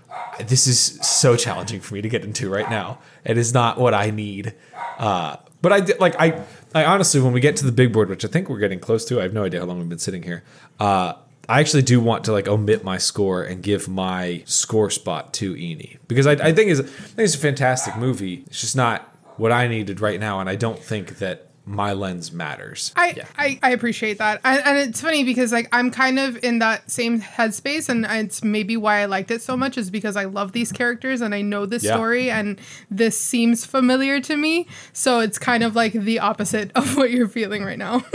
this 0.46 0.66
is 0.66 0.78
so 0.80 1.36
challenging 1.36 1.80
for 1.80 1.94
me 1.94 2.02
to 2.02 2.08
get 2.08 2.24
into 2.24 2.48
right 2.48 2.70
now 2.70 2.98
it 3.24 3.36
is 3.36 3.52
not 3.52 3.76
what 3.78 3.92
i 3.92 4.10
need 4.10 4.54
uh, 4.98 5.36
but 5.62 5.72
i 5.72 5.80
did 5.80 5.98
like 5.98 6.14
i 6.20 6.44
i 6.74 6.84
honestly 6.84 7.20
when 7.20 7.32
we 7.32 7.40
get 7.40 7.56
to 7.56 7.64
the 7.64 7.72
big 7.72 7.92
board 7.92 8.08
which 8.08 8.24
i 8.24 8.28
think 8.28 8.48
we're 8.48 8.58
getting 8.58 8.80
close 8.80 9.04
to 9.04 9.18
i 9.18 9.22
have 9.22 9.32
no 9.32 9.44
idea 9.44 9.60
how 9.60 9.66
long 9.66 9.78
we've 9.78 9.88
been 9.88 9.98
sitting 9.98 10.22
here 10.22 10.42
uh, 10.80 11.12
I 11.48 11.60
actually 11.60 11.82
do 11.82 11.98
want 11.98 12.24
to 12.24 12.32
like 12.32 12.46
omit 12.46 12.84
my 12.84 12.98
score 12.98 13.42
and 13.42 13.62
give 13.62 13.88
my 13.88 14.42
score 14.44 14.90
spot 14.90 15.32
to 15.34 15.54
Eni 15.54 15.96
because 16.06 16.26
I, 16.26 16.32
I 16.32 16.52
think 16.52 16.70
it's 16.70 16.80
I 16.80 16.84
think 16.84 17.20
it's 17.20 17.34
a 17.34 17.38
fantastic 17.38 17.96
movie. 17.96 18.44
It's 18.48 18.60
just 18.60 18.76
not 18.76 19.16
what 19.38 19.50
I 19.50 19.66
needed 19.66 20.00
right 20.00 20.20
now, 20.20 20.40
and 20.40 20.50
I 20.50 20.56
don't 20.56 20.78
think 20.78 21.18
that 21.18 21.47
my 21.68 21.92
lens 21.92 22.32
matters. 22.32 22.92
I, 22.96 23.12
Yeah. 23.16 23.24
I, 23.36 23.58
I 23.62 23.70
appreciate 23.72 24.18
that. 24.18 24.40
And, 24.42 24.62
and 24.64 24.78
it's 24.78 25.00
funny 25.02 25.22
because 25.22 25.52
like 25.52 25.68
I'm 25.70 25.90
kind 25.90 26.18
of 26.18 26.42
in 26.42 26.60
that 26.60 26.90
same 26.90 27.20
headspace 27.20 27.88
and 27.90 28.06
it's 28.08 28.42
maybe 28.42 28.76
why 28.76 29.00
I 29.00 29.04
liked 29.04 29.30
it 29.30 29.42
so 29.42 29.56
much 29.56 29.76
is 29.76 29.90
because 29.90 30.16
I 30.16 30.24
love 30.24 30.52
these 30.52 30.72
characters 30.72 31.20
and 31.20 31.34
I 31.34 31.42
know 31.42 31.66
this 31.66 31.84
Yeah. 31.84 31.94
story 31.94 32.30
and 32.30 32.58
this 32.90 33.20
seems 33.20 33.66
familiar 33.66 34.20
to 34.22 34.36
me. 34.36 34.66
So 34.94 35.20
it's 35.20 35.38
kind 35.38 35.62
of 35.62 35.76
like 35.76 35.92
the 35.92 36.18
opposite 36.20 36.72
of 36.74 36.96
what 36.96 37.10
you're 37.10 37.28
feeling 37.28 37.64
right 37.64 37.78
now. 37.78 38.02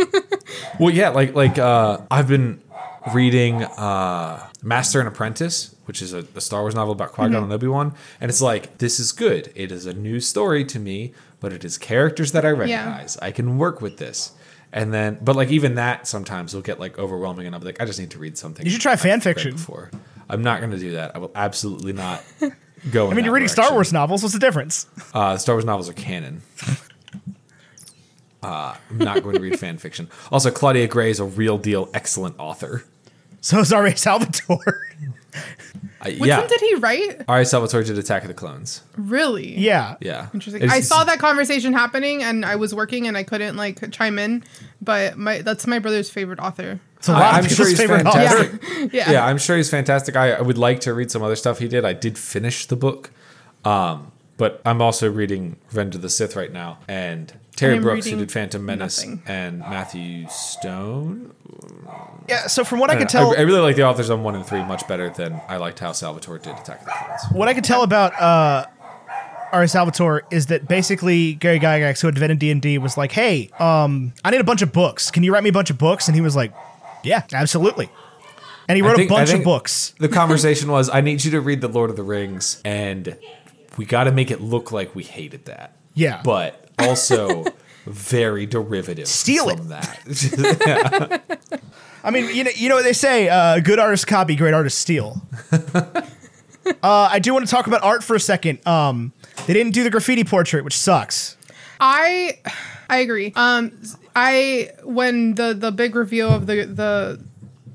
Well, 0.79 0.93
yeah, 0.93 1.09
like 1.09 1.35
like 1.35 1.57
uh, 1.57 1.99
I've 2.11 2.27
been 2.27 2.61
reading 3.13 3.63
uh, 3.63 4.47
Master 4.61 4.99
and 4.99 5.07
Apprentice, 5.07 5.75
which 5.85 6.01
is 6.01 6.13
a, 6.13 6.25
a 6.35 6.41
Star 6.41 6.61
Wars 6.61 6.75
novel 6.75 6.93
about 6.93 7.11
Qui 7.11 7.25
Gon 7.25 7.31
Mm-hmm. 7.33 7.43
and 7.45 7.53
Obi 7.53 7.67
Wan, 7.67 7.93
and 8.21 8.29
it's 8.29 8.41
like 8.41 8.77
this 8.79 8.99
is 8.99 9.11
good. 9.11 9.51
It 9.55 9.71
is 9.71 9.85
a 9.85 9.93
new 9.93 10.19
story 10.19 10.65
to 10.65 10.79
me, 10.79 11.13
but 11.43 11.51
it 11.51 11.65
is 11.65 11.77
characters 11.77 12.31
that 12.31 12.45
I 12.45 12.51
recognize. 12.51 13.17
I 13.21 13.31
can 13.31 13.57
work 13.57 13.81
with 13.81 13.97
this. 13.97 14.31
And 14.71 14.93
then, 14.93 15.19
but 15.21 15.35
like 15.35 15.51
even 15.51 15.75
that 15.75 16.07
sometimes 16.07 16.53
will 16.55 16.61
get 16.61 16.79
like 16.79 16.97
overwhelming, 16.97 17.45
and 17.45 17.53
I'll 17.53 17.59
be 17.59 17.65
like, 17.65 17.81
I 17.81 17.85
just 17.85 17.99
need 17.99 18.11
to 18.11 18.17
read 18.17 18.37
something. 18.37 18.65
You 18.65 18.71
should 18.71 18.79
try 18.79 18.95
fan 18.95 19.19
I've 19.19 19.25
read 19.25 19.35
fiction. 19.35 19.51
before. 19.51 19.91
I'm 20.29 20.41
not 20.41 20.61
going 20.61 20.71
to 20.71 20.79
do 20.79 20.91
that. 20.93 21.13
I 21.15 21.19
will 21.19 21.33
absolutely 21.35 21.91
not 21.91 22.23
go. 22.91 23.11
I 23.11 23.13
mean, 23.13 23.25
you're 23.25 23.33
reading 23.33 23.49
Star 23.49 23.73
Wars 23.73 23.91
novels. 23.91 24.23
What's 24.23 24.33
the 24.33 24.39
difference? 24.39 24.87
Uh, 25.13 25.35
Star 25.35 25.55
Wars 25.55 25.65
novels 25.65 25.89
are 25.89 25.93
canon. 25.93 26.41
Uh, 28.41 28.75
I'm 28.89 28.97
not 28.97 29.21
going 29.21 29.35
to 29.35 29.41
read 29.41 29.59
fan 29.59 29.77
fiction. 29.77 30.09
Also, 30.31 30.49
Claudia 30.49 30.87
Gray 30.87 31.09
is 31.09 31.19
a 31.19 31.25
real 31.25 31.57
deal 31.57 31.89
excellent 31.93 32.39
author. 32.39 32.85
So 33.41 33.59
is 33.59 33.73
R.A. 33.73 33.97
Salvatore. 33.97 34.79
Uh, 35.35 36.11
Which 36.11 36.27
yeah. 36.27 36.39
one 36.39 36.47
did 36.47 36.59
he 36.59 36.75
write? 36.75 37.21
R.A. 37.27 37.45
Salvatore 37.45 37.83
did 37.83 37.97
Attack 37.97 38.23
of 38.23 38.27
the 38.27 38.33
Clones. 38.33 38.81
Really? 38.97 39.57
yeah. 39.57 39.95
Yeah. 40.01 40.27
Interesting. 40.33 40.61
It's- 40.63 40.77
I 40.77 40.81
saw 40.81 41.03
that 41.05 41.19
conversation 41.19 41.73
happening, 41.73 42.21
and 42.23 42.45
I 42.45 42.55
was 42.57 42.75
working, 42.75 43.07
and 43.07 43.17
I 43.17 43.23
couldn't 43.23 43.55
like 43.55 43.89
chime 43.91 44.19
in. 44.19 44.43
But 44.81 45.17
my 45.17 45.41
that's 45.41 45.65
my 45.65 45.79
brother's 45.79 46.09
favorite 46.09 46.39
author. 46.39 46.79
It's 46.97 47.07
a 47.07 47.13
lot 47.13 47.21
I, 47.21 47.39
of 47.39 47.45
I'm 47.45 47.49
sure 47.49 47.65
people's 47.65 47.69
he's 47.69 47.79
favorite 47.79 48.05
author. 48.05 48.19
fantastic. 48.57 48.93
Yeah. 48.93 49.11
yeah, 49.11 49.25
I'm 49.25 49.37
sure 49.37 49.55
he's 49.57 49.69
fantastic. 49.69 50.15
I, 50.15 50.31
I 50.33 50.41
would 50.41 50.57
like 50.57 50.81
to 50.81 50.93
read 50.93 51.09
some 51.11 51.23
other 51.23 51.35
stuff 51.35 51.59
he 51.59 51.67
did. 51.67 51.85
I 51.85 51.93
did 51.93 52.17
finish 52.17 52.65
the 52.65 52.75
book, 52.75 53.11
um, 53.65 54.11
but 54.37 54.61
I'm 54.65 54.81
also 54.81 55.09
reading 55.11 55.55
Revenge 55.69 55.95
of 55.95 56.01
the 56.01 56.09
Sith 56.09 56.35
right 56.35 56.51
now. 56.51 56.79
And 56.87 57.33
Terry 57.55 57.79
Brooks, 57.79 58.07
who 58.07 58.17
did 58.17 58.31
Phantom 58.31 58.65
Menace, 58.65 59.05
nothing. 59.05 59.23
and 59.25 59.59
Matthew 59.59 60.27
Stover. 60.29 61.17
Yeah. 62.27 62.47
So 62.47 62.63
from 62.63 62.79
what 62.79 62.89
I, 62.89 62.93
I, 62.93 62.95
can 62.97 63.03
know. 63.05 63.07
tell, 63.07 63.31
I, 63.35 63.39
I 63.39 63.41
really 63.41 63.59
like 63.59 63.75
the 63.75 63.83
authors 63.83 64.09
on 64.09 64.23
one 64.23 64.35
and 64.35 64.45
three 64.45 64.63
much 64.63 64.87
better 64.87 65.09
than 65.09 65.39
I 65.47 65.57
liked 65.57 65.79
how 65.79 65.91
Salvatore 65.91 66.39
did 66.39 66.53
Attack 66.57 66.81
of 66.81 66.85
the 66.85 66.91
Clones. 66.91 67.21
what 67.31 67.47
I 67.47 67.53
can 67.53 67.63
tell 67.63 67.83
about 67.83 68.13
uh, 68.19 68.65
R.A. 69.51 69.67
Salvatore 69.67 70.23
is 70.31 70.47
that 70.47 70.67
basically 70.67 71.33
Gary 71.35 71.59
Gygax, 71.59 72.01
who 72.01 72.07
had 72.07 72.15
invented 72.15 72.39
D 72.39 72.49
and 72.49 72.61
D, 72.61 72.77
was 72.77 72.97
like, 72.97 73.11
"Hey, 73.11 73.49
um, 73.59 74.13
I 74.25 74.31
need 74.31 74.41
a 74.41 74.45
bunch 74.45 74.61
of 74.61 74.71
books. 74.71 75.11
Can 75.11 75.23
you 75.23 75.31
write 75.33 75.43
me 75.43 75.49
a 75.49 75.53
bunch 75.53 75.69
of 75.69 75.77
books?" 75.77 76.07
And 76.07 76.15
he 76.15 76.21
was 76.21 76.35
like, 76.35 76.53
"Yeah, 77.03 77.23
absolutely." 77.31 77.89
And 78.67 78.77
he 78.77 78.81
wrote 78.81 78.95
think- 78.95 79.11
a 79.11 79.13
bunch 79.13 79.31
of 79.33 79.43
books. 79.43 79.93
The 79.99 80.07
conversation 80.07 80.71
was, 80.71 80.89
I 80.89 81.01
need 81.01 81.23
you 81.25 81.31
to 81.31 81.41
read 81.41 81.61
The 81.61 81.67
Lord 81.67 81.89
of 81.89 81.97
the 81.97 82.03
Rings, 82.03 82.61
and 82.63 83.17
we 83.77 83.85
got 83.85 84.05
to 84.05 84.11
make 84.11 84.31
it 84.31 84.41
look 84.41 84.71
like 84.71 84.95
we 84.95 85.03
hated 85.03 85.45
that. 85.45 85.75
Yeah. 85.93 86.21
But 86.23 86.62
also 86.79 87.45
very 87.85 88.45
derivative 88.45 89.07
Steal 89.07 89.49
it. 89.49 89.57
from 89.57 89.67
that. 89.69 91.41
I 92.03 92.11
mean, 92.11 92.35
you 92.35 92.43
know, 92.43 92.51
you 92.55 92.69
know 92.69 92.75
what 92.75 92.83
they 92.83 92.93
say: 92.93 93.29
uh, 93.29 93.59
good 93.59 93.79
artists 93.79 94.05
copy, 94.05 94.35
great 94.35 94.53
artists 94.53 94.79
steal. 94.79 95.21
uh, 95.51 96.01
I 96.83 97.19
do 97.19 97.33
want 97.33 97.45
to 97.45 97.51
talk 97.51 97.67
about 97.67 97.83
art 97.83 98.03
for 98.03 98.15
a 98.15 98.19
second. 98.19 98.65
Um, 98.67 99.13
they 99.47 99.53
didn't 99.53 99.73
do 99.73 99.83
the 99.83 99.89
graffiti 99.89 100.23
portrait, 100.23 100.63
which 100.63 100.77
sucks. 100.77 101.37
I 101.79 102.39
I 102.89 102.97
agree. 102.97 103.33
Um, 103.35 103.71
I 104.15 104.71
when 104.83 105.35
the 105.35 105.53
the 105.53 105.71
big 105.71 105.95
reveal 105.95 106.29
of 106.29 106.45
the 106.45 106.65
the 106.65 107.23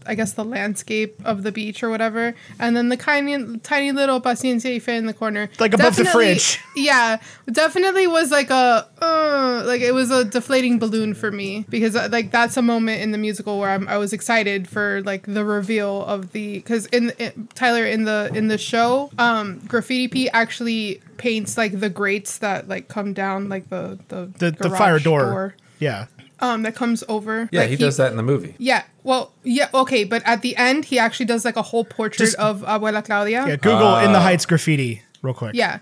I 0.08 0.14
guess 0.14 0.32
the 0.32 0.44
landscape 0.44 1.20
of 1.24 1.42
the 1.42 1.52
beach 1.52 1.82
or 1.82 1.90
whatever, 1.90 2.34
and 2.58 2.76
then 2.76 2.88
the 2.88 2.96
tiny 2.96 3.58
tiny 3.58 3.92
little 3.92 4.20
paciencia 4.20 4.80
fe 4.80 4.96
in 4.96 5.06
the 5.06 5.14
corner, 5.14 5.50
Like 5.58 5.74
above 5.74 5.96
the 5.96 6.04
fridge. 6.04 6.60
Yeah, 6.74 7.18
definitely 7.50 8.06
was 8.06 8.30
like 8.30 8.50
a 8.50 8.88
uh, 9.02 9.62
like 9.66 9.80
it 9.80 9.92
was 9.92 10.10
a 10.10 10.24
deflating 10.24 10.78
balloon 10.78 11.14
for 11.14 11.30
me 11.30 11.66
because 11.68 11.94
uh, 11.94 12.08
like 12.10 12.30
that's 12.30 12.56
a 12.56 12.62
moment 12.62 13.02
in 13.02 13.10
the 13.12 13.18
musical 13.18 13.58
where 13.58 13.70
I'm, 13.70 13.86
I 13.88 13.98
was 13.98 14.12
excited 14.12 14.68
for 14.68 15.02
like 15.04 15.26
the 15.26 15.44
reveal 15.44 16.04
of 16.04 16.32
the 16.32 16.54
because 16.54 16.86
in, 16.86 17.10
in 17.18 17.48
Tyler 17.54 17.84
in 17.84 18.04
the 18.04 18.30
in 18.34 18.48
the 18.48 18.58
show, 18.58 19.10
um, 19.18 19.60
Graffiti 19.66 20.08
Pete 20.08 20.30
actually 20.32 21.02
paints 21.16 21.58
like 21.58 21.78
the 21.80 21.90
grates 21.90 22.38
that 22.38 22.68
like 22.68 22.88
come 22.88 23.12
down 23.12 23.48
like 23.48 23.68
the 23.68 23.98
the 24.08 24.30
The 24.38 24.50
the 24.52 24.70
fire 24.70 24.98
door. 24.98 25.54
Yeah. 25.78 26.06
Um 26.40 26.62
that 26.62 26.74
comes 26.74 27.02
over. 27.08 27.48
yeah, 27.52 27.60
Like, 27.62 27.70
he, 27.70 27.76
does 27.76 27.96
that 27.96 28.10
in 28.10 28.16
the 28.16 28.22
movie. 28.22 28.54
Yeah, 28.58 28.82
well, 29.02 29.32
yeah, 29.42 29.68
okay, 29.74 30.04
but 30.04 30.22
at 30.24 30.42
the 30.42 30.56
end, 30.56 30.84
he 30.86 30.98
actually 30.98 31.26
does 31.26 31.44
like 31.44 31.56
a 31.56 31.62
whole 31.62 31.84
portrait 31.84 32.26
Just- 32.26 32.38
of 32.38 32.62
Abuela 32.62 33.04
Claudia. 33.04 33.46
Yeah. 33.46 33.56
Google 33.56 33.96
in 33.98 34.12
the 34.12 34.20
Heights 34.20 34.46
graffiti 34.46 35.02
real 35.22 35.34
quick. 35.34 35.54
Yeah. 35.54 35.80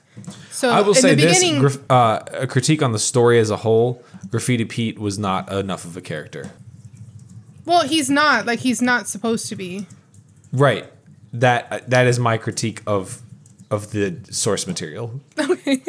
So 0.50 0.70
I 0.70 0.80
will 0.80 0.94
in 0.94 1.02
say 1.02 1.14
the 1.14 1.22
this 1.22 1.38
beginning, 1.38 1.60
graf- 1.60 1.90
uh, 1.90 2.20
a 2.32 2.46
critique 2.46 2.82
on 2.82 2.92
the 2.92 2.98
story 2.98 3.38
as 3.38 3.50
a 3.50 3.56
whole 3.58 4.02
Graffiti 4.30 4.64
Pete 4.64 4.98
was 4.98 5.18
not 5.18 5.52
enough 5.52 5.84
of 5.84 5.96
a 5.96 6.00
character. 6.00 6.50
well, 7.64 7.82
he's 7.86 8.08
not 8.10 8.46
like 8.46 8.60
he's 8.60 8.80
not 8.82 9.06
supposed 9.08 9.48
to 9.50 9.56
be. 9.56 9.86
Right. 10.52 10.86
That 11.32 11.90
that 11.90 12.06
is 12.06 12.18
my 12.18 12.38
critique 12.38 12.80
of 12.86 13.20
of 13.70 13.90
the 13.90 14.16
source 14.30 14.66
material. 14.66 15.20
Okay. 15.38 15.82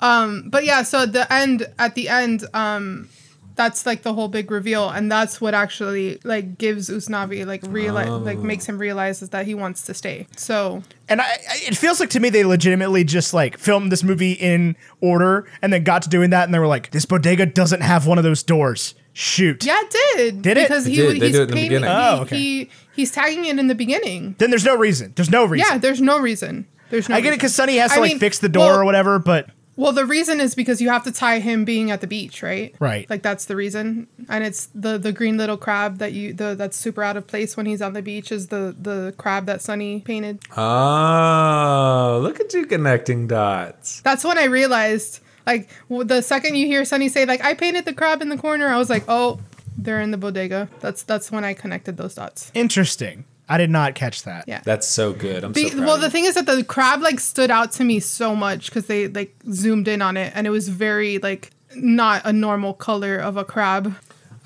um. 0.00 0.48
But 0.50 0.64
yeah, 0.64 0.82
so 0.82 1.02
at 1.02 1.12
the 1.12 1.30
end, 1.32 1.66
at 1.78 1.94
the 1.94 2.08
end, 2.08 2.44
um, 2.54 3.08
that's 3.58 3.84
like 3.84 4.02
the 4.04 4.14
whole 4.14 4.28
big 4.28 4.50
reveal, 4.50 4.88
and 4.88 5.12
that's 5.12 5.38
what 5.40 5.52
actually 5.52 6.18
like 6.24 6.56
gives 6.56 6.88
Usnavi 6.88 7.44
like 7.44 7.62
realize, 7.68 8.08
like 8.08 8.38
makes 8.38 8.64
him 8.64 8.78
realize 8.78 9.20
is 9.20 9.28
that 9.30 9.44
he 9.44 9.54
wants 9.54 9.82
to 9.82 9.92
stay. 9.92 10.26
So 10.36 10.82
And 11.10 11.20
I, 11.20 11.24
I- 11.26 11.60
it 11.66 11.76
feels 11.76 12.00
like 12.00 12.08
to 12.10 12.20
me 12.20 12.30
they 12.30 12.44
legitimately 12.44 13.04
just 13.04 13.34
like 13.34 13.58
filmed 13.58 13.92
this 13.92 14.02
movie 14.02 14.32
in 14.32 14.76
order 15.02 15.46
and 15.60 15.70
then 15.72 15.84
got 15.84 16.02
to 16.02 16.08
doing 16.08 16.30
that 16.30 16.44
and 16.44 16.54
they 16.54 16.58
were 16.58 16.66
like, 16.66 16.90
this 16.92 17.04
bodega 17.04 17.44
doesn't 17.44 17.82
have 17.82 18.06
one 18.06 18.16
of 18.16 18.24
those 18.24 18.42
doors. 18.42 18.94
Shoot. 19.12 19.64
yeah, 19.66 19.80
it 19.82 19.90
did 20.16 20.42
Did 20.42 20.56
it? 20.58 20.68
because 20.68 20.86
It 20.86 20.90
he 20.90 20.96
did. 20.96 21.16
He's 21.22 21.32
do 21.32 21.40
it 21.40 21.42
in 21.42 21.48
the 21.48 21.54
painting- 21.54 21.68
beginning. 21.80 21.90
he- 21.90 21.96
Oh, 21.96 22.20
okay. 22.22 22.36
he 22.38 22.70
he's 22.94 23.10
tagging 23.10 23.44
it 23.46 23.58
in 23.58 23.66
the 23.66 23.74
beginning. 23.74 24.36
Then 24.38 24.50
there's 24.50 24.64
no 24.64 24.76
reason. 24.76 25.12
There's 25.16 25.30
no 25.30 25.44
reason. 25.44 25.66
Yeah, 25.68 25.78
there's 25.78 26.00
no 26.00 26.20
reason. 26.20 26.66
There's 26.90 27.08
no. 27.08 27.16
I 27.16 27.20
get 27.20 27.32
it 27.32 27.36
because 27.36 27.54
Sonny 27.54 27.76
has 27.78 27.90
to 27.90 27.98
I 27.98 28.00
like 28.00 28.10
mean, 28.12 28.18
fix 28.20 28.38
the 28.38 28.48
door 28.48 28.66
well- 28.68 28.78
or 28.80 28.84
whatever, 28.84 29.18
but 29.18 29.50
Well, 29.78 29.92
the 29.92 30.04
reason 30.04 30.40
is 30.40 30.56
because 30.56 30.80
you 30.80 30.88
have 30.88 31.04
to 31.04 31.12
tie 31.12 31.38
him 31.38 31.64
being 31.64 31.92
at 31.92 32.00
the 32.00 32.08
beach, 32.08 32.42
right? 32.42 32.74
Right. 32.80 33.08
Like 33.08 33.22
that's 33.22 33.44
the 33.44 33.54
reason, 33.54 34.08
and 34.28 34.42
it's 34.42 34.66
the 34.74 34.98
the 34.98 35.12
green 35.12 35.36
little 35.36 35.56
crab 35.56 35.98
that 35.98 36.12
you 36.12 36.32
the 36.32 36.56
that's 36.56 36.76
super 36.76 37.04
out 37.04 37.16
of 37.16 37.28
place 37.28 37.56
when 37.56 37.64
he's 37.64 37.80
on 37.80 37.92
the 37.92 38.02
beach 38.02 38.32
is 38.32 38.48
the 38.48 38.74
the 38.76 39.14
crab 39.18 39.46
that 39.46 39.62
Sonny 39.62 40.00
painted. 40.00 40.40
Oh, 40.56 42.18
look 42.20 42.40
at 42.40 42.52
you 42.52 42.66
connecting 42.66 43.28
dots. 43.28 44.00
That's 44.00 44.24
when 44.24 44.36
I 44.36 44.46
realized, 44.46 45.20
like, 45.46 45.70
the 45.88 46.22
second 46.22 46.56
you 46.56 46.66
hear 46.66 46.84
Sonny 46.84 47.08
say, 47.08 47.24
like, 47.24 47.44
I 47.44 47.54
painted 47.54 47.84
the 47.84 47.94
crab 47.94 48.20
in 48.20 48.30
the 48.30 48.36
corner, 48.36 48.66
I 48.66 48.78
was 48.78 48.90
like, 48.90 49.04
oh, 49.06 49.38
they're 49.76 50.00
in 50.00 50.10
the 50.10 50.18
bodega. 50.18 50.68
That's 50.80 51.04
that's 51.04 51.30
when 51.30 51.44
I 51.44 51.54
connected 51.54 51.96
those 51.96 52.16
dots. 52.16 52.50
interesting. 52.52 53.26
I 53.48 53.58
did 53.58 53.70
not 53.70 53.94
catch 53.94 54.24
that. 54.24 54.44
Yeah. 54.46 54.60
That's 54.64 54.86
so 54.86 55.12
good. 55.12 55.44
I'm 55.44 55.52
Be- 55.52 55.68
so 55.68 55.76
proud 55.76 55.86
well, 55.86 55.94
of 55.96 56.00
the 56.02 56.10
thing 56.10 56.24
is 56.24 56.34
that 56.34 56.46
the 56.46 56.62
crab 56.62 57.00
like 57.00 57.20
stood 57.20 57.50
out 57.50 57.72
to 57.72 57.84
me 57.84 58.00
so 58.00 58.36
much 58.36 58.66
because 58.66 58.86
they 58.86 59.08
like 59.08 59.34
zoomed 59.50 59.88
in 59.88 60.02
on 60.02 60.16
it, 60.16 60.32
and 60.34 60.46
it 60.46 60.50
was 60.50 60.68
very 60.68 61.18
like 61.18 61.50
not 61.74 62.22
a 62.24 62.32
normal 62.32 62.74
color 62.74 63.16
of 63.16 63.36
a 63.36 63.44
crab. 63.44 63.94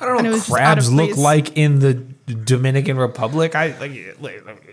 I 0.00 0.06
don't 0.06 0.18
and 0.18 0.24
know 0.24 0.30
it 0.30 0.32
what 0.32 0.34
was 0.34 0.46
just 0.46 0.60
out 0.60 0.78
of 0.78 0.84
crabs 0.84 0.92
look 0.92 1.16
like 1.16 1.56
in 1.56 1.80
the 1.80 1.94
Dominican 1.94 2.96
Republic. 2.96 3.54
I 3.54 3.78
like. 3.78 4.16
like 4.20 4.71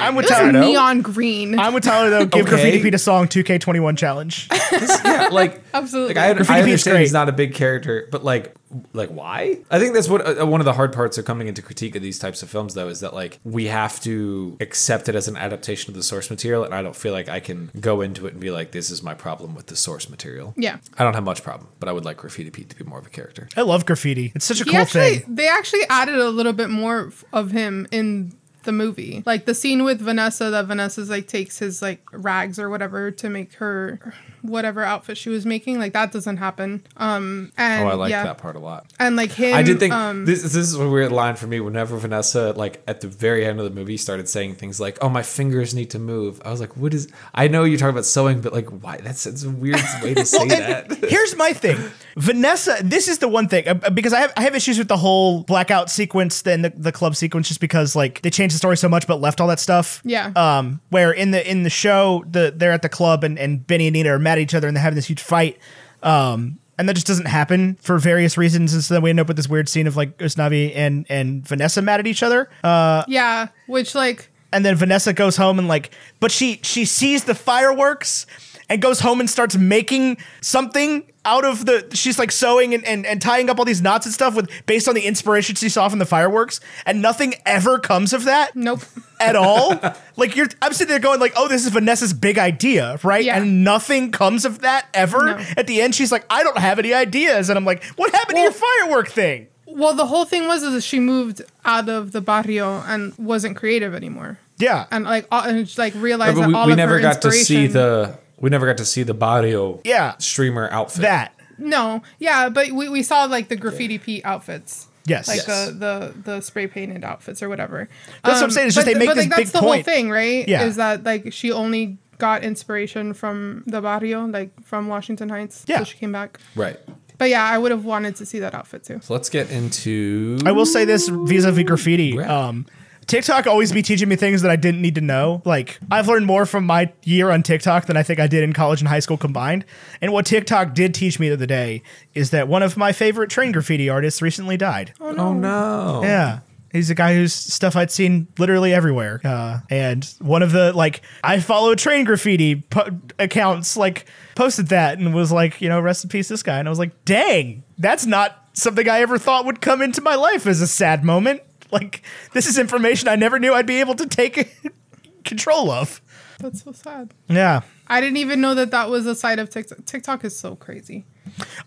I'm 0.00 0.14
with 0.14 0.26
It 0.26 0.30
was 0.30 0.38
Tyler. 0.38 0.52
neon 0.60 1.02
green. 1.02 1.58
I'm 1.58 1.74
with 1.74 1.84
Tyler 1.84 2.10
though. 2.10 2.26
Give 2.26 2.42
Okay. 2.46 2.50
Graffiti 2.50 2.82
Pete 2.82 2.94
a 2.94 2.98
song 2.98 3.26
2K21 3.28 3.96
challenge. 3.98 4.48
yeah, 4.72 5.28
like 5.32 5.62
Absolutely. 5.74 6.14
Like 6.14 6.24
I, 6.24 6.30
I 6.30 6.34
Graffiti 6.34 6.54
Pete's 6.60 6.64
understand 6.86 6.98
he's 7.00 7.12
not 7.12 7.28
a 7.28 7.32
big 7.32 7.54
character, 7.54 8.08
but 8.10 8.24
like, 8.24 8.54
like 8.92 9.08
why? 9.10 9.58
I 9.70 9.78
think 9.78 9.94
that's 9.94 10.08
what 10.08 10.40
uh, 10.40 10.46
one 10.46 10.60
of 10.60 10.64
the 10.64 10.72
hard 10.72 10.92
parts 10.92 11.18
of 11.18 11.24
coming 11.24 11.46
into 11.48 11.60
critique 11.62 11.94
of 11.96 12.02
these 12.02 12.18
types 12.18 12.42
of 12.42 12.48
films, 12.50 12.74
though, 12.74 12.88
is 12.88 13.00
that 13.00 13.14
like 13.14 13.38
we 13.44 13.66
have 13.66 14.00
to 14.00 14.56
accept 14.60 15.08
it 15.08 15.14
as 15.16 15.26
an 15.28 15.36
adaptation 15.36 15.90
of 15.90 15.96
the 15.96 16.02
source 16.02 16.30
material, 16.30 16.62
and 16.64 16.72
I 16.74 16.82
don't 16.82 16.94
feel 16.94 17.12
like 17.12 17.28
I 17.28 17.40
can 17.40 17.70
go 17.80 18.00
into 18.00 18.26
it 18.26 18.32
and 18.32 18.40
be 18.40 18.50
like, 18.50 18.70
this 18.72 18.90
is 18.90 19.02
my 19.02 19.14
problem 19.14 19.54
with 19.54 19.66
the 19.66 19.76
source 19.76 20.08
material. 20.08 20.54
yeah. 20.56 20.78
I 20.98 21.04
don't 21.04 21.14
have 21.14 21.24
much 21.24 21.42
problem, 21.42 21.68
but 21.80 21.88
I 21.88 21.92
would 21.92 22.04
like 22.04 22.18
Graffiti 22.18 22.50
Pete 22.50 22.68
to 22.70 22.76
be 22.76 22.84
more 22.84 22.98
of 23.00 23.06
a 23.06 23.10
character. 23.10 23.48
I 23.56 23.62
love 23.62 23.86
graffiti. 23.86 24.32
It's 24.34 24.44
such 24.44 24.60
a 24.60 24.64
He 24.64 24.70
cool 24.70 24.80
actually, 24.80 25.18
thing. 25.18 25.34
they 25.34 25.48
actually 25.48 25.82
added 25.88 26.16
a 26.16 26.28
little 26.30 26.52
bit 26.52 26.70
more 26.70 27.08
f- 27.08 27.24
of 27.32 27.50
him 27.50 27.88
in 27.90 28.32
the 28.64 28.72
movie. 28.72 29.22
Like 29.26 29.44
the 29.44 29.54
scene 29.54 29.84
with 29.84 30.00
Vanessa 30.00 30.50
that 30.50 30.66
Vanessa's 30.66 31.10
like 31.10 31.26
takes 31.26 31.58
his 31.58 31.82
like 31.82 32.02
rags 32.12 32.58
or 32.58 32.68
whatever 32.68 33.10
to 33.10 33.28
make 33.28 33.54
her 33.54 34.14
whatever 34.42 34.82
outfit 34.82 35.16
she 35.18 35.28
was 35.28 35.44
making. 35.46 35.78
Like 35.78 35.92
that 35.92 36.12
doesn't 36.12 36.38
happen. 36.38 36.82
Um 36.96 37.52
and 37.56 37.84
Oh, 37.84 37.88
I 37.88 37.94
like 37.94 38.10
yeah. 38.10 38.24
that 38.24 38.38
part 38.38 38.56
a 38.56 38.58
lot. 38.58 38.86
And 38.98 39.16
like 39.16 39.32
him 39.32 39.54
I 39.54 39.62
did 39.62 39.78
think 39.78 39.92
um 39.94 40.24
this, 40.24 40.42
this 40.42 40.54
is 40.56 40.74
a 40.74 40.88
weird 40.88 41.12
line 41.12 41.36
for 41.36 41.46
me. 41.46 41.60
Whenever 41.60 41.96
Vanessa, 41.96 42.52
like 42.56 42.82
at 42.86 43.00
the 43.00 43.08
very 43.08 43.44
end 43.44 43.58
of 43.58 43.64
the 43.64 43.70
movie, 43.70 43.96
started 43.96 44.28
saying 44.28 44.54
things 44.56 44.80
like, 44.80 44.98
"Oh, 45.00 45.08
my 45.08 45.22
fingers 45.22 45.74
need 45.74 45.90
to 45.90 45.98
move," 45.98 46.40
I 46.44 46.50
was 46.50 46.60
like, 46.60 46.76
"What 46.76 46.94
is?" 46.94 47.08
I 47.34 47.48
know 47.48 47.64
you're 47.64 47.78
talking 47.78 47.90
about 47.90 48.04
sewing, 48.06 48.40
but 48.40 48.52
like, 48.52 48.68
why? 48.68 48.98
That's 48.98 49.26
it's 49.26 49.44
a 49.44 49.50
weird 49.50 49.80
way 50.02 50.14
to 50.14 50.24
say 50.24 50.38
Well, 50.38 50.48
that. 50.48 51.04
Here's 51.08 51.36
my 51.36 51.52
thing, 51.52 51.78
Vanessa. 52.16 52.76
This 52.82 53.08
is 53.08 53.18
the 53.18 53.28
one 53.28 53.48
thing 53.48 53.66
uh, 53.68 53.90
because 53.90 54.12
I 54.12 54.20
have 54.20 54.32
I 54.36 54.42
have 54.42 54.54
issues 54.54 54.78
with 54.78 54.88
the 54.88 54.96
whole 54.96 55.42
blackout 55.44 55.90
sequence, 55.90 56.42
then 56.42 56.62
the, 56.62 56.70
the 56.76 56.92
club 56.92 57.16
sequence, 57.16 57.48
just 57.48 57.60
because 57.60 57.96
like 57.96 58.22
they 58.22 58.30
changed 58.30 58.54
the 58.54 58.58
story 58.58 58.76
so 58.76 58.88
much, 58.88 59.06
but 59.06 59.20
left 59.20 59.40
all 59.40 59.48
that 59.48 59.60
stuff. 59.60 60.00
Yeah. 60.04 60.32
Um, 60.36 60.80
where 60.90 61.12
in 61.12 61.30
the 61.30 61.48
in 61.48 61.62
the 61.62 61.70
show, 61.70 62.24
the 62.30 62.52
they're 62.54 62.72
at 62.72 62.82
the 62.82 62.88
club 62.88 63.24
and 63.24 63.38
and 63.38 63.66
Benny 63.66 63.86
and 63.86 63.94
Nina 63.94 64.10
are 64.14 64.18
mad 64.30 64.38
at 64.38 64.42
each 64.42 64.54
other 64.54 64.68
and 64.68 64.76
they're 64.76 64.82
having 64.82 64.96
this 64.96 65.06
huge 65.06 65.22
fight. 65.22 65.58
Um. 66.02 66.58
And 66.78 66.88
that 66.88 66.94
just 66.94 67.06
doesn't 67.06 67.26
happen 67.26 67.74
for 67.74 67.98
various 67.98 68.38
reasons, 68.38 68.72
and 68.72 68.82
so 68.82 68.94
then 68.94 69.02
we 69.02 69.10
end 69.10 69.20
up 69.20 69.28
with 69.28 69.36
this 69.36 69.50
weird 69.50 69.68
scene 69.68 69.86
of 69.86 69.98
like 69.98 70.16
Usnavi 70.16 70.72
and 70.74 71.04
and 71.10 71.46
Vanessa 71.46 71.82
mad 71.82 72.00
at 72.00 72.06
each 72.06 72.22
other. 72.22 72.48
Uh, 72.64 73.04
yeah, 73.06 73.48
which 73.66 73.94
like 73.94 74.30
and 74.50 74.64
then 74.64 74.76
Vanessa 74.76 75.12
goes 75.12 75.36
home 75.36 75.58
and 75.58 75.68
like, 75.68 75.90
but 76.20 76.30
she 76.30 76.58
she 76.62 76.86
sees 76.86 77.24
the 77.24 77.34
fireworks, 77.34 78.24
and 78.70 78.80
goes 78.80 79.00
home 79.00 79.20
and 79.20 79.28
starts 79.28 79.56
making 79.56 80.16
something 80.40 81.04
out 81.26 81.44
of 81.44 81.66
the 81.66 81.86
she's 81.92 82.18
like 82.18 82.32
sewing 82.32 82.72
and, 82.72 82.82
and, 82.86 83.04
and 83.04 83.20
tying 83.20 83.50
up 83.50 83.58
all 83.58 83.66
these 83.66 83.82
knots 83.82 84.06
and 84.06 84.14
stuff 84.14 84.34
with 84.34 84.48
based 84.64 84.88
on 84.88 84.94
the 84.94 85.02
inspiration 85.02 85.54
she 85.54 85.68
saw 85.68 85.86
from 85.86 85.98
the 85.98 86.06
fireworks 86.06 86.60
and 86.86 87.02
nothing 87.02 87.34
ever 87.44 87.78
comes 87.78 88.14
of 88.14 88.24
that 88.24 88.56
Nope. 88.56 88.80
at 89.20 89.36
all. 89.36 89.78
Like 90.16 90.36
you're 90.36 90.48
i'm 90.60 90.74
sitting 90.74 90.90
there 90.90 90.98
going 90.98 91.18
like 91.18 91.32
oh 91.36 91.48
this 91.48 91.64
is 91.64 91.72
vanessa's 91.72 92.12
big 92.12 92.38
idea 92.38 92.98
right? 93.02 93.24
Yeah. 93.24 93.38
and 93.38 93.64
nothing 93.64 94.12
comes 94.12 94.44
of 94.44 94.60
that 94.60 94.86
ever. 94.92 95.36
No. 95.36 95.44
at 95.56 95.66
the 95.66 95.80
end 95.80 95.94
she's 95.94 96.12
like 96.12 96.26
i 96.28 96.42
don't 96.42 96.58
have 96.58 96.78
any 96.78 96.92
ideas. 96.92 97.48
And 97.48 97.56
i'm 97.58 97.64
like 97.64 97.82
what 97.96 98.12
happened 98.12 98.36
to 98.36 98.42
your 98.42 98.52
firework 98.52 99.08
thing? 99.08 99.48
Well, 99.66 99.94
the 99.94 100.06
whole 100.06 100.24
thing 100.24 100.46
was 100.46 100.62
is 100.62 100.72
that 100.74 100.82
she 100.82 100.98
moved 101.00 101.42
out 101.64 101.88
of 101.88 102.12
the 102.12 102.20
barrio 102.20 102.82
and 102.86 103.16
wasn't 103.16 103.56
creative 103.56 103.94
anymore, 103.94 104.38
yeah. 104.58 104.86
And 104.90 105.04
like 105.04 105.26
all, 105.30 105.42
and 105.42 105.64
just, 105.64 105.78
like 105.78 105.94
realized 105.94 106.34
but 106.34 106.42
that 106.42 106.48
we, 106.48 106.54
all 106.54 106.66
we 106.66 106.72
of 106.72 106.76
never 106.76 106.94
her 106.94 107.00
got 107.00 107.22
to 107.22 107.32
see 107.32 107.66
the 107.66 108.18
we 108.40 108.50
never 108.50 108.66
got 108.66 108.78
to 108.78 108.84
see 108.84 109.02
the 109.02 109.14
barrio 109.14 109.80
Yeah. 109.84 110.16
streamer 110.18 110.68
outfit. 110.70 111.02
that 111.02 111.34
No, 111.58 112.02
yeah, 112.18 112.48
but 112.48 112.70
we, 112.72 112.88
we 112.88 113.02
saw 113.02 113.24
like 113.24 113.48
the 113.48 113.56
graffiti 113.56 113.98
Pete 113.98 114.24
outfits. 114.24 114.86
Yes. 115.06 115.28
Like 115.28 115.38
Yes. 115.46 115.46
the, 115.46 115.72
the 115.72 116.22
the 116.36 116.40
spray 116.40 116.66
painted 116.66 117.04
outfits 117.04 117.42
or 117.42 117.48
whatever. 117.48 117.80
Um, 117.82 117.88
That's 118.24 118.36
what 118.40 118.44
I'm 118.44 118.50
saying, 118.50 118.66
it's 118.68 118.74
just 118.76 118.86
but- 118.86 118.92
they 118.92 118.98
make 118.98 119.08
but, 119.08 119.16
this 119.16 119.26
like, 119.28 119.36
that's 119.36 119.52
the 119.52 119.58
point. 119.60 119.86
whole 119.86 119.94
thing, 119.94 120.10
right? 120.10 120.46
Yeah. 120.48 120.64
Is 120.64 120.76
that 120.76 121.04
like 121.04 121.32
she 121.32 121.52
only 121.52 121.98
got 122.18 122.44
inspiration 122.44 123.14
from 123.14 123.64
the 123.66 123.80
barrio, 123.80 124.26
like 124.26 124.50
from 124.62 124.88
Washington 124.88 125.30
Heights. 125.30 125.64
Yeah. 125.66 125.78
So 125.78 125.84
she 125.84 125.96
came 125.98 126.12
back. 126.12 126.38
Right. 126.54 126.78
But 127.16 127.28
yeah, 127.30 127.44
I 127.44 127.56
would 127.58 127.70
have 127.70 127.84
wanted 127.84 128.16
to 128.16 128.26
see 128.26 128.38
that 128.40 128.54
outfit 128.54 128.84
too. 128.84 129.00
So 129.02 129.12
let's 129.14 129.28
get 129.30 129.50
into. 129.50 130.38
I 130.46 130.52
will 130.52 130.66
say 130.66 130.84
this 130.84 131.08
vis-a-vis 131.08 131.64
graffiti. 131.64 132.16
Right. 132.16 132.28
Um, 132.28 132.66
TikTok 133.10 133.48
always 133.48 133.72
be 133.72 133.82
teaching 133.82 134.08
me 134.08 134.14
things 134.14 134.42
that 134.42 134.52
I 134.52 134.56
didn't 134.56 134.80
need 134.80 134.94
to 134.94 135.00
know. 135.00 135.42
Like 135.44 135.80
I've 135.90 136.06
learned 136.06 136.26
more 136.26 136.46
from 136.46 136.64
my 136.64 136.92
year 137.02 137.30
on 137.30 137.42
TikTok 137.42 137.86
than 137.86 137.96
I 137.96 138.04
think 138.04 138.20
I 138.20 138.28
did 138.28 138.44
in 138.44 138.52
college 138.52 138.80
and 138.80 138.88
high 138.88 139.00
school 139.00 139.16
combined. 139.16 139.64
And 140.00 140.12
what 140.12 140.26
TikTok 140.26 140.74
did 140.74 140.94
teach 140.94 141.18
me 141.18 141.28
the 141.28 141.34
other 141.34 141.46
day 141.46 141.82
is 142.14 142.30
that 142.30 142.46
one 142.46 142.62
of 142.62 142.76
my 142.76 142.92
favorite 142.92 143.28
train 143.28 143.50
graffiti 143.50 143.88
artists 143.88 144.22
recently 144.22 144.56
died. 144.56 144.94
Oh 145.00 145.32
no. 145.32 146.02
Yeah. 146.04 146.40
He's 146.72 146.88
a 146.88 146.94
guy 146.94 147.14
whose 147.14 147.34
stuff 147.34 147.74
I'd 147.74 147.90
seen 147.90 148.28
literally 148.38 148.72
everywhere. 148.72 149.20
Uh, 149.24 149.58
and 149.70 150.04
one 150.20 150.40
of 150.40 150.52
the, 150.52 150.72
like, 150.72 151.02
I 151.24 151.40
follow 151.40 151.74
train 151.74 152.04
graffiti 152.04 152.60
po- 152.60 152.96
accounts, 153.18 153.76
like, 153.76 154.06
posted 154.36 154.68
that 154.68 154.96
and 155.00 155.12
was 155.12 155.32
like, 155.32 155.60
you 155.60 155.68
know, 155.68 155.80
rest 155.80 156.04
in 156.04 156.10
peace, 156.10 156.28
this 156.28 156.44
guy. 156.44 156.60
And 156.60 156.68
I 156.68 156.70
was 156.70 156.78
like, 156.78 157.04
dang, 157.04 157.64
that's 157.76 158.06
not 158.06 158.50
something 158.52 158.88
I 158.88 159.00
ever 159.00 159.18
thought 159.18 159.46
would 159.46 159.60
come 159.60 159.82
into 159.82 160.00
my 160.00 160.14
life 160.14 160.46
as 160.46 160.60
a 160.60 160.68
sad 160.68 161.02
moment. 161.02 161.42
Like, 161.80 162.02
this 162.32 162.46
is 162.46 162.58
information 162.58 163.08
I 163.08 163.16
never 163.16 163.38
knew 163.38 163.54
I'd 163.54 163.66
be 163.66 163.80
able 163.80 163.94
to 163.94 164.06
take 164.06 164.60
control 165.24 165.70
of. 165.70 166.00
That's 166.40 166.62
so 166.62 166.72
sad. 166.72 167.14
Yeah. 167.28 167.60
I 167.86 168.00
didn't 168.00 168.16
even 168.16 168.40
know 168.40 168.54
that 168.54 168.70
that 168.70 168.88
was 168.88 169.06
a 169.06 169.14
side 169.14 169.38
of 169.38 169.50
TikTok. 169.50 169.84
TikTok 169.84 170.24
is 170.24 170.36
so 170.36 170.56
crazy. 170.56 171.04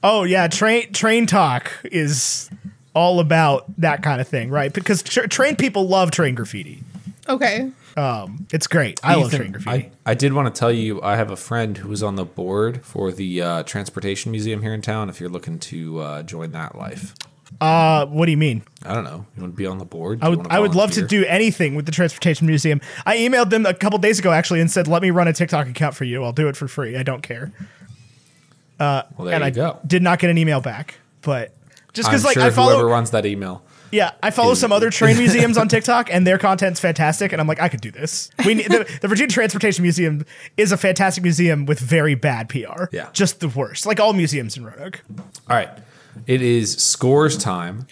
Oh 0.01 0.23
yeah, 0.23 0.47
train 0.47 0.91
train 0.93 1.25
talk 1.25 1.71
is 1.85 2.49
all 2.95 3.19
about 3.19 3.65
that 3.77 4.03
kind 4.03 4.21
of 4.21 4.27
thing, 4.27 4.49
right? 4.49 4.73
Because 4.73 5.03
tra- 5.03 5.27
train 5.27 5.55
people 5.55 5.87
love 5.87 6.11
train 6.11 6.35
graffiti. 6.35 6.83
Okay. 7.27 7.71
Um, 7.95 8.47
it's 8.51 8.67
great. 8.67 8.99
I 9.03 9.15
love 9.15 9.31
train 9.31 9.51
graffiti. 9.51 9.91
I, 10.05 10.11
I 10.11 10.13
did 10.15 10.33
want 10.33 10.53
to 10.53 10.57
tell 10.59 10.71
you, 10.71 11.01
I 11.01 11.15
have 11.15 11.29
a 11.29 11.35
friend 11.35 11.77
who 11.77 11.89
was 11.89 12.01
on 12.01 12.15
the 12.15 12.25
board 12.25 12.83
for 12.83 13.11
the 13.11 13.41
uh, 13.41 13.63
Transportation 13.63 14.31
Museum 14.31 14.61
here 14.61 14.73
in 14.73 14.81
town. 14.81 15.09
If 15.09 15.19
you're 15.19 15.29
looking 15.29 15.59
to 15.59 15.99
uh, 15.99 16.23
join 16.23 16.51
that 16.51 16.75
life, 16.75 17.13
Uh, 17.61 18.05
what 18.07 18.25
do 18.25 18.31
you 18.31 18.37
mean? 18.37 18.63
I 18.85 18.93
don't 18.93 19.03
know. 19.03 19.25
You 19.35 19.41
want 19.43 19.53
to 19.53 19.57
be 19.57 19.65
on 19.65 19.77
the 19.77 19.85
board? 19.85 20.19
Do 20.19 20.25
I 20.25 20.29
would 20.29 20.47
I 20.49 20.59
would 20.59 20.75
love 20.75 20.91
to 20.91 21.05
do 21.07 21.23
anything 21.25 21.75
with 21.75 21.85
the 21.85 21.91
Transportation 21.91 22.47
Museum. 22.47 22.81
I 23.05 23.17
emailed 23.17 23.49
them 23.49 23.65
a 23.65 23.73
couple 23.73 23.97
days 23.99 24.19
ago 24.19 24.31
actually 24.31 24.59
and 24.61 24.69
said, 24.69 24.87
"Let 24.87 25.01
me 25.01 25.11
run 25.11 25.27
a 25.27 25.33
TikTok 25.33 25.67
account 25.67 25.95
for 25.95 26.03
you. 26.03 26.23
I'll 26.23 26.33
do 26.33 26.47
it 26.47 26.57
for 26.57 26.67
free. 26.67 26.97
I 26.97 27.03
don't 27.03 27.21
care." 27.21 27.51
Well, 28.79 29.05
there 29.19 29.33
and 29.35 29.41
you 29.43 29.47
I 29.47 29.49
go. 29.51 29.79
did 29.85 30.03
not 30.03 30.19
get 30.19 30.29
an 30.29 30.37
email 30.37 30.59
back, 30.61 30.95
but 31.21 31.53
just 31.93 32.09
because 32.09 32.25
like 32.25 32.33
sure 32.33 32.43
I 32.43 32.49
follow, 32.49 32.73
whoever 32.73 32.87
runs 32.87 33.11
that 33.11 33.25
email. 33.25 33.63
yeah, 33.91 34.11
I 34.21 34.29
follow 34.31 34.55
some 34.55 34.73
other 34.73 34.89
train 34.99 35.17
museums 35.17 35.57
on 35.57 35.69
TikTok 35.69 36.09
and 36.11 36.27
their 36.27 36.37
content's 36.37 36.81
fantastic, 36.81 37.31
and 37.31 37.39
I'm 37.39 37.47
like, 37.47 37.61
I 37.61 37.69
could 37.69 37.79
do 37.81 37.91
this. 37.91 38.29
We 38.45 38.55
need, 38.55 38.65
the, 38.67 38.97
the 39.01 39.07
Virginia 39.07 39.31
Transportation 39.31 39.83
Museum 39.83 40.25
is 40.57 40.71
a 40.73 40.77
fantastic 40.77 41.23
museum 41.23 41.65
with 41.65 41.79
very 41.79 42.15
bad 42.15 42.49
PR. 42.49 42.85
Yeah. 42.91 43.09
just 43.13 43.39
the 43.39 43.47
worst, 43.47 43.85
like 43.85 44.01
all 44.01 44.11
museums 44.11 44.57
in 44.57 44.65
Roanoke. 44.65 45.01
All 45.49 45.55
right. 45.55 45.69
It 46.27 46.41
is 46.41 46.73
scores 46.77 47.37
time. 47.37 47.87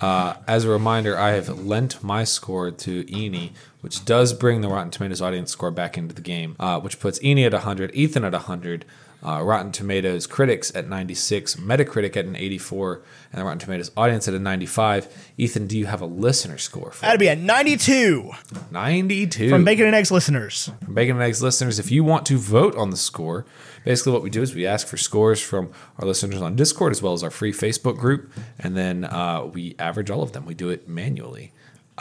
Uh, 0.00 0.34
as 0.48 0.64
a 0.64 0.68
reminder, 0.68 1.16
I 1.16 1.30
have 1.30 1.48
lent 1.48 2.02
my 2.02 2.24
score 2.24 2.70
to 2.72 3.04
Eni, 3.04 3.52
which 3.82 4.04
does 4.04 4.32
bring 4.32 4.60
the 4.60 4.68
Rotten 4.68 4.90
Tomatoes 4.90 5.22
audience 5.22 5.52
score 5.52 5.70
back 5.70 5.96
into 5.96 6.14
the 6.14 6.22
game, 6.22 6.56
uh, 6.58 6.80
which 6.80 6.98
puts 6.98 7.20
Eni 7.20 7.46
at 7.46 7.52
100, 7.52 7.94
Ethan 7.94 8.24
at 8.24 8.32
100, 8.32 8.84
uh, 9.24 9.40
Rotten 9.42 9.70
Tomatoes 9.72 10.26
critics 10.26 10.74
at 10.74 10.88
96, 10.88 11.56
Metacritic 11.56 12.16
at 12.16 12.24
an 12.24 12.34
84, 12.36 13.02
and 13.32 13.40
the 13.40 13.44
Rotten 13.44 13.58
Tomatoes 13.58 13.90
audience 13.96 14.26
at 14.26 14.34
a 14.34 14.38
95. 14.38 15.32
Ethan, 15.38 15.66
do 15.66 15.78
you 15.78 15.86
have 15.86 16.00
a 16.00 16.06
listener 16.06 16.58
score 16.58 16.90
for 16.90 17.02
That'd 17.02 17.20
be 17.20 17.28
at 17.28 17.38
92 17.38 18.30
92? 18.70 19.48
from 19.50 19.64
Bacon 19.64 19.86
and 19.86 19.94
Eggs 19.94 20.10
listeners. 20.10 20.70
from 20.84 20.94
Bacon 20.94 21.16
and 21.16 21.22
Eggs 21.24 21.42
listeners, 21.42 21.78
if 21.78 21.90
you 21.90 22.04
want 22.04 22.26
to 22.26 22.36
vote 22.38 22.74
on 22.76 22.90
the 22.90 22.96
score, 22.96 23.46
basically 23.84 24.12
what 24.12 24.22
we 24.22 24.30
do 24.30 24.42
is 24.42 24.54
we 24.54 24.66
ask 24.66 24.86
for 24.86 24.96
scores 24.96 25.40
from 25.40 25.70
our 25.98 26.06
listeners 26.06 26.40
on 26.42 26.56
Discord 26.56 26.92
as 26.92 27.02
well 27.02 27.12
as 27.12 27.22
our 27.22 27.30
free 27.30 27.52
Facebook 27.52 27.96
group, 27.98 28.32
and 28.58 28.76
then 28.76 29.04
uh, 29.04 29.44
we 29.52 29.74
average 29.78 30.10
all 30.10 30.22
of 30.22 30.32
them. 30.32 30.44
We 30.46 30.54
do 30.54 30.68
it 30.70 30.88
manually. 30.88 31.52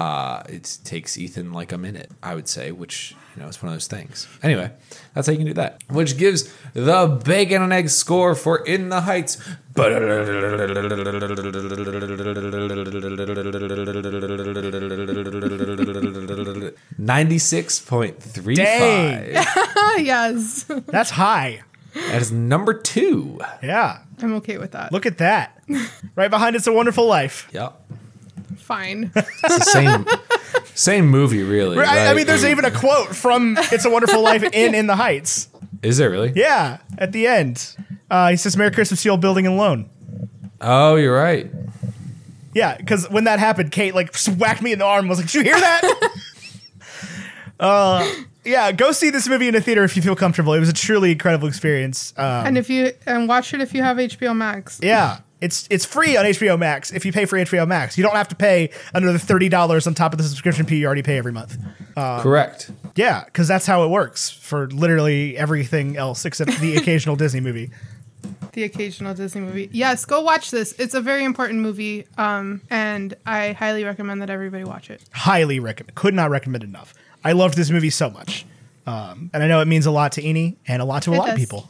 Uh, 0.02 0.42
it 0.50 0.80
takes 0.84 1.16
Ethan 1.16 1.54
like 1.54 1.72
a 1.72 1.78
minute, 1.78 2.10
I 2.24 2.34
would 2.34 2.48
say, 2.48 2.72
which 2.72 3.16
you 3.36 3.42
know 3.42 3.48
it's 3.48 3.62
one 3.62 3.70
of 3.72 3.76
those 3.76 3.86
things. 3.86 4.28
Anyway, 4.42 4.72
that's 5.14 5.28
how 5.28 5.32
you 5.34 5.38
can 5.38 5.46
do 5.46 5.54
that. 5.54 5.84
Which 5.90 6.18
gives 6.18 6.52
the 6.74 7.22
Bacon 7.24 7.62
and 7.62 7.72
egg 7.72 7.90
score 7.90 8.34
for 8.34 8.66
In 8.66 8.90
the 8.90 9.02
Heights. 9.02 9.38
Ninety-six 16.98 17.80
point 17.80 18.22
three 18.22 18.56
Dang. 18.56 19.36
five. 19.36 19.48
Yes. 20.00 20.64
That's 20.88 21.12
high. 21.12 21.62
That 21.94 22.22
is 22.22 22.32
number 22.32 22.74
two. 22.74 23.40
Yeah, 23.62 24.00
I'm 24.20 24.34
okay 24.36 24.58
with 24.58 24.72
that. 24.72 24.92
look 24.92 25.06
at 25.06 25.18
that. 25.20 25.62
right 26.16 26.30
behind 26.30 26.56
It's 26.56 26.66
a 26.68 26.74
Wonderful 26.74 27.06
Life. 27.06 27.50
Yep. 27.54 27.80
Fine. 28.72 29.12
It's 29.16 29.42
the 29.42 29.60
same 29.60 30.06
same 30.76 31.08
movie, 31.08 31.44
really. 31.44 31.78
I, 31.78 31.82
I 31.82 32.06
right? 32.08 32.16
mean, 32.16 32.26
there's 32.26 32.46
even 32.46 32.64
a 32.66 32.72
quote 32.72 33.16
from 33.16 33.58
It's 33.72 33.86
a 33.86 33.90
Wonderful 33.90 34.22
Life 34.22 34.44
in 34.44 34.74
In 34.74 34.88
the 34.88 34.96
Heights. 34.96 35.50
Is 35.84 35.98
there 35.98 36.10
really? 36.10 36.32
Yeah, 36.36 36.78
at 36.98 37.12
the 37.12 37.28
end. 37.28 37.76
Uh, 38.10 38.30
he 38.30 38.38
says, 38.38 38.56
Merry 38.56 38.72
Christmas 38.72 39.02
to 39.04 39.08
you, 39.08 39.12
old 39.12 39.22
building 39.22 39.46
and 39.46 39.58
loan. 39.58 39.90
Oh, 40.62 40.96
you're 40.96 41.16
right. 41.16 41.52
Yeah, 42.54 42.78
because 42.78 43.10
when 43.10 43.26
that 43.26 43.40
happened, 43.40 43.72
Kate 43.72 43.96
like 43.96 44.16
whacked 44.38 44.62
me 44.62 44.72
in 44.72 44.80
the 44.80 44.86
arm. 44.86 45.02
and 45.02 45.10
Was 45.10 45.20
like, 45.20 45.28
"Did 45.28 45.36
you 45.36 45.44
hear 45.44 45.60
that?" 45.60 46.10
uh, 47.60 48.10
yeah, 48.44 48.72
go 48.72 48.92
see 48.92 49.10
this 49.10 49.28
movie 49.28 49.48
in 49.48 49.56
a 49.56 49.62
theater 49.62 49.84
if 49.84 49.96
you 49.96 50.02
feel 50.02 50.16
comfortable. 50.16 50.54
It 50.54 50.60
was 50.60 50.70
a 50.70 50.74
truly 50.74 51.12
incredible 51.12 51.48
experience. 51.48 52.14
Um, 52.18 52.48
and 52.48 52.58
if 52.58 52.70
you 52.70 52.92
and 53.06 53.28
watch 53.28 53.54
it 53.54 53.62
if 53.62 53.74
you 53.74 53.84
have 53.84 53.98
HBO 53.98 54.36
Max. 54.36 54.80
yeah, 54.84 55.20
it's 55.42 55.68
it's 55.70 55.86
free 55.86 56.16
on 56.16 56.26
HBO 56.26 56.58
Max 56.58 56.92
if 56.94 57.06
you 57.06 57.12
pay 57.12 57.26
for 57.26 57.38
HBO 57.38 57.68
Max. 57.68 57.98
You 57.98 58.04
don't 58.04 58.16
have 58.16 58.28
to 58.30 58.36
pay 58.36 58.70
another 58.94 59.18
thirty 59.18 59.50
dollars 59.50 59.88
on 59.88 59.94
top 59.94 60.14
of 60.14 60.18
the 60.18 60.24
subscription 60.24 60.66
fee 60.66 60.78
you 60.78 60.86
already 60.86 61.02
pay 61.04 61.18
every 61.18 61.32
month. 61.34 61.58
Correct. 61.96 62.72
Yeah, 62.96 63.24
because 63.26 63.48
that's 63.48 63.66
how 63.66 63.84
it 63.84 63.90
works 63.90 64.30
for 64.30 64.68
literally 64.70 65.38
everything 65.38 65.98
else 65.98 66.26
except 66.26 66.60
the 66.60 66.76
occasional 66.78 67.16
Disney 67.16 67.40
movie. 67.42 67.72
The 68.54 68.64
occasional 68.64 69.14
Disney 69.14 69.42
movie. 69.42 69.70
Yes, 69.72 70.04
go 70.06 70.22
watch 70.22 70.52
this. 70.52 70.74
It's 70.78 70.94
a 70.94 71.00
very 71.02 71.24
important 71.24 71.60
movie. 71.62 72.06
Um, 72.18 72.62
and 72.70 73.14
I 73.26 73.54
highly 73.54 73.84
recommend 73.86 74.22
that 74.22 74.30
everybody 74.30 74.64
watch 74.66 74.90
it. 74.90 75.02
highly 75.12 75.60
recommend. 75.60 75.96
Could 75.96 76.14
not 76.14 76.30
recommend 76.30 76.64
enough. 76.64 76.94
I 77.24 77.32
loved 77.32 77.56
this 77.56 77.70
movie 77.72 77.90
so 77.92 78.10
much, 78.10 78.46
um, 78.86 79.30
and 79.34 79.42
I 79.42 79.48
know 79.48 79.62
it 79.62 79.68
means 79.68 79.86
a 79.86 79.92
lot 79.92 80.12
to 80.14 80.22
Eni 80.22 80.58
and 80.68 80.82
a 80.82 80.86
lot 80.86 81.04
to 81.04 81.12
a 81.12 81.14
It 81.14 81.18
lot 81.18 81.30
of 81.30 81.36
people. 81.38 81.70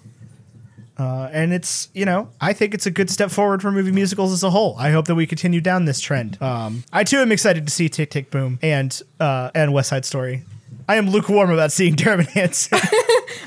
Uh, 1.02 1.30
and 1.34 1.52
it's 1.52 1.90
you 1.94 2.06
know 2.06 2.30
I 2.40 2.54
think 2.54 2.74
it's 2.76 2.86
a 2.86 2.92
good 2.92 3.10
step 3.10 3.32
forward 3.32 3.62
for 3.62 3.72
movie 3.72 3.92
musicals 3.92 4.32
as 4.32 4.44
a 4.44 4.50
whole. 4.52 4.76
I 4.78 4.92
hope 4.92 5.08
that 5.08 5.16
we 5.16 5.26
continue 5.26 5.60
down 5.62 5.86
this 5.86 6.00
trend. 6.00 6.40
Um, 6.42 6.84
I 6.94 7.04
too 7.04 7.18
am 7.18 7.32
excited 7.32 7.66
to 7.66 7.74
see 7.74 7.90
Tick 7.90 8.12
Tick 8.12 8.30
Boom 8.30 8.60
and 8.62 9.02
uh, 9.20 9.50
and 9.56 9.74
West 9.74 9.90
Side 9.90 10.06
Story. 10.06 10.44
I 10.88 10.96
am 10.96 11.10
lukewarm 11.10 11.50
about 11.52 11.72
seeing 11.72 11.96
Dermot 11.96 12.28
Hansen. 12.38 12.78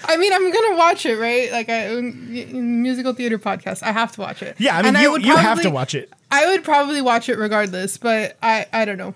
I 0.07 0.17
mean, 0.17 0.33
I'm 0.33 0.51
gonna 0.53 0.77
watch 0.77 1.07
it, 1.07 1.17
right? 1.17 1.53
Like 1.53 1.69
a 1.69 2.01
musical 2.01 3.13
theater 3.13 3.39
podcast. 3.39 3.83
I 3.83 3.93
have 3.93 4.13
to 4.13 4.21
watch 4.21 4.43
it. 4.43 4.57
yeah, 4.59 4.77
I 4.77 4.83
mean 4.83 4.95
And 4.97 5.03
you, 5.03 5.11
would 5.13 5.25
you 5.25 5.37
have 5.37 5.61
to 5.63 5.71
watch 5.71 5.95
it. 5.95 6.11
I 6.31 6.47
would 6.51 6.65
probably 6.65 7.01
watch 7.03 7.29
it 7.29 7.39
regardless, 7.39 7.99
but 7.99 8.37
I 8.43 8.67
I 8.73 8.85
don't 8.85 8.99
know. 8.99 9.15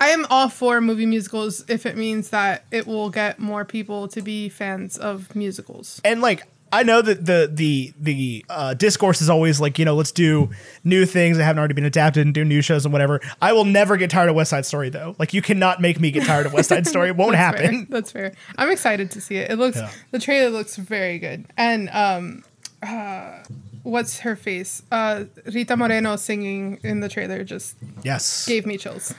I 0.00 0.08
am 0.08 0.26
all 0.30 0.48
for 0.48 0.80
movie 0.80 1.06
musicals 1.06 1.64
if 1.68 1.86
it 1.86 1.96
means 1.96 2.30
that 2.30 2.64
it 2.72 2.86
will 2.86 3.08
get 3.10 3.38
more 3.38 3.64
people 3.64 4.08
to 4.08 4.20
be 4.20 4.48
fans 4.48 4.98
of 4.98 5.34
musicals. 5.36 6.00
and 6.04 6.20
like 6.20 6.42
I 6.72 6.82
know 6.84 7.02
that 7.02 7.26
the 7.26 7.50
the 7.52 7.92
the 8.00 8.44
uh, 8.48 8.74
discourse 8.74 9.20
is 9.20 9.28
always 9.28 9.60
like 9.60 9.78
you 9.78 9.84
know 9.84 9.94
let's 9.94 10.10
do 10.12 10.48
new 10.84 11.04
things 11.04 11.36
that 11.36 11.44
haven't 11.44 11.58
already 11.58 11.74
been 11.74 11.84
adapted 11.84 12.24
and 12.24 12.34
do 12.34 12.44
new 12.44 12.62
shows 12.62 12.84
and 12.86 12.92
whatever. 12.92 13.20
I 13.42 13.52
will 13.52 13.66
never 13.66 13.96
get 13.98 14.10
tired 14.10 14.30
of 14.30 14.34
West 14.36 14.50
Side 14.50 14.64
Story 14.66 14.88
though. 14.88 15.14
Like 15.18 15.34
you 15.34 15.42
cannot 15.42 15.80
make 15.80 16.00
me 16.00 16.10
get 16.10 16.24
tired 16.24 16.46
of 16.46 16.52
West 16.54 16.70
Side 16.70 16.86
Story. 16.86 17.08
It 17.08 17.16
won't 17.16 17.32
That's 17.36 17.58
happen. 17.60 17.86
Fair. 17.86 17.86
That's 17.90 18.10
fair. 18.10 18.32
I'm 18.56 18.70
excited 18.70 19.10
to 19.12 19.20
see 19.20 19.36
it. 19.36 19.50
It 19.50 19.56
looks 19.56 19.76
Yeah. 19.76 19.90
the 20.12 20.18
trailer 20.18 20.50
looks 20.50 20.76
very 20.76 21.18
good. 21.18 21.44
And 21.56 21.90
um 21.90 22.42
uh 22.82 23.42
what's 23.82 24.20
her 24.20 24.34
face? 24.34 24.82
Uh 24.90 25.24
Rita 25.52 25.76
Moreno 25.76 26.16
singing 26.16 26.78
in 26.82 27.00
the 27.00 27.08
trailer 27.08 27.44
just 27.44 27.76
Yes. 28.02 28.46
gave 28.46 28.64
me 28.66 28.78
chills. 28.78 29.14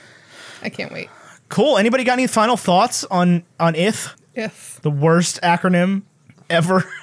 I 0.62 0.70
can't 0.70 0.92
wait. 0.92 1.08
Cool. 1.50 1.78
Anybody 1.78 2.02
got 2.04 2.14
any 2.14 2.26
final 2.26 2.56
thoughts 2.56 3.04
on 3.04 3.44
on 3.60 3.74
IF, 3.76 4.16
If 4.34 4.80
the 4.82 4.90
worst 4.90 5.40
acronym 5.42 6.02
ever? 6.50 6.84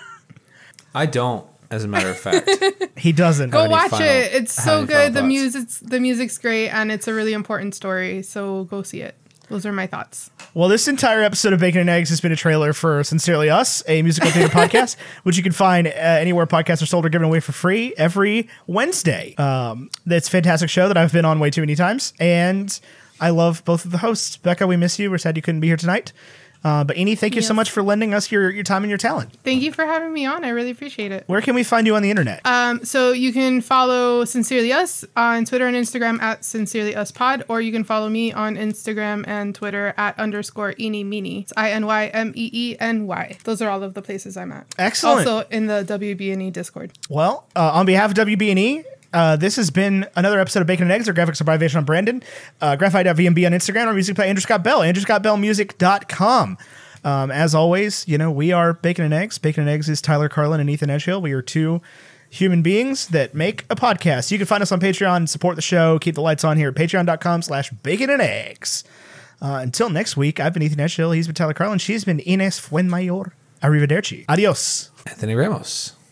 I 0.93 1.05
don't, 1.05 1.45
as 1.69 1.83
a 1.83 1.87
matter 1.87 2.09
of 2.09 2.17
fact. 2.17 2.49
he 2.97 3.11
doesn't. 3.11 3.51
go 3.51 3.69
watch 3.69 3.91
final- 3.91 4.07
it. 4.07 4.33
It's 4.33 4.53
so 4.53 4.85
good. 4.85 5.13
The 5.13 5.19
thoughts? 5.19 5.27
music's 5.27 5.79
the 5.79 5.99
music's 5.99 6.37
great 6.37 6.69
and 6.69 6.91
it's 6.91 7.07
a 7.07 7.13
really 7.13 7.33
important 7.33 7.75
story. 7.75 8.21
So 8.23 8.65
go 8.65 8.83
see 8.83 9.01
it. 9.01 9.15
Those 9.49 9.65
are 9.65 9.73
my 9.73 9.85
thoughts. 9.85 10.29
Well, 10.53 10.69
this 10.69 10.87
entire 10.87 11.21
episode 11.23 11.51
of 11.51 11.59
Bacon 11.59 11.81
and 11.81 11.89
Eggs 11.89 12.09
has 12.09 12.21
been 12.21 12.31
a 12.31 12.37
trailer 12.37 12.71
for 12.71 13.03
Sincerely 13.03 13.49
Us, 13.49 13.83
a 13.85 14.01
musical 14.01 14.31
theater 14.31 14.47
podcast, 14.53 14.95
which 15.23 15.35
you 15.35 15.43
can 15.43 15.51
find 15.51 15.87
uh, 15.87 15.91
anywhere 15.91 16.47
podcasts 16.47 16.81
are 16.81 16.85
sold 16.85 17.05
or 17.05 17.09
given 17.09 17.25
away 17.27 17.41
for 17.41 17.51
free 17.51 17.93
every 17.97 18.47
Wednesday. 18.65 19.35
Um, 19.35 19.89
it's 20.05 20.29
a 20.29 20.31
fantastic 20.31 20.69
show 20.69 20.87
that 20.87 20.95
I've 20.95 21.11
been 21.11 21.25
on 21.25 21.39
way 21.41 21.49
too 21.49 21.61
many 21.61 21.75
times, 21.75 22.13
and 22.17 22.79
I 23.19 23.31
love 23.31 23.63
both 23.65 23.83
of 23.83 23.91
the 23.91 23.97
hosts. 23.97 24.37
Becca, 24.37 24.65
we 24.67 24.77
miss 24.77 24.97
you. 24.99 25.11
We're 25.11 25.17
sad 25.17 25.35
you 25.35 25.41
couldn't 25.41 25.59
be 25.59 25.67
here 25.67 25.77
tonight. 25.77 26.13
Uh, 26.63 26.83
but 26.83 26.95
Eni, 26.95 27.17
thank 27.17 27.35
you 27.35 27.41
so 27.41 27.53
much 27.53 27.71
for 27.71 27.81
lending 27.81 28.13
us 28.13 28.31
your, 28.31 28.49
your 28.49 28.63
time 28.63 28.83
and 28.83 28.89
your 28.89 28.97
talent. 28.97 29.31
Thank 29.43 29.61
you 29.61 29.71
for 29.71 29.85
having 29.85 30.13
me 30.13 30.25
on. 30.25 30.45
I 30.45 30.49
really 30.49 30.69
appreciate 30.69 31.11
it. 31.11 31.23
Where 31.27 31.41
can 31.41 31.55
we 31.55 31.63
find 31.63 31.87
you 31.87 31.95
on 31.95 32.03
the 32.03 32.09
internet? 32.09 32.41
Um, 32.45 32.85
so 32.85 33.11
you 33.11 33.33
can 33.33 33.61
follow 33.61 34.25
Sincerely 34.25 34.71
Us 34.71 35.03
on 35.15 35.45
Twitter 35.45 35.65
and 35.67 35.75
Instagram 35.75 36.21
at 36.21 36.45
Sincerely 36.45 36.95
Us 36.95 37.11
Pod, 37.11 37.43
or 37.47 37.61
you 37.61 37.71
can 37.71 37.83
follow 37.83 38.09
me 38.09 38.31
on 38.31 38.55
Instagram 38.55 39.27
and 39.27 39.55
Twitter 39.55 39.93
at 39.97 40.17
underscore 40.19 40.75
Eeny 40.79 41.03
Meeny. 41.03 41.41
It's 41.41 41.53
I 41.57 41.71
N 41.71 41.85
Y 41.85 42.07
M 42.07 42.31
E 42.35 42.49
E 42.53 42.77
N 42.79 43.07
Y. 43.07 43.37
Those 43.43 43.61
are 43.61 43.69
all 43.69 43.81
of 43.83 43.93
the 43.93 44.01
places 44.01 44.37
I'm 44.37 44.51
at. 44.51 44.67
Excellent. 44.77 45.27
Also 45.27 45.47
in 45.49 45.67
the 45.67 45.83
WBNE 45.83 46.53
Discord. 46.53 46.91
Well, 47.09 47.47
uh, 47.55 47.71
on 47.73 47.85
behalf 47.85 48.11
of 48.11 48.17
WBNE, 48.27 48.83
uh, 49.13 49.35
this 49.35 49.55
has 49.57 49.69
been 49.71 50.05
another 50.15 50.39
episode 50.39 50.61
of 50.61 50.67
Bacon 50.67 50.83
and 50.83 50.91
Eggs, 50.91 51.09
or 51.09 51.13
Graphics 51.13 51.41
Abbreviation 51.41 51.79
on 51.79 51.85
Brandon, 51.85 52.23
uh, 52.61 52.75
graphite.vmb 52.77 53.45
on 53.45 53.51
Instagram, 53.51 53.87
or 53.87 53.93
music 53.93 54.15
by 54.15 54.25
Andrew 54.25 54.41
Scott 54.41 54.63
Bell, 54.63 54.79
andrewscottbellmusic.com. 54.81 56.57
Um, 57.03 57.31
as 57.31 57.55
always, 57.55 58.07
you 58.07 58.17
know, 58.17 58.31
we 58.31 58.51
are 58.51 58.73
Bacon 58.73 59.05
and 59.05 59.13
Eggs. 59.13 59.37
Bacon 59.37 59.61
and 59.61 59.69
Eggs 59.69 59.89
is 59.89 60.01
Tyler 60.01 60.29
Carlin 60.29 60.59
and 60.59 60.69
Ethan 60.69 60.89
Edgehill. 60.89 61.21
We 61.21 61.31
are 61.31 61.41
two 61.41 61.81
human 62.29 62.61
beings 62.61 63.07
that 63.09 63.33
make 63.33 63.65
a 63.69 63.75
podcast. 63.75 64.31
You 64.31 64.37
can 64.37 64.47
find 64.47 64.61
us 64.61 64.71
on 64.71 64.79
Patreon, 64.79 65.27
support 65.27 65.55
the 65.55 65.61
show, 65.61 65.99
keep 65.99 66.15
the 66.15 66.21
lights 66.21 66.43
on 66.43 66.57
here 66.57 66.69
at 66.69 66.75
patreon.com 66.75 67.41
slash 67.41 67.71
bacon 67.71 68.09
and 68.09 68.21
eggs. 68.21 68.83
Uh, 69.41 69.59
until 69.61 69.89
next 69.89 70.15
week, 70.15 70.39
I've 70.39 70.53
been 70.53 70.61
Ethan 70.63 70.77
Edgehill. 70.77 71.15
He's 71.15 71.27
been 71.27 71.35
Tyler 71.35 71.53
Carlin. 71.53 71.79
She's 71.79 72.05
been 72.05 72.19
Ines 72.19 72.59
Fuenmayor. 72.59 73.31
Arrivederci. 73.63 74.25
Adios. 74.29 74.91
Anthony 75.07 75.35
Ramos. 75.35 75.93